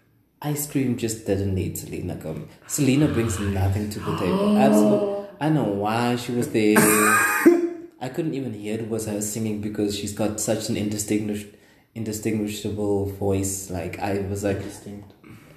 ice 0.43 0.71
cream 0.71 0.97
just 0.97 1.27
didn't 1.27 1.55
need 1.55 1.79
Selena 1.79 2.15
Gomez. 2.17 2.49
Selena 2.67 3.07
brings 3.09 3.39
nothing 3.39 3.89
to 3.91 4.01
the 4.01 4.17
table. 4.19 4.57
Absolutely. 4.67 5.27
I 5.41 5.49
know 5.51 5.65
why 5.65 6.17
she 6.17 6.33
was 6.33 6.49
there. 6.51 6.77
I 8.01 8.09
couldn't 8.13 8.35
even 8.35 8.53
hear 8.53 8.79
it 8.79 8.89
was 8.89 9.07
her 9.07 9.21
singing 9.21 9.61
because 9.61 9.97
she's 9.99 10.13
got 10.13 10.39
such 10.41 10.69
an 10.69 10.77
indistinguish- 10.77 11.47
indistinguishable 11.97 13.07
voice. 13.07 13.71
Like 13.71 13.99
I 13.99 14.21
was 14.21 14.45
like, 14.45 14.61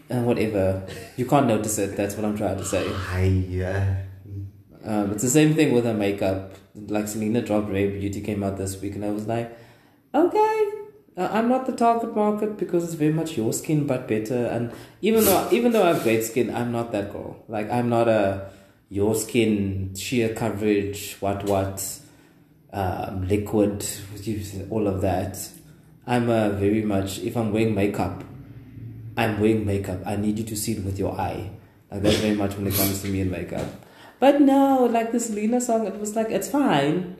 uh, 0.09 0.21
whatever. 0.21 0.87
You 1.17 1.25
can't 1.25 1.47
notice 1.47 1.77
it. 1.77 1.95
That's 1.95 2.15
what 2.15 2.25
I'm 2.25 2.37
trying 2.37 2.57
to 2.57 2.65
say. 2.65 2.85
I, 2.87 3.63
uh, 3.63 4.05
Um, 4.81 5.11
it's 5.11 5.23
the 5.23 5.29
same 5.29 5.53
thing 5.55 5.73
with 5.73 5.83
her 5.83 5.93
makeup. 5.93 6.55
Like 6.73 7.07
Selena 7.07 7.41
dropped 7.41 7.69
Rare 7.69 7.91
Beauty 7.91 8.21
came 8.21 8.41
out 8.43 8.57
this 8.57 8.79
week, 8.81 8.95
and 8.95 9.03
I 9.03 9.11
was 9.11 9.27
like, 9.27 9.55
okay, 10.15 10.71
uh, 11.17 11.27
I'm 11.31 11.49
not 11.49 11.65
the 11.65 11.73
target 11.73 12.15
market 12.15 12.57
because 12.57 12.85
it's 12.85 12.93
very 12.93 13.11
much 13.11 13.35
your 13.35 13.51
skin 13.51 13.85
but 13.85 14.07
better. 14.07 14.45
And 14.45 14.71
even 15.01 15.25
though 15.25 15.49
even 15.51 15.73
though 15.73 15.83
I 15.83 15.89
have 15.89 16.03
great 16.03 16.23
skin, 16.23 16.55
I'm 16.55 16.71
not 16.71 16.93
that 16.93 17.11
girl. 17.11 17.43
Like 17.49 17.69
I'm 17.69 17.89
not 17.89 18.07
a 18.07 18.49
your 18.89 19.13
skin 19.15 19.93
sheer 19.95 20.33
coverage 20.33 21.17
what 21.19 21.43
what 21.43 21.99
um, 22.71 23.27
liquid 23.27 23.85
all 24.69 24.87
of 24.87 25.01
that. 25.01 25.37
I'm 26.09 26.27
a 26.29 26.49
very 26.49 26.81
much 26.81 27.19
if 27.19 27.37
I'm 27.37 27.53
wearing 27.53 27.75
makeup, 27.75 28.23
I'm 29.15 29.39
wearing 29.39 29.65
makeup. 29.65 29.99
I 30.05 30.15
need 30.15 30.39
you 30.39 30.45
to 30.45 30.55
see 30.55 30.73
it 30.73 30.83
with 30.83 30.97
your 30.97 31.13
eye. 31.19 31.51
Like 31.91 32.01
that's 32.01 32.17
very 32.17 32.35
much 32.35 32.55
when 32.57 32.65
it 32.67 32.73
comes 32.73 33.01
to 33.03 33.07
me 33.09 33.21
and 33.21 33.31
makeup. 33.31 33.67
But 34.19 34.41
no, 34.41 34.85
like 34.85 35.11
the 35.11 35.19
Selena 35.19 35.61
song, 35.61 35.85
it 35.87 35.97
was 35.99 36.15
like 36.15 36.29
it's 36.29 36.49
fine, 36.49 37.17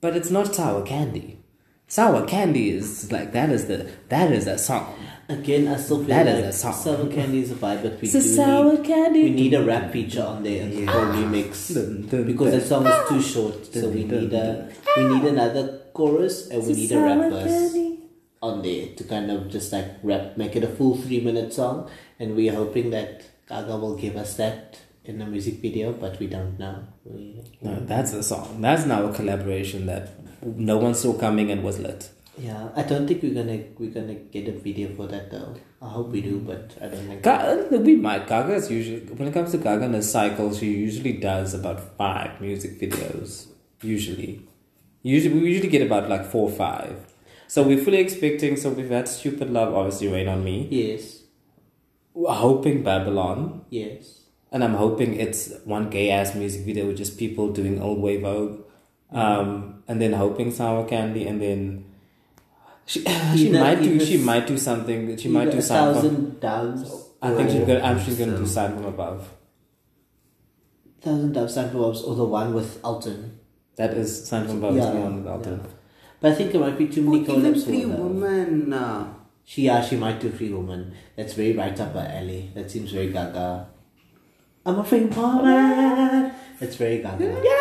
but 0.00 0.16
it's 0.16 0.30
not 0.30 0.54
sour 0.54 0.82
candy. 0.86 1.40
Sour 1.88 2.26
candy 2.26 2.70
is 2.70 3.10
like 3.10 3.32
that 3.32 3.50
is 3.50 3.66
the 3.66 3.90
that 4.08 4.30
is 4.30 4.46
a 4.46 4.56
song. 4.58 4.94
Again, 5.30 5.68
I 5.68 5.76
still 5.76 5.98
feel 5.98 6.06
That 6.08 6.26
is 6.26 6.36
like 6.36 6.44
a 6.44 6.52
song. 6.52 6.72
sour 6.72 7.06
candy 7.12 7.40
is 7.40 7.50
a 7.50 7.54
vibe, 7.54 7.82
but 7.82 8.00
we 8.00 8.08
It's 8.08 8.14
a 8.14 8.20
do 8.22 8.28
sour 8.36 8.72
need, 8.76 8.84
candy. 8.84 9.22
we 9.24 9.30
need 9.30 9.52
a 9.54 9.62
rap 9.62 9.92
feature 9.92 10.22
on 10.22 10.42
there 10.42 10.62
and 10.62 10.72
Yeah. 10.72 10.86
remix 10.86 11.74
Dun, 11.74 12.06
dun, 12.08 12.24
because 12.24 12.50
dun. 12.50 12.58
that 12.60 12.66
song 12.66 12.86
is 12.86 13.08
too 13.10 13.22
short. 13.34 13.66
So 13.74 13.88
we 13.90 14.04
need 14.04 14.32
a 14.32 14.70
we 14.96 15.04
need 15.04 15.24
another 15.24 15.80
chorus 15.92 16.48
and 16.48 16.66
we 16.66 16.72
need 16.72 16.92
a 16.92 17.00
rap 17.00 17.30
verse 17.30 17.44
candy. 17.72 17.97
On 18.42 18.62
there 18.62 18.88
to 18.96 19.04
kind 19.04 19.30
of 19.30 19.48
just 19.50 19.72
like 19.72 19.86
rap, 20.02 20.36
make 20.36 20.54
it 20.56 20.64
a 20.64 20.68
full 20.68 20.96
three 20.96 21.20
minute 21.20 21.52
song. 21.52 21.90
And 22.18 22.34
we 22.36 22.48
are 22.50 22.54
hoping 22.54 22.90
that 22.90 23.24
Gaga 23.48 23.76
will 23.78 23.96
give 23.96 24.16
us 24.16 24.36
that 24.36 24.78
in 25.04 25.20
a 25.22 25.26
music 25.26 25.54
video, 25.62 25.92
but 25.92 26.18
we 26.18 26.26
don't 26.26 26.58
know. 26.58 26.84
We, 27.04 27.42
No, 27.62 27.80
that's 27.80 28.12
a 28.12 28.22
song. 28.22 28.60
That's 28.60 28.84
now 28.86 29.06
a 29.06 29.12
collaboration 29.14 29.86
that 29.86 30.10
no 30.44 30.76
one 30.78 30.94
saw 30.94 31.14
coming 31.18 31.50
and 31.50 31.62
was 31.62 31.78
lit. 31.78 32.10
yeah, 32.36 32.68
I 32.76 32.82
don't 32.82 33.06
think 33.08 33.22
we're 33.22 33.34
gonna 33.34 33.58
we're 33.78 33.90
gonna 33.90 34.14
get 34.14 34.46
a 34.48 34.52
video 34.52 34.94
for 34.94 35.06
that 35.08 35.30
though. 35.32 35.54
I 35.82 35.88
hope 35.88 36.10
we 36.10 36.20
do, 36.20 36.38
but 36.50 36.76
I 36.80 36.86
don't 36.88 37.06
think. 37.08 37.22
Ga- 37.22 37.66
uh, 37.72 37.78
we 37.78 37.96
might. 37.96 38.28
Gaga 38.28 38.54
is 38.54 38.70
usually 38.70 39.00
when 39.00 39.26
it 39.28 39.34
comes 39.34 39.50
to 39.52 39.58
Gaga 39.58 39.86
in 39.86 39.94
a 39.96 40.02
cycle, 40.02 40.54
she 40.54 40.66
usually 40.70 41.14
does 41.14 41.54
about 41.54 41.80
five 41.96 42.40
music 42.40 42.78
videos. 42.80 43.46
Usually, 43.82 44.46
usually 45.02 45.40
we 45.40 45.48
usually 45.50 45.68
get 45.68 45.82
about 45.86 46.08
like 46.08 46.24
four 46.26 46.48
or 46.50 46.52
five. 46.54 47.06
So 47.48 47.62
we're 47.62 47.82
fully 47.82 47.98
expecting. 47.98 48.56
So 48.56 48.70
we've 48.70 48.90
had 48.90 49.08
"Stupid 49.08 49.50
Love," 49.50 49.74
obviously 49.74 50.08
"Rain 50.08 50.28
on 50.28 50.44
Me." 50.44 50.68
Yes, 50.70 51.22
We're 52.14 52.32
hoping 52.34 52.82
Babylon, 52.82 53.64
yes. 53.70 54.24
and 54.52 54.62
I'm 54.62 54.74
hoping 54.74 55.14
it's 55.14 55.52
one 55.64 55.88
gay 55.90 56.10
ass 56.10 56.34
music 56.34 56.64
video 56.66 56.86
with 56.86 56.98
just 56.98 57.18
people 57.18 57.50
doing 57.52 57.80
old 57.82 58.00
way 58.00 58.20
Vogue, 58.20 58.60
um, 59.12 59.82
and 59.88 60.00
then 60.00 60.12
hoping 60.12 60.50
Sour 60.52 60.86
Candy, 60.86 61.26
and 61.26 61.40
then 61.40 61.84
she 62.84 63.00
she 63.36 63.48
Either- 63.48 63.60
might 63.60 63.82
do 63.82 63.98
she 63.98 64.18
might 64.18 64.46
do 64.46 64.58
something. 64.58 65.16
She 65.16 65.28
might 65.28 65.50
do 65.50 65.62
something. 65.62 65.94
thousand 66.02 66.40
doves. 66.40 67.04
I 67.22 67.34
think 67.34 67.50
she's 67.50 67.64
gonna. 67.66 67.80
I'm 67.80 67.98
she's 67.98 68.18
gonna 68.18 68.36
do 68.36 68.46
sign 68.46 68.76
from 68.76 68.84
above. 68.86 69.28
Thousand 71.00 71.32
Doves 71.32 71.56
Above, 71.56 72.04
or 72.04 72.14
the 72.14 72.24
one 72.24 72.52
with 72.54 72.80
Elton. 72.84 73.38
That 73.76 73.94
is 73.94 74.26
sign 74.28 74.46
from 74.48 74.58
above. 74.58 74.76
Yeah, 74.76 74.88
is 74.88 74.94
the 74.94 75.00
one 75.00 75.16
with 75.16 75.26
Elton. 75.28 75.60
yeah. 75.64 75.70
But 76.20 76.32
I 76.32 76.34
think 76.34 76.52
there 76.52 76.60
might 76.60 76.76
be 76.78 76.88
too 76.88 77.02
many 77.02 77.20
even 77.20 77.36
collabs 77.36 77.64
Free 77.64 77.82
for 77.82 77.88
her. 77.90 77.96
Woman. 77.96 78.72
Uh, 78.72 79.14
She 79.44 79.62
yeah, 79.62 79.80
she 79.82 79.96
might 79.96 80.20
do 80.20 80.30
Free 80.30 80.50
Woman. 80.52 80.92
That's 81.16 81.34
very 81.34 81.52
right 81.52 81.78
up 81.80 81.92
her 81.94 82.08
alley. 82.12 82.50
That 82.54 82.70
seems 82.70 82.90
very 82.92 83.08
Gaga. 83.08 83.68
I'm 84.66 84.78
a 84.80 84.84
free 84.84 85.04
woman. 85.06 86.32
That's 86.60 86.76
very 86.76 86.98
Gaga. 86.98 87.24
Yeah. 87.24 87.54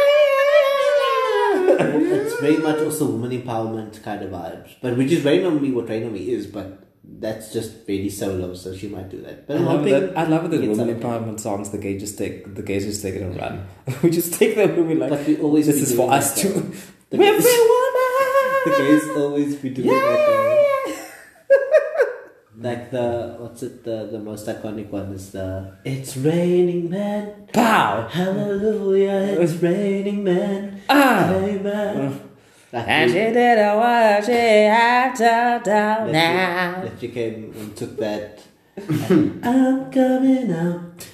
it's 1.80 2.40
very 2.42 2.58
much 2.58 2.80
also 2.80 3.06
woman 3.12 3.32
empowerment 3.32 4.02
kind 4.04 4.22
of 4.24 4.32
vibes. 4.32 4.76
But 4.82 4.98
which 4.98 5.12
is 5.12 5.24
Rain 5.24 5.46
on 5.46 5.62
Me 5.62 5.72
what 5.72 5.88
Rain 5.90 6.06
on 6.06 6.14
Me 6.14 6.30
is, 6.32 6.48
but 6.48 6.84
that's 7.04 7.54
just 7.54 7.86
very 7.88 8.10
solo, 8.10 8.54
so 8.54 8.76
she 8.76 8.88
might 8.90 9.10
do 9.10 9.22
that. 9.22 9.48
But 9.48 9.58
I 9.58 9.60
love 9.62 9.80
hoping 9.80 9.94
that. 9.94 10.18
I 10.18 10.24
love 10.26 10.46
it 10.46 10.52
that 10.52 10.64
it's 10.64 10.78
women 10.78 11.00
empowerment 11.00 11.40
songs. 11.40 11.70
The 11.70 11.78
gay 11.78 11.98
just 11.98 12.18
take 12.18 12.54
the 12.56 12.62
gays 12.64 12.86
just 12.86 13.02
take 13.02 13.16
it 13.16 13.22
and 13.22 13.38
run. 13.40 13.66
we 14.04 14.10
just 14.10 14.34
take 14.34 14.56
them 14.56 14.72
and 14.72 14.88
we 14.88 14.96
like. 14.96 15.10
But 15.10 15.26
we 15.26 15.38
always 15.40 15.68
this 15.68 15.82
is 15.82 15.96
for 15.96 16.12
us 16.12 16.34
that, 16.36 16.42
too. 16.42 16.74
We're 17.12 17.42
free 17.42 17.68
woman. 17.70 17.87
The 18.68 18.76
gays 18.78 19.08
always 19.16 19.56
be 19.56 19.70
doing 19.70 19.88
Yeah, 19.88 20.02
that. 20.02 20.20
though. 20.28 20.66
yeah, 20.88 20.96
Like 22.60 22.90
the 22.92 23.36
what's 23.40 23.62
it 23.64 23.84
the 23.84 23.98
the 24.12 24.20
most 24.20 24.48
iconic 24.48 24.90
one 24.90 25.14
is 25.14 25.32
the 25.32 25.78
It's 25.86 26.18
raining 26.18 26.90
men 26.90 27.48
Pow. 27.54 28.08
Hallelujah 28.10 29.38
it's 29.42 29.54
raining 29.62 30.24
men 30.24 30.82
Ah. 30.90 31.30
Amen 31.34 32.20
Like 32.74 32.88
And 32.88 33.12
she 33.12 33.18
did 33.40 33.58
a 33.60 33.72
what 33.78 34.26
she 34.26 34.42
had 34.78 35.14
to 35.22 35.62
do 35.64 36.12
now. 36.12 36.82
that 36.84 36.98
you 37.04 37.10
came 37.10 37.54
and 37.60 37.76
took 37.78 37.94
that 37.98 38.42
I'm 39.52 39.92
coming 39.92 40.52
out 40.52 41.08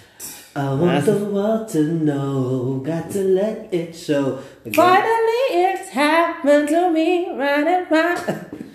I 0.55 0.73
want 0.75 1.05
the 1.05 1.17
world 1.17 1.67
to 1.69 1.83
know 1.83 2.81
Got 2.85 3.09
to 3.11 3.23
let 3.23 3.73
it 3.73 3.95
show 3.95 4.39
Again, 4.65 4.73
Finally, 4.73 5.43
it's 5.49 5.89
happened 5.89 6.67
to 6.69 6.91
me, 6.91 7.29
running 7.35 7.85
round. 7.89 8.19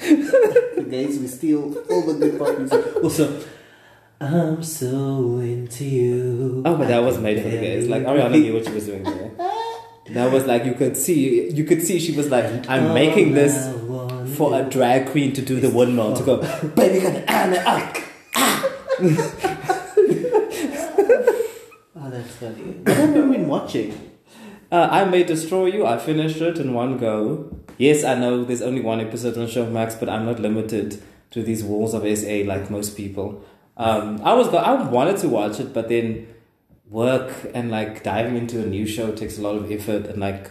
the 0.00 0.86
gays 0.90 1.18
we 1.18 1.26
steal 1.28 1.76
all 1.90 2.02
the 2.06 2.14
good 2.14 2.38
parts 2.38 2.72
Also 3.02 3.44
I'm 4.20 4.62
so 4.64 5.38
into 5.38 5.84
you 5.84 6.62
Oh, 6.66 6.76
but 6.76 6.88
that 6.88 6.98
was 7.02 7.18
made 7.18 7.40
for 7.42 7.48
the 7.48 7.58
gays. 7.58 7.86
Like 7.86 8.02
Ariana 8.02 8.32
knew 8.40 8.54
what 8.54 8.64
she 8.66 8.72
was 8.72 8.86
doing 8.86 9.04
there. 9.04 9.30
That 10.10 10.32
was 10.32 10.44
like 10.46 10.64
you 10.64 10.72
could 10.74 10.96
see. 10.96 11.50
You 11.50 11.64
could 11.64 11.82
see 11.82 12.00
she 12.00 12.16
was 12.16 12.30
like, 12.30 12.68
I'm 12.68 12.94
making 12.94 13.34
this 13.34 13.68
for 14.36 14.58
a 14.58 14.64
drag 14.64 15.10
queen 15.10 15.34
to 15.34 15.42
do 15.42 15.60
the 15.60 15.68
windmill 15.70 16.16
to 16.16 16.22
go, 16.24 16.36
baby, 16.68 17.00
gonna 17.00 17.24
and 17.28 17.54
up. 17.58 17.96
Oh, 22.00 22.10
that's 22.10 22.30
funny. 22.36 22.62
What 22.84 22.96
have 22.96 23.14
you 23.14 23.30
been 23.32 23.47
watching? 23.58 24.10
Uh, 24.70 24.88
I 24.90 25.04
may 25.04 25.24
destroy 25.24 25.66
you. 25.66 25.86
I 25.86 25.98
finished 25.98 26.40
it 26.40 26.58
in 26.58 26.74
one 26.74 26.98
go. 26.98 27.56
Yes, 27.78 28.04
I 28.04 28.14
know 28.14 28.44
there's 28.44 28.62
only 28.62 28.80
one 28.80 29.00
episode 29.00 29.38
on 29.38 29.46
Showmax, 29.46 29.98
but 29.98 30.08
I'm 30.08 30.26
not 30.26 30.40
limited 30.40 31.02
to 31.30 31.42
these 31.42 31.62
walls 31.64 31.94
of 31.94 32.02
SA 32.18 32.42
like 32.44 32.70
most 32.70 32.96
people. 32.96 33.44
Um, 33.76 34.20
I 34.24 34.34
was 34.34 34.48
I 34.48 34.74
wanted 34.90 35.18
to 35.18 35.28
watch 35.28 35.60
it, 35.60 35.72
but 35.72 35.88
then 35.88 36.26
work 36.88 37.32
and 37.54 37.70
like 37.70 38.02
diving 38.02 38.36
into 38.36 38.60
a 38.60 38.66
new 38.66 38.86
show 38.86 39.12
takes 39.12 39.38
a 39.38 39.42
lot 39.42 39.56
of 39.56 39.70
effort 39.70 40.06
and 40.06 40.18
like 40.18 40.50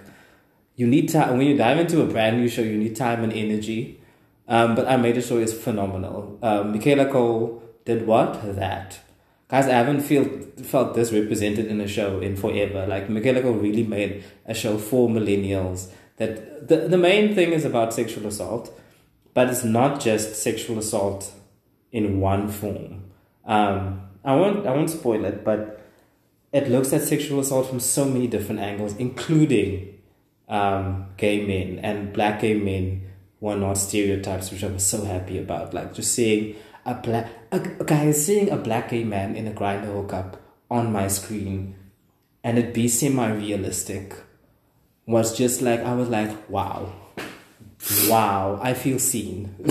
you 0.75 0.85
need 0.85 1.09
time 1.09 1.37
when 1.37 1.47
you 1.47 1.57
dive 1.57 1.79
into 1.79 2.01
a 2.01 2.05
brand 2.05 2.37
new 2.37 2.47
show. 2.47 2.61
You 2.61 2.77
need 2.77 2.95
time 2.95 3.23
and 3.23 3.33
energy. 3.33 4.01
Um, 4.47 4.75
but 4.75 4.87
I 4.87 4.95
made 4.95 5.17
a 5.17 5.21
show 5.21 5.37
is 5.37 5.53
phenomenal. 5.53 6.39
Um, 6.41 6.71
Michaela 6.71 7.11
Coel 7.11 7.61
did 7.83 8.07
what 8.07 8.55
that. 8.55 8.99
Guys, 9.49 9.67
I 9.67 9.71
haven't 9.71 10.01
feel, 10.01 10.25
felt 10.63 10.93
this 10.93 11.13
represented 11.13 11.67
in 11.67 11.79
a 11.79 11.87
show 11.87 12.19
in 12.19 12.35
forever. 12.35 12.85
Like, 12.85 13.09
Michaela 13.09 13.49
really 13.51 13.83
made 13.83 14.23
a 14.45 14.53
show 14.53 14.77
for 14.77 15.07
millennials. 15.07 15.89
That 16.17 16.67
the, 16.67 16.87
the 16.87 16.97
main 16.97 17.33
thing 17.33 17.53
is 17.53 17.63
about 17.63 17.93
sexual 17.93 18.27
assault, 18.27 18.77
but 19.33 19.49
it's 19.49 19.63
not 19.63 20.01
just 20.01 20.35
sexual 20.35 20.79
assault 20.79 21.31
in 21.91 22.19
one 22.19 22.49
form. 22.49 23.03
Um, 23.45 24.01
I 24.25 24.35
won't 24.35 24.67
I 24.67 24.71
won't 24.75 24.89
spoil 24.89 25.23
it, 25.25 25.45
but 25.45 25.79
it 26.51 26.69
looks 26.69 26.91
at 26.91 27.03
sexual 27.03 27.39
assault 27.39 27.67
from 27.69 27.79
so 27.79 28.05
many 28.05 28.27
different 28.27 28.61
angles, 28.61 28.95
including 28.97 29.99
um, 30.49 31.05
gay 31.17 31.45
men 31.45 31.79
and 31.79 32.11
black 32.11 32.41
gay 32.41 32.55
men 32.55 33.09
who 33.39 33.47
are 33.47 33.55
not 33.55 33.77
stereotypes, 33.77 34.51
which 34.51 34.63
I 34.63 34.67
was 34.67 34.85
so 34.85 35.05
happy 35.05 35.37
about. 35.37 35.73
Like 35.73 35.93
just 35.93 36.13
seeing 36.13 36.55
a 36.87 36.95
black 36.95 37.29
a, 37.51 38.13
seeing 38.13 38.49
a 38.49 38.57
black 38.57 38.89
gay 38.89 39.03
man 39.03 39.35
in 39.35 39.47
a 39.47 39.51
Grindr 39.51 39.93
hookup 39.93 40.41
on 40.71 40.91
my 40.91 41.07
screen, 41.07 41.75
and 42.43 42.57
it 42.57 42.73
be 42.73 42.87
semi 42.87 43.27
realistic 43.27 44.15
was 45.05 45.37
just 45.37 45.61
like 45.61 45.81
I 45.81 45.93
was 45.93 46.09
like, 46.09 46.49
wow, 46.49 46.91
wow, 48.07 48.59
I 48.61 48.73
feel 48.73 48.99
seen. 48.99 49.55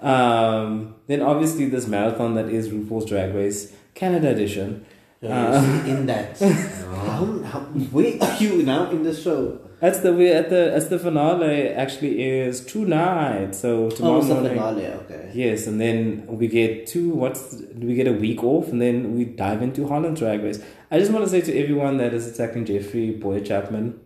um, 0.00 0.96
then 1.06 1.22
obviously 1.22 1.66
this 1.66 1.86
marathon 1.86 2.34
that 2.34 2.48
is 2.48 2.68
RuPaul's 2.68 3.06
Drag 3.06 3.34
Race 3.34 3.72
Canada 3.94 4.30
edition. 4.30 4.86
Uh, 5.22 5.82
in 5.86 6.06
that. 6.06 6.38
how, 6.40 7.24
how, 7.42 7.60
where 7.90 8.16
are 8.22 8.36
you 8.36 8.62
now 8.62 8.90
in 8.90 9.02
the 9.02 9.14
show? 9.14 9.58
That's 9.80 10.00
the 10.00 10.12
way 10.12 10.32
at 10.32 10.48
the 10.50 10.72
as 10.72 10.88
the 10.88 10.98
finale 10.98 11.68
actually 11.68 12.22
is 12.22 12.64
tonight. 12.64 13.54
So 13.54 13.86
Oh, 13.86 13.90
tomorrow 13.90 14.18
it's 14.18 14.28
the 14.28 14.34
morning. 14.34 14.54
finale, 14.54 14.86
okay. 14.86 15.30
Yes, 15.34 15.66
and 15.66 15.80
then 15.80 16.26
we 16.26 16.48
get 16.48 16.86
two. 16.86 17.10
What's 17.10 17.62
we 17.74 17.94
get 17.94 18.06
a 18.06 18.12
week 18.12 18.42
off, 18.42 18.68
and 18.68 18.80
then 18.80 19.14
we 19.16 19.24
dive 19.24 19.62
into 19.62 19.86
Holland 19.86 20.16
Drag 20.16 20.42
Race. 20.42 20.62
I 20.90 20.98
just 20.98 21.12
want 21.12 21.24
to 21.24 21.30
say 21.30 21.40
to 21.42 21.58
everyone 21.62 21.96
that 21.98 22.14
is 22.14 22.26
attacking 22.26 22.64
Jeffrey 22.64 23.10
Bowyer-Chapman, 23.10 23.98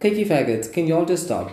Kiki 0.00 0.24
faggots, 0.24 0.72
can 0.72 0.86
y'all 0.86 1.04
just 1.04 1.24
stop? 1.24 1.50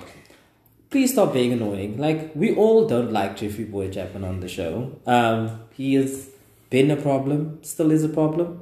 Please 0.90 1.11
stop 1.14 1.32
being 1.34 1.53
annoying. 1.53 1.98
Like 1.99 2.32
we 2.36 2.56
all 2.56 2.88
don't 2.88 3.11
like 3.14 3.38
Jeffrey 3.38 3.66
Bowyer-Chapman 3.66 4.24
on 4.24 4.40
the 4.40 4.48
show. 4.49 4.99
Um, 5.06 5.61
he 5.74 5.94
has 5.94 6.30
been 6.70 6.91
a 6.91 6.96
problem, 6.96 7.60
still 7.64 7.91
is 7.91 8.04
a 8.04 8.10
problem. 8.10 8.62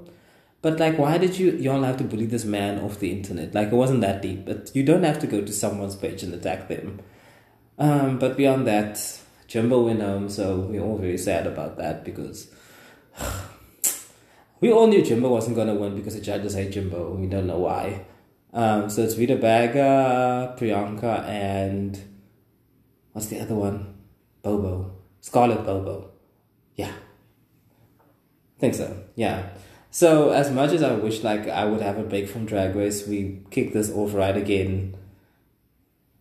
But 0.62 0.80
like, 0.80 0.98
why 0.98 1.18
did 1.18 1.38
you 1.38 1.52
y'all 1.52 1.84
have 1.84 1.98
to 1.98 2.04
bully 2.04 2.26
this 2.26 2.46
man 2.46 2.80
off 2.80 3.00
the 3.00 3.12
internet? 3.12 3.54
Like, 3.54 3.68
it 3.68 3.76
wasn't 3.76 4.02
that 4.02 4.22
deep. 4.22 4.46
But 4.46 4.76
you 4.76 4.84
don't 4.84 5.04
have 5.04 5.20
to 5.20 5.28
go 5.28 5.42
to 5.42 5.54
someone's 5.54 5.96
page 5.96 6.24
and 6.24 6.34
attack 6.34 6.68
them. 6.68 7.00
Um, 7.78 8.18
but 8.18 8.36
beyond 8.38 8.66
that, 8.68 9.00
Jimbo 9.48 9.86
went 9.86 10.02
home, 10.02 10.30
so 10.30 10.58
we're 10.60 10.82
all 10.82 10.98
very 10.98 11.18
sad 11.18 11.48
about 11.48 11.78
that 11.78 12.04
because 12.04 12.52
we 14.60 14.72
all 14.72 14.88
knew 14.88 15.04
Jimbo 15.04 15.30
wasn't 15.30 15.56
gonna 15.56 15.76
win 15.76 15.96
because 15.96 16.16
the 16.16 16.22
judges 16.22 16.56
hate 16.56 16.72
Jimbo. 16.72 17.14
We 17.14 17.28
don't 17.28 17.48
know 17.48 17.60
why. 17.60 18.06
Um, 18.54 18.90
so 18.90 19.04
it's 19.04 19.18
Rita 19.18 19.36
Baga, 19.36 20.56
Priyanka, 20.58 21.24
and 21.28 22.00
what's 23.14 23.28
the 23.28 23.40
other 23.40 23.56
one? 23.56 23.94
Bobo, 24.42 24.96
Scarlett 25.22 25.60
BoBo. 25.60 26.07
Think 28.60 28.74
so. 28.76 29.04
Yeah. 29.16 29.50
So 29.92 30.30
as 30.30 30.52
much 30.52 30.72
as 30.72 30.84
I 30.84 30.94
wish 30.94 31.24
like 31.24 31.48
I 31.48 31.66
would 31.66 31.82
have 31.82 31.98
a 31.98 32.04
break 32.04 32.28
from 32.28 32.46
Drag 32.46 32.76
Race, 32.76 33.08
we 33.08 33.42
kick 33.52 33.74
this 33.74 33.92
off 33.92 34.14
right 34.14 34.36
again. 34.36 34.96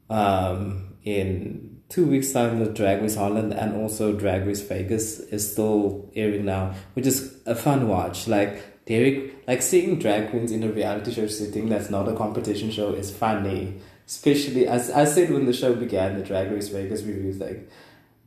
Um, 0.08 0.96
in 1.02 1.80
two 1.88 2.06
weeks' 2.06 2.32
time, 2.32 2.58
the 2.58 2.70
Drag 2.70 3.02
Race 3.02 3.16
Holland 3.16 3.52
and 3.52 3.76
also 3.76 4.12
Drag 4.12 4.46
Race 4.46 4.62
Vegas 4.62 5.20
is 5.20 5.50
still 5.50 6.10
airing 6.14 6.44
now, 6.44 6.74
which 6.94 7.06
is 7.06 7.36
a 7.46 7.54
fun 7.54 7.88
watch. 7.88 8.28
Like 8.28 8.84
Derrick, 8.86 9.42
like 9.48 9.62
seeing 9.62 9.98
drag 9.98 10.30
queens 10.30 10.52
in 10.52 10.62
a 10.62 10.68
reality 10.68 11.12
show 11.12 11.26
setting 11.26 11.68
that's 11.68 11.90
not 11.90 12.08
a 12.08 12.14
competition 12.14 12.70
show 12.70 12.92
is 12.92 13.10
funny. 13.10 13.80
Especially 14.06 14.68
as 14.68 14.90
I 14.90 15.04
said 15.04 15.32
when 15.32 15.46
the 15.46 15.52
show 15.52 15.74
began, 15.74 16.16
the 16.16 16.24
Drag 16.24 16.50
Race 16.52 16.68
Vegas 16.68 17.02
reviews, 17.02 17.38
like 17.38 17.68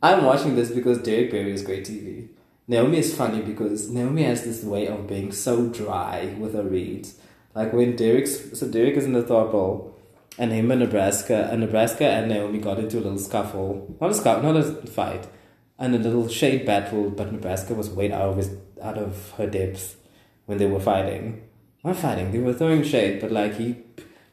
I'm 0.04 0.26
watching 0.26 0.56
this 0.56 0.70
because 0.70 1.00
Derrick 1.00 1.32
Barry 1.32 1.54
is 1.54 1.64
great 1.64 1.86
TV. 1.86 2.28
Naomi 2.70 3.00
is 3.00 3.16
funny 3.16 3.42
because 3.42 3.90
Naomi 3.90 4.22
has 4.22 4.44
this 4.44 4.64
way 4.64 4.88
of 4.88 5.08
being 5.08 5.32
so 5.32 5.70
dry 5.70 6.36
with 6.38 6.54
her 6.54 6.62
reads. 6.62 7.16
Like 7.56 7.74
when 7.74 7.96
Derrick's 7.96 8.60
so 8.60 8.68
Derrick 8.68 8.96
is 8.96 9.06
in 9.06 9.14
the 9.14 9.24
thought 9.24 9.52
bowl 9.52 9.98
and 10.38 10.52
him 10.52 10.70
and 10.70 10.80
Nebraska 10.80 11.50
and 11.52 11.62
Nebraska 11.62 12.08
and 12.08 12.30
Naomi 12.30 12.60
got 12.60 12.78
into 12.78 13.00
a 13.00 13.02
little 13.02 13.18
scuffle. 13.18 13.98
Not 14.00 14.12
a 14.12 14.14
scuffle, 14.14 14.54
not 14.54 14.64
a 14.64 14.72
fight. 14.86 15.26
And 15.80 15.96
a 15.96 15.98
little 15.98 16.28
shade 16.28 16.68
battle, 16.68 17.10
but 17.10 17.32
Nebraska 17.32 17.74
was 17.74 17.90
way 17.90 18.12
out 18.12 18.30
of 18.30 18.38
his 18.38 18.56
out 18.84 19.00
of 19.00 19.32
her 19.38 19.48
depth 19.48 19.98
when 20.46 20.60
they 20.60 20.68
were 20.68 20.80
fighting. 20.80 21.42
Not 21.84 21.96
fighting, 21.96 22.32
they 22.32 22.38
were 22.38 22.54
throwing 22.54 22.84
shade, 22.84 23.20
but 23.20 23.32
like 23.32 23.56
he 23.56 23.78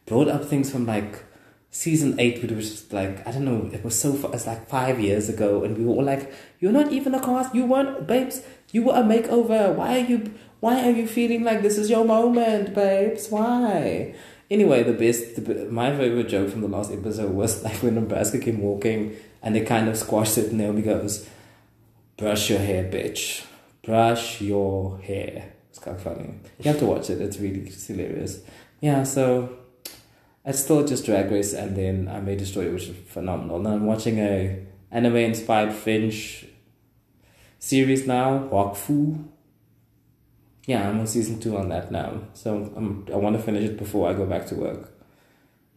brought 0.04 0.28
up 0.28 0.44
things 0.44 0.70
from 0.70 0.84
like 0.84 1.24
season 1.70 2.18
eight, 2.18 2.42
which 2.42 2.50
was 2.50 2.92
like 2.92 3.26
I 3.26 3.32
don't 3.32 3.46
know, 3.46 3.70
it 3.72 3.82
was 3.82 3.98
so 3.98 4.12
far, 4.12 4.34
it's 4.34 4.46
like 4.46 4.68
five 4.68 5.00
years 5.00 5.30
ago, 5.30 5.64
and 5.64 5.78
we 5.78 5.84
were 5.84 5.94
all 5.94 6.04
like, 6.04 6.32
"You're 6.60 6.72
not 6.72 6.92
even 6.92 7.14
a 7.14 7.20
cast, 7.20 7.54
you 7.54 7.64
weren't, 7.66 8.06
babes, 8.06 8.42
you 8.72 8.82
were 8.84 8.94
a 8.94 9.02
makeover. 9.02 9.74
Why 9.74 9.98
are 9.98 10.04
you, 10.04 10.32
why 10.60 10.86
are 10.86 10.90
you 10.90 11.06
feeling 11.06 11.44
like 11.44 11.62
this 11.62 11.78
is 11.78 11.90
your 11.90 12.04
moment, 12.04 12.74
babes? 12.74 13.28
Why?" 13.28 14.14
Anyway, 14.50 14.84
the 14.84 14.92
best, 14.92 15.44
the, 15.44 15.66
my 15.66 15.90
favorite 15.96 16.28
joke 16.28 16.50
from 16.50 16.60
the 16.60 16.68
last 16.68 16.92
episode 16.92 17.32
was 17.32 17.64
like 17.66 17.82
when 17.82 17.94
Nebraska 17.96 18.38
came 18.38 18.60
walking 18.60 19.16
and 19.42 19.54
they 19.54 19.60
kind 19.62 19.88
of 19.88 19.96
squashed 19.96 20.38
it, 20.38 20.46
and 20.50 20.58
Naomi 20.58 20.82
goes, 20.82 21.28
"Brush 22.16 22.50
your 22.50 22.60
hair, 22.60 22.84
bitch. 22.84 23.44
Brush 23.82 24.40
your 24.40 24.98
hair." 24.98 25.52
It's 25.70 25.78
kind 25.78 25.96
of 25.96 26.02
funny. 26.02 26.34
You 26.58 26.70
have 26.70 26.78
to 26.78 26.86
watch 26.86 27.10
it. 27.10 27.20
It's 27.20 27.38
really 27.38 27.60
it's 27.60 27.86
hilarious. 27.86 28.40
Yeah, 28.80 29.02
so 29.04 29.58
it's 30.44 30.60
still 30.60 30.86
just 30.86 31.04
Drag 31.04 31.30
Race, 31.30 31.52
and 31.52 31.76
then 31.76 32.08
I 32.08 32.20
made 32.20 32.40
a 32.40 32.46
story 32.46 32.70
which 32.70 32.84
is 32.84 32.96
phenomenal. 33.08 33.58
Now 33.58 33.72
I'm 33.72 33.86
watching 33.86 34.18
a 34.18 34.64
anime 34.90 35.16
inspired 35.16 35.72
French 35.72 36.46
series 37.58 38.06
now, 38.06 38.48
Wakfu. 38.50 39.24
Yeah, 40.66 40.88
I'm 40.88 40.98
on 41.00 41.06
season 41.06 41.38
two 41.38 41.56
on 41.56 41.68
that 41.68 41.92
now, 41.92 42.22
so 42.34 42.72
I'm, 42.76 43.06
I 43.12 43.16
want 43.16 43.36
to 43.36 43.42
finish 43.42 43.64
it 43.64 43.78
before 43.78 44.08
I 44.10 44.14
go 44.14 44.26
back 44.26 44.46
to 44.48 44.54
work. 44.56 44.92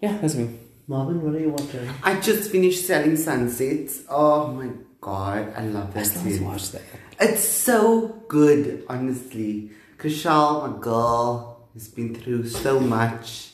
Yeah, 0.02 0.18
that's 0.18 0.36
me. 0.36 0.50
Marvin, 0.88 1.22
what 1.22 1.36
are 1.36 1.40
you 1.40 1.50
watching? 1.52 1.88
I 2.02 2.20
just 2.20 2.50
finished 2.52 2.86
Selling 2.88 3.16
Sunsets. 3.16 4.02
Oh 4.10 4.48
my 4.48 4.70
god, 5.00 5.54
I 5.56 5.66
love 5.68 5.90
I 5.92 6.00
that 6.00 6.06
still 6.08 6.24
series. 6.24 6.42
watch 6.42 6.72
that. 6.72 6.82
It's 7.20 7.44
so 7.44 8.08
good, 8.28 8.84
honestly. 8.90 9.70
Chrishell, 10.00 10.72
my 10.72 10.80
girl, 10.82 11.68
has 11.76 11.88
been 11.90 12.16
through 12.16 12.48
so 12.48 12.80
much. 12.80 13.52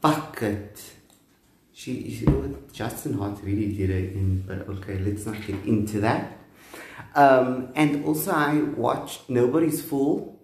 Fuck 0.00 0.42
it. 0.42 0.71
She, 1.82 2.14
she 2.14 2.26
Justin 2.72 3.14
Hart 3.14 3.40
really 3.42 3.74
did 3.74 3.90
it 3.90 4.12
in, 4.12 4.44
but 4.46 4.68
okay, 4.68 4.98
let's 4.98 5.26
not 5.26 5.44
get 5.44 5.56
into 5.64 6.00
that. 6.00 6.38
Um, 7.16 7.72
and 7.74 8.04
also, 8.04 8.30
I 8.30 8.60
watched 8.60 9.28
Nobody's 9.28 9.82
Fool. 9.82 10.40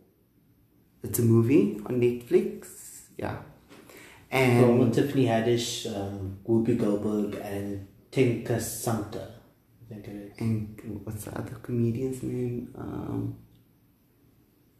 It's 1.04 1.20
a 1.20 1.22
movie 1.22 1.80
on 1.86 2.00
Netflix. 2.00 2.66
Yeah. 3.16 3.36
From 4.30 4.80
And 4.80 4.92
Tiffany 4.92 5.26
Haddish, 5.26 5.86
um, 5.86 6.38
Whoopi 6.44 6.76
Goldberg, 6.76 7.36
and 7.36 7.86
Tika 8.10 8.60
Sumpter. 8.60 9.28
I 9.80 9.94
think 9.94 10.08
it 10.08 10.32
is. 10.32 10.40
and 10.40 11.00
what's 11.04 11.24
the 11.24 11.38
other 11.38 11.54
comedian's 11.62 12.20
name? 12.20 12.74
Um, 12.76 13.36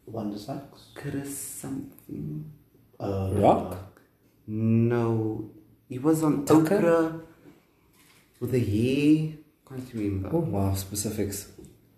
Wanda 0.05 0.37
Sykes. 0.37 0.89
Chris 0.93 1.37
something. 1.37 2.51
Uh, 2.99 3.29
Rock? 3.31 3.77
No, 4.45 5.51
he 5.89 5.97
was 5.99 6.23
on 6.23 6.45
Tucker? 6.45 6.79
Oprah 6.79 7.21
with 8.39 8.53
a 8.53 8.59
hair. 8.59 9.33
Can't 9.67 9.93
remember. 9.93 10.29
Oh 10.31 10.39
wow, 10.39 10.73
specifics. 10.73 11.51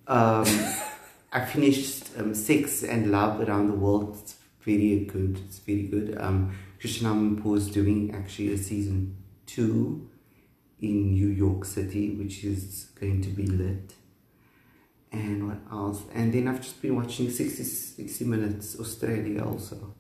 Um, 0.08 0.46
I 1.34 1.46
finished 1.46 2.10
um, 2.18 2.34
Sex 2.34 2.84
and 2.84 3.12
Love 3.12 3.48
Around 3.48 3.68
the 3.68 3.76
World. 3.76 4.18
It's 4.22 4.36
very 4.62 5.06
good. 5.06 5.40
It's 5.46 5.60
very 5.60 5.84
good. 5.84 6.18
Um, 6.20 6.56
Christiane 6.80 7.38
Amanpour 7.38 7.58
is 7.58 7.70
doing 7.70 8.14
actually 8.14 8.54
a 8.54 8.58
season 8.58 9.18
two 9.46 10.10
in 10.82 11.12
New 11.12 11.28
York 11.28 11.64
City, 11.64 12.16
which 12.16 12.44
is 12.44 12.90
going 13.00 13.22
to 13.22 13.30
be 13.30 13.46
lit. 13.46 13.94
And 15.12 15.48
what 15.48 15.60
else? 15.72 16.04
And 16.14 16.34
then 16.34 16.48
I've 16.48 16.62
just 16.62 16.82
been 16.82 16.96
watching 16.96 17.30
60, 17.30 17.64
60 17.64 18.26
Minutes 18.26 18.80
Australia 18.80 19.44
also. 19.46 19.94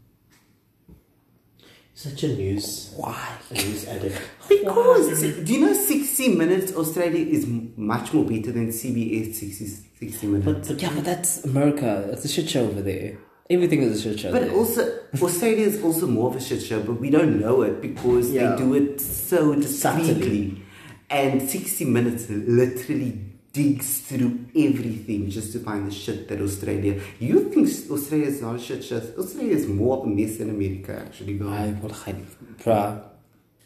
Such 1.93 2.23
a 2.23 2.29
news. 2.29 2.93
Why? 2.95 3.37
A 3.51 3.53
news 3.53 3.85
addict. 3.87 4.19
Because 4.47 5.21
do 5.21 5.53
you 5.53 5.59
know 5.65 5.73
60 5.73 6.35
Minutes 6.35 6.73
Australia 6.75 7.25
is 7.25 7.45
much 7.75 8.13
more 8.13 8.23
better 8.25 8.51
than 8.51 8.69
CBS 8.69 9.35
60, 9.35 9.65
60 9.99 10.27
Minutes. 10.27 10.45
But, 10.45 10.67
but 10.67 10.81
Yeah, 10.81 10.91
but 10.95 11.03
that's 11.05 11.43
America. 11.43 12.09
It's 12.11 12.25
a 12.25 12.27
shit 12.29 12.49
show 12.49 12.63
over 12.65 12.81
there. 12.81 13.17
Everything 13.49 13.81
is 13.81 13.99
a 13.99 14.01
shit 14.09 14.19
show. 14.21 14.31
But 14.31 14.43
there. 14.43 14.51
also, 14.53 14.99
Australia 15.21 15.65
is 15.67 15.83
also 15.83 16.07
more 16.07 16.29
of 16.29 16.37
a 16.37 16.41
shit 16.41 16.61
show, 16.63 16.81
but 16.81 16.93
we 16.99 17.09
don't 17.09 17.39
know 17.39 17.61
it 17.63 17.81
because 17.81 18.31
Yeah. 18.31 18.51
they 18.51 18.57
do 18.63 18.73
it 18.73 19.01
so 19.01 19.53
discreetly. 19.55 20.63
And 21.09 21.41
60 21.49 21.83
Minutes 21.85 22.29
literally 22.29 23.19
digs 23.53 23.99
through 23.99 24.45
everything 24.55 25.29
just 25.29 25.51
to 25.53 25.59
find 25.59 25.87
the 25.87 25.91
shit 25.91 26.27
that 26.29 26.41
Australia. 26.41 27.01
You 27.19 27.49
think 27.49 27.67
Australia 27.91 28.27
is 28.27 28.41
not 28.41 28.55
a 28.55 28.59
shit 28.59 28.83
show? 28.83 29.01
Australia 29.17 29.55
is 29.55 29.67
more 29.67 29.97
of 29.97 30.03
a 30.03 30.07
mess 30.07 30.37
than 30.37 30.49
America, 30.49 31.03
actually. 31.05 31.41
I 31.41 31.71
will 31.81 31.93
hide. 31.93 32.25
Bruh. 32.59 33.03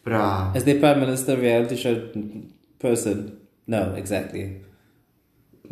Bruh. 0.05 0.55
As 0.55 0.63
the 0.63 0.79
prime 0.79 0.99
minister 0.99 1.37
reality 1.37 1.75
show 1.75 2.11
person? 2.79 3.39
No, 3.67 3.93
exactly. 3.93 4.61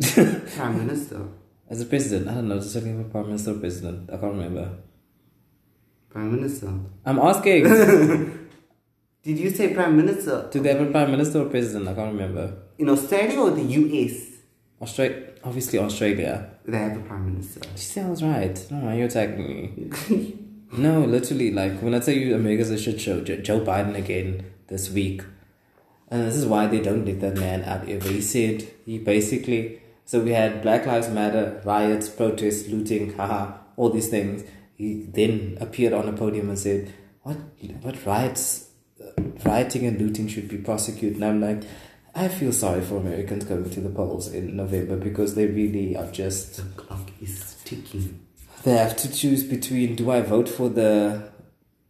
Prime 0.56 0.78
Minister. 0.78 1.20
As 1.70 1.80
a 1.80 1.86
president, 1.86 2.28
I 2.28 2.34
don't 2.34 2.48
know. 2.48 2.58
Just 2.58 2.74
looking 2.74 3.02
for 3.04 3.08
prime 3.10 3.26
minister 3.26 3.52
or 3.52 3.58
president. 3.58 4.10
I 4.10 4.16
can't 4.16 4.32
remember. 4.32 4.70
Prime 6.10 6.32
Minister. 6.34 6.72
I'm 7.06 7.18
asking. 7.18 7.64
Did 9.24 9.38
you 9.38 9.50
say 9.50 9.72
Prime 9.72 9.96
Minister? 9.96 10.48
Do 10.52 10.60
they 10.60 10.68
have 10.74 10.86
a 10.86 10.90
prime 10.90 11.10
minister 11.10 11.40
or 11.40 11.46
president? 11.46 11.88
I 11.88 11.94
can't 11.94 12.12
remember. 12.12 12.58
In 12.78 12.90
Australia 12.90 13.40
or 13.40 13.50
the 13.52 13.62
US? 13.62 14.12
Australia, 14.82 15.32
obviously 15.42 15.78
Australia. 15.78 16.50
They 16.66 16.76
have 16.78 16.96
a 16.98 17.00
Prime 17.00 17.32
Minister. 17.32 17.60
She 17.74 17.86
sounds 17.86 18.22
right. 18.22 18.54
No, 18.70 18.80
why 18.80 18.94
are 18.94 18.98
you 18.98 19.04
attacking 19.06 19.48
me? 19.48 20.36
no, 20.76 21.00
literally, 21.00 21.50
like 21.52 21.80
when 21.80 21.94
I 21.94 22.00
tell 22.00 22.14
you 22.14 22.34
America's 22.34 22.70
a 22.70 22.78
shit 22.78 23.00
show, 23.00 23.22
Joe 23.22 23.60
Biden 23.60 23.96
again 23.96 24.44
this 24.68 24.90
week, 24.90 25.22
and 26.10 26.26
this 26.26 26.36
is 26.36 26.44
why 26.44 26.66
they 26.66 26.80
don't 26.80 27.06
let 27.06 27.20
that 27.22 27.36
man 27.36 27.62
out 27.64 27.88
ever. 27.88 28.08
He 28.10 28.20
said 28.20 28.68
he 28.84 28.98
basically 28.98 29.80
so 30.06 30.20
we 30.20 30.32
had 30.32 30.60
Black 30.60 30.84
Lives 30.84 31.08
Matter 31.08 31.62
riots, 31.64 32.10
protests, 32.10 32.68
looting, 32.68 33.14
haha, 33.14 33.52
all 33.76 33.88
these 33.88 34.08
things. 34.08 34.44
He 34.76 35.06
then 35.08 35.56
appeared 35.60 35.94
on 35.94 36.08
a 36.08 36.12
podium 36.12 36.50
and 36.50 36.58
said, 36.58 36.92
"What? 37.22 37.38
What 37.80 38.04
riots? 38.04 38.63
Rioting 39.44 39.86
and 39.86 40.00
looting 40.00 40.28
should 40.28 40.48
be 40.48 40.58
prosecuted." 40.58 41.16
And 41.16 41.24
I'm 41.24 41.40
like. 41.40 41.62
I 42.16 42.28
feel 42.28 42.52
sorry 42.52 42.80
for 42.80 42.98
Americans 42.98 43.42
going 43.44 43.68
to 43.68 43.80
the 43.80 43.88
polls 43.88 44.32
in 44.32 44.54
November 44.54 44.96
because 44.96 45.34
they 45.34 45.46
really 45.46 45.96
are 45.96 46.06
just 46.12 46.58
The 46.58 46.62
clock 46.80 47.10
is 47.20 47.56
ticking. 47.64 48.20
they 48.62 48.76
have 48.76 48.96
to 48.98 49.12
choose 49.12 49.42
between 49.42 49.96
do 49.96 50.12
I 50.12 50.20
vote 50.20 50.48
for 50.48 50.68
the 50.68 51.28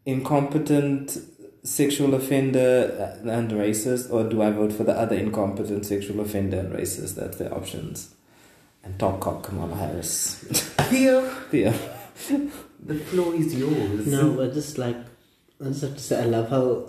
incompetent 0.07 1.19
sexual 1.63 2.15
offender 2.15 3.19
and 3.23 3.51
racist 3.51 4.11
or 4.11 4.25
do 4.27 4.41
I 4.41 4.51
vote 4.51 4.73
for 4.73 4.85
the 4.85 4.93
other 4.99 5.17
incompetent 5.17 5.85
sexual 5.85 6.21
offender 6.21 6.61
and 6.61 6.73
racist? 6.73 7.17
That's 7.17 7.37
the 7.37 7.53
options. 7.53 8.15
And 8.83 8.99
top 8.99 9.21
cock 9.21 9.43
Kamala 9.43 9.75
Harris. 9.77 10.37
Theo. 10.89 11.31
yeah. 11.53 11.77
The 12.83 12.95
floor 12.97 13.35
is 13.35 13.55
yours. 13.55 14.07
No, 14.07 14.43
I 14.43 14.49
just 14.49 14.79
like 14.79 14.97
I 15.61 15.67
just 15.69 15.83
have 15.83 15.95
to 15.95 16.01
say 16.01 16.21
I 16.21 16.25
love 16.27 16.51
how 16.51 16.87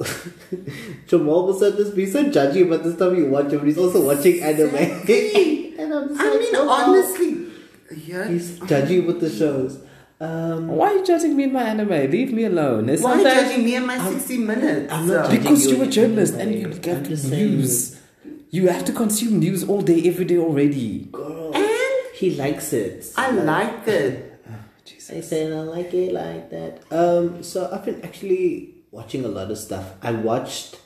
Jamal 1.07 1.47
was 1.47 1.61
at 1.61 1.77
this 1.77 1.89
be 1.91 2.05
so 2.05 2.23
judgy 2.25 2.65
about 2.65 2.83
this 2.83 2.97
time 2.97 3.15
you 3.15 3.29
watch 3.29 3.51
him, 3.51 3.65
he's 3.65 3.77
also 3.77 4.05
watching 4.05 4.41
anime. 4.41 4.75
and 4.75 5.93
I'm 5.93 6.07
just 6.09 6.19
I 6.21 6.37
mean, 6.39 6.51
Jamal. 6.53 6.69
honestly, 6.69 7.47
yeah. 7.95 8.27
he's 8.27 8.59
judgy 8.61 9.05
with 9.05 9.21
the 9.21 9.29
shows. 9.29 9.81
Um, 10.19 10.67
Why 10.69 10.87
are 10.91 10.93
you 10.95 11.05
judging 11.05 11.35
me 11.35 11.43
in 11.43 11.53
my 11.53 11.63
anime? 11.63 11.89
Leave 12.09 12.31
me 12.33 12.45
alone. 12.45 12.87
There's 12.87 13.01
Why 13.01 13.11
are 13.13 13.17
you 13.17 13.23
sometimes- 13.23 13.49
judging 13.49 13.65
me 13.65 13.75
and 13.75 13.87
my 13.87 14.11
60 14.11 14.37
minutes? 14.37 14.93
I'm 14.93 15.07
not 15.07 15.25
judging 15.25 15.39
Because 15.41 15.65
you 15.67 15.75
you're 15.75 15.85
a 15.85 15.89
journalist 15.89 16.33
any 16.35 16.63
and 16.63 16.73
you 16.73 16.79
get 16.79 17.03
just 17.03 17.29
news. 17.29 18.01
You 18.49 18.69
have 18.69 18.85
to 18.85 18.93
consume 18.93 19.39
news 19.39 19.67
all 19.67 19.81
day, 19.81 20.07
every 20.07 20.23
day 20.25 20.37
already. 20.37 21.09
Girl, 21.11 21.51
And 21.53 21.67
he 22.15 22.35
likes 22.35 22.71
it. 22.73 23.11
I 23.17 23.31
like 23.31 23.87
it. 23.87 24.34
I 25.11 25.21
say 25.21 25.51
I 25.51 25.61
like 25.61 25.93
it 25.93 26.13
like 26.13 26.49
that. 26.49 26.81
Um, 26.91 27.43
so 27.43 27.69
I've 27.71 27.85
been 27.85 28.01
actually 28.03 28.75
watching 28.91 29.25
a 29.25 29.27
lot 29.27 29.51
of 29.51 29.57
stuff. 29.57 29.93
I 30.01 30.11
watched 30.11 30.79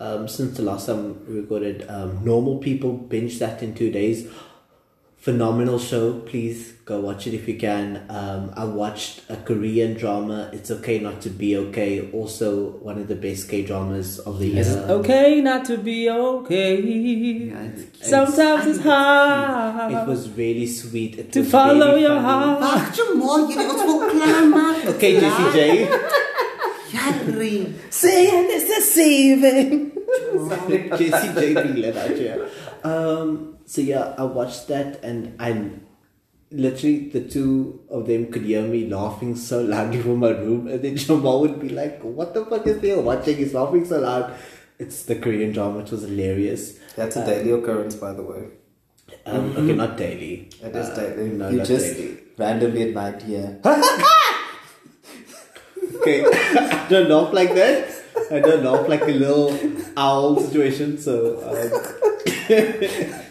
um 0.00 0.26
since 0.26 0.56
the 0.56 0.62
last 0.62 0.86
time 0.86 1.24
we 1.28 1.40
recorded 1.40 1.86
um 1.88 2.24
Normal 2.24 2.58
People 2.58 2.92
binge 2.92 3.38
that 3.38 3.62
in 3.62 3.74
two 3.74 3.90
days. 3.90 4.28
Phenomenal 5.24 5.78
show. 5.78 6.20
Please 6.20 6.72
go 6.84 7.00
watch 7.00 7.26
it 7.26 7.32
if 7.32 7.48
you 7.48 7.56
can. 7.56 8.04
Um, 8.10 8.52
I 8.54 8.66
watched 8.66 9.22
a 9.30 9.36
Korean 9.36 9.94
drama. 9.94 10.50
It's 10.52 10.70
okay 10.70 10.98
not 10.98 11.22
to 11.22 11.30
be 11.30 11.56
okay. 11.56 12.10
Also 12.12 12.72
one 12.84 12.98
of 12.98 13.08
the 13.08 13.14
best 13.14 13.48
K 13.48 13.62
dramas 13.64 14.18
of 14.18 14.38
the 14.38 14.48
year. 14.48 14.60
Is 14.60 14.74
it 14.74 14.84
okay 14.90 15.40
not 15.40 15.64
to 15.64 15.78
be 15.78 16.10
okay? 16.10 16.78
Yeah, 16.78 17.62
it's- 17.64 18.10
Sometimes 18.10 18.66
I 18.66 18.68
it's 18.68 18.80
hard 18.80 19.92
It 19.94 20.06
was 20.06 20.28
really 20.32 20.66
sweet. 20.66 21.18
It 21.18 21.32
to 21.32 21.40
was 21.40 21.50
follow 21.50 21.92
really 21.92 22.02
your 22.02 22.20
funny. 22.20 22.60
heart. 22.60 22.84
Fuck 22.84 22.94
Jamal, 22.94 23.48
you 23.48 23.56
know, 23.56 23.86
will 23.86 24.10
climb 24.10 24.52
up. 24.52 24.84
Okay, 24.96 25.20
Jessie 25.20 25.52
J. 25.56 25.88
Yari. 26.90 27.72
Saying 27.90 28.46
it's 28.50 28.66
deceiving. 28.76 29.90
JC 31.00 31.32
JP 31.32 31.80
let 31.80 31.96
out 31.96 32.10
here. 32.10 32.48
Um, 32.84 33.53
so 33.66 33.80
yeah, 33.80 34.14
I 34.18 34.24
watched 34.24 34.68
that 34.68 35.02
and 35.02 35.34
I 35.40 35.70
literally 36.50 37.08
the 37.08 37.20
two 37.20 37.80
of 37.90 38.06
them 38.06 38.30
could 38.30 38.42
hear 38.42 38.62
me 38.62 38.88
laughing 38.88 39.34
so 39.36 39.60
loudly 39.62 40.00
from 40.06 40.18
my 40.18 40.30
room, 40.30 40.66
and 40.68 40.82
then 40.82 40.96
Jamal 40.96 41.40
would 41.40 41.60
be 41.60 41.68
like, 41.70 42.00
"What 42.02 42.34
the 42.34 42.44
fuck 42.46 42.66
is 42.66 42.78
they 42.80 42.94
watching? 42.96 43.36
He's 43.36 43.54
laughing 43.54 43.84
so 43.84 44.00
loud." 44.00 44.32
It's 44.78 45.02
the 45.04 45.14
Korean 45.16 45.52
drama. 45.52 45.78
which 45.78 45.90
was 45.92 46.02
hilarious. 46.02 46.78
That's 46.96 47.16
a 47.16 47.24
daily 47.24 47.52
occurrence, 47.52 47.94
by 47.94 48.12
the 48.12 48.22
way. 48.22 48.42
Um, 49.26 49.52
Okay, 49.56 49.72
not 49.72 49.96
daily. 49.96 50.50
It 50.62 50.74
is 50.74 50.88
Uh, 50.88 50.96
daily. 50.96 51.30
No, 51.30 51.48
you 51.48 51.58
not 51.58 51.66
just 51.66 51.96
daily. 51.96 52.18
randomly 52.36 52.82
at 52.88 52.94
night, 52.94 53.22
yeah. 53.26 53.50
Okay, 56.00 56.24
I 56.26 56.86
don't 56.90 57.08
laugh 57.08 57.32
like 57.32 57.54
that. 57.54 57.88
I 58.30 58.40
don't 58.40 58.64
laugh 58.64 58.88
like 58.88 59.02
a 59.02 59.12
little 59.12 59.56
owl 59.96 60.40
situation. 60.40 60.98
So 60.98 61.38
um, 61.48 61.70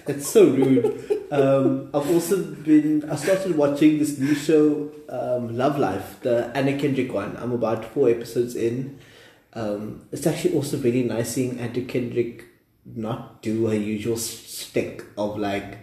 it's 0.08 0.28
so 0.28 0.46
rude. 0.50 1.28
Um, 1.32 1.90
I've 1.94 2.10
also 2.12 2.44
been. 2.44 3.10
I 3.10 3.16
started 3.16 3.56
watching 3.58 4.00
this 4.00 4.18
new 4.18 4.36
show, 4.36 4.92
um, 5.10 5.56
Love 5.58 5.80
Life, 5.80 6.20
the 6.22 6.52
Anna 6.56 6.78
Kendrick 6.78 7.14
one. 7.14 7.36
I'm 7.38 7.52
about 7.52 7.86
four 7.86 8.10
episodes 8.10 8.56
in. 8.56 9.00
Um, 9.54 10.08
it's 10.12 10.26
actually 10.28 10.56
also 10.56 10.78
really 10.78 11.04
nice 11.04 11.32
seeing 11.34 11.60
Anna 11.60 11.82
Kendrick 11.82 12.46
not 12.86 13.42
do 13.42 13.68
her 13.68 13.76
usual 13.76 14.18
stick 14.18 15.04
of 15.18 15.38
like. 15.38 15.80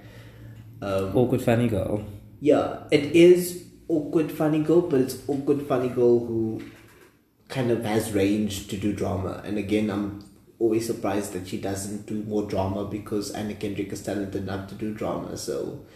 Um, 0.82 1.16
Awkward 1.16 1.42
funny 1.42 1.68
girl. 1.68 2.04
yeah, 2.40 2.84
it 2.90 3.04
is 3.14 3.64
awkward 3.88 4.32
funny 4.32 4.60
girl, 4.62 4.80
but 4.80 5.00
it's 5.00 5.18
awkward 5.28 5.62
funny 5.66 5.88
girl 5.88 6.20
who 6.24 6.62
kind 7.48 7.70
of 7.70 7.84
has 7.84 8.12
range 8.12 8.68
to 8.68 8.76
do 8.76 8.92
drama. 8.92 9.42
And 9.44 9.58
again, 9.58 9.90
I'm 9.90 10.24
always 10.60 10.86
surprised 10.86 11.32
that 11.32 11.48
she 11.48 11.58
doesn't 11.58 12.06
do 12.06 12.22
more 12.22 12.46
drama 12.46 12.84
because 12.84 13.30
Anna 13.32 13.54
Kendrick 13.54 13.92
is 13.92 14.02
talented 14.02 14.42
enough 14.42 14.68
to 14.68 14.74
do 14.74 14.94
drama. 14.94 15.36
So 15.36 15.86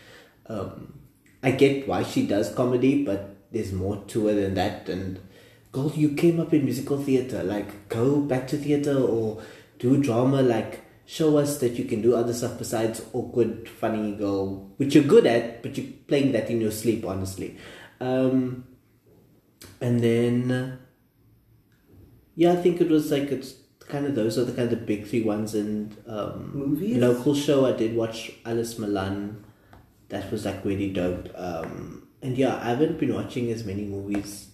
um, 0.46 0.98
I 1.42 1.50
get 1.52 1.86
why 1.86 2.02
she 2.02 2.26
does 2.26 2.52
comedy, 2.52 3.04
but 3.04 3.36
there's 3.52 3.72
more 3.72 4.02
to 4.08 4.26
her 4.26 4.34
than 4.34 4.54
that. 4.54 4.88
And 4.88 5.20
girl, 5.70 5.92
you 5.94 6.14
came 6.14 6.40
up 6.40 6.54
in 6.54 6.64
musical 6.64 7.00
theater. 7.00 7.44
Like, 7.44 7.90
go 7.90 8.20
back 8.20 8.48
to 8.48 8.56
theater 8.56 8.96
or 8.96 9.42
do 9.78 10.02
drama. 10.02 10.40
Like, 10.40 10.82
show 11.04 11.36
us 11.36 11.58
that 11.58 11.72
you 11.72 11.84
can 11.84 12.00
do 12.00 12.16
other 12.16 12.32
stuff 12.32 12.56
besides 12.56 13.02
awkward, 13.12 13.68
funny 13.68 14.12
girl, 14.16 14.72
which 14.78 14.94
you're 14.94 15.04
good 15.04 15.26
at, 15.26 15.62
but 15.62 15.76
you're 15.76 15.92
playing 16.08 16.32
that 16.32 16.48
in 16.48 16.62
your 16.62 16.70
sleep, 16.70 17.04
honestly. 17.04 17.58
Um, 18.00 18.64
and 19.82 20.00
then, 20.00 20.78
yeah, 22.34 22.52
I 22.52 22.56
think 22.56 22.80
it 22.80 22.88
was 22.88 23.10
like 23.10 23.24
it's 23.24 23.54
kind 23.88 24.06
of 24.06 24.14
those 24.14 24.38
are 24.38 24.44
the 24.44 24.52
kind 24.52 24.70
of 24.72 24.78
the 24.78 24.84
big 24.84 25.06
three 25.06 25.22
ones. 25.22 25.54
And 25.54 25.96
um, 26.06 26.50
Movies? 26.54 26.96
local 26.96 27.34
show, 27.34 27.66
I 27.66 27.72
did 27.72 27.94
watch 27.96 28.32
Alice 28.44 28.78
Milan. 28.78 29.44
That 30.08 30.30
was 30.30 30.44
like 30.44 30.64
really 30.64 30.90
dope. 30.90 31.28
Um, 31.34 32.08
and 32.22 32.36
yeah, 32.36 32.56
I 32.56 32.70
haven't 32.70 32.98
been 32.98 33.14
watching 33.14 33.50
as 33.50 33.64
many 33.64 33.84
movies 33.84 34.48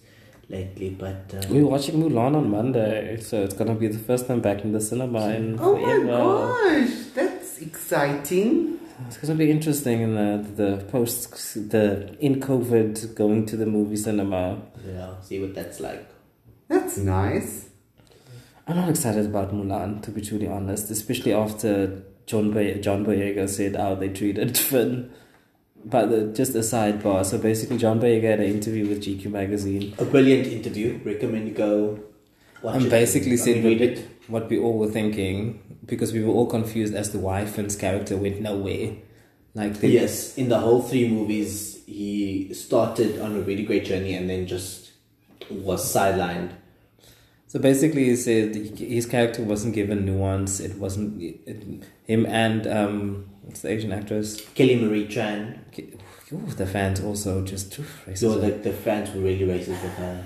lately, 0.49 0.89
but 0.89 1.33
uh, 1.33 1.41
We're 1.49 1.65
watching 1.65 1.95
Mulan 2.01 2.35
on 2.35 2.49
Monday, 2.49 3.17
so 3.21 3.43
it's 3.43 3.53
gonna 3.53 3.75
be 3.75 3.87
the 3.87 3.99
first 3.99 4.27
time 4.27 4.41
back 4.41 4.63
in 4.63 4.71
the 4.73 4.81
cinema 4.81 5.29
in 5.29 5.57
Oh 5.59 5.77
my 5.77 6.05
gosh, 6.05 6.89
that's 7.13 7.59
exciting. 7.59 8.79
It's 9.07 9.17
gonna 9.17 9.35
be 9.35 9.49
interesting 9.49 10.01
in 10.01 10.15
the 10.15 10.45
the 10.55 10.83
post 10.85 11.31
the 11.71 12.15
in 12.19 12.39
COVID 12.39 13.15
going 13.15 13.45
to 13.47 13.57
the 13.57 13.65
movie 13.65 13.95
cinema. 13.95 14.61
yeah, 14.85 15.19
see 15.21 15.39
what 15.41 15.55
that's 15.55 15.79
like. 15.79 16.07
That's 16.67 16.97
nice. 16.97 17.70
I'm 18.71 18.77
not 18.77 18.89
excited 18.89 19.25
about 19.25 19.51
Mulan 19.53 20.01
to 20.03 20.11
be 20.11 20.21
truly 20.21 20.47
honest, 20.47 20.89
especially 20.91 21.33
after 21.33 22.03
John 22.25 22.51
Boy- 22.51 22.75
John 22.75 23.05
Boyega 23.05 23.49
said 23.49 23.75
how 23.75 23.95
they 23.95 24.09
treated 24.09 24.57
Finn. 24.69 25.11
But 25.83 26.09
the, 26.11 26.27
just 26.31 26.53
a 26.55 26.59
sidebar. 26.59 27.25
So 27.25 27.37
basically, 27.37 27.77
John 27.77 27.99
Boyega 27.99 28.29
had 28.31 28.39
an 28.39 28.45
interview 28.45 28.87
with 28.87 29.03
GQ 29.03 29.25
magazine 29.31 29.93
A 29.97 30.05
brilliant 30.05 30.47
interview. 30.47 30.99
Recommend 31.03 31.47
you 31.47 31.53
go 31.53 31.99
watch 32.61 32.75
and 32.75 32.85
it. 32.85 32.89
basically 32.89 33.35
said 33.35 33.57
what, 33.57 33.63
read 33.69 33.81
it. 33.81 34.07
what 34.27 34.49
we 34.49 34.57
all 34.59 34.77
were 34.77 34.87
thinking 34.91 35.77
because 35.85 36.13
we 36.13 36.23
were 36.23 36.31
all 36.31 36.45
confused 36.45 36.93
as 36.93 37.09
to 37.09 37.17
why 37.19 37.45
Finn's 37.45 37.75
character 37.75 38.15
went 38.15 38.39
nowhere. 38.39 38.93
Like 39.53 39.73
they, 39.79 39.89
Yes, 39.89 40.37
in 40.37 40.47
the 40.47 40.59
whole 40.59 40.81
three 40.81 41.09
movies, 41.09 41.83
he 41.87 42.53
started 42.53 43.19
on 43.19 43.35
a 43.35 43.41
really 43.41 43.63
great 43.63 43.83
journey 43.83 44.13
and 44.13 44.29
then 44.29 44.47
just 44.47 44.91
was 45.49 45.83
sidelined. 45.93 46.51
So 47.51 47.59
basically, 47.59 48.05
he 48.05 48.15
said 48.15 48.55
his 48.55 49.05
character 49.05 49.43
wasn't 49.43 49.75
given 49.75 50.05
nuance. 50.05 50.61
It 50.61 50.77
wasn't 50.77 51.21
it, 51.21 51.83
him 52.05 52.25
and 52.25 52.65
um, 52.65 53.25
what's 53.41 53.59
the 53.59 53.71
Asian 53.71 53.91
actress? 53.91 54.39
Kelly 54.55 54.77
Marie 54.77 55.05
Tran. 55.05 55.59
Ooh, 56.31 56.45
the 56.55 56.65
fans 56.65 57.01
also 57.01 57.43
just 57.43 57.77
ooh, 57.77 57.83
So 58.15 58.37
racism. 58.37 58.39
the, 58.39 58.69
the 58.69 58.71
fans 58.71 59.13
were 59.13 59.19
really 59.19 59.45
racist 59.45 59.83
with 59.83 59.95
her. 59.95 60.23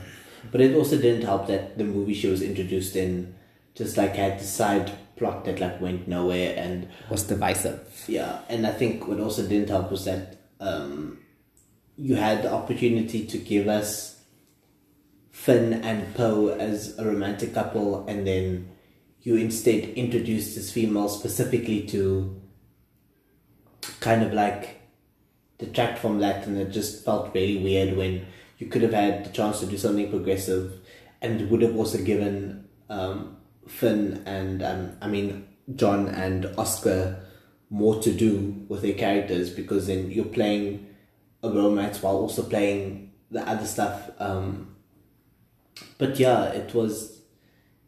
But 0.52 0.62
it 0.62 0.76
also 0.76 0.98
didn't 0.98 1.24
help 1.24 1.48
that 1.48 1.80
the 1.80 1.84
movie 1.84 2.14
she 2.14 2.28
was 2.28 2.44
introduced 2.44 2.96
in 2.96 3.34
just 3.74 3.98
like 3.98 4.16
had 4.16 4.40
the 4.40 4.44
side 4.44 4.92
plot 5.16 5.46
that 5.46 5.60
like 5.60 5.82
went 5.82 6.08
nowhere 6.08 6.54
and 6.56 6.88
was 7.10 7.24
divisive. 7.24 8.06
Yeah, 8.08 8.42
and 8.50 8.68
I 8.68 8.72
think 8.72 9.08
what 9.08 9.20
also 9.20 9.48
didn't 9.48 9.70
help 9.70 9.90
was 9.90 10.06
that 10.06 10.38
um, 10.60 11.18
you 11.98 12.18
had 12.18 12.44
the 12.44 12.54
opportunity 12.54 13.26
to 13.26 13.40
give 13.40 13.68
us 13.68 14.15
Finn 15.36 15.74
and 15.74 16.16
Poe 16.16 16.48
as 16.48 16.98
a 16.98 17.06
romantic 17.06 17.54
couple, 17.54 18.08
and 18.08 18.26
then 18.26 18.72
you 19.22 19.36
instead 19.36 19.84
introduced 19.90 20.56
this 20.56 20.72
female 20.72 21.10
specifically 21.10 21.86
to 21.88 22.42
kind 24.00 24.24
of 24.24 24.34
like 24.34 24.82
detract 25.60 26.00
from 26.00 26.20
that, 26.20 26.48
and 26.48 26.58
it 26.58 26.72
just 26.72 27.04
felt 27.04 27.36
really 27.36 27.62
weird 27.62 27.98
when 27.98 28.26
you 28.58 28.68
could 28.68 28.82
have 28.82 28.94
had 28.94 29.26
the 29.26 29.30
chance 29.30 29.60
to 29.60 29.66
do 29.66 29.78
something 29.78 30.10
progressive, 30.10 30.80
and 31.22 31.48
would 31.52 31.62
have 31.62 31.76
also 31.76 32.02
given 32.02 32.68
um, 32.90 33.36
Finn 33.68 34.24
and 34.26 34.64
um, 34.64 34.98
I 35.02 35.08
mean 35.10 35.48
John 35.76 36.08
and 36.08 36.46
Oscar 36.58 37.22
more 37.70 38.02
to 38.02 38.12
do 38.12 38.66
with 38.70 38.82
their 38.82 38.94
characters 38.94 39.50
because 39.50 39.88
then 39.88 40.10
you're 40.10 40.26
playing 40.26 40.88
a 41.44 41.50
romance 41.52 42.02
while 42.02 42.16
also 42.16 42.42
playing 42.42 43.12
the 43.30 43.48
other 43.48 43.68
stuff. 43.68 44.10
Um, 44.18 44.75
but 45.98 46.20
yeah, 46.20 46.46
it 46.46 46.74
was, 46.74 47.22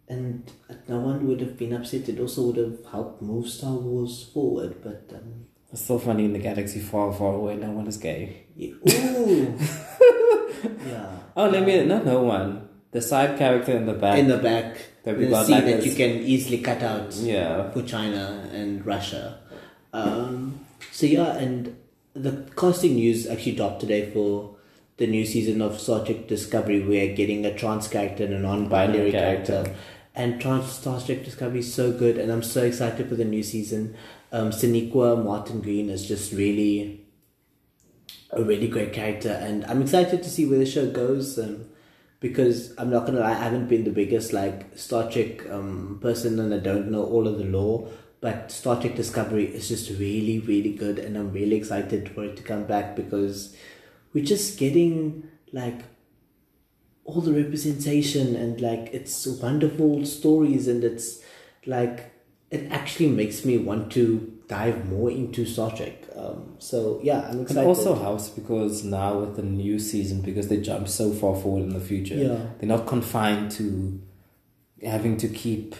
and 0.07 0.49
no 0.87 0.99
one 0.99 1.27
would 1.27 1.41
have 1.41 1.57
been 1.57 1.73
upset. 1.73 2.07
It 2.09 2.19
also 2.19 2.43
would 2.47 2.57
have 2.57 2.85
helped 2.91 3.21
move 3.21 3.47
Star 3.49 3.73
Wars 3.73 4.29
forward. 4.33 4.81
But 4.81 5.09
um, 5.13 5.45
It's 5.71 5.81
so 5.85 5.99
funny 5.99 6.25
in 6.25 6.33
the 6.33 6.39
galaxy 6.39 6.79
far, 6.79 7.11
far 7.13 7.33
away. 7.33 7.55
No 7.57 7.71
one 7.71 7.87
is 7.87 7.97
gay. 7.97 8.45
yeah, 8.55 8.73
ooh, 8.89 9.57
yeah. 10.87 11.11
Oh, 11.35 11.49
let 11.49 11.65
me 11.65 11.83
not 11.85 12.05
no 12.05 12.21
one. 12.23 12.67
The 12.91 13.01
side 13.01 13.37
character 13.37 13.73
in 13.75 13.85
the 13.85 13.93
back. 13.93 14.17
In 14.17 14.27
the 14.27 14.37
back, 14.37 14.77
That 15.03 15.17
we 15.17 15.25
the 15.25 15.31
got 15.31 15.49
like 15.49 15.65
that 15.65 15.85
you 15.85 15.93
can 15.93 16.11
easily 16.23 16.59
cut 16.59 16.81
out. 16.81 17.13
yeah. 17.15 17.69
for 17.71 17.83
China 17.83 18.49
and 18.51 18.85
Russia. 18.85 19.39
Um, 19.93 20.65
so 20.91 21.05
yeah, 21.05 21.35
and 21.37 21.75
the 22.13 22.49
casting 22.55 22.95
news 22.95 23.27
actually 23.27 23.55
dropped 23.55 23.81
today 23.81 24.09
for 24.11 24.56
the 24.97 25.07
new 25.07 25.25
season 25.25 25.61
of 25.61 25.79
Star 25.79 26.03
Trek 26.03 26.27
Discovery. 26.27 26.83
We're 26.83 27.15
getting 27.15 27.45
a 27.45 27.53
trans 27.55 27.87
character 27.87 28.25
and 28.25 28.33
a 28.33 28.39
non-binary 28.39 29.11
Character. 29.11 29.63
character. 29.63 29.75
And 30.15 30.41
trans 30.41 30.71
Star 30.71 30.99
Trek 30.99 31.23
Discovery 31.23 31.59
is 31.59 31.73
so 31.73 31.91
good, 31.91 32.17
and 32.17 32.31
I'm 32.31 32.43
so 32.43 32.63
excited 32.63 33.07
for 33.07 33.15
the 33.15 33.25
new 33.25 33.43
season. 33.43 33.95
Um, 34.31 34.49
Sonequa 34.49 35.23
Martin 35.23 35.61
Green 35.61 35.89
is 35.89 36.07
just 36.07 36.33
really 36.33 37.05
a 38.31 38.43
really 38.43 38.67
great 38.67 38.93
character, 38.93 39.29
and 39.29 39.63
I'm 39.65 39.81
excited 39.81 40.23
to 40.23 40.29
see 40.29 40.45
where 40.47 40.59
the 40.59 40.65
show 40.65 40.89
goes. 40.89 41.37
Um, 41.37 41.65
because 42.19 42.73
I'm 42.79 42.89
not 42.89 43.05
gonna 43.05 43.19
lie, 43.19 43.29
I 43.29 43.35
haven't 43.35 43.67
been 43.67 43.83
the 43.83 43.91
biggest 43.91 44.33
like 44.33 44.75
Star 44.75 45.09
Trek 45.09 45.47
um, 45.51 45.99
person, 46.01 46.39
and 46.39 46.51
I 46.51 46.57
don't 46.57 46.89
know 46.89 47.03
all 47.03 47.27
of 47.27 47.37
the 47.37 47.45
lore. 47.45 47.87
But 48.19 48.51
Star 48.51 48.81
Trek 48.81 48.95
Discovery 48.95 49.45
is 49.45 49.67
just 49.67 49.91
really, 49.91 50.39
really 50.39 50.73
good, 50.73 50.97
and 50.97 51.15
I'm 51.15 51.31
really 51.31 51.55
excited 51.55 52.09
for 52.09 52.25
it 52.25 52.35
to 52.37 52.41
come 52.41 52.63
back 52.63 52.95
because 52.95 53.55
we're 54.13 54.25
just 54.25 54.57
getting 54.57 55.27
like 55.51 55.81
all 57.05 57.21
the 57.21 57.31
representation 57.33 58.35
and 58.35 58.59
like 58.59 58.89
it's 58.93 59.25
wonderful 59.27 60.05
stories, 60.05 60.67
and 60.67 60.83
it's 60.83 61.21
like 61.65 62.11
it 62.51 62.69
actually 62.71 63.09
makes 63.09 63.43
me 63.45 63.57
want 63.57 63.91
to 63.93 64.33
dive 64.47 64.87
more 64.89 65.11
into 65.11 65.45
Star 65.45 65.75
Trek. 65.75 66.03
Um, 66.15 66.55
so 66.59 66.99
yeah, 67.03 67.27
I'm 67.29 67.39
It 67.39 67.41
excited. 67.43 67.67
also 67.67 67.95
helps 67.95 68.29
because 68.29 68.83
now 68.83 69.19
with 69.19 69.35
the 69.35 69.43
new 69.43 69.77
season, 69.79 70.21
because 70.21 70.47
they 70.47 70.57
jump 70.57 70.87
so 70.87 71.11
far 71.11 71.35
forward 71.35 71.63
in 71.63 71.73
the 71.73 71.79
future, 71.81 72.15
Yeah. 72.15 72.39
they're 72.59 72.69
not 72.69 72.87
confined 72.87 73.51
to 73.51 73.99
having 74.83 75.17
to 75.17 75.27
keep 75.27 75.75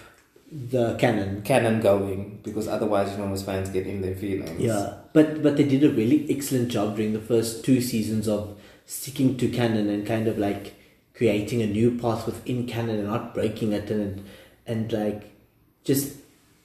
the 0.52 0.96
canon. 0.98 1.42
canon 1.44 1.82
going 1.82 2.40
because 2.44 2.68
otherwise, 2.68 3.12
you 3.12 3.18
know, 3.18 3.28
most 3.28 3.46
fans 3.46 3.70
get 3.70 3.86
in 3.88 4.02
their 4.02 4.16
feelings. 4.16 4.60
Yeah, 4.60 4.94
but 5.18 5.42
but 5.42 5.58
they 5.58 5.64
did 5.64 5.84
a 5.84 5.90
really 5.90 6.20
excellent 6.30 6.70
job 6.70 6.96
during 6.96 7.14
the 7.14 7.28
first 7.32 7.66
two 7.66 7.82
seasons 7.82 8.28
of 8.28 8.56
sticking 8.86 9.36
to 9.38 9.50
canon 9.50 9.90
and 9.90 10.06
kind 10.06 10.28
of 10.28 10.38
like 10.38 10.76
creating 11.16 11.64
a 11.64 11.68
new 11.78 11.90
path 11.98 12.28
within 12.28 12.68
canon 12.68 13.00
and 13.00 13.08
not 13.08 13.34
breaking 13.34 13.72
it 13.74 13.90
and 13.90 14.24
and 14.68 14.94
like 14.94 15.24
just 15.84 16.18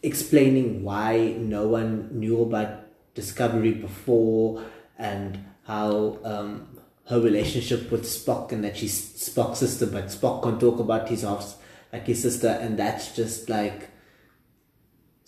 explaining 0.03 0.83
why 0.83 1.35
no 1.39 1.67
one 1.67 2.11
knew 2.13 2.43
about 2.43 2.81
Discovery 3.15 3.73
before 3.73 4.65
and 4.99 5.39
how 5.65 6.19
um, 6.25 6.67
her 7.09 7.21
relationship 7.21 7.91
with 7.91 8.05
Spock 8.05 8.53
and 8.53 8.65
that 8.65 8.77
she's 8.77 8.95
Spock's 9.29 9.61
sister, 9.61 9.87
but 9.87 10.07
Spock 10.07 10.43
can't 10.43 10.61
talk 10.61 10.79
about 10.79 11.09
his 11.09 11.23
half 11.23 11.57
like 11.93 12.07
his 12.07 12.23
sister, 12.23 12.49
and 12.49 12.79
that's 12.79 13.15
just 13.15 13.49
like 13.49 13.91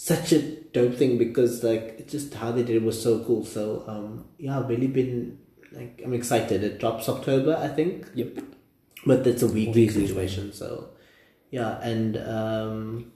such 0.04 0.32
a 0.32 0.40
dope 0.76 0.96
thing 0.96 1.16
because 1.16 1.64
like 1.64 1.96
it's 1.98 2.12
just 2.12 2.34
how 2.34 2.52
they 2.52 2.62
did 2.62 2.76
it 2.76 2.82
was 2.82 3.02
so 3.02 3.24
cool. 3.24 3.42
So 3.42 3.84
um 3.88 4.26
yeah, 4.38 4.58
I've 4.58 4.68
really 4.68 4.86
been 4.86 5.38
like 5.72 6.02
I'm 6.04 6.12
excited. 6.12 6.62
It 6.62 6.78
drops 6.78 7.08
October, 7.08 7.56
I 7.56 7.68
think. 7.68 8.10
Yep. 8.14 8.40
But 9.06 9.26
it's 9.26 9.42
a 9.42 9.46
weekly 9.46 9.86
Weekly. 9.86 10.06
situation, 10.06 10.52
so 10.52 10.90
yeah, 11.50 11.80
and 11.80 12.18
um 12.18 13.12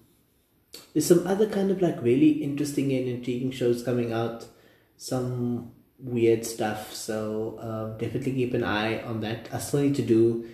there's 0.95 1.05
some 1.05 1.27
other 1.27 1.47
kind 1.47 1.71
of 1.71 1.83
like 1.83 2.01
really 2.03 2.31
interesting 2.49 2.91
and 2.93 3.07
intriguing 3.07 3.51
shows 3.51 3.83
coming 3.83 4.15
out. 4.15 4.47
Some 4.97 5.73
weird 5.99 6.47
stuff, 6.47 6.95
so 6.95 7.59
um, 7.61 7.99
definitely 7.99 8.33
keep 8.33 8.55
an 8.55 8.65
eye 8.65 9.03
on 9.03 9.21
that. 9.21 9.49
I 9.53 9.59
still 9.59 9.81
need 9.81 9.95
to 9.97 10.03
do 10.03 10.49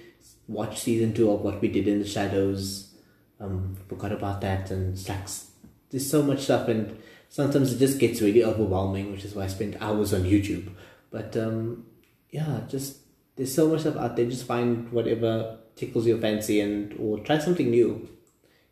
watch 0.48 0.80
season 0.80 1.14
two 1.14 1.30
of 1.30 1.40
what 1.42 1.60
we 1.60 1.68
did 1.68 1.86
in 1.88 2.00
the 2.00 2.06
shadows. 2.06 2.92
Um, 3.40 3.76
forgot 3.88 4.12
about 4.12 4.40
that 4.42 4.70
and 4.70 4.98
slacks. 4.98 5.53
There's 5.94 6.10
so 6.10 6.24
much 6.24 6.40
stuff, 6.40 6.66
and 6.66 6.98
sometimes 7.28 7.72
it 7.72 7.78
just 7.78 8.00
gets 8.00 8.20
really 8.20 8.42
overwhelming, 8.42 9.12
which 9.12 9.24
is 9.24 9.32
why 9.32 9.44
I 9.44 9.46
spend 9.46 9.76
hours 9.80 10.12
on 10.12 10.24
YouTube. 10.24 10.72
But 11.12 11.36
um, 11.36 11.86
yeah, 12.30 12.62
just 12.66 12.96
there's 13.36 13.54
so 13.54 13.68
much 13.68 13.82
stuff 13.82 13.96
out 13.96 14.16
there. 14.16 14.26
Just 14.26 14.44
find 14.44 14.90
whatever 14.90 15.58
tickles 15.76 16.04
your 16.04 16.18
fancy, 16.18 16.60
and 16.60 16.92
or 16.98 17.20
try 17.20 17.38
something 17.38 17.70
new. 17.70 18.08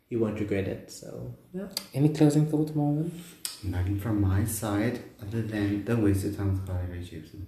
You 0.09 0.19
won't 0.19 0.37
regret 0.37 0.67
it. 0.67 0.91
So 0.91 1.33
yeah. 1.53 1.69
Any 1.93 2.09
closing 2.09 2.45
thoughts, 2.45 2.75
Marvin? 2.75 3.23
Nothing 3.63 4.01
from 4.01 4.19
my 4.19 4.43
side 4.43 5.01
other 5.21 5.43
than 5.43 5.85
don't 5.85 6.03
waste 6.03 6.25
your 6.25 6.33
time 6.33 6.51
with 6.51 6.67
Carly 6.67 6.91
Rae 6.91 6.97
Jepsen. 6.97 7.45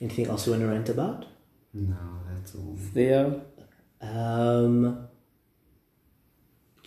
Anything 0.00 0.28
else 0.28 0.46
you 0.46 0.52
want 0.52 0.62
to 0.62 0.68
rant 0.68 0.88
about? 0.90 1.26
No, 1.74 1.96
that's 2.30 2.54
all. 2.54 2.76
Theo? 2.94 3.42
Um, 4.00 5.08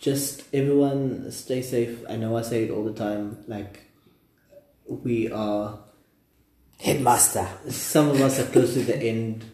just 0.00 0.42
everyone 0.52 1.30
stay 1.30 1.62
safe. 1.62 2.02
I 2.08 2.16
know 2.16 2.36
I 2.36 2.42
say 2.42 2.64
it 2.64 2.70
all 2.70 2.84
the 2.84 2.92
time. 2.94 3.44
Like, 3.46 3.80
we 4.88 5.30
are, 5.30 5.78
Headmaster. 6.78 7.46
some 7.68 8.08
of 8.08 8.20
us 8.20 8.38
are 8.40 8.46
close 8.50 8.72
to 8.74 8.82
the 8.82 8.96
end 8.96 9.44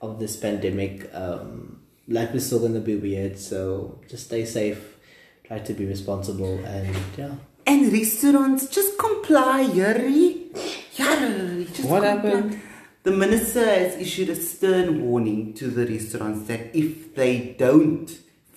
of 0.00 0.18
this 0.20 0.36
pandemic. 0.36 1.10
Um, 1.12 1.80
life 2.08 2.34
is 2.34 2.46
still 2.46 2.60
going 2.60 2.74
to 2.74 2.80
be 2.80 2.96
weird, 2.96 3.38
so 3.38 4.00
just 4.08 4.26
stay 4.26 4.44
safe. 4.44 4.96
Try 5.44 5.58
to 5.58 5.74
be 5.74 5.84
responsible, 5.84 6.58
and 6.64 6.96
yeah. 7.18 7.34
And 7.66 7.92
restaurants 7.92 8.68
just 8.68 8.96
comply, 8.98 9.62
Yuri. 9.62 10.50
Yuri, 10.96 11.64
just 11.66 11.84
What 11.88 12.02
comply. 12.04 12.30
happened? 12.30 12.60
The 13.02 13.10
minister 13.10 13.64
has 13.64 13.96
issued 13.96 14.28
a 14.28 14.36
stern 14.36 15.02
warning 15.02 15.54
to 15.54 15.68
the 15.68 15.86
restaurants 15.86 16.46
that 16.48 16.74
if 16.76 17.14
they 17.16 17.56
don't 17.58 18.08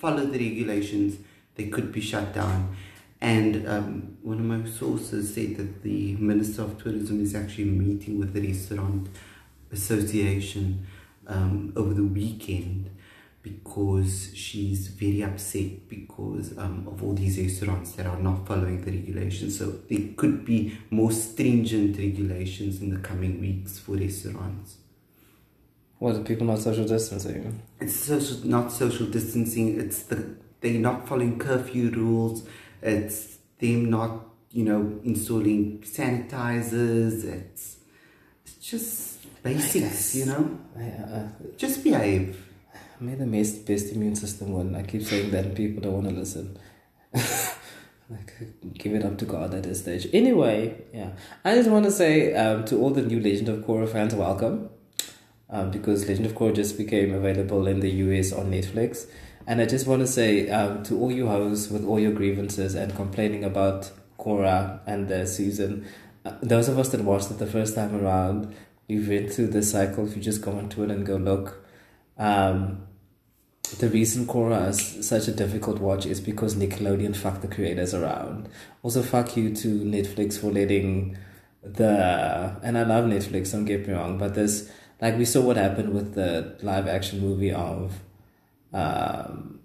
follow 0.04 0.26
the 0.26 0.38
regulations, 0.38 1.16
they 1.54 1.68
could 1.68 1.90
be 1.90 2.00
shut 2.00 2.34
down. 2.34 2.76
And 3.22 3.66
um, 3.66 4.18
one 4.22 4.38
of 4.38 4.44
my 4.44 4.68
sources 4.68 5.32
said 5.34 5.56
that 5.56 5.82
the 5.82 6.14
Minister 6.16 6.60
of 6.60 6.82
Tourism 6.82 7.22
is 7.22 7.34
actually 7.34 7.70
meeting 7.70 8.18
with 8.18 8.34
the 8.34 8.46
Restaurant 8.46 9.08
Association 9.72 10.86
um, 11.26 11.72
over 11.74 11.94
the 11.94 12.04
weekend 12.04 12.90
because 13.40 14.30
she's 14.34 14.88
very 14.88 15.22
upset 15.22 15.88
because 15.88 16.56
um, 16.58 16.86
of 16.86 17.02
all 17.02 17.14
these 17.14 17.38
restaurants 17.38 17.92
that 17.92 18.04
are 18.04 18.18
not 18.18 18.46
following 18.46 18.82
the 18.82 18.90
regulations. 18.90 19.58
So 19.58 19.80
there 19.88 20.08
could 20.18 20.44
be 20.44 20.78
more 20.90 21.12
stringent 21.12 21.96
regulations 21.96 22.82
in 22.82 22.90
the 22.90 23.00
coming 23.00 23.40
weeks 23.40 23.78
for 23.78 23.92
restaurants. 23.96 24.76
What, 26.04 26.16
are 26.16 26.20
people 26.22 26.46
not 26.46 26.58
social 26.58 26.84
distancing? 26.84 27.62
It's 27.80 27.96
social, 27.96 28.46
not 28.46 28.70
social 28.70 29.06
distancing. 29.06 29.80
It's 29.80 30.02
the 30.02 30.36
they're 30.60 30.78
not 30.78 31.08
following 31.08 31.38
curfew 31.38 31.88
rules. 31.92 32.46
It's 32.82 33.38
them 33.58 33.88
not, 33.88 34.26
you 34.50 34.64
know, 34.64 35.00
installing 35.02 35.80
sanitizers. 35.80 37.24
It's 37.24 37.78
it's 38.44 38.56
just 38.56 39.42
basics, 39.42 40.14
you 40.14 40.26
know. 40.26 40.58
Just 41.56 41.82
behave. 41.82 42.36
may 43.00 43.14
the 43.14 43.24
best, 43.24 43.64
best 43.64 43.90
immune 43.90 44.14
system 44.14 44.52
win. 44.52 44.74
I 44.74 44.82
keep 44.82 45.04
saying 45.04 45.30
that 45.30 45.46
and 45.46 45.56
people 45.56 45.82
don't 45.82 45.94
want 45.94 46.08
to 46.10 46.14
listen. 46.14 46.58
like, 47.14 48.30
give 48.74 48.92
it 48.92 49.06
up 49.06 49.16
to 49.16 49.24
God 49.24 49.54
at 49.54 49.62
this 49.62 49.80
stage. 49.80 50.06
Anyway, 50.12 50.82
yeah. 50.92 51.12
I 51.46 51.54
just 51.54 51.70
want 51.70 51.86
to 51.86 51.90
say 51.90 52.34
um, 52.34 52.66
to 52.66 52.76
all 52.76 52.90
the 52.90 53.00
new 53.00 53.20
Legend 53.20 53.48
of 53.48 53.60
Korra 53.60 53.88
fans, 53.88 54.14
welcome. 54.14 54.68
Um, 55.54 55.70
because 55.70 56.08
Legend 56.08 56.26
of 56.26 56.32
Korra 56.34 56.52
just 56.52 56.76
became 56.76 57.14
available 57.14 57.68
in 57.68 57.78
the 57.78 57.88
US 57.88 58.32
on 58.32 58.50
Netflix. 58.50 59.06
And 59.46 59.60
I 59.60 59.66
just 59.66 59.86
want 59.86 60.00
to 60.00 60.06
say 60.08 60.50
um, 60.50 60.82
to 60.82 60.98
all 60.98 61.12
you 61.12 61.28
hosts 61.28 61.70
with 61.70 61.84
all 61.86 62.00
your 62.00 62.10
grievances 62.10 62.74
and 62.74 62.92
complaining 62.96 63.44
about 63.44 63.92
Korra 64.18 64.80
and 64.84 65.06
the 65.06 65.26
season, 65.28 65.86
uh, 66.24 66.32
those 66.42 66.68
of 66.68 66.76
us 66.76 66.88
that 66.88 67.02
watched 67.02 67.30
it 67.30 67.38
the 67.38 67.46
first 67.46 67.76
time 67.76 67.94
around, 67.94 68.52
we 68.88 68.98
went 68.98 69.32
through 69.32 69.46
this 69.46 69.70
cycle. 69.70 70.04
If 70.08 70.16
you 70.16 70.22
just 70.22 70.42
go 70.42 70.50
onto 70.58 70.82
it 70.82 70.90
and 70.90 71.06
go 71.06 71.16
look, 71.16 71.64
um, 72.18 72.88
the 73.78 73.88
reason 73.88 74.26
Korra 74.26 74.70
is 74.70 75.06
such 75.06 75.28
a 75.28 75.32
difficult 75.32 75.78
watch 75.78 76.04
is 76.04 76.20
because 76.20 76.56
Nickelodeon 76.56 77.14
fucked 77.14 77.42
the 77.42 77.48
creators 77.48 77.94
around. 77.94 78.48
Also, 78.82 79.02
fuck 79.02 79.36
you 79.36 79.54
to 79.54 79.68
Netflix 79.84 80.36
for 80.36 80.50
letting 80.50 81.16
the 81.62 82.58
and 82.62 82.76
I 82.76 82.82
love 82.82 83.04
Netflix. 83.04 83.52
Don't 83.52 83.64
get 83.64 83.86
me 83.86 83.94
wrong, 83.94 84.18
but 84.18 84.34
this 84.34 84.70
like 85.00 85.16
we 85.16 85.24
saw 85.24 85.40
what 85.42 85.56
happened 85.56 85.94
with 85.94 86.14
the 86.14 86.56
live 86.62 86.86
action 86.86 87.20
movie 87.20 87.52
of 87.52 88.00
um, 88.72 89.60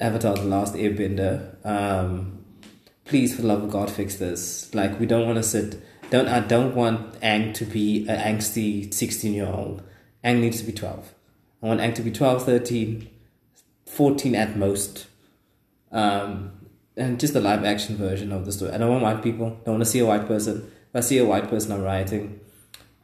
Avatar: 0.00 0.34
The 0.34 0.44
Last 0.44 0.74
Airbender. 0.74 1.64
Um, 1.64 2.44
please, 3.04 3.34
for 3.34 3.42
the 3.42 3.48
love 3.48 3.64
of 3.64 3.70
God, 3.70 3.90
fix 3.90 4.16
this. 4.16 4.74
Like 4.74 4.98
we 4.98 5.06
don't 5.06 5.26
want 5.26 5.36
to 5.36 5.42
sit. 5.42 5.82
Don't 6.10 6.28
I 6.28 6.40
don't 6.40 6.74
want 6.74 7.20
Aang 7.20 7.54
to 7.54 7.64
be 7.64 8.06
an 8.08 8.36
angsty 8.36 8.92
sixteen 8.92 9.34
year 9.34 9.46
old. 9.46 9.82
Aang 10.24 10.40
needs 10.40 10.60
to 10.60 10.66
be 10.66 10.72
twelve. 10.72 11.12
I 11.62 11.66
want 11.66 11.80
Aang 11.80 11.94
to 11.94 12.02
be 12.02 12.10
12, 12.10 12.44
13, 12.44 13.10
14 13.86 14.34
at 14.34 14.56
most. 14.56 15.06
Um, 15.90 16.52
and 16.96 17.18
just 17.18 17.32
the 17.32 17.40
live 17.40 17.64
action 17.64 17.96
version 17.96 18.32
of 18.32 18.44
the 18.44 18.52
story. 18.52 18.72
I 18.72 18.78
don't 18.78 18.90
want 18.90 19.02
white 19.02 19.22
people. 19.22 19.46
I 19.46 19.64
Don't 19.64 19.74
want 19.74 19.84
to 19.84 19.90
see 19.90 19.98
a 19.98 20.06
white 20.06 20.26
person. 20.26 20.70
If 20.90 20.96
I 20.96 21.00
see 21.00 21.18
a 21.18 21.24
white 21.24 21.48
person, 21.48 21.72
I'm 21.72 21.82
rioting. 21.82 22.40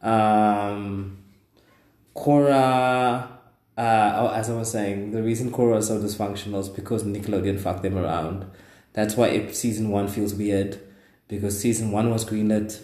Um, 0.02 1.18
Korra, 2.14 3.28
uh, 3.76 4.12
oh, 4.16 4.28
as 4.34 4.50
I 4.50 4.54
was 4.56 4.70
saying, 4.70 5.12
the 5.12 5.22
reason 5.22 5.50
Korra 5.50 5.78
is 5.78 5.88
so 5.88 5.98
dysfunctional 5.98 6.60
is 6.60 6.68
because 6.68 7.04
Nickelodeon 7.04 7.58
fucked 7.60 7.82
them 7.82 7.96
around. 7.96 8.46
That's 8.92 9.16
why 9.16 9.28
ep- 9.30 9.54
season 9.54 9.90
one 9.90 10.08
feels 10.08 10.34
weird 10.34 10.78
because 11.28 11.58
season 11.58 11.90
one 11.92 12.10
was 12.10 12.24
greenlit 12.24 12.80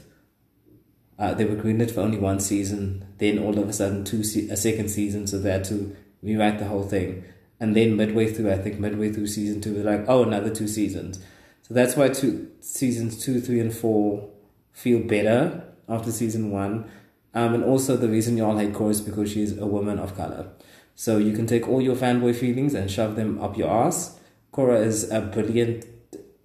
Uh, 1.18 1.34
they 1.34 1.44
were 1.44 1.56
greenlit 1.56 1.90
for 1.90 2.00
only 2.00 2.18
one 2.18 2.38
season. 2.38 3.04
Then 3.18 3.38
all 3.40 3.58
of 3.58 3.68
a 3.68 3.72
sudden, 3.72 4.04
two 4.04 4.22
se- 4.22 4.48
a 4.50 4.56
second 4.56 4.88
season, 4.88 5.26
so 5.26 5.38
they 5.38 5.50
had 5.50 5.64
to 5.64 5.96
rewrite 6.22 6.58
the 6.58 6.66
whole 6.66 6.84
thing. 6.84 7.24
And 7.60 7.74
then 7.74 7.96
midway 7.96 8.32
through, 8.32 8.52
I 8.52 8.58
think 8.58 8.78
midway 8.78 9.12
through 9.12 9.26
season 9.26 9.60
two, 9.60 9.74
they're 9.74 9.98
like, 9.98 10.04
oh, 10.08 10.22
another 10.22 10.54
two 10.54 10.68
seasons. 10.68 11.18
So 11.62 11.74
that's 11.74 11.96
why 11.96 12.08
two 12.10 12.48
seasons 12.60 13.22
two, 13.22 13.40
three, 13.40 13.58
and 13.60 13.74
four 13.74 14.28
feel 14.72 15.00
better 15.00 15.64
after 15.88 16.12
season 16.12 16.50
one. 16.52 16.88
Um, 17.34 17.54
and 17.54 17.64
also 17.64 17.96
the 17.96 18.08
reason 18.08 18.36
you 18.36 18.44
all 18.44 18.56
hate 18.56 18.72
Korra 18.72 18.90
is 18.90 19.00
because 19.00 19.30
she's 19.30 19.56
a 19.58 19.66
woman 19.66 19.98
of 19.98 20.16
color. 20.16 20.48
So 20.94 21.18
you 21.18 21.32
can 21.32 21.46
take 21.46 21.68
all 21.68 21.80
your 21.80 21.94
fanboy 21.94 22.34
feelings 22.34 22.74
and 22.74 22.90
shove 22.90 23.16
them 23.16 23.40
up 23.40 23.56
your 23.56 23.70
ass. 23.70 24.18
Korra 24.52 24.84
is 24.84 25.10
a 25.10 25.20
brilliant 25.20 25.84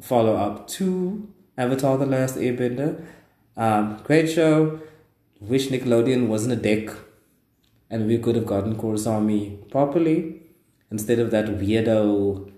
follow 0.01 0.35
up 0.35 0.67
to 0.67 1.27
Avatar: 1.57 1.97
The 1.97 2.05
Last 2.05 2.35
Airbender. 2.35 3.03
Um, 3.55 4.01
great 4.03 4.29
show. 4.29 4.79
Wish 5.39 5.69
Nickelodeon 5.69 6.27
wasn't 6.27 6.53
a 6.53 6.55
dick, 6.55 6.91
and 7.89 8.07
we 8.07 8.17
could 8.17 8.35
have 8.35 8.45
gotten 8.45 8.75
Korrasami 8.75 9.69
properly 9.71 10.41
instead 10.91 11.19
of 11.19 11.31
that 11.31 11.45
weirdo. 11.45 12.51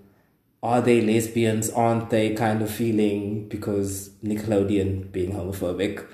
Are 0.62 0.80
they 0.80 1.00
lesbians? 1.00 1.70
Aren't 1.70 2.10
they? 2.10 2.34
Kind 2.34 2.62
of 2.62 2.70
feeling 2.70 3.48
because 3.48 4.10
Nickelodeon 4.24 5.12
being 5.12 5.32
homophobic, 5.32 6.06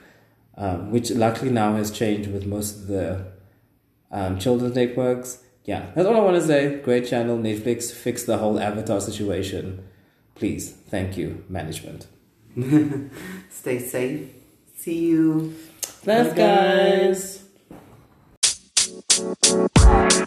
um, 0.57 0.91
which 0.91 1.11
luckily 1.11 1.51
now 1.51 1.75
has 1.77 1.91
changed 1.91 2.31
with 2.31 2.47
most 2.47 2.77
of 2.77 2.87
the 2.87 3.33
um, 4.11 4.39
children's 4.39 4.75
networks. 4.75 5.43
Yeah, 5.65 5.91
that's 5.95 6.07
all 6.07 6.17
I 6.17 6.21
want 6.21 6.37
to 6.37 6.47
say. 6.47 6.81
Great 6.81 7.07
channel, 7.07 7.39
Netflix, 7.39 7.93
fix 7.93 8.25
the 8.25 8.39
whole 8.39 8.59
avatar 8.59 9.01
situation. 9.01 9.87
Please, 10.35 10.73
thank 10.73 11.17
you, 11.17 11.45
management. 11.49 12.07
Stay 13.51 13.79
safe. 13.79 14.29
See 14.77 15.07
you. 15.07 15.55
Bye, 16.05 16.33
guys. 16.35 17.45
guys. 19.05 20.19